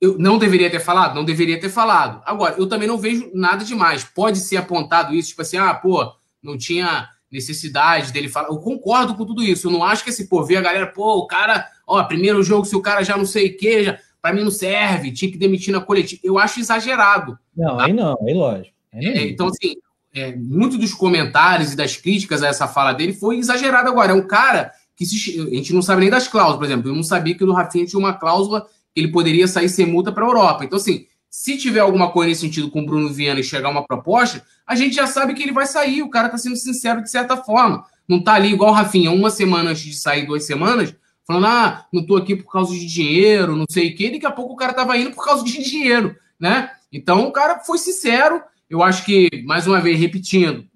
Eu 0.00 0.16
não 0.18 0.38
deveria 0.38 0.70
ter 0.70 0.80
falado? 0.80 1.14
Não 1.14 1.24
deveria 1.24 1.60
ter 1.60 1.68
falado. 1.68 2.22
Agora, 2.24 2.54
eu 2.56 2.66
também 2.66 2.88
não 2.88 2.96
vejo 2.96 3.30
nada 3.34 3.62
demais. 3.62 4.02
Pode 4.02 4.38
ser 4.38 4.56
apontado 4.56 5.14
isso, 5.14 5.28
tipo 5.28 5.42
assim, 5.42 5.58
ah, 5.58 5.74
pô, 5.74 6.10
não 6.42 6.56
tinha 6.56 7.06
necessidade 7.36 8.12
dele 8.12 8.28
falar. 8.28 8.48
Eu 8.48 8.58
concordo 8.58 9.14
com 9.14 9.24
tudo 9.24 9.42
isso. 9.42 9.68
Eu 9.68 9.72
não 9.72 9.84
acho 9.84 10.02
que 10.02 10.10
esse, 10.10 10.28
pô, 10.28 10.40
a 10.40 10.60
galera, 10.60 10.86
pô, 10.86 11.18
o 11.18 11.26
cara 11.26 11.70
Ó, 11.86 12.02
primeiro 12.02 12.42
jogo, 12.42 12.64
se 12.64 12.74
o 12.74 12.82
cara 12.82 13.04
já 13.04 13.16
não 13.16 13.24
sei 13.24 13.50
o 13.50 13.56
que, 13.56 13.84
já, 13.84 13.98
pra 14.20 14.32
mim 14.32 14.42
não 14.42 14.50
serve, 14.50 15.12
tinha 15.12 15.30
que 15.30 15.38
demitir 15.38 15.72
na 15.72 15.80
coletiva. 15.80 16.20
Eu 16.24 16.38
acho 16.38 16.58
exagerado. 16.58 17.38
Não, 17.56 17.76
tá? 17.76 17.84
aí 17.84 17.92
não, 17.92 18.18
aí 18.26 18.34
lógico. 18.34 18.74
Aí 18.92 19.06
é, 19.06 19.28
então, 19.28 19.46
assim, 19.46 19.76
é, 20.12 20.34
muito 20.34 20.76
dos 20.76 20.92
comentários 20.92 21.72
e 21.72 21.76
das 21.76 21.96
críticas 21.96 22.42
a 22.42 22.48
essa 22.48 22.66
fala 22.66 22.92
dele 22.92 23.12
foi 23.12 23.38
exagerado 23.38 23.88
agora. 23.88 24.10
É 24.10 24.14
um 24.14 24.26
cara 24.26 24.72
que 24.96 25.06
se, 25.06 25.40
a 25.40 25.54
gente 25.54 25.72
não 25.72 25.82
sabe 25.82 26.00
nem 26.00 26.10
das 26.10 26.26
cláusulas, 26.26 26.58
por 26.58 26.64
exemplo. 26.64 26.90
Eu 26.90 26.96
não 26.96 27.04
sabia 27.04 27.36
que 27.36 27.44
o 27.44 27.46
do 27.46 27.52
Rafinha 27.52 27.86
tinha 27.86 28.00
uma 28.00 28.14
cláusula 28.14 28.66
que 28.92 29.00
ele 29.00 29.12
poderia 29.12 29.46
sair 29.46 29.68
sem 29.68 29.86
multa 29.86 30.10
para 30.10 30.24
a 30.24 30.28
Europa. 30.28 30.64
Então, 30.64 30.78
assim, 30.78 31.06
se 31.36 31.54
tiver 31.58 31.80
alguma 31.80 32.10
coisa 32.10 32.30
nesse 32.30 32.40
sentido 32.40 32.70
com 32.70 32.80
o 32.80 32.86
Bruno 32.86 33.12
Viana 33.12 33.40
e 33.40 33.44
chegar 33.44 33.68
uma 33.68 33.86
proposta, 33.86 34.42
a 34.66 34.74
gente 34.74 34.96
já 34.96 35.06
sabe 35.06 35.34
que 35.34 35.42
ele 35.42 35.52
vai 35.52 35.66
sair. 35.66 36.02
O 36.02 36.08
cara 36.08 36.30
tá 36.30 36.38
sendo 36.38 36.56
sincero 36.56 37.02
de 37.02 37.10
certa 37.10 37.36
forma. 37.36 37.84
Não 38.08 38.24
tá 38.24 38.32
ali 38.32 38.54
igual 38.54 38.70
o 38.70 38.74
Rafinha, 38.74 39.10
uma 39.10 39.28
semana 39.28 39.68
antes 39.68 39.82
de 39.82 39.94
sair, 39.94 40.24
duas 40.24 40.46
semanas, 40.46 40.96
falando, 41.26 41.46
ah, 41.46 41.86
não 41.92 42.06
tô 42.06 42.16
aqui 42.16 42.34
por 42.34 42.50
causa 42.50 42.72
de 42.72 42.86
dinheiro, 42.86 43.54
não 43.54 43.66
sei 43.68 43.90
o 43.90 43.94
quê, 43.94 44.10
daqui 44.12 44.24
a 44.24 44.30
pouco 44.30 44.54
o 44.54 44.56
cara 44.56 44.72
tava 44.72 44.96
indo 44.96 45.10
por 45.10 45.22
causa 45.26 45.44
de 45.44 45.62
dinheiro, 45.62 46.16
né? 46.40 46.70
Então 46.90 47.28
o 47.28 47.32
cara 47.32 47.60
foi 47.60 47.76
sincero, 47.76 48.42
eu 48.70 48.82
acho 48.82 49.04
que, 49.04 49.28
mais 49.44 49.66
uma 49.66 49.78
vez, 49.78 50.00
repetindo, 50.00 50.66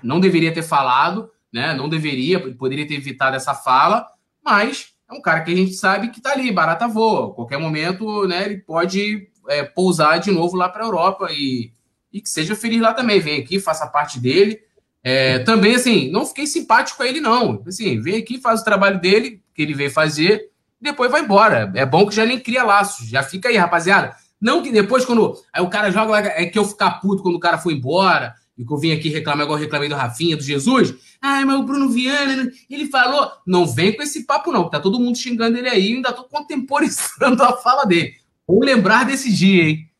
não 0.00 0.20
deveria 0.20 0.54
ter 0.54 0.62
falado, 0.62 1.28
né? 1.52 1.74
Não 1.74 1.88
deveria, 1.88 2.54
poderia 2.54 2.86
ter 2.86 2.94
evitado 2.94 3.34
essa 3.34 3.52
fala, 3.52 4.06
mas 4.44 4.90
é 5.10 5.12
um 5.12 5.20
cara 5.20 5.40
que 5.40 5.52
a 5.52 5.56
gente 5.56 5.74
sabe 5.74 6.10
que 6.10 6.22
tá 6.22 6.30
ali, 6.30 6.52
barata 6.52 6.86
voa. 6.86 7.34
Qualquer 7.34 7.58
momento, 7.58 8.28
né, 8.28 8.44
ele 8.44 8.58
pode 8.58 9.33
é, 9.48 9.62
pousar 9.62 10.18
de 10.18 10.30
novo 10.30 10.56
lá 10.56 10.68
para 10.68 10.84
a 10.84 10.86
Europa 10.86 11.28
e, 11.30 11.72
e 12.12 12.20
que 12.20 12.28
seja 12.28 12.54
feliz 12.54 12.80
lá 12.80 12.92
também. 12.92 13.20
Vem 13.20 13.40
aqui, 13.40 13.60
faça 13.60 13.86
parte 13.86 14.18
dele. 14.18 14.60
É, 15.02 15.40
também, 15.40 15.74
assim, 15.74 16.10
não 16.10 16.24
fiquei 16.24 16.46
simpático 16.46 17.02
a 17.02 17.06
ele, 17.06 17.20
não. 17.20 17.62
Assim, 17.66 18.00
vem 18.00 18.16
aqui, 18.16 18.40
faz 18.40 18.60
o 18.60 18.64
trabalho 18.64 19.00
dele, 19.00 19.42
que 19.54 19.60
ele 19.60 19.74
veio 19.74 19.90
fazer, 19.90 20.50
depois 20.80 21.10
vai 21.10 21.22
embora. 21.22 21.70
É 21.74 21.84
bom 21.84 22.06
que 22.06 22.14
já 22.14 22.24
nem 22.24 22.40
cria 22.40 22.64
laços. 22.64 23.08
Já 23.08 23.22
fica 23.22 23.48
aí, 23.48 23.56
rapaziada. 23.56 24.16
Não 24.40 24.62
que 24.62 24.70
depois, 24.70 25.04
quando 25.04 25.34
aí 25.52 25.62
o 25.62 25.68
cara 25.68 25.90
joga, 25.90 26.18
é 26.28 26.46
que 26.46 26.58
eu 26.58 26.64
ficar 26.64 27.00
puto 27.00 27.22
quando 27.22 27.36
o 27.36 27.40
cara 27.40 27.58
foi 27.58 27.74
embora, 27.74 28.34
e 28.56 28.64
que 28.64 28.72
eu 28.72 28.76
vim 28.76 28.92
aqui 28.92 29.08
reclamar, 29.08 29.44
igual 29.44 29.58
eu 29.58 29.64
reclamei 29.64 29.88
do 29.88 29.94
Rafinha, 29.94 30.36
do 30.36 30.42
Jesus. 30.42 30.94
Ah, 31.20 31.44
mas 31.44 31.58
o 31.58 31.64
Bruno 31.64 31.90
Viana, 31.90 32.50
ele 32.70 32.86
falou. 32.86 33.30
Não 33.46 33.66
vem 33.66 33.96
com 33.96 34.02
esse 34.02 34.24
papo, 34.24 34.52
não, 34.52 34.64
que 34.64 34.70
tá 34.70 34.80
todo 34.80 35.00
mundo 35.00 35.18
xingando 35.18 35.58
ele 35.58 35.68
aí, 35.68 35.94
ainda 35.94 36.12
tô 36.12 36.24
contemporizando 36.24 37.42
a 37.42 37.56
fala 37.56 37.84
dele. 37.84 38.14
Vou 38.46 38.62
lembrar 38.62 39.04
desse 39.04 39.32
dia, 39.32 39.64
hein? 39.64 39.90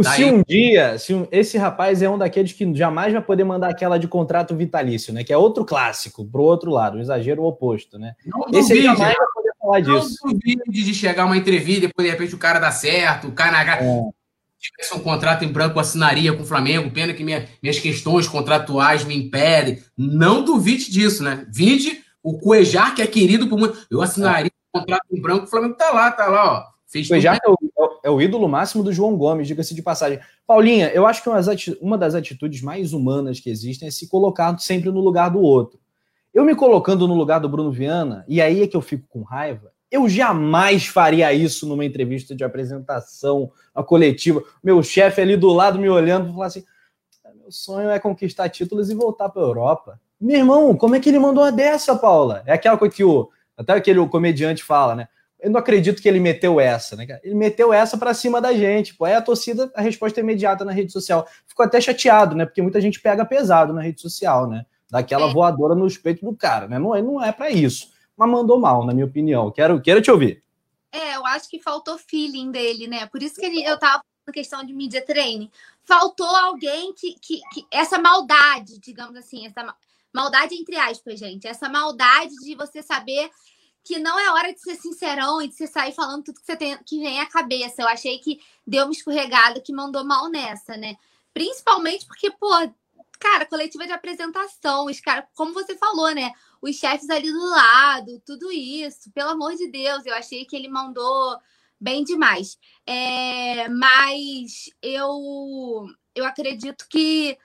Se 0.00 0.24
um 0.24 0.42
dia, 0.42 0.98
se 0.98 1.12
um, 1.12 1.28
esse 1.30 1.58
rapaz 1.58 2.00
é 2.00 2.08
um 2.08 2.16
daqueles 2.16 2.52
que 2.52 2.74
jamais 2.74 3.12
vai 3.12 3.20
poder 3.20 3.44
mandar 3.44 3.68
aquela 3.68 3.98
de 3.98 4.08
contrato 4.08 4.56
vitalício, 4.56 5.12
né? 5.12 5.22
Que 5.22 5.34
é 5.34 5.36
outro 5.36 5.66
clássico, 5.66 6.24
pro 6.24 6.42
outro 6.42 6.70
lado, 6.70 6.96
um 6.96 7.00
exagero 7.00 7.44
oposto, 7.44 7.98
né? 7.98 8.14
Não 8.24 8.46
esse 8.58 8.70
duvide, 8.70 8.84
jamais 8.84 9.14
vai 9.14 9.26
poder 9.34 9.52
falar 9.60 9.80
disso. 9.80 10.16
Não 10.24 10.32
duvide 10.32 10.84
de 10.84 10.94
chegar 10.94 11.26
uma 11.26 11.36
entrevista, 11.36 11.82
depois 11.82 12.06
de 12.06 12.10
repente 12.10 12.34
o 12.34 12.38
cara 12.38 12.58
dá 12.58 12.70
certo, 12.70 13.28
o 13.28 13.32
cara 13.32 13.62
é. 13.62 14.02
tivesse 14.58 14.94
um 14.94 15.00
contrato 15.00 15.44
em 15.44 15.52
branco, 15.52 15.78
assinaria 15.78 16.32
com 16.32 16.42
o 16.42 16.46
Flamengo, 16.46 16.90
pena 16.90 17.12
que 17.12 17.22
minha, 17.22 17.46
minhas 17.62 17.78
questões 17.78 18.26
contratuais 18.26 19.04
me 19.04 19.14
impedem. 19.14 19.78
Não 19.94 20.42
duvide 20.42 20.90
disso, 20.90 21.22
né? 21.22 21.46
Vide 21.50 22.02
o 22.22 22.38
Cuejar, 22.38 22.94
que 22.94 23.02
é 23.02 23.06
querido 23.06 23.46
por 23.46 23.58
muito. 23.58 23.86
Eu 23.90 24.00
assinaria 24.00 24.50
um 24.74 24.80
contrato 24.80 25.04
em 25.12 25.20
branco, 25.20 25.44
o 25.44 25.50
Flamengo 25.50 25.74
tá 25.74 25.90
lá, 25.90 26.10
tá 26.10 26.28
lá, 26.28 26.54
ó. 26.54 26.72
Fez 26.92 27.08
Cuejar 27.08 27.38
é 27.42 27.50
o 27.50 27.56
é 28.02 28.10
o 28.10 28.20
ídolo 28.20 28.48
máximo 28.48 28.82
do 28.82 28.92
João 28.92 29.16
Gomes, 29.16 29.46
diga-se 29.46 29.74
de 29.74 29.80
passagem. 29.80 30.18
Paulinha, 30.46 30.88
eu 30.88 31.06
acho 31.06 31.22
que 31.22 31.30
uma 31.80 31.96
das 31.96 32.14
atitudes 32.14 32.60
mais 32.60 32.92
humanas 32.92 33.38
que 33.38 33.48
existem 33.48 33.86
é 33.86 33.90
se 33.90 34.08
colocar 34.08 34.58
sempre 34.58 34.90
no 34.90 35.00
lugar 35.00 35.30
do 35.30 35.40
outro. 35.40 35.78
Eu 36.34 36.44
me 36.44 36.54
colocando 36.54 37.06
no 37.06 37.14
lugar 37.14 37.38
do 37.38 37.48
Bruno 37.48 37.70
Viana, 37.70 38.24
e 38.26 38.40
aí 38.42 38.62
é 38.62 38.66
que 38.66 38.76
eu 38.76 38.80
fico 38.80 39.06
com 39.08 39.22
raiva, 39.22 39.70
eu 39.90 40.08
jamais 40.08 40.86
faria 40.86 41.32
isso 41.32 41.66
numa 41.68 41.84
entrevista 41.84 42.34
de 42.34 42.42
apresentação, 42.42 43.52
a 43.74 43.82
coletiva. 43.82 44.42
Meu 44.64 44.82
chefe 44.82 45.20
ali 45.20 45.36
do 45.36 45.52
lado 45.52 45.78
me 45.78 45.88
olhando 45.88 46.30
e 46.30 46.32
falar 46.32 46.46
assim: 46.46 46.64
ah, 47.24 47.30
meu 47.38 47.52
sonho 47.52 47.90
é 47.90 47.98
conquistar 47.98 48.48
títulos 48.48 48.90
e 48.90 48.94
voltar 48.94 49.28
para 49.28 49.42
a 49.42 49.44
Europa. 49.44 50.00
Meu 50.18 50.38
irmão, 50.38 50.74
como 50.74 50.96
é 50.96 51.00
que 51.00 51.10
ele 51.10 51.18
mandou 51.18 51.44
uma 51.44 51.52
dessa, 51.52 51.94
Paula? 51.94 52.42
É 52.46 52.54
aquela 52.54 52.78
coisa 52.78 52.94
que 52.94 53.04
o 53.04 53.28
até 53.54 53.74
aquele 53.74 54.04
comediante 54.08 54.64
fala, 54.64 54.94
né? 54.94 55.08
Eu 55.42 55.50
não 55.50 55.58
acredito 55.58 56.00
que 56.00 56.08
ele 56.08 56.20
meteu 56.20 56.60
essa, 56.60 56.94
né, 56.94 57.04
Ele 57.24 57.34
meteu 57.34 57.72
essa 57.72 57.98
para 57.98 58.14
cima 58.14 58.40
da 58.40 58.52
gente, 58.52 58.94
pô. 58.94 59.04
Aí 59.04 59.14
a 59.14 59.20
torcida, 59.20 59.70
a 59.74 59.82
resposta 59.82 60.20
é 60.20 60.22
imediata 60.22 60.64
na 60.64 60.70
rede 60.70 60.92
social. 60.92 61.26
Ficou 61.48 61.66
até 61.66 61.80
chateado, 61.80 62.36
né? 62.36 62.46
Porque 62.46 62.62
muita 62.62 62.80
gente 62.80 63.00
pega 63.00 63.24
pesado 63.24 63.72
na 63.72 63.82
rede 63.82 64.00
social, 64.00 64.48
né? 64.48 64.64
Daquela 64.88 65.28
é. 65.28 65.32
voadora 65.32 65.74
no 65.74 65.88
peito 66.00 66.24
do 66.24 66.36
cara, 66.36 66.68
né? 66.68 66.78
Não 66.78 66.94
é, 66.94 67.02
não 67.02 67.22
é 67.22 67.32
para 67.32 67.50
isso. 67.50 67.90
Mas 68.16 68.30
mandou 68.30 68.60
mal, 68.60 68.86
na 68.86 68.94
minha 68.94 69.06
opinião. 69.06 69.50
Quero, 69.50 69.82
quero 69.82 70.00
te 70.00 70.12
ouvir. 70.12 70.44
É, 70.92 71.16
eu 71.16 71.26
acho 71.26 71.50
que 71.50 71.58
faltou 71.58 71.98
feeling 71.98 72.52
dele, 72.52 72.86
né? 72.86 73.06
Por 73.06 73.20
isso 73.20 73.34
que 73.34 73.44
ele, 73.44 73.64
eu 73.64 73.76
tava 73.76 73.94
falando 73.94 74.34
questão 74.34 74.62
de 74.62 74.72
media 74.72 75.04
training. 75.04 75.50
Faltou 75.82 76.36
alguém 76.36 76.94
que, 76.94 77.16
que, 77.20 77.40
que 77.52 77.66
essa 77.68 77.98
maldade, 77.98 78.78
digamos 78.78 79.16
assim, 79.16 79.44
essa 79.44 79.74
maldade 80.14 80.54
entre 80.54 80.76
aspas, 80.76 81.18
gente, 81.18 81.48
essa 81.48 81.68
maldade 81.68 82.34
de 82.44 82.54
você 82.54 82.80
saber 82.80 83.28
que 83.84 83.98
não 83.98 84.18
é 84.18 84.30
hora 84.30 84.52
de 84.52 84.60
ser 84.60 84.76
sincerão 84.76 85.40
e 85.42 85.48
de 85.48 85.54
você 85.54 85.66
sair 85.66 85.92
falando 85.92 86.24
tudo 86.24 86.40
que 86.40 86.46
você 86.46 86.56
tem 86.56 86.78
que 86.84 87.00
vem 87.00 87.20
à 87.20 87.26
cabeça. 87.26 87.82
Eu 87.82 87.88
achei 87.88 88.18
que 88.18 88.40
deu 88.66 88.84
uma 88.84 88.92
escorregada 88.92 89.60
que 89.60 89.72
mandou 89.72 90.04
mal 90.04 90.28
nessa, 90.28 90.76
né? 90.76 90.96
Principalmente 91.34 92.06
porque, 92.06 92.30
pô, 92.30 92.50
cara, 93.18 93.46
coletiva 93.46 93.86
de 93.86 93.92
apresentação, 93.92 94.86
os 94.86 95.00
caras, 95.00 95.24
como 95.34 95.54
você 95.54 95.76
falou, 95.76 96.12
né? 96.14 96.32
Os 96.60 96.76
chefes 96.76 97.08
ali 97.10 97.30
do 97.32 97.46
lado, 97.50 98.22
tudo 98.26 98.50
isso, 98.52 99.10
pelo 99.12 99.30
amor 99.30 99.54
de 99.54 99.68
Deus, 99.68 100.04
eu 100.06 100.14
achei 100.14 100.44
que 100.44 100.56
ele 100.56 100.68
mandou 100.68 101.38
bem 101.80 102.04
demais. 102.04 102.58
É, 102.86 103.68
mas 103.68 104.70
eu 104.82 105.86
eu 106.14 106.24
acredito 106.26 106.86
que 106.88 107.38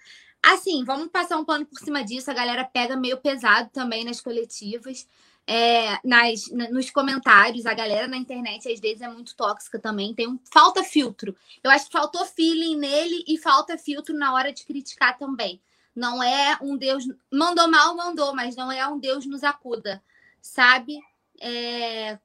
assim, 0.43 0.83
vamos 0.85 1.09
passar 1.09 1.37
um 1.37 1.45
pano 1.45 1.65
por 1.65 1.79
cima 1.79 2.03
disso, 2.03 2.31
a 2.31 2.33
galera 2.33 2.63
pega 2.65 2.95
meio 2.95 3.17
pesado 3.17 3.69
também 3.71 4.05
nas 4.05 4.21
coletivas. 4.21 5.07
É, 5.47 5.97
nas, 6.03 6.47
nos 6.71 6.89
comentários, 6.91 7.65
a 7.65 7.73
galera 7.73 8.05
na 8.05 8.17
internet 8.17 8.69
às 8.69 8.81
vezes 8.81 9.01
é 9.01 9.07
muito 9.07 9.33
tóxica 9.33 9.79
também. 9.79 10.13
Tem 10.13 10.27
um, 10.27 10.37
falta 10.51 10.83
filtro. 10.83 11.33
Eu 11.63 11.71
acho 11.71 11.85
que 11.85 11.91
faltou 11.93 12.25
feeling 12.25 12.75
nele 12.75 13.23
e 13.25 13.37
falta 13.37 13.77
filtro 13.77 14.13
na 14.13 14.33
hora 14.33 14.51
de 14.51 14.65
criticar 14.65 15.17
também. 15.17 15.61
Não 15.95 16.21
é 16.21 16.57
um 16.61 16.75
Deus. 16.75 17.05
Mandou 17.31 17.67
mal, 17.69 17.95
mandou, 17.95 18.35
mas 18.35 18.57
não 18.57 18.69
é 18.69 18.85
um 18.87 18.99
Deus 18.99 19.25
nos 19.25 19.43
acuda, 19.43 20.03
sabe? 20.41 20.99
É, 21.39 22.19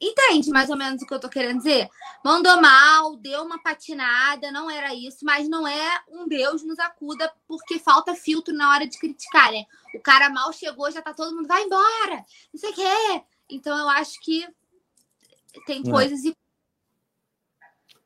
Entende 0.00 0.50
mais 0.50 0.70
ou 0.70 0.76
menos 0.76 1.02
o 1.02 1.06
que 1.06 1.12
eu 1.12 1.18
tô 1.18 1.28
querendo 1.28 1.58
dizer? 1.58 1.88
Mandou 2.24 2.60
mal, 2.60 3.16
deu 3.16 3.42
uma 3.42 3.60
patinada, 3.60 4.52
não 4.52 4.70
era 4.70 4.94
isso, 4.94 5.24
mas 5.24 5.48
não 5.48 5.66
é 5.66 6.00
um 6.08 6.28
Deus 6.28 6.62
nos 6.62 6.78
acuda 6.78 7.32
porque 7.48 7.80
falta 7.80 8.14
filtro 8.14 8.54
na 8.54 8.70
hora 8.70 8.86
de 8.86 8.96
criticar, 8.96 9.50
né? 9.50 9.64
O 9.94 10.00
cara 10.00 10.30
mal 10.30 10.52
chegou, 10.52 10.90
já 10.90 11.02
tá 11.02 11.12
todo 11.12 11.34
mundo, 11.34 11.48
vai 11.48 11.64
embora, 11.64 12.24
não 12.52 12.60
sei 12.60 12.70
o 12.70 12.74
quê. 12.74 13.22
Então 13.50 13.76
eu 13.76 13.88
acho 13.88 14.20
que 14.20 14.46
tem 15.66 15.82
não. 15.82 15.92
coisas 15.92 16.24
e. 16.24 16.36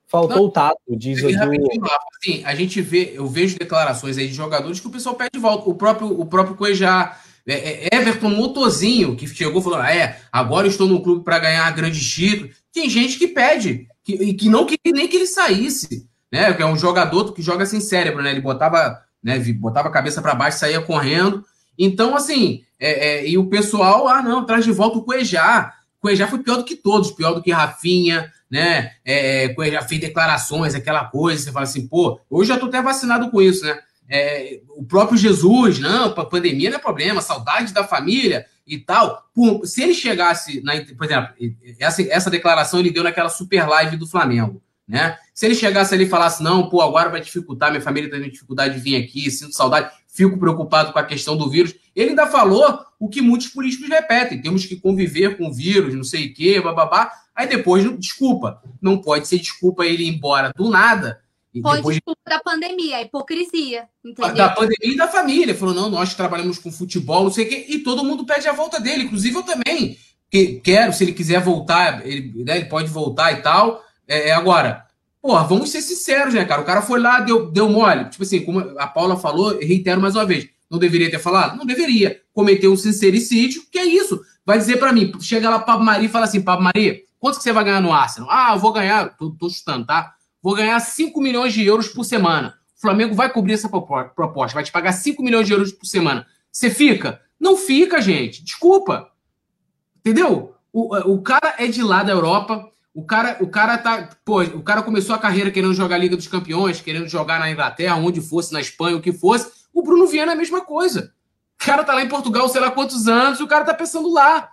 Faltou 0.09 0.37
não, 0.37 0.45
o 0.45 0.51
tato, 0.51 0.79
diz 0.89 1.23
o 1.23 1.27
assim, 1.27 2.45
a 2.45 2.55
gente 2.55 2.83
vê, 2.83 3.13
eu 3.17 3.27
vejo 3.27 3.59
declarações 3.59 4.19
aí 4.19 4.29
de 4.29 4.35
jogadores 4.35 4.79
que 4.79 4.87
o 4.87 4.91
pessoal 4.91 5.15
pede 5.15 5.31
de 5.33 5.39
volta. 5.39 5.69
O 5.69 5.75
próprio, 5.75 6.21
o 6.21 6.27
próprio 6.27 6.55
Cuejá 6.55 7.19
é, 7.19 7.32
é, 7.47 7.89
Everton 7.95 8.31
Motozinho, 8.31 9.17
que 9.17 9.27
chegou 9.27 9.61
e 9.61 9.65
falou: 9.65 9.79
ah, 9.81 9.95
é, 9.95 10.21
agora 10.31 10.67
estou 10.67 10.89
no 10.89 11.03
clube 11.03 11.25
para 11.25 11.39
ganhar 11.39 11.71
grandes 11.73 12.09
títulos. 12.09 12.57
Tem 12.73 12.89
gente 12.89 13.19
que 13.19 13.29
pede, 13.29 13.87
que, 14.05 14.35
que 14.35 14.49
não 14.49 14.65
queria 14.65 14.93
nem 14.93 15.09
que 15.09 15.17
ele 15.17 15.27
saísse, 15.27 16.07
né? 16.31 16.53
Que 16.53 16.63
é 16.63 16.67
um 16.67 16.77
jogador 16.77 17.33
que 17.33 17.43
joga 17.43 17.67
sem 17.67 17.81
cérebro, 17.81 18.23
né? 18.23 18.31
Ele 18.31 18.41
botava, 18.41 19.01
né, 19.23 19.39
botava 19.55 19.89
a 19.89 19.93
cabeça 19.93 20.23
para 20.23 20.35
baixo, 20.35 20.59
saía 20.59 20.81
correndo. 20.81 21.45
Então, 21.79 22.15
assim, 22.15 22.63
é, 22.79 23.09
é, 23.09 23.29
e 23.29 23.37
o 23.39 23.49
pessoal, 23.49 24.09
ah, 24.09 24.23
não, 24.23 24.45
traz 24.45 24.65
de 24.65 24.73
volta 24.73 24.99
o 24.99 25.03
Cuejá. 25.03 25.73
Cuejá 26.01 26.27
foi 26.27 26.41
pior 26.41 26.57
do 26.57 26.65
que 26.65 26.77
todos, 26.77 27.13
pior 27.13 27.33
do 27.33 27.43
que 27.43 27.53
Rafinha, 27.53 28.31
né? 28.51 28.93
É, 29.05 29.49
Cuejá 29.51 29.83
fez 29.83 30.01
declarações, 30.01 30.75
aquela 30.75 31.05
coisa, 31.05 31.45
você 31.45 31.53
fala 31.53 31.65
assim, 31.65 31.87
pô, 31.87 32.21
hoje 32.29 32.49
já 32.49 32.59
tô 32.59 32.67
até 32.67 32.83
vacinado 32.83 33.31
com 33.31 33.41
isso, 33.41 33.65
né? 33.65 33.79
É, 34.15 34.61
o 34.77 34.85
próprio 34.85 35.17
Jesus, 35.17 35.79
não, 35.79 36.13
para 36.13 36.27
pandemia 36.27 36.69
não 36.69 36.77
é 36.77 36.81
problema, 36.81 37.23
saudade 37.23 37.73
da 37.73 37.83
família 37.83 38.45
e 38.67 38.77
tal. 38.77 39.25
Se 39.65 39.83
ele 39.83 39.95
chegasse, 39.95 40.61
na, 40.63 40.75
por 40.95 41.07
exemplo, 41.07 41.31
essa, 41.79 42.03
essa 42.03 42.29
declaração 42.29 42.79
ele 42.79 42.91
deu 42.91 43.03
naquela 43.03 43.31
super 43.31 43.67
live 43.67 43.97
do 43.97 44.07
Flamengo, 44.07 44.63
né? 44.87 45.17
Se 45.33 45.47
ele 45.47 45.55
chegasse 45.55 45.95
ali 45.95 46.05
e 46.05 46.11
falasse, 46.11 46.43
não, 46.43 46.69
pô, 46.69 46.83
agora 46.83 47.09
vai 47.09 47.23
dificultar, 47.23 47.71
minha 47.71 47.81
família 47.81 48.11
tem 48.11 48.29
dificuldade 48.29 48.75
de 48.75 48.81
vir 48.81 49.03
aqui, 49.03 49.31
sinto 49.31 49.55
saudade, 49.55 49.91
fico 50.07 50.39
preocupado 50.39 50.93
com 50.93 50.99
a 50.99 51.05
questão 51.05 51.35
do 51.35 51.49
vírus. 51.49 51.75
Ele 51.97 52.11
ainda 52.11 52.27
falou 52.27 52.81
o 53.01 53.09
que 53.09 53.23
muitos 53.23 53.49
políticos 53.49 53.89
repetem: 53.89 54.43
temos 54.43 54.67
que 54.67 54.77
conviver 54.77 55.39
com 55.39 55.49
o 55.49 55.55
vírus, 55.55 55.95
não 55.95 56.05
sei 56.05 56.27
o 56.27 56.35
quê, 56.35 56.61
bababá. 56.61 57.11
Aí 57.35 57.49
depois, 57.49 57.83
desculpa, 57.99 58.63
não 58.79 59.01
pode 59.01 59.27
ser 59.27 59.39
desculpa 59.39 59.87
ele 59.87 60.05
ir 60.05 60.15
embora 60.15 60.53
do 60.55 60.69
nada 60.69 61.22
foi 61.61 61.77
depois... 61.77 61.97
desculpa 61.97 62.21
da 62.27 62.41
pandemia, 62.41 62.97
a 62.97 63.03
hipocrisia. 63.03 63.89
Entendeu? 64.05 64.35
Da 64.35 64.49
pandemia 64.49 64.95
e 64.95 64.97
da 64.97 65.09
família. 65.09 65.55
Falou, 65.55 65.75
não, 65.75 65.91
nós 65.91 66.15
trabalhamos 66.15 66.59
com 66.59 66.73
futebol, 66.73 67.25
não 67.25 67.31
sei 67.31 67.45
o 67.45 67.49
quê, 67.49 67.67
e 67.69 67.81
todo 67.81 68.05
mundo 68.05 68.25
pede 68.25 68.49
a 68.49 68.53
volta 68.53 68.81
dele, 68.81 69.05
inclusive 69.05 69.37
eu 69.37 69.43
também. 69.43 69.99
Que, 70.31 70.61
quero, 70.65 70.93
se 70.93 71.05
ele 71.05 71.13
quiser 71.13 71.41
voltar, 71.41 72.07
ele, 72.07 72.43
né, 72.45 72.57
ele 72.57 72.67
pode 72.67 72.89
voltar 72.89 73.33
e 73.33 73.43
tal. 73.43 73.85
É, 74.09 74.31
é 74.31 74.33
agora, 74.33 74.87
porra, 75.21 75.45
vamos 75.45 75.71
ser 75.71 75.83
sinceros, 75.83 76.33
né, 76.33 76.45
cara? 76.45 76.63
O 76.63 76.65
cara 76.65 76.81
foi 76.81 76.99
lá, 76.99 77.21
deu, 77.21 77.51
deu 77.51 77.69
mole. 77.69 78.09
Tipo 78.09 78.23
assim, 78.23 78.41
como 78.43 78.61
a 78.79 78.87
Paula 78.87 79.17
falou, 79.17 79.59
reitero 79.59 80.01
mais 80.01 80.15
uma 80.17 80.25
vez. 80.25 80.49
Não 80.71 80.79
deveria 80.79 81.11
ter 81.11 81.19
falado? 81.19 81.59
Não 81.59 81.67
deveria. 81.67 82.21
Cometeu 82.33 82.73
um 82.73 82.77
sincericídio, 82.77 83.63
que 83.71 83.79
é 83.79 83.85
isso. 83.85 84.21
Vai 84.45 84.57
dizer 84.57 84.79
para 84.79 84.93
mim, 84.93 85.13
chega 85.21 85.51
lá 85.51 85.59
Pablo 85.59 85.85
Maria 85.85 86.07
e 86.07 86.11
fala 86.11 86.25
assim, 86.25 86.41
Pablo 86.41 86.65
Maria, 86.65 86.99
quanto 87.21 87.37
que 87.37 87.43
você 87.43 87.53
vai 87.53 87.63
ganhar 87.63 87.83
no 87.83 87.93
Arsenal? 87.93 88.31
Ah, 88.31 88.53
eu 88.55 88.59
vou 88.59 88.73
ganhar, 88.73 89.17
tô, 89.17 89.31
tô 89.31 89.51
chutando, 89.51 89.87
tá? 89.87 90.15
Vou 90.43 90.55
ganhar 90.55 90.79
5 90.81 91.21
milhões 91.21 91.53
de 91.53 91.65
euros 91.65 91.89
por 91.89 92.05
semana. 92.05 92.59
O 92.77 92.81
Flamengo 92.81 93.15
vai 93.15 93.33
cobrir 93.33 93.55
essa 93.55 93.69
proposta, 93.69 94.55
vai 94.55 94.65
te 94.65 94.73
pagar 94.73 94.93
5 94.93 95.23
milhões 95.23 95.47
de 95.47 95.53
euros 95.53 95.73
por 95.73 95.87
semana. 95.87 96.27
Você 96.51 96.69
fica? 96.69 97.21
Não 97.39 97.57
fica, 97.57 98.01
gente. 98.01 98.45
Desculpa. 98.45 99.11
Entendeu? 100.01 100.55
O, 100.73 101.13
o 101.13 101.23
cara 101.23 101.55
é 101.59 101.67
de 101.67 101.83
lá 101.83 102.03
da 102.03 102.13
Europa. 102.13 102.69
O 102.95 103.05
cara, 103.05 103.39
o 103.41 103.49
cara 103.49 103.79
tá. 103.79 104.11
Pô, 104.25 104.43
o 104.43 104.63
cara 104.63 104.83
começou 104.83 105.15
a 105.15 105.19
carreira 105.19 105.51
querendo 105.51 105.73
jogar 105.73 105.97
Liga 105.97 106.17
dos 106.17 106.27
Campeões, 106.27 106.81
querendo 106.81 107.09
jogar 107.09 107.39
na 107.39 107.51
Inglaterra, 107.51 107.97
onde 107.97 108.21
fosse, 108.21 108.53
na 108.53 108.61
Espanha, 108.61 108.97
o 108.97 109.01
que 109.01 109.13
fosse. 109.13 109.51
O 109.73 109.83
Bruno 109.83 110.07
Viana 110.07 110.33
é 110.33 110.35
a 110.35 110.39
mesma 110.39 110.61
coisa. 110.61 111.15
O 111.61 111.65
cara 111.65 111.85
tá 111.85 111.95
lá 111.95 112.03
em 112.03 112.09
Portugal, 112.09 112.49
sei 112.49 112.61
lá 112.61 112.71
quantos 112.71 113.09
anos, 113.09 113.41
o 113.41 113.47
cara 113.47 113.65
tá 113.65 113.73
pensando 113.73 114.13
lá. 114.13 114.51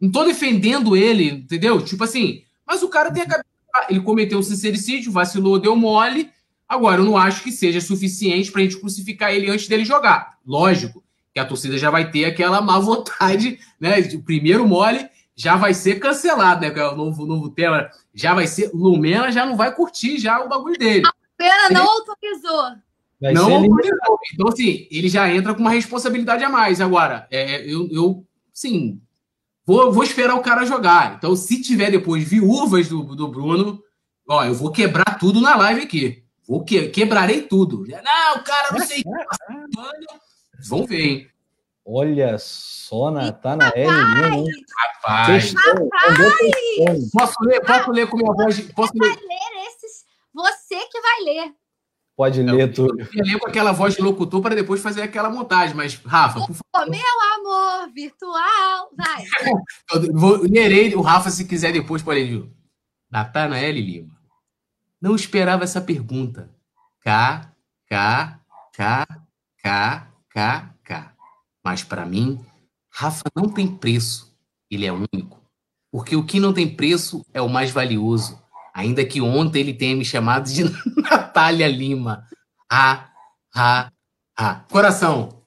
Não 0.00 0.10
tô 0.10 0.24
defendendo 0.24 0.96
ele, 0.96 1.30
entendeu? 1.30 1.82
Tipo 1.82 2.04
assim, 2.04 2.44
mas 2.66 2.82
o 2.82 2.88
cara 2.88 3.10
tem 3.10 3.22
a 3.22 3.26
cabeça 3.26 3.49
ele 3.88 4.00
cometeu 4.00 4.38
um 4.38 4.42
sincericídio, 4.42 5.12
vacilou, 5.12 5.58
deu 5.58 5.76
mole. 5.76 6.30
Agora, 6.68 7.00
eu 7.00 7.04
não 7.04 7.16
acho 7.16 7.42
que 7.42 7.50
seja 7.50 7.80
suficiente 7.80 8.52
para 8.52 8.60
a 8.60 8.64
gente 8.64 8.78
crucificar 8.78 9.32
ele 9.32 9.50
antes 9.50 9.66
dele 9.66 9.84
jogar. 9.84 10.38
Lógico 10.46 11.02
que 11.32 11.40
a 11.40 11.44
torcida 11.44 11.78
já 11.78 11.90
vai 11.90 12.10
ter 12.10 12.24
aquela 12.24 12.60
má 12.60 12.78
vontade, 12.78 13.58
né? 13.78 13.98
O 14.14 14.22
primeiro 14.22 14.66
mole 14.66 15.08
já 15.34 15.56
vai 15.56 15.72
ser 15.72 15.98
cancelado, 15.98 16.60
né? 16.60 16.70
Que 16.70 16.80
é 16.80 16.88
o 16.88 16.96
novo, 16.96 17.26
novo 17.26 17.50
tema. 17.50 17.88
Já 18.14 18.34
vai 18.34 18.46
ser. 18.46 18.70
Lumena 18.74 19.32
já 19.32 19.46
não 19.46 19.56
vai 19.56 19.74
curtir 19.74 20.18
já 20.18 20.40
o 20.44 20.48
bagulho 20.48 20.78
dele. 20.78 21.06
A 21.06 21.12
pena 21.36 21.70
não 21.70 21.88
autorizou. 21.88 22.62
Vai 23.20 23.32
não 23.32 23.54
autorizou. 23.54 24.18
Então, 24.34 24.48
assim, 24.48 24.86
ele 24.90 25.08
já 25.08 25.32
entra 25.32 25.54
com 25.54 25.60
uma 25.60 25.70
responsabilidade 25.70 26.44
a 26.44 26.48
mais. 26.48 26.80
Agora, 26.80 27.26
é, 27.30 27.64
eu, 27.64 27.88
eu 27.90 28.24
sim, 28.52 29.00
Vou, 29.70 29.92
vou 29.92 30.02
esperar 30.02 30.34
o 30.34 30.42
cara 30.42 30.66
jogar. 30.66 31.14
Então, 31.14 31.36
se 31.36 31.62
tiver 31.62 31.92
depois 31.92 32.24
viúvas 32.24 32.88
do, 32.88 33.04
do 33.14 33.28
Bruno, 33.28 33.80
ó, 34.28 34.44
eu 34.44 34.52
vou 34.52 34.72
quebrar 34.72 35.16
tudo 35.16 35.40
na 35.40 35.54
live 35.54 35.82
aqui. 35.82 36.24
Vou 36.44 36.64
que, 36.64 36.88
quebrarei 36.88 37.42
tudo. 37.42 37.86
Não, 37.86 38.36
o 38.36 38.42
cara 38.42 38.72
não 38.72 38.84
sei. 38.84 39.04
Vamos 40.68 40.88
ver, 40.88 41.00
hein? 41.00 41.30
Olha 41.86 42.36
só, 42.36 43.12
Natanael. 43.12 43.88
Rapaz, 45.04 45.54
rapaz. 45.54 45.54
rapaz. 45.54 47.10
Posso 47.12 47.34
ler? 47.42 47.60
Posso 47.60 47.90
ler 47.92 48.08
com 48.08 48.16
minha 48.16 48.32
voz? 48.32 48.60
Posso 48.72 48.92
ler? 48.96 49.08
ler 49.08 49.66
esses. 49.68 50.04
Você 50.34 50.84
que 50.90 51.00
vai 51.00 51.20
ler. 51.22 51.54
Pode 52.20 52.42
ler 52.42 52.70
tudo. 52.70 53.00
Eu 53.00 53.24
ler 53.24 53.38
com 53.38 53.48
aquela 53.48 53.72
voz 53.72 53.94
de 53.94 54.02
locutor 54.02 54.42
para 54.42 54.54
depois 54.54 54.82
fazer 54.82 55.00
aquela 55.00 55.30
montagem, 55.30 55.74
mas, 55.74 55.94
Rafa, 55.94 56.40
por 56.40 56.54
favor. 56.54 56.90
Meu 56.90 57.00
amor 57.38 57.90
virtual, 57.94 58.90
vai. 58.94 59.24
Vou, 60.12 60.42
lerei 60.42 60.94
o 60.94 61.00
Rafa, 61.00 61.30
se 61.30 61.46
quiser, 61.46 61.72
depois 61.72 62.02
pode 62.02 62.22
ler. 62.22 62.46
Natanael 63.10 63.72
Lima. 63.72 64.20
Não 65.00 65.16
esperava 65.16 65.64
essa 65.64 65.80
pergunta. 65.80 66.50
K, 67.00 67.50
K, 67.88 68.38
K, 68.70 69.06
K, 69.62 70.06
K, 70.28 70.74
K. 70.84 71.12
Mas 71.64 71.82
para 71.82 72.04
mim, 72.04 72.38
Rafa 72.90 73.30
não 73.34 73.48
tem 73.48 73.66
preço. 73.66 74.30
Ele 74.70 74.84
é 74.84 74.92
único. 74.92 75.40
Porque 75.90 76.14
o 76.14 76.26
que 76.26 76.38
não 76.38 76.52
tem 76.52 76.68
preço 76.68 77.24
é 77.32 77.40
o 77.40 77.48
mais 77.48 77.70
valioso. 77.70 78.38
Ainda 78.80 79.04
que 79.04 79.20
ontem 79.20 79.60
ele 79.60 79.74
tenha 79.74 79.94
me 79.94 80.06
chamado 80.06 80.50
de 80.50 80.64
Natália 81.02 81.68
Lima. 81.68 82.26
Ha, 82.70 83.10
ha, 83.54 83.92
ha. 84.34 84.64
Coração. 84.70 85.42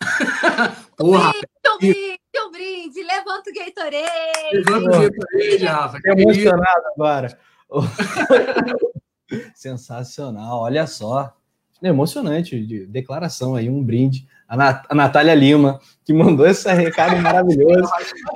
Porra. 0.96 1.32
Um 1.34 1.78
brinde, 1.78 2.18
um 2.38 2.50
brinde. 2.50 3.02
Levanta 3.02 3.50
o 3.50 3.54
Gatorade. 3.54 4.54
Levanta 4.54 4.88
o 4.88 5.02
Gatorade, 5.02 5.64
Rafa. 5.66 5.98
Tô 6.00 6.12
emocionado 6.12 6.82
agora. 6.94 7.38
Sensacional, 9.54 10.60
olha 10.60 10.86
só. 10.86 11.36
É 11.82 11.88
emocionante, 11.88 12.58
de 12.58 12.86
declaração 12.86 13.54
aí, 13.54 13.68
um 13.68 13.84
brinde. 13.84 14.26
A, 14.48 14.56
Nat 14.56 14.86
a 14.88 14.94
Natália 14.94 15.34
Lima, 15.34 15.78
que 16.06 16.14
mandou 16.14 16.46
esse 16.46 16.72
recado 16.72 17.18
maravilhoso. 17.18 17.90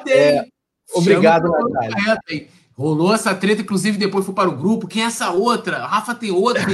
É, 0.06 0.44
obrigado, 0.92 1.50
Natália. 1.50 2.50
Rolou 2.80 3.12
essa 3.12 3.34
treta, 3.34 3.60
inclusive 3.60 3.98
depois 3.98 4.24
foi 4.24 4.34
para 4.34 4.48
o 4.48 4.56
grupo. 4.56 4.88
Quem 4.88 5.02
é 5.02 5.04
essa 5.04 5.28
outra? 5.32 5.86
Rafa 5.86 6.14
tem 6.14 6.30
outra. 6.30 6.64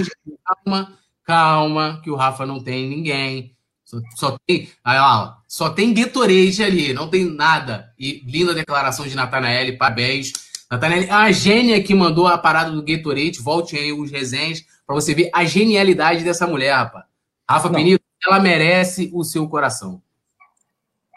calma, 0.44 0.92
calma, 1.24 2.00
que 2.00 2.08
o 2.08 2.14
Rafa 2.14 2.46
não 2.46 2.62
tem 2.62 2.88
ninguém. 2.88 3.56
Só, 3.84 3.98
só 4.14 4.38
tem, 4.46 4.68
aí, 4.84 5.00
ó, 5.00 5.32
só 5.48 5.68
tem 5.68 5.92
Gatorade 5.92 6.62
ali, 6.62 6.94
não 6.94 7.08
tem 7.10 7.24
nada. 7.24 7.92
E 7.98 8.22
linda 8.24 8.54
declaração 8.54 9.04
de 9.04 9.16
Natanael, 9.16 9.76
parabéns. 9.76 10.32
Natanael, 10.70 11.12
a 11.12 11.32
gênia 11.32 11.82
que 11.82 11.92
mandou 11.92 12.28
a 12.28 12.38
parada 12.38 12.70
do 12.70 12.84
Gatorade, 12.84 13.40
volte 13.40 13.76
aí 13.76 13.92
os 13.92 14.08
resenhas 14.08 14.64
para 14.86 14.94
você 14.94 15.12
ver 15.12 15.28
a 15.34 15.44
genialidade 15.44 16.22
dessa 16.22 16.46
mulher, 16.46 16.72
rapaz. 16.72 17.04
Rafa 17.50 17.68
Penito, 17.68 18.04
ela 18.24 18.38
merece 18.38 19.10
o 19.12 19.24
seu 19.24 19.48
coração 19.48 20.00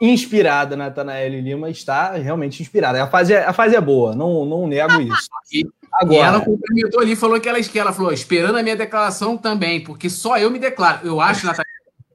inspirada, 0.02 0.76
Natanael 0.76 1.42
Lima 1.42 1.70
está 1.70 2.14
realmente 2.14 2.62
inspirada. 2.62 3.04
A 3.04 3.08
fase, 3.08 3.34
é, 3.34 3.46
a 3.46 3.54
fase 3.54 3.76
é 3.76 3.82
boa, 3.82 4.16
não, 4.16 4.46
não 4.46 4.68
nego 4.68 5.00
isso. 5.02 5.30
E, 5.52 5.68
Agora, 5.92 6.16
e 6.16 6.18
ela 6.20 6.42
complementou 6.42 7.02
ali, 7.02 7.16
falou 7.16 7.40
que 7.42 7.50
ela, 7.50 7.62
que 7.62 7.80
ela 7.80 7.92
falou, 7.92 8.14
esperando 8.14 8.58
a 8.58 8.64
minha 8.64 8.76
declaração 8.76 9.38
também, 9.38 9.84
porque 9.84 10.10
só 10.10 10.38
eu 10.38 10.52
me 10.52 10.60
declaro. 10.60 11.06
Eu 11.06 11.20
acho, 11.20 11.46
Natanael, 11.46 11.68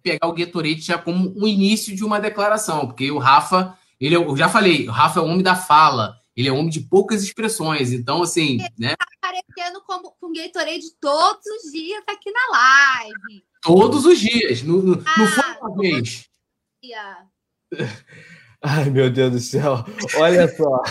pegar 0.03 0.29
o 0.29 0.35
Gatorade 0.35 0.81
já 0.81 0.99
como 0.99 1.33
um 1.37 1.47
início 1.47 1.95
de 1.95 2.05
uma 2.05 2.21
declaração, 2.21 2.87
porque 2.87 3.11
o 3.11 3.19
Rafa, 3.19 3.77
Ele 4.01 4.15
é, 4.15 4.19
eu 4.19 4.37
já 4.37 4.49
falei, 4.49 4.87
o 4.89 4.93
Rafa 4.93 5.19
é 5.19 5.23
o 5.23 5.27
homem 5.27 5.43
da 5.43 5.57
fala, 5.57 6.17
ele 6.37 6.49
é 6.49 6.53
um 6.53 6.59
homem 6.59 6.71
de 6.71 6.81
poucas 6.81 7.23
expressões. 7.23 7.93
Então, 7.93 8.23
assim, 8.23 8.55
ele 8.61 8.69
né? 8.79 8.97
Tá 8.97 9.07
aparecendo 9.19 9.81
como, 9.87 10.11
com 10.21 10.33
Gatorade 10.33 10.85
todos 11.01 11.47
os 11.47 11.73
dias 11.73 12.03
aqui 12.09 12.31
na 12.31 12.59
live. 12.59 13.45
Todos 13.63 14.05
os 14.05 14.19
dias. 14.19 14.63
Não, 14.63 14.79
ah, 15.05 15.19
não 15.19 15.27
foi 15.27 15.45
uma 15.61 15.77
vez. 15.77 16.29
Ai, 18.63 18.89
meu 18.89 19.11
Deus 19.11 19.31
do 19.31 19.39
céu. 19.39 19.85
Olha 20.17 20.49
só. 20.49 20.83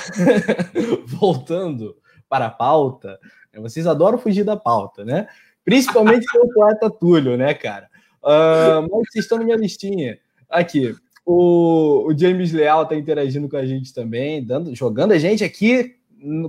Voltando 1.07 1.95
para 2.29 2.45
a 2.45 2.51
pauta. 2.51 3.19
Vocês 3.55 3.87
adoram 3.87 4.17
fugir 4.17 4.43
da 4.43 4.55
pauta, 4.55 5.03
né? 5.03 5.27
Principalmente 5.65 6.25
com 6.27 6.45
o 6.45 6.53
poeta 6.53 6.89
Túlio, 6.89 7.37
né, 7.37 7.53
cara? 7.53 7.89
Uh, 8.21 8.81
mas 8.81 9.09
vocês 9.11 9.25
estão 9.25 9.37
na 9.37 9.43
minha 9.43 9.57
listinha. 9.57 10.17
Aqui, 10.49 10.95
o, 11.25 12.07
o 12.07 12.17
James 12.17 12.51
Leal 12.51 12.83
está 12.83 12.95
interagindo 12.95 13.49
com 13.49 13.57
a 13.57 13.65
gente 13.65 13.93
também, 13.93 14.43
dando, 14.43 14.75
jogando 14.75 15.13
a 15.13 15.19
gente 15.19 15.43
aqui 15.43 15.95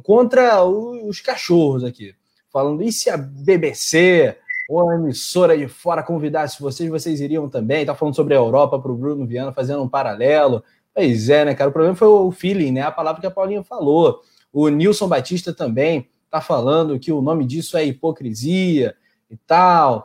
contra 0.03 0.65
os 0.65 1.21
cachorros 1.21 1.85
aqui. 1.85 2.15
Falando, 2.53 2.83
e 2.83 2.93
se 2.93 3.11
a 3.11 3.17
BBC 3.17 4.37
ou 4.75 4.91
a 4.91 4.95
emissora 4.97 5.57
de 5.57 5.69
fora 5.69 6.03
convidasse 6.03 6.61
vocês, 6.61 6.89
vocês 6.91 7.21
iriam 7.21 7.49
também? 7.49 7.87
Tá 7.87 7.95
falando 7.95 8.17
sobre 8.17 8.35
a 8.35 8.39
Europa 8.39 8.79
para 8.79 8.91
o 8.91 8.97
Bruno 8.97 9.27
Viana, 9.27 9.53
fazendo 9.53 9.83
um 9.83 9.89
paralelo. 9.89 10.65
Pois 10.93 11.29
é, 11.29 11.45
né, 11.45 11.55
cara? 11.55 11.71
O 11.71 11.73
problema 11.73 11.95
foi 11.95 12.09
o 12.09 12.33
feeling, 12.33 12.73
né? 12.73 12.83
A 12.83 12.91
palavra 12.91 13.21
que 13.21 13.27
a 13.27 13.31
Paulinha 13.31 13.63
falou. 13.63 14.21
O 14.53 14.69
Nilson 14.69 15.09
Batista 15.09 15.53
também 15.53 16.09
tá 16.31 16.41
falando 16.41 16.99
que 16.99 17.13
o 17.13 17.23
nome 17.23 17.47
disso 17.47 17.77
é 17.77 17.85
hipocrisia 17.85 18.95
e 19.31 19.37
tal. 19.37 20.05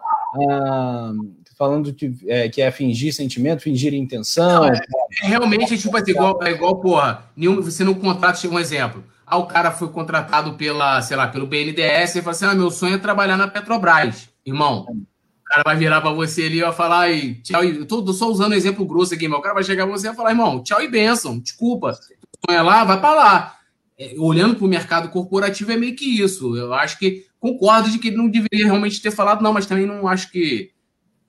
Ah, 0.52 1.14
falando 1.58 1.94
que 1.94 2.16
é, 2.28 2.48
que 2.48 2.62
é 2.62 2.70
fingir 2.70 3.14
sentimento, 3.14 3.64
fingir 3.64 3.94
intenção. 3.94 4.62
Não, 4.62 4.74
é, 4.74 4.80
é, 5.24 5.28
realmente, 5.28 5.78
tipo 5.78 5.98
assim, 5.98 6.12
igual, 6.12 6.40
é 6.44 6.52
igual, 6.52 6.76
porra, 6.78 7.26
nenhum, 7.36 7.62
você 7.62 7.84
não 7.84 7.96
contrata, 7.96 8.48
um 8.48 8.60
exemplo. 8.60 9.04
Ah, 9.26 9.38
o 9.38 9.46
cara 9.46 9.72
foi 9.72 9.90
contratado 9.90 10.54
pela, 10.54 11.02
sei 11.02 11.18
lá, 11.18 11.28
pelo 11.28 11.48
BNDES 11.48 12.16
e 12.16 12.22
fala 12.22 12.32
assim: 12.32 12.46
ah, 12.46 12.56
meu 12.56 12.72
sonho 12.72 12.96
é 12.96 12.98
trabalhar 13.00 13.36
na 13.36 13.48
Petrobras. 13.48 14.29
Irmão, 14.46 14.86
o 14.90 15.44
cara 15.46 15.64
vai 15.66 15.76
virar 15.76 16.02
para 16.02 16.12
você 16.12 16.44
ali 16.44 16.60
e 16.60 16.62
vai 16.62 16.74
falar, 16.74 17.12
e 17.12 17.36
tchau, 17.36 17.64
eu 17.64 17.86
tô 17.86 18.14
só 18.14 18.30
usando 18.30 18.52
um 18.52 18.56
exemplo 18.56 18.86
grosso 18.86 19.14
aqui, 19.14 19.28
mas 19.28 19.40
o 19.40 19.42
cara 19.42 19.56
vai 19.56 19.64
chegar 19.64 19.86
pra 19.86 19.98
você 19.98 20.10
e 20.10 20.14
falar, 20.14 20.32
irmão, 20.32 20.64
tchau 20.64 20.82
e 20.82 20.88
benção, 20.88 21.40
desculpa. 21.40 21.94
Sonho 21.94 22.58
é 22.58 22.62
lá, 22.62 22.84
vai 22.84 23.00
para 23.00 23.16
lá. 23.16 23.56
É, 23.98 24.16
olhando 24.18 24.56
para 24.56 24.66
o 24.66 24.70
mercado 24.70 25.10
corporativo 25.10 25.72
é 25.72 25.78
meio 25.78 25.96
que 25.96 26.06
isso. 26.06 26.56
Eu 26.56 26.74
acho 26.74 26.98
que 26.98 27.26
concordo 27.40 27.90
de 27.90 28.00
que 28.00 28.08
ele 28.08 28.18
não 28.18 28.30
deveria 28.30 28.66
realmente 28.66 29.02
ter 29.02 29.12
falado, 29.12 29.42
não, 29.42 29.54
mas 29.54 29.66
também 29.66 29.86
não 29.86 30.08
acho 30.08 30.32
que 30.32 30.72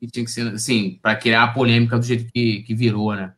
que 0.00 0.06
tinha 0.06 0.24
que 0.24 0.30
ser 0.30 0.48
assim, 0.48 0.98
para 1.02 1.14
criar 1.14 1.42
a 1.42 1.48
polêmica 1.48 1.98
do 1.98 2.04
jeito 2.04 2.32
que, 2.32 2.62
que 2.62 2.74
virou, 2.74 3.14
né? 3.14 3.34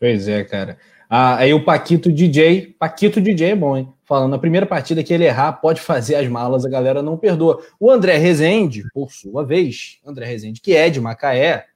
Pois 0.00 0.26
é, 0.26 0.42
cara. 0.42 0.76
Ah, 1.08 1.36
aí 1.36 1.54
o 1.54 1.64
Paquito 1.64 2.12
DJ, 2.12 2.74
Paquito 2.78 3.20
DJ 3.20 3.50
é 3.50 3.56
bom, 3.56 3.76
hein? 3.76 3.88
Falando, 4.08 4.30
na 4.30 4.38
primeira 4.38 4.64
partida 4.64 5.04
que 5.04 5.12
ele 5.12 5.26
errar, 5.26 5.52
pode 5.52 5.82
fazer 5.82 6.14
as 6.14 6.26
malas, 6.28 6.64
a 6.64 6.70
galera 6.70 7.02
não 7.02 7.18
perdoa. 7.18 7.62
O 7.78 7.90
André 7.90 8.16
Rezende, 8.16 8.82
por 8.94 9.12
sua 9.12 9.44
vez, 9.44 9.98
André 10.04 10.24
Rezende, 10.24 10.62
que 10.62 10.74
é 10.74 10.88
de 10.88 10.98
Macaé, 10.98 11.66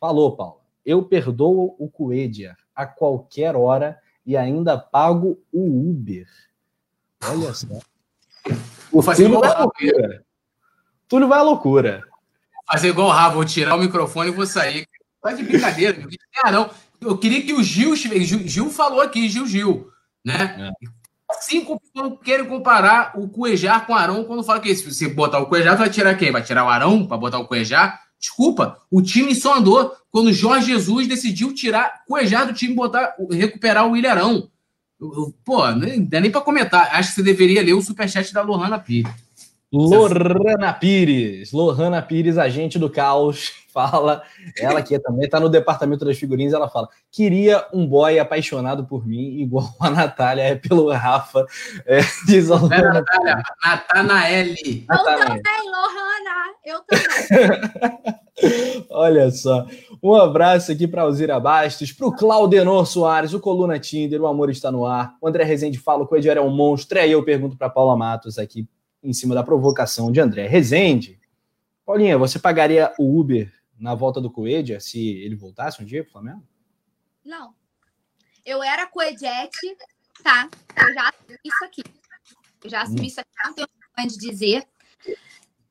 falou, 0.00 0.34
Paulo, 0.34 0.60
eu 0.86 1.02
perdoo 1.02 1.76
o 1.78 1.90
Coedia 1.90 2.56
a 2.74 2.86
qualquer 2.86 3.54
hora 3.54 3.98
e 4.24 4.38
ainda 4.38 4.78
pago 4.78 5.38
o 5.52 5.90
Uber. 5.90 6.26
Olha 7.24 7.52
só. 7.52 7.78
O 8.90 9.02
Túlio 9.02 9.40
vai 9.40 9.50
à 9.50 9.58
loucura. 9.60 10.24
Túlio 11.06 11.28
vai 11.28 11.38
à 11.38 11.42
loucura 11.42 12.04
fazer 12.72 12.88
igual 12.88 13.08
o 13.08 13.10
Rafa, 13.10 13.34
vou 13.34 13.44
tirar 13.44 13.76
o 13.76 13.80
microfone 13.80 14.30
e 14.30 14.34
vou 14.34 14.46
sair. 14.46 14.88
Tá 15.20 15.32
de 15.32 15.42
brincadeira, 15.42 15.98
não. 16.50 16.70
Eu 17.00 17.18
queria 17.18 17.42
que 17.42 17.52
o 17.52 17.62
Gil, 17.62 17.94
Gil, 17.94 18.48
Gil 18.48 18.70
falou 18.70 19.02
aqui, 19.02 19.28
Gil 19.28 19.46
Gil, 19.46 19.90
né? 20.24 20.72
É. 20.80 21.01
Cinco 21.40 21.80
querem 22.22 22.46
comparar 22.46 23.12
o 23.16 23.28
Cuejar 23.28 23.86
com 23.86 23.92
o 23.92 23.96
Arão 23.96 24.24
quando 24.24 24.44
fala 24.44 24.60
que 24.60 24.74
se 24.74 24.90
você 24.90 25.08
botar 25.08 25.38
o 25.40 25.46
Cuejar, 25.46 25.76
vai 25.76 25.90
tirar 25.90 26.14
quem? 26.16 26.30
Vai 26.30 26.42
tirar 26.42 26.64
o 26.64 26.68
Arão 26.68 27.06
para 27.06 27.16
botar 27.16 27.38
o 27.38 27.46
Cuejar? 27.46 28.00
Desculpa, 28.18 28.78
o 28.90 29.02
time 29.02 29.34
só 29.34 29.58
andou 29.58 29.94
quando 30.10 30.28
o 30.28 30.32
Jorge 30.32 30.66
Jesus 30.66 31.08
decidiu 31.08 31.52
tirar 31.52 32.02
Cuejar 32.06 32.46
do 32.46 32.52
time 32.52 32.72
e 32.72 32.76
botar, 32.76 33.14
recuperar 33.30 33.86
o 33.86 33.96
Ilharão. 33.96 34.48
Pô, 35.44 35.68
não 35.72 36.04
dá 36.04 36.20
nem 36.20 36.30
para 36.30 36.40
comentar. 36.40 36.94
Acho 36.94 37.08
que 37.08 37.14
você 37.16 37.22
deveria 37.22 37.62
ler 37.62 37.72
o 37.72 37.82
superchat 37.82 38.32
da 38.32 38.42
Lohana 38.42 38.78
Pires. 38.78 39.12
Lohana 39.72 40.70
Pires, 40.74 41.50
Lohana 41.50 42.02
Pires, 42.02 42.36
agente 42.36 42.78
do 42.78 42.90
caos, 42.90 43.52
fala, 43.72 44.22
ela 44.58 44.82
que 44.82 44.98
também 44.98 45.24
está 45.24 45.40
no 45.40 45.48
departamento 45.48 46.04
das 46.04 46.18
figurinhas, 46.18 46.52
ela 46.52 46.68
fala, 46.68 46.88
queria 47.10 47.66
um 47.72 47.86
boy 47.86 48.18
apaixonado 48.18 48.84
por 48.84 49.06
mim, 49.06 49.38
igual 49.40 49.74
a 49.80 49.88
Natália 49.88 50.42
é 50.42 50.54
pelo 50.54 50.90
Rafa, 50.92 51.46
é, 51.86 52.00
diz 52.26 52.50
a 52.50 52.56
Lohana. 52.56 52.92
Natália, 53.00 53.42
Natanael. 53.64 54.48
Eu 54.48 55.04
também, 55.04 55.70
Lohana, 55.70 56.54
eu 56.66 56.80
também. 56.86 58.12
Olha 58.90 59.30
só, 59.30 59.66
um 60.02 60.14
abraço 60.14 60.72
aqui 60.72 60.86
para 60.86 61.02
Alzira 61.02 61.38
Bastos, 61.40 61.92
para 61.92 62.06
o 62.06 62.12
Claudenor 62.12 62.84
Soares, 62.86 63.32
o 63.32 63.40
Coluna 63.40 63.78
Tinder, 63.78 64.20
o 64.20 64.26
amor 64.26 64.50
está 64.50 64.70
no 64.70 64.84
ar, 64.84 65.14
o 65.20 65.28
André 65.28 65.44
Rezende 65.44 65.78
fala 65.78 66.06
que 66.06 66.12
o 66.12 66.16
Ediar 66.16 66.36
é 66.36 66.40
um 66.40 66.50
monstro, 66.50 66.98
e 66.98 67.00
aí 67.00 67.12
eu 67.12 67.24
pergunto 67.24 67.56
para 67.56 67.70
Paula 67.70 67.96
Matos 67.96 68.38
aqui, 68.38 68.66
em 69.02 69.12
cima 69.12 69.34
da 69.34 69.42
provocação 69.42 70.12
de 70.12 70.20
André 70.20 70.46
Rezende. 70.46 71.20
Paulinha, 71.84 72.16
você 72.16 72.38
pagaria 72.38 72.92
o 72.98 73.18
Uber 73.18 73.52
na 73.78 73.94
volta 73.94 74.20
do 74.20 74.30
Coedia 74.30 74.78
se 74.78 75.16
ele 75.18 75.34
voltasse 75.34 75.82
um 75.82 75.84
dia 75.84 76.02
para 76.02 76.08
o 76.10 76.12
Flamengo? 76.12 76.46
Não. 77.24 77.54
Eu 78.44 78.62
era 78.62 78.86
Coedete, 78.86 79.76
tá? 80.22 80.48
Eu 80.76 80.94
já 80.94 81.08
assumi 81.08 81.38
isso 81.44 81.64
aqui. 81.64 81.82
Eu 82.62 82.70
já 82.70 82.82
assumi 82.82 83.00
hum. 83.00 83.04
isso 83.04 83.20
aqui, 83.20 83.30
não 83.44 83.54
tenho 83.54 83.68
vergonha 83.78 84.08
de 84.08 84.16
dizer. 84.18 84.68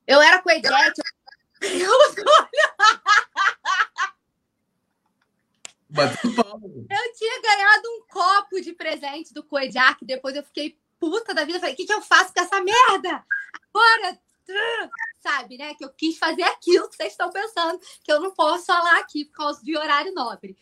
Eu 0.06 0.20
era 0.20 0.42
Coedete. 0.42 1.00
Eu... 1.62 1.92
eu 5.94 7.12
tinha 7.14 7.42
ganhado 7.42 7.88
um 7.88 8.06
copo 8.08 8.60
de 8.60 8.72
presente 8.72 9.32
do 9.34 9.44
Coediac, 9.44 10.04
depois 10.04 10.34
eu 10.34 10.42
fiquei 10.42 10.78
puta 11.02 11.34
da 11.34 11.44
vida. 11.44 11.58
Falei, 11.58 11.74
o 11.74 11.76
que, 11.76 11.84
que 11.84 11.92
eu 11.92 12.00
faço 12.00 12.32
com 12.32 12.40
essa 12.40 12.60
merda? 12.60 13.26
Agora, 13.74 14.20
sabe, 15.18 15.58
né? 15.58 15.74
Que 15.74 15.84
eu 15.84 15.90
quis 15.90 16.16
fazer 16.16 16.44
aquilo 16.44 16.88
que 16.88 16.94
vocês 16.94 17.10
estão 17.12 17.28
pensando, 17.30 17.80
que 18.04 18.12
eu 18.12 18.20
não 18.20 18.32
posso 18.32 18.66
falar 18.66 18.98
aqui 19.00 19.24
por 19.24 19.32
causa 19.32 19.64
de 19.64 19.76
horário 19.76 20.14
nobre. 20.14 20.56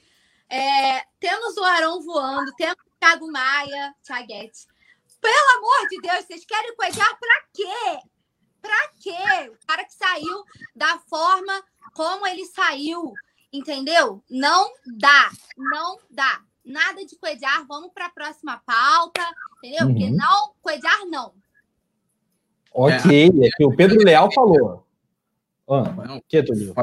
É, 0.48 1.04
temos 1.20 1.58
o 1.58 1.64
Arão 1.64 2.00
voando, 2.00 2.54
temos 2.56 2.78
o 2.86 2.98
Thiago 2.98 3.30
Maia, 3.30 3.94
Thiaguete. 4.02 4.66
Pelo 5.20 5.58
amor 5.58 5.88
de 5.90 6.00
Deus, 6.00 6.24
vocês 6.24 6.46
querem 6.46 6.74
coisar 6.74 7.18
pra 7.18 7.42
quê? 7.52 8.00
Pra 8.62 8.88
quê? 8.98 9.50
O 9.50 9.66
cara 9.66 9.84
que 9.84 9.94
saiu 9.94 10.42
da 10.74 10.98
forma 11.00 11.62
como 11.92 12.26
ele 12.26 12.46
saiu, 12.46 13.12
entendeu? 13.52 14.24
Não 14.30 14.72
dá, 14.86 15.30
não 15.58 15.98
dá 16.08 16.42
nada 16.64 17.04
de 17.04 17.16
coediar, 17.16 17.66
vamos 17.66 17.90
para 17.92 18.06
a 18.06 18.10
próxima 18.10 18.60
pauta, 18.64 19.22
entendeu? 19.58 19.86
Uhum. 19.86 19.92
Porque 19.94 20.10
não, 20.10 20.52
coediar 20.60 21.06
não. 21.06 21.32
Ok, 22.72 23.32
é, 23.42 23.46
é 23.46 23.50
que 23.50 23.64
o 23.64 23.74
Pedro 23.74 24.02
Leal 24.04 24.32
falou. 24.32 24.86
Ah, 25.68 26.20
que, 26.28 26.42
Túlio? 26.42 26.74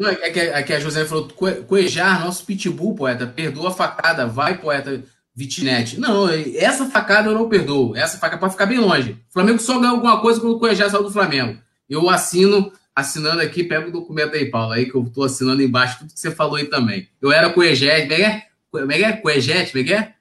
Não, 0.00 0.08
é, 0.08 0.30
que, 0.30 0.40
é 0.40 0.62
que 0.62 0.72
a 0.72 0.80
José 0.80 1.04
falou, 1.04 1.28
coejar, 1.68 2.24
nosso 2.24 2.44
pitbull, 2.44 2.96
poeta, 2.96 3.24
perdoa 3.24 3.68
a 3.68 3.72
facada, 3.72 4.26
vai, 4.26 4.58
poeta 4.58 5.04
Vitinete. 5.36 6.00
Não, 6.00 6.26
essa 6.28 6.86
facada 6.86 7.28
eu 7.28 7.34
não 7.34 7.46
perdoo. 7.46 7.94
Essa 7.94 8.16
facada 8.16 8.40
pode 8.40 8.54
ficar 8.54 8.64
bem 8.64 8.78
longe. 8.78 9.12
O 9.28 9.32
Flamengo 9.34 9.60
só 9.60 9.78
ganhou 9.78 9.96
alguma 9.96 10.18
coisa 10.20 10.40
quando 10.40 10.56
o 10.56 10.58
Coejar 10.58 10.88
saiu 10.88 11.02
do 11.02 11.10
Flamengo. 11.10 11.60
Eu 11.88 12.08
assino, 12.08 12.72
assinando 12.94 13.42
aqui, 13.42 13.62
pega 13.62 13.86
o 13.86 13.92
documento 13.92 14.34
aí, 14.34 14.50
Paulo, 14.50 14.72
aí 14.72 14.90
que 14.90 14.94
eu 14.94 15.04
tô 15.04 15.24
assinando 15.24 15.62
embaixo 15.62 15.98
tudo 15.98 16.12
que 16.14 16.18
você 16.18 16.30
falou 16.30 16.56
aí 16.56 16.64
também. 16.64 17.06
Eu 17.20 17.30
era 17.30 17.52
Coejar, 17.52 17.90
é 17.90 18.46
como 18.80 18.92
é 18.92 18.98
que 18.98 19.04
é? 19.04 19.12
Coejete, 19.14 19.72
como 19.72 19.84
é 19.84 19.86
que 19.86 19.94
é? 19.94 20.14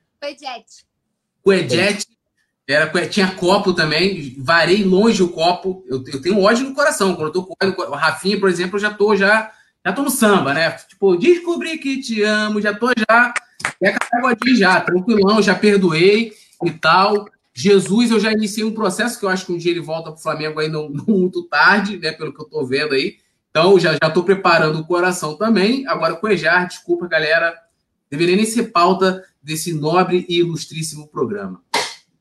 Era, 2.68 3.07
tinha 3.07 3.32
copo 3.36 3.73
também, 3.73 4.36
varei 4.40 4.84
longe 4.84 5.22
o 5.22 5.30
copo. 5.30 5.84
Eu, 5.88 6.03
eu 6.07 6.19
tenho 6.19 6.41
ódio 6.41 6.68
no 6.68 6.73
coração. 6.73 7.15
Quando 7.15 7.27
eu 7.27 7.32
tô 7.32 7.44
com 7.44 7.53
o 7.53 7.95
Rafinha, 7.95 8.40
por 8.40 8.49
exemplo, 8.49 8.77
eu 8.77 8.82
já 8.82 8.91
tô 8.91 9.15
já, 9.15 9.52
já 9.86 9.94
tô 9.94 10.02
no 10.02 10.10
samba, 10.10 10.52
né? 10.53 10.72
Tipo, 10.72 11.15
descobri 11.15 11.77
que 11.77 12.02
te 12.02 12.23
amo, 12.23 12.60
já 12.60 12.73
tô 12.73 12.88
já. 12.88 13.34
É 13.82 13.91
cagodinho 13.91 14.56
já, 14.56 14.82
tranquilão, 14.82 15.41
já 15.41 15.53
perdoei 15.53 16.34
e 16.64 16.72
tal. 16.72 17.27
Jesus, 17.53 18.10
eu 18.10 18.19
já 18.19 18.32
iniciei 18.32 18.65
um 18.65 18.73
processo 18.73 19.19
que 19.19 19.26
eu 19.26 19.30
acho 19.30 19.45
que 19.45 19.53
um 19.53 19.57
dia 19.57 19.72
ele 19.72 19.80
volta 19.80 20.11
pro 20.11 20.22
Flamengo 20.22 20.60
aí 20.60 20.68
não, 20.68 20.90
não 20.91 21.06
muito 21.07 21.44
tarde, 21.44 21.98
né? 21.98 22.11
Pelo 22.11 22.34
que 22.34 22.41
eu 22.41 22.45
tô 22.45 22.65
vendo 22.65 22.95
aí. 22.95 23.18
Então, 23.52 23.80
já, 23.80 23.94
já 23.94 24.10
tô 24.10 24.23
preparando 24.23 24.80
o 24.80 24.86
coração 24.86 25.38
também. 25.38 25.88
Agora, 25.88 26.15
Coejar, 26.15 26.68
desculpa, 26.68 27.07
galera 27.07 27.56
deveria 28.10 28.36
nem 28.36 28.45
ser 28.45 28.72
pauta 28.72 29.23
desse 29.41 29.73
nobre 29.73 30.26
e 30.27 30.40
ilustríssimo 30.40 31.07
programa. 31.07 31.61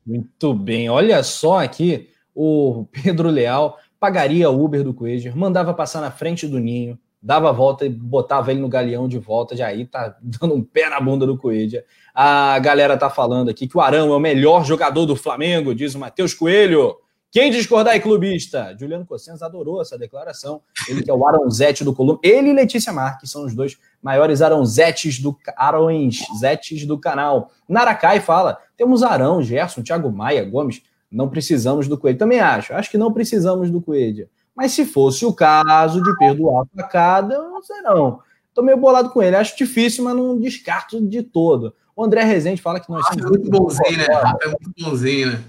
Muito 0.05 0.53
bem. 0.53 0.89
Olha 0.89 1.23
só 1.23 1.63
aqui, 1.63 2.09
o 2.33 2.85
Pedro 2.91 3.29
Leal 3.29 3.79
pagaria 3.99 4.49
Uber 4.49 4.83
do 4.83 4.93
Coelho, 4.93 5.35
mandava 5.35 5.73
passar 5.73 6.01
na 6.01 6.11
frente 6.11 6.47
do 6.47 6.59
ninho, 6.59 6.99
dava 7.21 7.49
a 7.49 7.51
volta 7.51 7.85
e 7.85 7.89
botava 7.89 8.51
ele 8.51 8.61
no 8.61 8.69
galeão 8.69 9.07
de 9.07 9.17
volta, 9.17 9.55
já 9.55 9.67
aí 9.67 9.85
tá 9.85 10.15
dando 10.21 10.53
um 10.53 10.61
pé 10.61 10.89
na 10.89 10.99
bunda 10.99 11.25
do 11.25 11.37
Coelho. 11.37 11.83
A 12.13 12.59
galera 12.59 12.95
tá 12.97 13.09
falando 13.09 13.49
aqui 13.49 13.67
que 13.67 13.75
o 13.75 13.81
Arão 13.81 14.13
é 14.13 14.15
o 14.15 14.19
melhor 14.19 14.63
jogador 14.63 15.07
do 15.07 15.15
Flamengo, 15.15 15.73
diz 15.73 15.95
o 15.95 15.99
Matheus 15.99 16.35
Coelho. 16.35 16.95
Quem 17.31 17.51
discordar 17.51 17.95
é 17.95 17.99
clubista. 17.99 18.73
Juliano 18.79 19.05
Cossenza 19.05 19.45
adorou 19.45 19.81
essa 19.81 19.97
declaração. 19.97 20.61
Ele 20.87 21.03
que 21.03 21.11
é 21.11 21.13
o 21.13 21.27
Aronzete 21.27 21.83
do 21.83 21.93
Colombo. 21.93 22.21
Ele 22.23 22.49
e 22.49 22.53
Letícia 22.53 22.93
Marques 22.93 23.29
são 23.29 23.45
os 23.45 23.53
dois 23.53 23.77
maiores 24.05 24.43
Aronzetes 24.43 25.19
do, 25.19 25.35
Aronzetes 25.57 26.85
do 26.85 26.95
canal. 26.95 27.49
Naracai 27.67 28.19
fala, 28.19 28.59
temos 28.77 29.01
Arão, 29.01 29.41
Gerson, 29.41 29.81
Thiago 29.81 30.11
Maia, 30.11 30.45
Gomes. 30.45 30.83
Não 31.11 31.27
precisamos 31.27 31.87
do 31.87 31.97
Coelho. 31.97 32.19
Também 32.19 32.39
acho. 32.39 32.71
Acho 32.75 32.91
que 32.91 32.99
não 32.99 33.11
precisamos 33.11 33.71
do 33.71 33.81
Coelho. 33.81 34.29
Mas 34.55 34.73
se 34.73 34.85
fosse 34.85 35.25
o 35.25 35.33
caso 35.33 36.03
de 36.03 36.15
perdoar 36.19 36.61
a 36.61 36.81
facada, 36.81 37.33
eu 37.33 37.49
não 37.49 37.63
sei 37.63 37.81
não. 37.81 38.19
Tô 38.53 38.61
meio 38.61 38.77
bolado 38.77 39.09
com 39.09 39.23
ele. 39.23 39.35
Acho 39.35 39.57
difícil, 39.57 40.03
mas 40.03 40.15
não 40.15 40.39
descarto 40.39 41.01
de 41.01 41.23
todo. 41.23 41.73
O 41.95 42.03
André 42.03 42.23
Rezende 42.23 42.61
fala 42.61 42.79
que 42.79 42.89
nós 42.91 43.07
somos. 43.07 43.25
É 43.25 43.27
muito 43.27 43.49
bonzinho, 43.49 43.97
né? 43.97 44.33
É 44.43 44.47
muito 44.47 44.71
bonzinho, 44.77 45.31
né? 45.31 45.43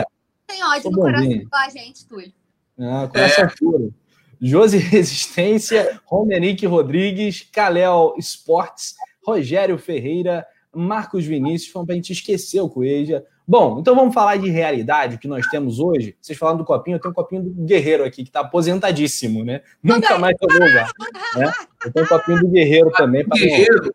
É. 0.00 0.04
Tem 0.46 0.62
ódio 0.64 0.90
no 0.90 0.98
coração 0.98 1.46
com 1.50 1.56
a 1.56 1.68
gente, 1.70 2.06
Túlio. 2.06 2.32
Ah, 2.78 3.08
coração 3.10 3.44
é. 3.44 3.52
puro. 3.58 3.94
Josi 4.44 4.76
Resistência, 4.78 5.98
Romanique 6.04 6.66
Rodrigues, 6.66 7.48
Kalel 7.50 8.14
Esportes, 8.18 8.94
Rogério 9.26 9.78
Ferreira, 9.78 10.46
Marcos 10.74 11.24
Vinícius, 11.24 11.72
foi 11.72 11.86
pra 11.86 11.94
gente 11.94 12.12
esquecer 12.12 12.60
o 12.60 12.68
Coelho. 12.68 13.22
Bom, 13.46 13.78
então 13.78 13.94
vamos 13.94 14.12
falar 14.12 14.36
de 14.36 14.50
realidade 14.50 15.16
que 15.18 15.28
nós 15.28 15.46
temos 15.46 15.78
hoje. 15.78 16.14
Vocês 16.20 16.36
falaram 16.38 16.58
do 16.58 16.64
copinho, 16.64 16.96
eu 16.96 17.00
tenho 17.00 17.12
um 17.12 17.14
copinho 17.14 17.42
do 17.42 17.64
Guerreiro 17.64 18.04
aqui, 18.04 18.22
que 18.22 18.28
está 18.28 18.40
aposentadíssimo, 18.40 19.44
né? 19.44 19.62
Nunca 19.82 20.18
mais 20.18 20.36
tomou 20.36 20.66
lugar. 20.66 20.90
Né? 21.36 21.52
Eu 21.84 21.92
tenho 21.92 22.06
um 22.06 22.08
copinho 22.08 22.40
do 22.40 22.48
Guerreiro 22.48 22.90
também. 22.90 23.22
O 23.22 23.30
Guerreiro, 23.30 23.94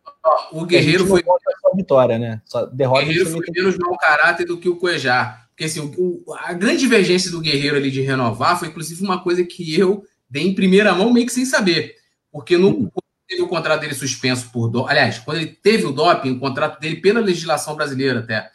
o 0.51 0.65
Guerreiro 0.65 1.07
foi. 1.07 1.23
Só 1.23 1.75
vitória, 1.75 2.17
né? 2.17 2.41
Só 2.45 2.65
derrota. 2.65 3.01
O 3.01 3.05
Guerreiro 3.05 3.29
foi 3.29 3.45
menos 3.55 3.77
mau 3.77 3.95
caráter 3.97 4.45
do 4.45 4.57
que 4.57 4.69
o 4.69 4.77
Cuejá. 4.77 5.45
Porque 5.49 5.65
assim, 5.65 5.79
o, 5.97 6.23
a 6.33 6.53
grande 6.53 6.79
divergência 6.79 7.29
do 7.29 7.41
Guerreiro 7.41 7.75
ali 7.75 7.91
de 7.91 8.01
renovar 8.01 8.57
foi, 8.57 8.69
inclusive, 8.69 9.03
uma 9.03 9.21
coisa 9.21 9.43
que 9.43 9.77
eu 9.77 10.05
em 10.33 10.53
primeira 10.53 10.93
mão, 10.93 11.11
meio 11.11 11.25
que 11.25 11.33
sem 11.33 11.45
saber. 11.45 11.95
Porque 12.31 12.57
no, 12.57 12.69
hum. 12.69 12.89
teve 13.27 13.41
o 13.41 13.47
contrato 13.47 13.81
dele 13.81 13.93
suspenso 13.93 14.49
por. 14.51 14.69
Do... 14.69 14.87
Aliás, 14.87 15.19
quando 15.19 15.37
ele 15.37 15.47
teve 15.47 15.85
o 15.85 15.91
doping, 15.91 16.31
o 16.31 16.39
contrato 16.39 16.79
dele 16.79 16.97
pela 16.97 17.19
legislação 17.19 17.75
brasileira 17.75 18.19
até 18.19 18.51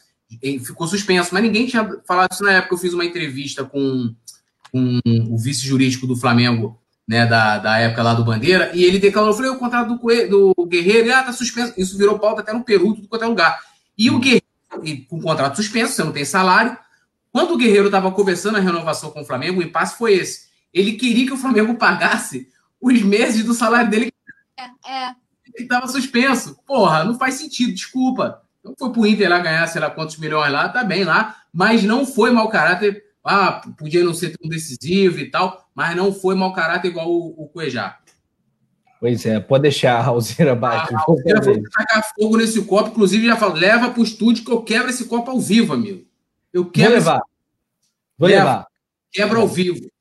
ficou 0.65 0.87
suspenso, 0.87 1.31
mas 1.33 1.43
ninguém 1.43 1.67
tinha 1.67 2.01
falado 2.07 2.33
isso 2.33 2.43
na 2.43 2.53
época. 2.53 2.75
Eu 2.75 2.79
fiz 2.79 2.93
uma 2.93 3.05
entrevista 3.05 3.65
com, 3.65 4.15
com 4.73 5.01
o 5.31 5.39
vice 5.39 5.67
jurídico 5.67 6.07
do 6.07 6.17
Flamengo, 6.17 6.81
né, 7.07 7.27
da, 7.27 7.59
da 7.59 7.79
época 7.79 8.03
lá 8.03 8.15
do 8.15 8.25
Bandeira, 8.25 8.71
e 8.75 8.85
ele 8.85 8.99
declarou: 8.99 9.31
eu 9.31 9.37
falei, 9.37 9.51
o 9.51 9.59
contrato 9.59 9.89
do, 9.89 9.99
Coelho, 9.99 10.29
do 10.31 10.67
Guerreiro, 10.67 11.13
ah, 11.15 11.23
tá 11.23 11.33
suspenso. 11.33 11.75
Isso 11.77 11.99
virou 11.99 12.19
pauta 12.19 12.41
até 12.41 12.53
no 12.53 12.65
Peru, 12.65 12.95
tudo 12.95 13.09
quanto 13.09 13.25
é 13.25 13.29
lugar. 13.29 13.59
E 13.97 14.11
o 14.11 14.19
Guerreiro, 14.19 14.45
e, 14.83 14.97
com 14.97 15.19
o 15.19 15.23
contrato 15.23 15.57
suspenso, 15.57 15.93
você 15.93 16.03
não 16.03 16.13
tem 16.13 16.25
salário. 16.25 16.77
Quando 17.31 17.53
o 17.53 17.57
Guerreiro 17.57 17.87
estava 17.87 18.11
conversando 18.13 18.57
a 18.57 18.61
renovação 18.61 19.11
com 19.11 19.23
o 19.23 19.25
Flamengo, 19.25 19.61
o 19.61 19.63
impasse 19.63 19.99
foi 19.99 20.15
esse. 20.15 20.45
Ele 20.75 20.95
queria 20.95 21.27
que 21.27 21.33
o 21.33 21.39
Flamengo 21.39 21.77
pagasse 21.77 22.49
os 22.81 23.01
meses 23.01 23.45
do 23.45 23.55
salário 23.55 23.89
dele 23.89 24.13
é, 24.59 24.65
é. 24.91 25.15
que 25.57 25.63
estava 25.63 25.87
suspenso. 25.87 26.59
Porra, 26.67 27.05
não 27.05 27.17
faz 27.17 27.35
sentido, 27.35 27.73
desculpa. 27.73 28.43
Então 28.59 28.75
foi 28.77 28.91
pro 28.91 29.07
Inter 29.07 29.31
lá 29.31 29.39
ganhar, 29.39 29.67
sei 29.69 29.81
lá 29.81 29.91
quantos 29.91 30.19
milhões 30.19 30.51
lá, 30.51 30.69
tá 30.69 30.83
bem 30.83 31.05
lá, 31.05 31.37
mas 31.53 31.85
não 31.85 32.05
foi 32.05 32.33
mau 32.33 32.49
caráter. 32.49 33.05
Ah, 33.23 33.63
podia 33.79 34.05
não 34.05 34.13
ser 34.13 34.37
tão 34.37 34.51
decisivo 34.51 35.19
e 35.19 35.31
tal, 35.31 35.67
mas 35.75 35.97
não 35.97 36.13
foi 36.13 36.35
mau 36.35 36.53
caráter 36.53 36.89
igual 36.89 37.11
o, 37.11 37.45
o 37.45 37.49
Cuejá. 37.49 37.99
Pois 39.01 39.25
é, 39.27 39.39
pode 39.39 39.63
deixar 39.63 40.01
a 40.01 40.07
Alzira 40.07 40.53
abaixo. 40.53 40.95
A 40.95 41.05
Alzira 41.07 41.41
vai 41.41 41.61
tacar 41.61 42.13
fogo 42.15 42.37
nesse 42.37 42.63
copo, 42.65 42.91
inclusive 42.91 43.27
já 43.27 43.37
falo, 43.37 43.55
leva 43.55 43.91
pro 43.91 44.03
estúdio 44.03 44.45
que 44.45 44.51
eu 44.51 44.63
quebro 44.63 44.91
esse 44.91 45.07
copo 45.07 45.31
ao 45.31 45.41
vivo, 45.41 45.73
amigo. 45.73 46.07
Eu 46.53 46.71
quero. 46.71 46.89
Vou 46.89 46.99
levar. 46.99 47.17
Esse... 47.17 47.25
Vou 48.19 48.29
Leva. 48.29 48.45
levar. 48.45 48.67
Quebra 49.13 49.39
ao 49.39 49.49
vivo. 49.49 49.94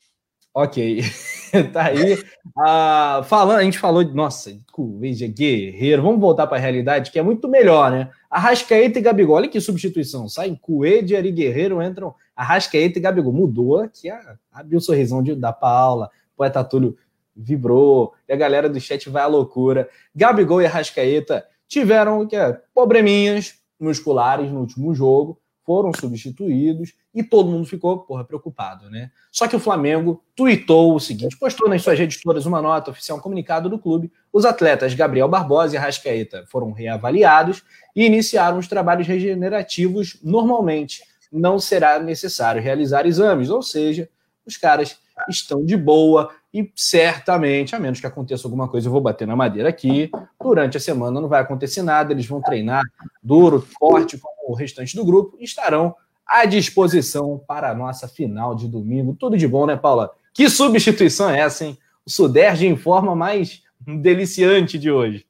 Ok. 0.53 1.01
tá 1.73 1.85
aí. 1.85 2.23
Ah, 2.57 3.21
falando, 3.25 3.59
a 3.59 3.63
gente 3.63 3.80
falou 3.80 4.03
de. 4.03 4.13
Nossa, 4.13 4.55
veja, 4.99 5.25
guerreiro. 5.27 6.03
Vamos 6.03 6.21
voltar 6.21 6.45
para 6.45 6.57
a 6.57 6.59
realidade, 6.59 7.11
que 7.11 7.17
é 7.17 7.23
muito 7.23 7.47
melhor, 7.47 7.91
né? 7.91 8.11
Arrascaeta 8.30 8.99
e 8.99 9.01
Gabigol. 9.01 9.35
Olha 9.35 9.49
que 9.49 9.59
substituição. 9.59 10.30
Saem 10.30 10.55
Coedger 10.55 11.25
e 11.25 11.31
Guerreiro, 11.31 11.81
entram 11.81 12.13
Arrascaeta 12.35 12.99
e 12.99 13.01
Gabigol. 13.01 13.34
Mudou 13.34 13.80
aqui, 13.80 14.09
abriu 14.51 14.77
o 14.77 14.81
sorrisão 14.81 15.23
de, 15.23 15.34
da 15.34 15.51
Paula. 15.51 16.11
O 16.34 16.38
poeta 16.38 16.63
Túlio 16.63 16.95
vibrou. 17.35 18.13
E 18.30 18.34
a 18.34 18.35
galera 18.35 18.69
do 18.69 18.80
chat 18.80 19.09
vai 19.09 19.23
à 19.23 19.27
loucura. 19.27 19.89
Gabigol 20.15 20.61
e 20.61 20.67
Arrascaeta 20.67 21.43
tiveram 21.67 22.27
que 22.27 22.35
é, 22.35 22.59
probleminhas 22.75 23.55
musculares 23.80 24.51
no 24.51 24.59
último 24.59 24.93
jogo 24.93 25.39
foram 25.65 25.91
substituídos 25.93 26.93
e 27.14 27.22
todo 27.22 27.49
mundo 27.49 27.65
ficou, 27.65 27.99
porra, 27.99 28.23
preocupado, 28.23 28.90
né? 28.90 29.11
Só 29.31 29.48
que 29.48 29.56
o 29.56 29.60
Flamengo 29.60 30.23
tuitou 30.35 30.95
o 30.95 30.99
seguinte, 30.99 31.38
postou 31.38 31.69
nas 31.69 31.81
suas 31.81 31.98
redes 31.98 32.19
todas 32.22 32.45
uma 32.45 32.61
nota 32.61 32.91
oficial, 32.91 33.18
um 33.18 33.22
comunicado 33.22 33.69
do 33.69 33.77
clube. 33.77 34.11
Os 34.31 34.45
atletas 34.45 34.94
Gabriel 34.94 35.27
Barbosa 35.27 35.76
e 35.76 35.80
Rascaeta 35.80 36.45
foram 36.48 36.72
reavaliados 36.72 37.64
e 37.95 38.06
iniciaram 38.06 38.57
os 38.57 38.68
trabalhos 38.68 39.07
regenerativos 39.07 40.18
normalmente. 40.23 41.03
Não 41.31 41.60
será 41.60 41.99
necessário 41.99 42.61
realizar 42.61 43.06
exames, 43.06 43.49
ou 43.49 43.61
seja, 43.61 44.10
os 44.45 44.57
caras 44.57 44.98
estão 45.30 45.64
de 45.64 45.77
boa 45.77 46.31
e 46.53 46.72
certamente, 46.76 47.76
a 47.76 47.80
menos 47.80 47.99
que 47.99 48.06
aconteça 48.06 48.45
alguma 48.45 48.68
coisa, 48.68 48.88
eu 48.88 48.91
vou 48.91 49.02
bater 49.02 49.27
na 49.27 49.35
madeira 49.35 49.69
aqui, 49.69 50.11
durante 50.40 50.77
a 50.77 50.80
semana 50.80 51.19
não 51.19 51.27
vai 51.27 51.41
acontecer 51.41 51.81
nada, 51.81 52.14
eles 52.14 52.27
vão 52.27 52.41
treinar 52.41 52.84
duro, 53.23 53.65
forte, 53.80 54.19
como 54.19 54.52
o 54.53 54.53
restante 54.53 54.95
do 54.95 55.03
grupo, 55.03 55.35
e 55.40 55.44
estarão 55.44 55.95
à 56.27 56.45
disposição 56.45 57.43
para 57.47 57.71
a 57.71 57.75
nossa 57.75 58.07
final 58.07 58.55
de 58.55 58.67
domingo. 58.67 59.15
Tudo 59.19 59.37
de 59.37 59.47
bom, 59.47 59.65
né, 59.65 59.75
Paula? 59.75 60.11
Que 60.33 60.49
substituição 60.49 61.29
é 61.29 61.39
essa, 61.39 61.65
hein? 61.65 61.77
O 62.05 62.09
Suderge 62.09 62.65
em 62.65 62.75
forma 62.75 63.15
mais 63.15 63.61
deliciante 63.79 64.77
de 64.77 64.91
hoje. 64.91 65.25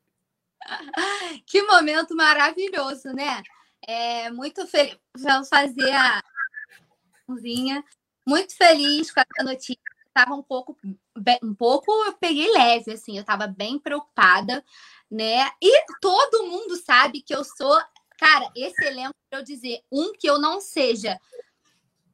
Que 1.45 1.61
momento 1.61 2.15
maravilhoso, 2.15 3.09
né? 3.09 3.43
É 3.85 4.31
muito 4.31 4.65
feliz. 4.65 4.97
Vamos 5.15 5.49
fazer 5.49 5.91
a 5.91 6.23
muito 8.25 8.55
feliz 8.55 9.11
com 9.11 9.19
essa 9.19 9.43
notícia. 9.43 9.81
Estava 10.07 10.35
um 10.35 10.43
pouco, 10.43 10.77
um 11.43 11.53
pouco, 11.55 11.91
eu 12.05 12.13
peguei 12.13 12.51
leve, 12.51 12.91
assim, 12.91 13.15
eu 13.15 13.21
estava 13.21 13.47
bem 13.47 13.79
preocupada, 13.79 14.63
né? 15.09 15.49
E 15.61 15.85
todo 15.99 16.47
mundo 16.47 16.75
sabe 16.75 17.21
que 17.21 17.33
eu 17.33 17.43
sou, 17.43 17.79
cara, 18.23 18.49
esse 18.55 18.81
elenco, 18.85 19.13
eu 19.31 19.43
dizer, 19.43 19.81
um 19.91 20.13
que 20.13 20.29
eu 20.29 20.39
não 20.39 20.61
seja 20.61 21.19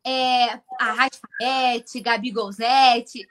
é, 0.04 0.60
Arrascaete, 0.80 2.00
Gabigolzete, 2.02 3.28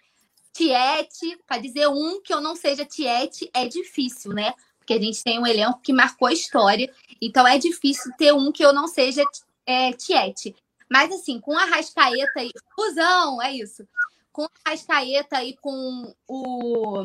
Tiete, 0.52 1.36
para 1.44 1.58
dizer 1.58 1.88
um 1.88 2.22
que 2.22 2.32
eu 2.32 2.40
não 2.40 2.54
seja 2.54 2.84
Tiete 2.84 3.50
é 3.52 3.66
difícil, 3.66 4.32
né? 4.32 4.54
Porque 4.78 4.92
a 4.92 5.00
gente 5.00 5.24
tem 5.24 5.40
um 5.40 5.46
elenco 5.46 5.80
que 5.80 5.92
marcou 5.92 6.28
a 6.28 6.32
história, 6.32 6.88
então 7.20 7.46
é 7.46 7.58
difícil 7.58 8.12
ter 8.16 8.32
um 8.32 8.52
que 8.52 8.64
eu 8.64 8.72
não 8.72 8.86
seja 8.86 9.24
é, 9.66 9.92
Tiete. 9.92 10.54
Mas 10.88 11.12
assim, 11.12 11.40
com 11.40 11.58
a 11.58 11.64
Rascaeta 11.64 12.44
e. 12.44 12.50
Fusão, 12.76 13.42
é 13.42 13.52
isso. 13.52 13.86
Com 14.32 14.44
a 14.44 14.70
Rascaeta 14.70 15.42
e 15.42 15.56
com 15.56 16.14
o. 16.28 17.04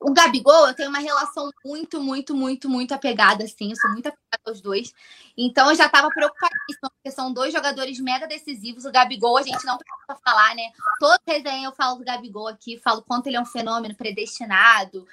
O 0.00 0.14
Gabigol, 0.14 0.66
eu 0.66 0.74
tenho 0.74 0.88
uma 0.88 0.98
relação 0.98 1.50
muito, 1.62 2.00
muito, 2.00 2.34
muito, 2.34 2.70
muito 2.70 2.94
apegada, 2.94 3.44
assim. 3.44 3.70
Eu 3.70 3.76
sou 3.76 3.90
muito 3.90 4.06
apegada 4.06 4.42
aos 4.46 4.60
dois. 4.62 4.94
Então, 5.36 5.68
eu 5.68 5.76
já 5.76 5.86
estava 5.86 6.08
preocupadíssima, 6.08 6.90
porque 6.90 7.10
são 7.10 7.30
dois 7.30 7.52
jogadores 7.52 8.00
mega 8.00 8.26
decisivos. 8.26 8.86
O 8.86 8.90
Gabigol, 8.90 9.36
a 9.36 9.42
gente 9.42 9.64
não 9.66 9.76
precisa 9.76 10.18
falar, 10.24 10.54
né? 10.54 10.70
Todo 10.98 11.20
resenha 11.26 11.68
eu 11.68 11.72
falo 11.72 11.98
do 11.98 12.04
Gabigol 12.04 12.48
aqui, 12.48 12.78
falo 12.78 13.02
quanto 13.02 13.26
ele 13.26 13.36
é 13.36 13.40
um 13.40 13.44
fenômeno 13.44 13.94
predestinado. 13.94 15.06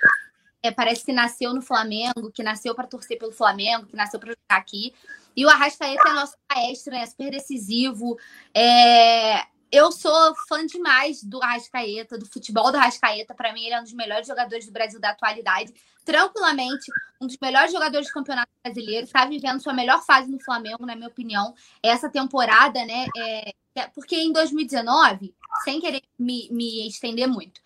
É, 0.63 0.71
parece 0.71 1.03
que 1.03 1.11
nasceu 1.11 1.53
no 1.53 1.61
Flamengo, 1.61 2.31
que 2.31 2.41
nasceu 2.41 2.73
para 2.73 2.87
torcer 2.87 3.19
pelo 3.19 3.33
Flamengo, 3.33 3.85
que 3.85 3.95
nasceu 3.95 4.19
para 4.19 4.29
jogar 4.29 4.61
aqui. 4.61 4.93
E 5.35 5.45
o 5.45 5.49
Arrascaeta 5.49 6.09
é 6.09 6.13
nosso 6.13 6.35
maestro, 6.49 6.93
né? 6.93 7.05
Super 7.05 7.29
decisivo. 7.29 8.17
É... 8.53 9.45
Eu 9.71 9.91
sou 9.91 10.35
fã 10.47 10.65
demais 10.65 11.23
do 11.23 11.41
Arrascaeta, 11.43 12.17
do 12.17 12.25
futebol 12.25 12.71
do 12.71 12.77
Arrascaeta. 12.77 13.33
Para 13.33 13.51
mim, 13.51 13.65
ele 13.65 13.73
é 13.73 13.79
um 13.79 13.83
dos 13.83 13.93
melhores 13.93 14.27
jogadores 14.27 14.65
do 14.65 14.71
Brasil 14.71 14.99
da 14.99 15.09
atualidade. 15.09 15.73
Tranquilamente, 16.05 16.89
um 17.21 17.27
dos 17.27 17.37
melhores 17.41 17.71
jogadores 17.71 18.07
do 18.07 18.13
Campeonato 18.13 18.51
Brasileiro. 18.63 19.05
Está 19.05 19.25
vivendo 19.25 19.61
sua 19.61 19.73
melhor 19.73 20.01
fase 20.03 20.31
no 20.31 20.39
Flamengo, 20.39 20.85
na 20.85 20.95
minha 20.95 21.09
opinião. 21.09 21.53
Essa 21.83 22.09
temporada, 22.09 22.83
né? 22.85 23.05
É... 23.17 23.53
Porque 23.93 24.15
em 24.15 24.31
2019, 24.31 25.35
sem 25.63 25.79
querer 25.79 26.01
me, 26.17 26.49
me 26.51 26.87
estender 26.87 27.27
muito, 27.27 27.61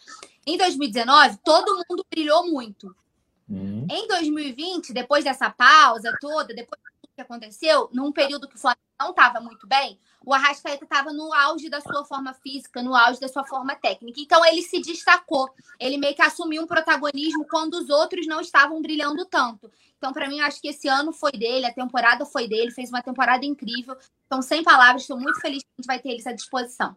em 0.45 0.57
2019, 0.57 1.37
todo 1.43 1.85
mundo 1.89 2.05
brilhou 2.09 2.51
muito. 2.51 2.93
Uhum. 3.47 3.87
Em 3.89 4.07
2020, 4.07 4.91
depois 4.91 5.23
dessa 5.23 5.49
pausa 5.49 6.13
toda, 6.19 6.53
depois 6.53 6.81
que 7.01 7.01
que 7.15 7.21
aconteceu, 7.21 7.89
num 7.93 8.11
período 8.11 8.47
que 8.47 8.55
o 8.55 8.59
Flamengo 8.59 8.81
não 8.99 9.11
estava 9.11 9.39
muito 9.39 9.67
bem, 9.67 9.99
o 10.25 10.33
Arrascaeta 10.33 10.83
estava 10.83 11.11
no 11.11 11.33
auge 11.33 11.69
da 11.69 11.81
sua 11.81 12.05
forma 12.05 12.33
física, 12.33 12.81
no 12.81 12.95
auge 12.95 13.19
da 13.19 13.27
sua 13.27 13.45
forma 13.45 13.75
técnica. 13.75 14.19
Então 14.19 14.45
ele 14.45 14.61
se 14.61 14.79
destacou. 14.79 15.49
Ele 15.79 15.97
meio 15.97 16.15
que 16.15 16.21
assumiu 16.21 16.61
um 16.61 16.67
protagonismo 16.67 17.45
quando 17.49 17.73
os 17.75 17.89
outros 17.89 18.27
não 18.27 18.39
estavam 18.39 18.81
brilhando 18.81 19.25
tanto. 19.25 19.71
Então, 19.97 20.11
para 20.11 20.27
mim, 20.27 20.39
eu 20.39 20.45
acho 20.45 20.59
que 20.59 20.67
esse 20.67 20.87
ano 20.87 21.13
foi 21.13 21.31
dele, 21.31 21.65
a 21.65 21.73
temporada 21.73 22.25
foi 22.25 22.47
dele, 22.47 22.71
fez 22.71 22.89
uma 22.89 23.03
temporada 23.03 23.45
incrível. 23.45 23.95
Então, 24.25 24.41
sem 24.41 24.63
palavras, 24.63 25.03
estou 25.03 25.19
muito 25.19 25.39
feliz 25.39 25.61
que 25.61 25.69
a 25.77 25.81
gente 25.81 25.87
vai 25.87 25.99
ter 25.99 26.09
ele 26.09 26.23
à 26.27 26.33
disposição. 26.33 26.95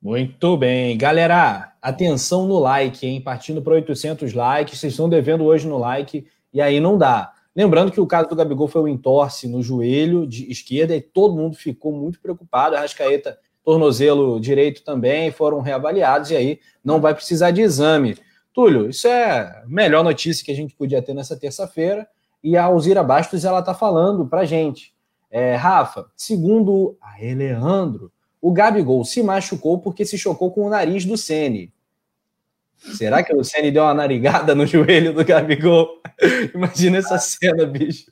Muito 0.00 0.56
bem. 0.56 0.96
Galera, 0.96 1.74
atenção 1.82 2.46
no 2.46 2.58
like, 2.58 3.06
hein? 3.06 3.20
Partindo 3.20 3.60
para 3.60 3.74
800 3.74 4.32
likes. 4.32 4.78
Vocês 4.78 4.92
estão 4.92 5.08
devendo 5.08 5.44
hoje 5.44 5.66
no 5.66 5.78
like 5.78 6.26
e 6.52 6.60
aí 6.60 6.80
não 6.80 6.96
dá. 6.96 7.34
Lembrando 7.56 7.90
que 7.90 8.00
o 8.00 8.06
caso 8.06 8.28
do 8.28 8.36
Gabigol 8.36 8.68
foi 8.68 8.82
o 8.82 8.88
entorse 8.88 9.48
no 9.48 9.62
joelho 9.62 10.26
de 10.26 10.50
esquerda 10.52 10.94
e 10.94 11.00
todo 11.00 11.34
mundo 11.34 11.56
ficou 11.56 11.90
muito 11.90 12.20
preocupado. 12.20 12.76
A 12.76 12.80
Rascaeta, 12.80 13.38
tornozelo 13.64 14.38
direito 14.38 14.84
também, 14.84 15.30
foram 15.30 15.62
reavaliados 15.62 16.30
e 16.30 16.36
aí 16.36 16.60
não 16.84 17.00
vai 17.00 17.14
precisar 17.14 17.52
de 17.52 17.62
exame. 17.62 18.18
Túlio, 18.52 18.90
isso 18.90 19.08
é 19.08 19.40
a 19.40 19.64
melhor 19.66 20.04
notícia 20.04 20.44
que 20.44 20.52
a 20.52 20.54
gente 20.54 20.74
podia 20.74 21.00
ter 21.00 21.14
nessa 21.14 21.34
terça-feira 21.34 22.06
e 22.44 22.58
a 22.58 22.64
Alzira 22.64 23.02
Bastos 23.02 23.42
ela 23.46 23.60
está 23.60 23.72
falando 23.72 24.26
para 24.26 24.44
gente. 24.44 24.94
É, 25.30 25.54
Rafa, 25.54 26.06
segundo 26.14 26.98
a 27.00 27.24
Eleandro, 27.24 28.12
o 28.38 28.52
Gabigol 28.52 29.02
se 29.02 29.22
machucou 29.22 29.78
porque 29.78 30.04
se 30.04 30.18
chocou 30.18 30.50
com 30.50 30.66
o 30.66 30.70
nariz 30.70 31.06
do 31.06 31.16
Sene. 31.16 31.72
Será 32.78 33.22
que 33.22 33.34
o 33.34 33.42
Ceni 33.42 33.70
deu 33.70 33.82
uma 33.82 33.94
narigada 33.94 34.54
no 34.54 34.64
joelho 34.66 35.12
do 35.12 35.24
Gabigol? 35.24 36.00
Imagina 36.54 36.98
essa 36.98 37.18
cena, 37.18 37.66
bicho. 37.66 38.04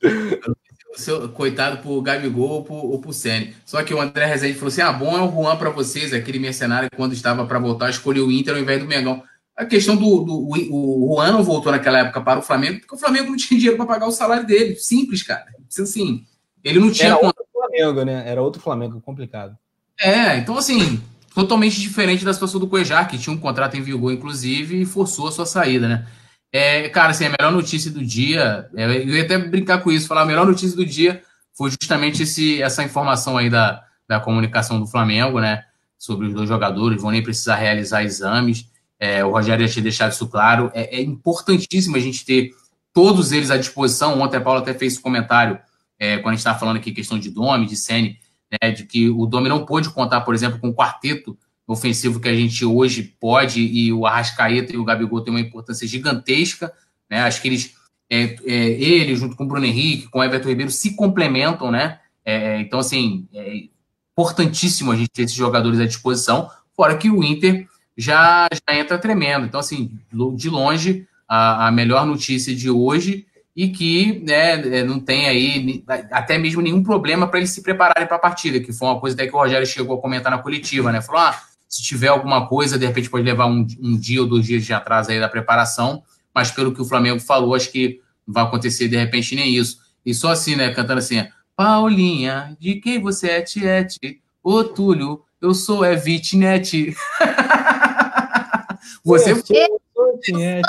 Seu, 0.97 1.29
coitado 1.29 1.79
pro 1.79 2.01
Gabigol 2.01 2.51
ou 2.51 2.65
pro, 2.65 2.75
ou 2.75 3.01
pro 3.01 3.13
Ceni. 3.13 3.55
Só 3.65 3.83
que 3.83 3.93
o 3.93 4.01
André 4.01 4.27
Rezende 4.27 4.55
falou 4.55 4.69
assim: 4.69 4.81
ah, 4.81 4.93
bom 4.93 5.17
é 5.17 5.23
o 5.23 5.31
Juan 5.31 5.57
para 5.57 5.71
vocês, 5.71 6.13
aquele 6.13 6.39
mercenário 6.39 6.89
que 6.91 6.97
quando 6.97 7.13
estava 7.13 7.45
para 7.47 7.59
voltar 7.59 7.91
escolheu 7.91 8.27
o 8.27 8.33
Inter 8.33 8.55
ao 8.55 8.61
invés 8.61 8.81
do 8.81 8.89
Mengão. 8.89 9.23
A 9.57 9.65
questão 9.65 9.95
do, 9.95 10.25
do 10.25 10.49
o 10.73 11.15
Juan 11.15 11.33
não 11.33 11.45
voltou 11.45 11.71
naquela 11.71 12.01
época 12.01 12.21
para 12.21 12.41
o 12.41 12.43
Flamengo 12.43 12.81
porque 12.81 12.95
o 12.95 12.99
Flamengo 12.99 13.31
não 13.31 13.37
tinha 13.37 13.59
dinheiro 13.59 13.77
para 13.77 13.87
pagar 13.87 14.07
o 14.07 14.13
salário 14.13 14.47
dele. 14.47 14.77
Simples, 14.77 15.23
cara. 15.23 15.47
Assim, 15.79 16.25
ele 16.63 16.81
não 16.81 16.91
tinha. 16.91 17.09
Era 17.09 17.25
outro 17.25 17.45
Flamengo, 17.53 18.05
né? 18.05 18.25
Era 18.27 18.43
outro 18.43 18.61
Flamengo 18.61 19.01
complicado. 19.01 19.57
É, 20.01 20.37
então 20.39 20.57
assim, 20.57 21.01
totalmente 21.35 21.81
diferente 21.81 22.25
da 22.25 22.33
situação 22.33 22.61
do 22.61 22.69
Cuejar, 22.69 23.09
que 23.09 23.19
tinha 23.19 23.35
um 23.35 23.39
contrato 23.39 23.77
em 23.77 23.83
vigor, 23.83 24.13
inclusive, 24.13 24.81
e 24.81 24.87
forçou 24.87 25.29
a 25.29 25.33
sua 25.33 25.45
saída, 25.45 25.89
né? 25.89 26.07
É, 26.53 26.89
cara, 26.89 27.11
assim, 27.11 27.27
a 27.27 27.35
melhor 27.37 27.53
notícia 27.53 27.91
do 27.91 28.05
dia, 28.05 28.69
é, 28.77 28.85
eu 28.85 29.09
ia 29.09 29.25
até 29.25 29.37
brincar 29.37 29.79
com 29.79 29.91
isso, 29.91 30.07
falar 30.07 30.23
a 30.23 30.27
melhor 30.27 30.47
notícia 30.47 30.77
do 30.77 30.87
dia 30.87 31.21
foi 31.53 31.71
justamente 31.71 32.23
esse, 32.23 32.61
essa 32.63 32.83
informação 32.83 33.37
aí 33.37 33.49
da, 33.49 33.83
da 34.09 34.21
comunicação 34.21 34.79
do 34.79 34.87
Flamengo, 34.87 35.41
né? 35.41 35.65
Sobre 35.99 36.27
os 36.27 36.35
dois 36.35 36.49
jogadores, 36.49 37.01
vão 37.01 37.11
nem 37.11 37.23
precisar 37.23 37.57
realizar 37.57 38.03
exames. 38.03 38.69
É, 38.99 39.25
o 39.25 39.31
Rogério 39.31 39.67
já 39.67 39.73
tinha 39.73 39.83
deixado 39.83 40.13
isso 40.13 40.29
claro. 40.29 40.71
É, 40.75 40.99
é, 40.99 41.03
importantíssimo 41.03 41.97
a 41.97 42.01
gente 42.01 42.25
ter 42.25 42.51
todos 42.93 43.33
eles 43.33 43.51
à 43.51 43.57
disposição. 43.57 44.21
Ontem 44.21 44.37
a 44.37 44.41
Paula 44.41 44.61
até 44.61 44.75
fez 44.75 44.95
esse 44.95 45.03
comentário, 45.03 45.59
é, 45.99 46.19
quando 46.19 46.29
a 46.29 46.31
gente 46.33 46.39
estava 46.41 46.59
falando 46.59 46.77
aqui 46.77 46.93
questão 46.93 47.19
de 47.19 47.31
Domi, 47.31 47.67
de 47.67 47.77
Sene, 47.77 48.19
né, 48.63 48.71
de 48.71 48.85
que 48.85 49.09
o 49.09 49.27
Domi 49.27 49.49
não 49.49 49.65
pôde 49.65 49.91
contar, 49.91 50.21
por 50.23 50.35
exemplo, 50.35 50.59
com 50.59 50.69
o 50.69 50.75
quarteto 50.75 51.37
ofensivo 51.67 52.21
que 52.21 52.29
a 52.29 52.35
gente 52.35 52.65
hoje 52.65 53.15
pode, 53.19 53.61
e 53.61 53.93
o 53.93 54.07
Arrascaeta 54.07 54.75
e 54.75 54.77
o 54.77 54.85
Gabigol 54.85 55.23
têm 55.23 55.33
uma 55.33 55.41
importância 55.41 55.87
gigantesca. 55.87 56.73
Né? 57.09 57.21
Acho 57.23 57.41
que 57.41 57.49
eles, 57.49 57.75
é, 58.11 58.37
é, 58.45 58.55
ele, 58.55 59.17
junto 59.17 59.37
com 59.37 59.45
o 59.45 59.49
Bruno 59.49 59.65
Henrique, 59.65 60.09
com 60.09 60.19
o 60.19 60.25
Everton 60.25 60.49
Ribeiro, 60.49 60.71
se 60.71 60.95
complementam, 60.95 61.71
né? 61.71 62.01
É, 62.25 62.61
então, 62.61 62.79
assim, 62.79 63.27
é 63.33 63.65
importantíssimo 64.13 64.93
a 64.93 64.97
gente 64.97 65.11
ter 65.11 65.23
esses 65.23 65.37
jogadores 65.37 65.81
à 65.81 65.87
disposição, 65.87 66.49
fora 66.77 66.97
que 66.97 67.11
o 67.11 67.23
Inter 67.23 67.67
já, 67.97 68.47
já 68.53 68.79
entra 68.79 68.99
tremendo. 68.99 69.47
Então, 69.47 69.61
assim, 69.61 69.91
de 70.37 70.49
longe, 70.49 71.07
a, 71.29 71.69
a 71.69 71.73
melhor 71.73 72.07
notícia 72.07 72.55
de 72.55 72.71
hoje 72.71 73.27
e 73.57 73.69
que 73.69 74.21
né, 74.25 74.79
é, 74.79 74.83
não 74.83 74.99
tem 74.99 75.27
aí 75.27 75.85
até 76.11 76.37
mesmo 76.37 76.61
nenhum 76.61 76.83
problema 76.83 77.29
para 77.29 77.39
eles 77.39 77.51
se 77.51 77.63
prepararem 77.63 78.07
para 78.07 78.17
a 78.17 78.21
partida, 78.21 78.59
que 78.59 78.73
foi 78.73 78.89
uma 78.89 78.99
coisa 78.99 79.15
até 79.15 79.27
que 79.27 79.35
o 79.35 79.39
Rogério 79.39 79.67
chegou 79.67 79.97
a 79.97 80.01
comentar 80.01 80.33
na 80.33 80.39
coletiva, 80.39 80.91
né? 80.91 81.01
Falou: 81.01 81.21
ah, 81.21 81.41
se 81.69 81.83
tiver 81.83 82.09
alguma 82.09 82.49
coisa, 82.49 82.79
de 82.79 82.87
repente 82.87 83.09
pode 83.09 83.25
levar 83.25 83.47
um, 83.47 83.67
um 83.81 83.97
dia 83.97 84.21
ou 84.23 84.29
dois 84.29 84.45
dias 84.45 84.65
de 84.65 84.73
atraso 84.73 85.11
aí 85.11 85.21
da 85.21 85.29
preparação, 85.29 86.03
mas 86.35 86.51
pelo 86.51 86.75
que 86.75 86.83
o 86.83 86.85
Flamengo 86.85 87.21
falou, 87.21 87.55
acho 87.55 87.71
que 87.71 88.01
não 88.27 88.35
vai 88.35 88.43
acontecer 88.43 88.89
de 88.89 88.97
repente 88.97 89.37
nem 89.37 89.55
isso. 89.55 89.79
E 90.05 90.13
só 90.13 90.33
assim, 90.33 90.57
né, 90.57 90.73
cantando 90.75 90.99
assim: 90.99 91.25
Paulinha, 91.57 92.57
de 92.59 92.75
quem 92.77 93.01
você 93.01 93.31
é, 93.31 93.43
Tiete? 93.43 94.21
Ô, 94.43 94.65
Túlio, 94.65 95.23
eu 95.41 95.55
sou 95.55 95.85
é 95.85 95.95
Vitnet. 95.95 96.95
você 99.05 99.35
foi. 99.35 99.67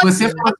Você 0.03 0.29
foi. 0.29 0.53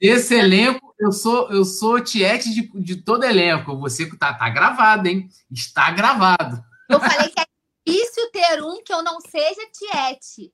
Desse 0.00 0.34
elenco, 0.34 0.89
eu 1.00 1.12
sou 1.12 1.50
eu 1.50 1.64
sou 1.64 2.00
tiete 2.00 2.52
de, 2.52 2.70
de 2.74 2.96
todo 2.96 3.24
elenco. 3.24 3.76
Você 3.78 4.06
tá, 4.16 4.34
tá 4.34 4.48
gravado, 4.50 5.08
hein? 5.08 5.28
Está 5.50 5.90
gravado. 5.90 6.62
Eu 6.88 7.00
falei 7.00 7.30
que 7.30 7.40
é 7.40 7.44
difícil 7.86 8.30
ter 8.30 8.62
um 8.62 8.82
que 8.84 8.92
eu 8.92 9.02
não 9.02 9.18
seja 9.20 9.60
tiete. 9.72 10.52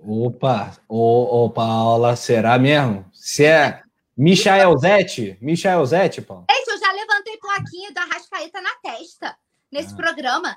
Opa, 0.00 0.76
ô, 0.88 1.44
ô 1.44 1.50
Paula, 1.50 2.16
será 2.16 2.58
mesmo? 2.58 3.04
Se 3.12 3.44
é 3.44 3.82
Michael 4.16 4.76
Zete? 4.78 5.38
Michael 5.40 5.86
Zete, 5.86 6.22
Paula? 6.22 6.44
Gente, 6.50 6.68
eu 6.68 6.78
já 6.78 6.92
levantei 6.92 7.36
plaquinha 7.38 7.92
da 7.92 8.04
Rascaeta 8.04 8.60
na 8.60 8.74
testa 8.82 9.36
nesse 9.70 9.92
ah. 9.92 9.96
programa. 9.96 10.56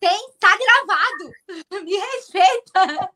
Tem, 0.00 0.30
tá 0.38 0.56
gravado. 0.56 1.84
Me 1.84 1.96
respeita. 1.96 3.10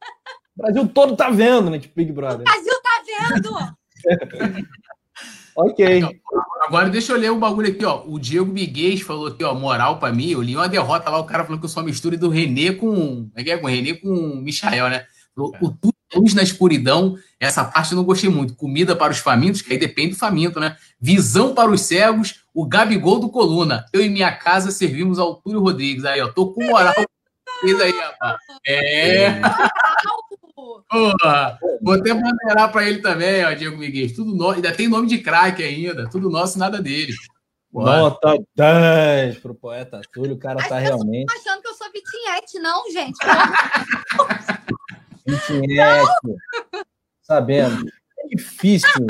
O 0.56 0.62
Brasil 0.62 0.88
todo 0.88 1.16
tá 1.16 1.30
vendo, 1.30 1.70
né? 1.70 1.78
Tipo 1.78 1.94
Big 1.94 2.12
Brother. 2.12 2.40
O 2.40 2.44
Brasil 2.44 2.74
tá 2.82 3.02
vendo. 3.06 3.81
ok. 5.56 6.20
Agora 6.66 6.88
deixa 6.88 7.12
eu 7.12 7.18
ler 7.18 7.32
um 7.32 7.38
bagulho 7.38 7.70
aqui, 7.70 7.84
ó. 7.84 8.02
O 8.06 8.18
Diego 8.18 8.52
Miguel 8.52 8.98
falou 8.98 9.26
aqui, 9.28 9.44
ó, 9.44 9.54
moral 9.54 9.98
pra 9.98 10.12
mim. 10.12 10.30
Eu 10.30 10.42
li 10.42 10.54
uma 10.56 10.68
derrota 10.68 11.10
lá, 11.10 11.18
o 11.18 11.24
cara 11.24 11.44
falou 11.44 11.58
que 11.58 11.64
eu 11.64 11.68
sou 11.68 11.82
uma 11.82 11.88
mistura 11.88 12.16
do 12.16 12.28
Renê 12.28 12.72
com. 12.72 13.30
É 13.34 13.42
que 13.42 13.50
é 13.50 13.58
com 13.58 13.66
o 13.66 13.70
Renê 13.70 13.94
com 13.94 14.08
o 14.08 14.36
Michael, 14.42 14.88
né? 14.88 15.06
O, 15.36 15.50
o 15.66 15.92
luz 16.14 16.34
na 16.34 16.42
escuridão, 16.42 17.16
essa 17.40 17.64
parte 17.64 17.92
eu 17.92 17.96
não 17.96 18.04
gostei 18.04 18.28
muito. 18.28 18.54
Comida 18.54 18.94
para 18.94 19.12
os 19.12 19.18
famintos, 19.18 19.62
que 19.62 19.72
aí 19.72 19.78
depende 19.78 20.10
do 20.10 20.18
faminto, 20.18 20.60
né? 20.60 20.76
Visão 21.00 21.54
para 21.54 21.70
os 21.70 21.80
cegos, 21.82 22.44
o 22.54 22.66
Gabigol 22.66 23.18
do 23.18 23.30
Coluna. 23.30 23.86
Eu 23.92 24.04
e 24.04 24.08
minha 24.08 24.30
casa 24.32 24.70
servimos 24.70 25.18
ao 25.18 25.36
Túlio 25.36 25.60
Rodrigues. 25.60 26.04
Aí, 26.04 26.20
ó, 26.20 26.28
tô 26.28 26.52
com 26.52 26.64
moral. 26.64 26.94
Isso 27.64 27.82
aí, 27.82 27.92
rapaz. 27.92 28.36
É. 28.66 29.40
Porra, 30.88 31.58
vou 31.80 31.94
até 31.94 32.12
bandeirar 32.12 32.70
para 32.70 32.88
ele 32.88 33.00
também, 33.00 33.44
ó, 33.44 33.52
Diego 33.52 33.76
Miguel. 33.76 34.14
Tudo 34.14 34.34
nosso, 34.34 34.56
ainda 34.56 34.72
tem 34.72 34.88
nome 34.88 35.08
de 35.08 35.18
craque 35.18 35.62
ainda. 35.62 36.08
Tudo 36.10 36.30
nosso, 36.30 36.58
nada 36.58 36.80
dele. 36.80 37.12
Nota 37.72 38.38
10 38.54 39.38
pro 39.38 39.54
poeta 39.54 40.02
Túlio. 40.12 40.34
O 40.34 40.38
cara 40.38 40.60
As 40.60 40.68
tá 40.68 40.78
realmente. 40.78 41.26
Não 41.26 41.34
achando 41.40 41.62
que 41.62 41.68
eu 41.68 41.74
sou 41.74 41.90
Vitinhete, 41.90 42.58
não, 42.58 42.82
gente. 42.92 43.16
Vitinhete. 45.26 46.06
Sabendo. 47.22 47.88
É 48.18 48.26
difícil. 48.36 49.06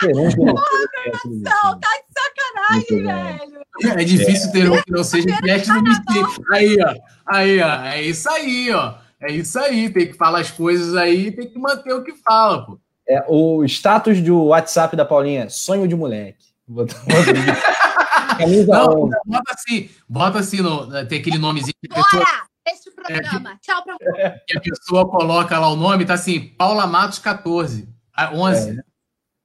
Ter 0.00 0.14
um 0.16 0.28
que 0.28 0.36
não, 0.36 0.54
não, 0.54 1.80
tá 1.80 1.88
de 1.96 2.04
sacanagem, 2.12 3.02
velho. 3.02 3.64
É 3.98 4.04
difícil 4.04 4.52
ter 4.52 4.70
um 4.70 4.82
que 4.82 4.90
não 4.90 5.02
seja 5.02 5.26
Vitinhete 5.26 5.68
no 5.68 5.82
Vitinhete. 5.82 6.42
Aí, 6.52 6.76
ó. 6.82 6.94
Aí, 7.26 7.62
ó. 7.62 7.84
É 7.84 8.02
isso 8.02 8.28
aí, 8.28 8.70
ó. 8.70 9.02
É 9.24 9.32
isso 9.32 9.58
aí, 9.58 9.88
tem 9.88 10.06
que 10.06 10.14
falar 10.14 10.40
as 10.40 10.50
coisas 10.50 10.94
aí, 10.94 11.32
tem 11.32 11.48
que 11.48 11.58
manter 11.58 11.94
o 11.94 12.04
que 12.04 12.12
fala, 12.12 12.66
pô. 12.66 12.78
É, 13.08 13.24
o 13.28 13.64
status 13.64 14.20
do 14.20 14.46
WhatsApp 14.46 14.94
da 14.96 15.04
Paulinha, 15.04 15.48
sonho 15.48 15.88
de 15.88 15.96
moleque. 15.96 16.44
Camisa 18.38 18.72
Não, 18.72 19.10
bota 19.26 19.52
assim, 19.52 19.90
bota 20.08 20.38
assim, 20.40 20.60
no, 20.60 21.06
tem 21.06 21.20
aquele 21.20 21.38
nomezinho. 21.38 21.74
Bora! 21.88 22.04
Pessoa, 22.04 22.26
esse 22.66 22.90
programa. 22.90 23.52
É, 23.52 23.56
Tchau 23.60 23.82
pra 23.82 23.96
você. 23.98 24.40
Que 24.46 24.58
a 24.58 24.60
pessoa 24.60 25.08
coloca 25.08 25.58
lá 25.58 25.68
o 25.68 25.76
nome, 25.76 26.04
tá 26.04 26.14
assim, 26.14 26.40
Paula 26.40 26.86
Matos 26.86 27.18
14. 27.18 27.88
11. 28.32 28.78
É. 28.78 28.82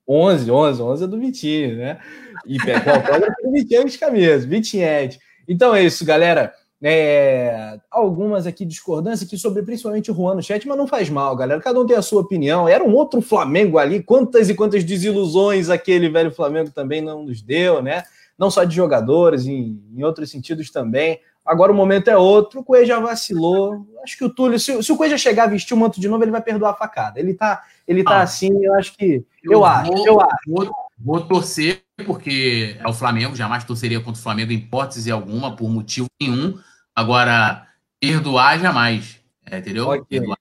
11, 0.08 0.52
11, 0.52 0.82
11 0.82 1.04
é 1.04 1.08
do 1.08 1.20
Vitinho, 1.20 1.78
né? 1.78 2.00
E 2.46 2.58
pega 2.58 2.92
o 2.92 2.96
autógrafo 2.96 3.44
do 3.44 3.52
Vitinho 3.52 3.86
de 3.86 3.98
camisa, 3.98 4.48
Vitinhete. 4.48 5.20
Então 5.48 5.76
é 5.76 5.84
isso, 5.84 6.04
galera. 6.04 6.54
É, 6.82 7.78
algumas 7.92 8.48
aqui 8.48 8.64
discordâncias 8.64 9.28
aqui 9.28 9.38
sobre 9.38 9.62
principalmente 9.64 10.10
o 10.12 10.16
Juan 10.16 10.36
no 10.36 10.42
chat, 10.42 10.66
mas 10.66 10.78
não 10.78 10.88
faz 10.88 11.10
mal, 11.10 11.36
galera. 11.36 11.60
Cada 11.62 11.80
um 11.80 11.86
tem 11.86 11.98
a 11.98 12.02
sua 12.02 12.22
opinião. 12.22 12.68
Era 12.68 12.84
um 12.84 12.94
outro 12.96 13.22
Flamengo 13.22 13.78
ali. 13.78 14.02
Quantas 14.02 14.50
e 14.50 14.56
quantas 14.56 14.84
desilusões 14.84 15.70
aquele 15.70 16.10
velho 16.10 16.32
Flamengo 16.32 16.72
também 16.72 17.02
não 17.02 17.24
nos 17.24 17.42
deu, 17.42 17.82
né? 17.82 18.04
Não 18.38 18.50
só 18.50 18.64
de 18.64 18.74
jogadores, 18.74 19.46
em, 19.46 19.84
em 19.94 20.04
outros 20.04 20.32
sentidos 20.32 20.72
também. 20.72 21.20
Agora 21.46 21.72
o 21.72 21.76
momento 21.76 22.10
é 22.10 22.18
outro. 22.18 22.62
O 22.62 22.64
Coelho 22.64 22.86
já 22.86 23.00
vacilou. 23.00 23.86
Acho 24.02 24.18
que 24.18 24.24
o 24.24 24.30
Túlio, 24.30 24.58
se, 24.58 24.82
se 24.82 24.92
o 24.92 24.96
Coelho 24.96 25.18
chegar 25.18 25.44
a 25.44 25.48
vestir 25.48 25.74
o 25.74 25.78
manto 25.78 26.00
de 26.00 26.08
novo, 26.08 26.24
ele 26.24 26.32
vai 26.32 26.42
perdoar 26.42 26.72
a 26.72 26.76
facada. 26.76 27.20
Ele 27.20 27.34
tá, 27.34 27.62
ele 27.86 28.04
tá 28.04 28.20
ah, 28.20 28.22
assim, 28.22 28.52
eu 28.64 28.74
acho 28.76 28.96
que. 28.96 29.26
Eu, 29.44 29.52
eu 29.52 29.66
acho, 29.66 29.92
vou, 29.92 30.08
eu 30.08 30.22
acho. 30.22 30.36
Vou, 30.48 30.72
vou 30.98 31.22
torcer 31.22 31.82
porque 32.06 32.78
é 32.80 32.88
o 32.88 32.94
Flamengo, 32.94 33.36
jamais 33.36 33.64
torceria 33.64 34.00
contra 34.00 34.20
o 34.20 34.24
Flamengo 34.24 34.52
em 34.54 34.56
hipótese 34.56 35.12
alguma, 35.12 35.56
por 35.56 35.70
motivo 35.70 36.08
nenhum. 36.22 36.58
Agora, 36.95 37.68
perdoar 37.99 38.60
jamais. 38.60 39.20
É, 39.45 39.57
entendeu? 39.57 39.88
Okay. 39.88 40.20
Perdoar. 40.20 40.38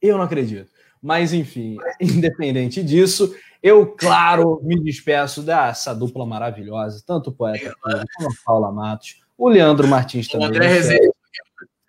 Eu 0.00 0.16
não 0.16 0.24
acredito. 0.24 0.70
Mas, 1.02 1.32
enfim, 1.32 1.76
independente 2.00 2.82
disso, 2.82 3.34
eu, 3.62 3.86
claro, 3.86 4.60
me 4.62 4.80
despeço 4.82 5.42
dessa 5.42 5.94
dupla 5.94 6.26
maravilhosa, 6.26 7.02
tanto 7.06 7.30
o 7.30 7.32
poeta 7.32 7.74
como 7.82 7.96
a 7.96 8.32
Paula 8.44 8.72
Matos, 8.72 9.16
o 9.36 9.48
Leandro 9.48 9.86
Martins 9.86 10.28
também. 10.28 10.46
O 10.46 10.50
André 10.50 10.68
Rezende. 10.68 11.10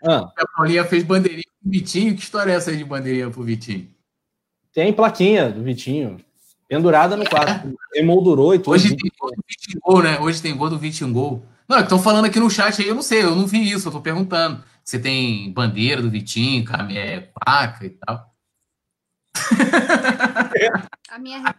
Ah. 0.04 0.32
A 0.38 0.48
Paulinha 0.56 0.84
fez 0.86 1.04
bandeirinha 1.04 1.44
pro 1.62 1.72
Vitinho. 1.72 2.16
Que 2.16 2.22
história 2.22 2.52
é 2.52 2.56
essa 2.56 2.72
aí 2.72 2.78
de 2.78 2.84
bandeirinha 2.84 3.30
pro 3.30 3.44
Vitinho? 3.44 3.90
Tem 4.74 4.94
plaquinha 4.94 5.50
do 5.50 5.64
Vitinho. 5.64 6.20
Pendurada 6.68 7.16
no 7.16 7.28
quarto. 7.28 7.74
Emoldurou 7.96 8.54
e 8.54 8.60
tudo. 8.60 8.74
Hoje 8.74 8.96
tem 8.96 9.12
gol 9.18 9.32
do 9.32 9.44
Vitinho 9.48 9.80
Gol, 9.82 10.04
né? 10.04 10.20
Hoje 10.20 10.42
tem 10.42 10.56
gol 10.56 10.70
do 10.70 10.78
Vitinho 10.78 11.14
Gol. 11.14 11.44
Não, 11.68 11.80
estão 11.80 12.00
falando 12.00 12.26
aqui 12.26 12.40
no 12.40 12.50
chat 12.50 12.82
aí, 12.82 12.88
eu 12.88 12.96
não 12.96 13.02
sei, 13.02 13.24
eu 13.24 13.36
não 13.36 13.46
vi 13.46 13.70
isso, 13.70 13.88
eu 13.88 13.92
tô 13.92 14.02
perguntando. 14.02 14.64
Você 14.84 14.98
tem 14.98 15.52
bandeira 15.52 16.02
do 16.02 16.10
Vitinho, 16.10 16.64
é, 16.92 17.20
placa 17.20 17.86
e 17.86 17.90
tal. 17.90 18.34
A 21.12 21.20
minha. 21.20 21.56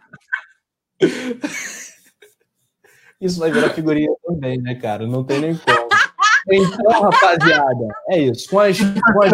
Isso 3.21 3.39
vai 3.39 3.51
virar 3.51 3.69
figurinha 3.69 4.09
também, 4.25 4.59
né, 4.59 4.75
cara? 4.75 5.05
Não 5.05 5.23
tem 5.23 5.41
nem 5.41 5.57
como. 5.57 5.89
Então, 6.51 7.01
rapaziada, 7.01 7.87
é 8.07 8.19
isso. 8.19 8.49
Com 8.49 8.59
as, 8.59 8.79
com 8.79 9.23
as 9.23 9.31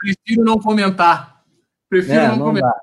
Prefiro 0.00 0.44
não 0.44 0.58
comentar. 0.58 1.44
Prefiro 1.88 2.18
é, 2.18 2.28
não, 2.28 2.36
não 2.36 2.46
comentar. 2.46 2.72
Dá. 2.72 2.80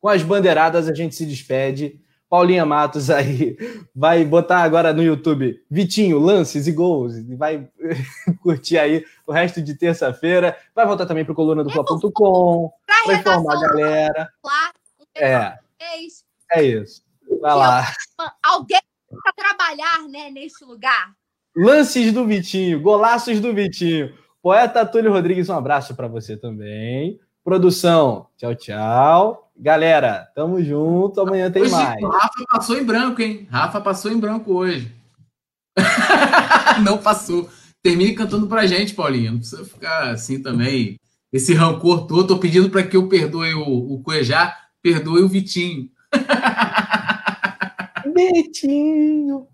Com 0.00 0.08
as 0.08 0.22
bandeiradas, 0.22 0.88
a 0.88 0.94
gente 0.94 1.14
se 1.14 1.26
despede. 1.26 2.00
Paulinha 2.28 2.66
Matos 2.66 3.08
aí 3.08 3.56
vai 3.94 4.24
botar 4.24 4.58
agora 4.58 4.92
no 4.92 5.02
YouTube 5.02 5.62
Vitinho, 5.70 6.18
lances 6.18 6.66
e 6.66 6.72
gols. 6.72 7.16
E 7.16 7.34
vai 7.36 7.68
curtir 8.42 8.78
aí 8.78 9.04
o 9.26 9.32
resto 9.32 9.62
de 9.62 9.74
terça-feira. 9.74 10.56
Vai 10.74 10.86
voltar 10.86 11.06
também 11.06 11.24
para 11.24 11.32
o 11.32 11.36
coluna 11.36 11.62
do 11.62 11.70
Fla.com. 11.70 12.72
Vai 13.06 13.16
informar 13.16 13.56
a 13.56 13.60
galera. 13.60 14.32
É. 15.14 15.58
É 16.52 16.62
isso. 16.62 17.02
Vai 17.40 17.54
lá. 17.54 17.92
Alguém 18.42 18.80
para 19.22 19.32
trabalhar 19.32 20.08
né, 20.08 20.30
nesse 20.30 20.64
lugar. 20.64 21.12
Lances 21.56 22.12
do 22.12 22.26
Vitinho, 22.26 22.80
golaços 22.80 23.40
do 23.40 23.54
Vitinho. 23.54 24.12
Poeta 24.42 24.84
Túlio 24.84 25.12
Rodrigues, 25.12 25.48
um 25.48 25.54
abraço 25.54 25.94
para 25.94 26.06
você 26.06 26.36
também. 26.36 27.18
Produção, 27.42 28.26
tchau, 28.36 28.54
tchau. 28.54 29.45
Galera, 29.58 30.30
tamo 30.34 30.62
junto. 30.62 31.20
Amanhã 31.20 31.50
tem 31.50 31.62
hoje, 31.62 31.72
mais. 31.72 32.02
Rafa 32.02 32.44
passou 32.50 32.78
em 32.78 32.84
branco, 32.84 33.22
hein? 33.22 33.48
Rafa 33.50 33.80
passou 33.80 34.12
em 34.12 34.18
branco 34.18 34.52
hoje. 34.52 34.94
Não 36.84 36.98
passou. 36.98 37.48
Termine 37.82 38.14
cantando 38.14 38.46
pra 38.46 38.66
gente, 38.66 38.94
Paulinho. 38.94 39.32
Não 39.32 39.38
precisa 39.38 39.64
ficar 39.64 40.10
assim 40.10 40.42
também. 40.42 40.98
Esse 41.32 41.54
rancor 41.54 42.06
todo. 42.06 42.26
Tô 42.26 42.38
pedindo 42.38 42.68
para 42.68 42.82
que 42.82 42.96
eu 42.96 43.08
perdoe 43.08 43.54
o, 43.54 43.94
o 43.94 44.02
Cuejá, 44.02 44.54
perdoe 44.82 45.22
o 45.22 45.28
Vitinho. 45.28 45.88
Vitinho. 48.14 49.48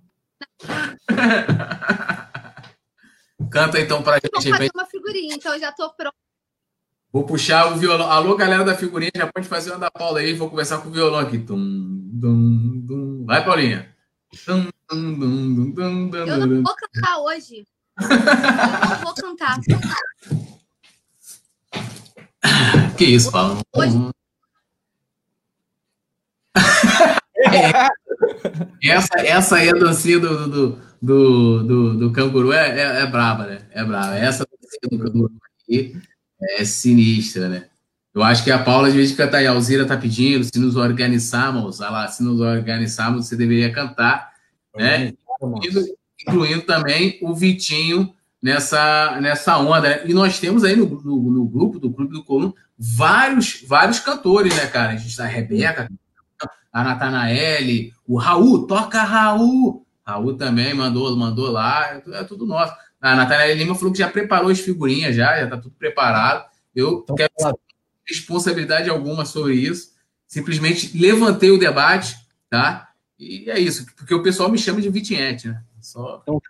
Canta 3.51 3.81
então 3.81 4.03
pra 4.03 4.15
gente. 4.15 4.31
Vou 4.33 4.43
fazer 4.43 4.70
uma 4.74 4.87
figurinha, 4.87 5.35
então 5.35 5.55
eu 5.55 5.61
já 5.61 5.73
tô 5.73 5.93
pronto. 5.95 6.22
Vou 7.12 7.24
puxar 7.24 7.70
o 7.70 7.76
violão. 7.76 8.10
Alô, 8.10 8.34
galera 8.34 8.64
da 8.64 8.74
figurinha, 8.74 9.12
já 9.14 9.30
pode 9.30 9.47
fazer 9.47 9.70
uma 9.70 9.78
da 9.78 9.90
Paula 9.90 10.20
aí. 10.20 10.32
Vou 10.32 10.48
conversar 10.48 10.78
com 10.78 10.89
o 10.89 10.93
violão 10.93 11.20
aqui. 11.20 11.39
Tum, 11.39 11.59
dum, 12.10 12.80
dum. 12.86 13.26
Vai, 13.26 13.44
Paulinha. 13.44 13.94
Tum, 14.47 14.66
dum, 14.90 15.18
dum, 15.18 15.74
dum, 15.74 16.09
dum, 16.09 16.16
eu 16.16 16.47
não 16.47 16.62
vou 16.62 16.74
cantar 16.74 17.18
hoje. 17.18 17.66
eu 18.01 18.09
não 18.09 19.05
vou 19.05 19.14
cantar. 19.14 19.59
Que 22.97 23.05
isso, 23.05 23.30
Paulo? 23.30 23.60
Hoje... 23.74 23.97
é. 28.82 28.90
essa, 28.90 29.20
essa 29.20 29.56
aí 29.56 29.68
é 29.68 29.70
a 29.70 29.74
dancinha 29.74 30.18
do, 30.18 30.48
do, 30.48 30.78
do, 31.01 31.62
do, 31.62 31.98
do 31.98 32.12
canguru. 32.12 32.52
É, 32.52 32.68
é, 32.68 33.02
é 33.02 33.06
braba, 33.06 33.47
né? 33.47 33.66
É 33.70 33.84
braba. 33.84 34.16
Essa 34.16 34.44
dancinha 34.44 34.98
do 34.98 35.05
canguru 35.05 35.32
aqui 35.62 36.01
é 36.43 36.64
sinistra, 36.64 37.48
né? 37.48 37.66
Eu 38.14 38.23
acho 38.23 38.44
que 38.44 38.51
a 38.51 38.59
Paula, 38.59 38.90
de 38.90 38.97
vez 38.97 39.10
de 39.10 39.16
cantar, 39.16 39.43
e 39.43 39.47
a 39.47 39.52
Alzira 39.52 39.86
tá 39.86 39.97
pedindo, 39.97 40.44
se 40.44 40.59
nos 40.59 40.77
organizarmos, 40.77 41.78
lá, 41.78 42.06
se 42.09 42.23
nos 42.23 42.40
organizarmos, 42.40 43.27
você 43.27 43.36
deveria 43.36 43.73
cantar, 43.73 44.32
né? 44.77 45.12
Incluindo, 45.40 45.85
incluindo 46.20 46.62
também 46.62 47.19
o 47.23 47.35
Vitinho 47.35 48.14
nessa, 48.43 49.19
nessa 49.20 49.56
onda. 49.59 49.89
Né? 49.89 50.02
E 50.06 50.12
nós 50.12 50.39
temos 50.39 50.62
aí 50.62 50.77
no, 50.77 50.86
no, 50.86 51.31
no, 51.31 51.48
grupo 51.48 51.78
do 51.78 51.90
Clube 51.93 52.12
do 52.12 52.24
Coluna 52.24 52.52
vários, 52.78 53.64
vários 53.66 53.98
cantores, 53.98 54.55
né, 54.55 54.66
cara? 54.66 54.93
A 54.93 54.97
gente 54.97 55.16
tá 55.16 55.24
a 55.24 55.28
Rebeca, 55.28 55.89
a 56.73 56.85
Natanaele, 56.85 57.94
o 58.06 58.19
Raul, 58.19 58.66
toca 58.66 59.02
Raul. 59.02 59.86
Raul 60.05 60.35
também 60.35 60.74
mandou, 60.74 61.16
mandou 61.16 61.51
lá, 61.51 62.02
é 62.12 62.24
tudo 62.24 62.44
nosso. 62.44 62.74
A 63.03 63.16
Natália 63.16 63.53
Lima 63.53 63.74
falou 63.74 63.93
que 63.93 63.99
já 63.99 64.09
preparou 64.09 64.49
as 64.49 64.61
figurinhas, 64.61 65.16
já, 65.16 65.37
já 65.37 65.45
está 65.45 65.57
tudo 65.57 65.74
preparado. 65.74 66.49
Eu 66.73 67.01
então, 67.03 67.16
quero 67.16 67.33
claro. 67.37 67.59
responsabilidade 68.07 68.89
alguma 68.89 69.24
sobre 69.24 69.55
isso. 69.55 69.91
Simplesmente 70.24 70.97
levantei 70.97 71.51
o 71.51 71.59
debate, 71.59 72.16
tá? 72.49 72.91
E 73.19 73.51
é 73.51 73.59
isso, 73.59 73.87
porque 73.97 74.15
o 74.15 74.23
pessoal 74.23 74.49
me 74.51 74.57
chama 74.57 74.81
de 74.81 74.89
Vitiente, 74.89 75.49
né? 75.49 75.62
Só... 75.81 76.20
Então, 76.23 76.41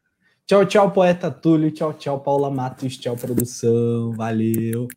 tchau, 0.46 0.66
tchau, 0.66 0.90
poeta 0.90 1.30
Túlio. 1.30 1.70
Tchau, 1.70 1.94
tchau, 1.94 2.20
Paula 2.20 2.50
Matos. 2.50 2.98
Tchau, 2.98 3.16
produção. 3.16 4.12
Valeu. 4.12 4.88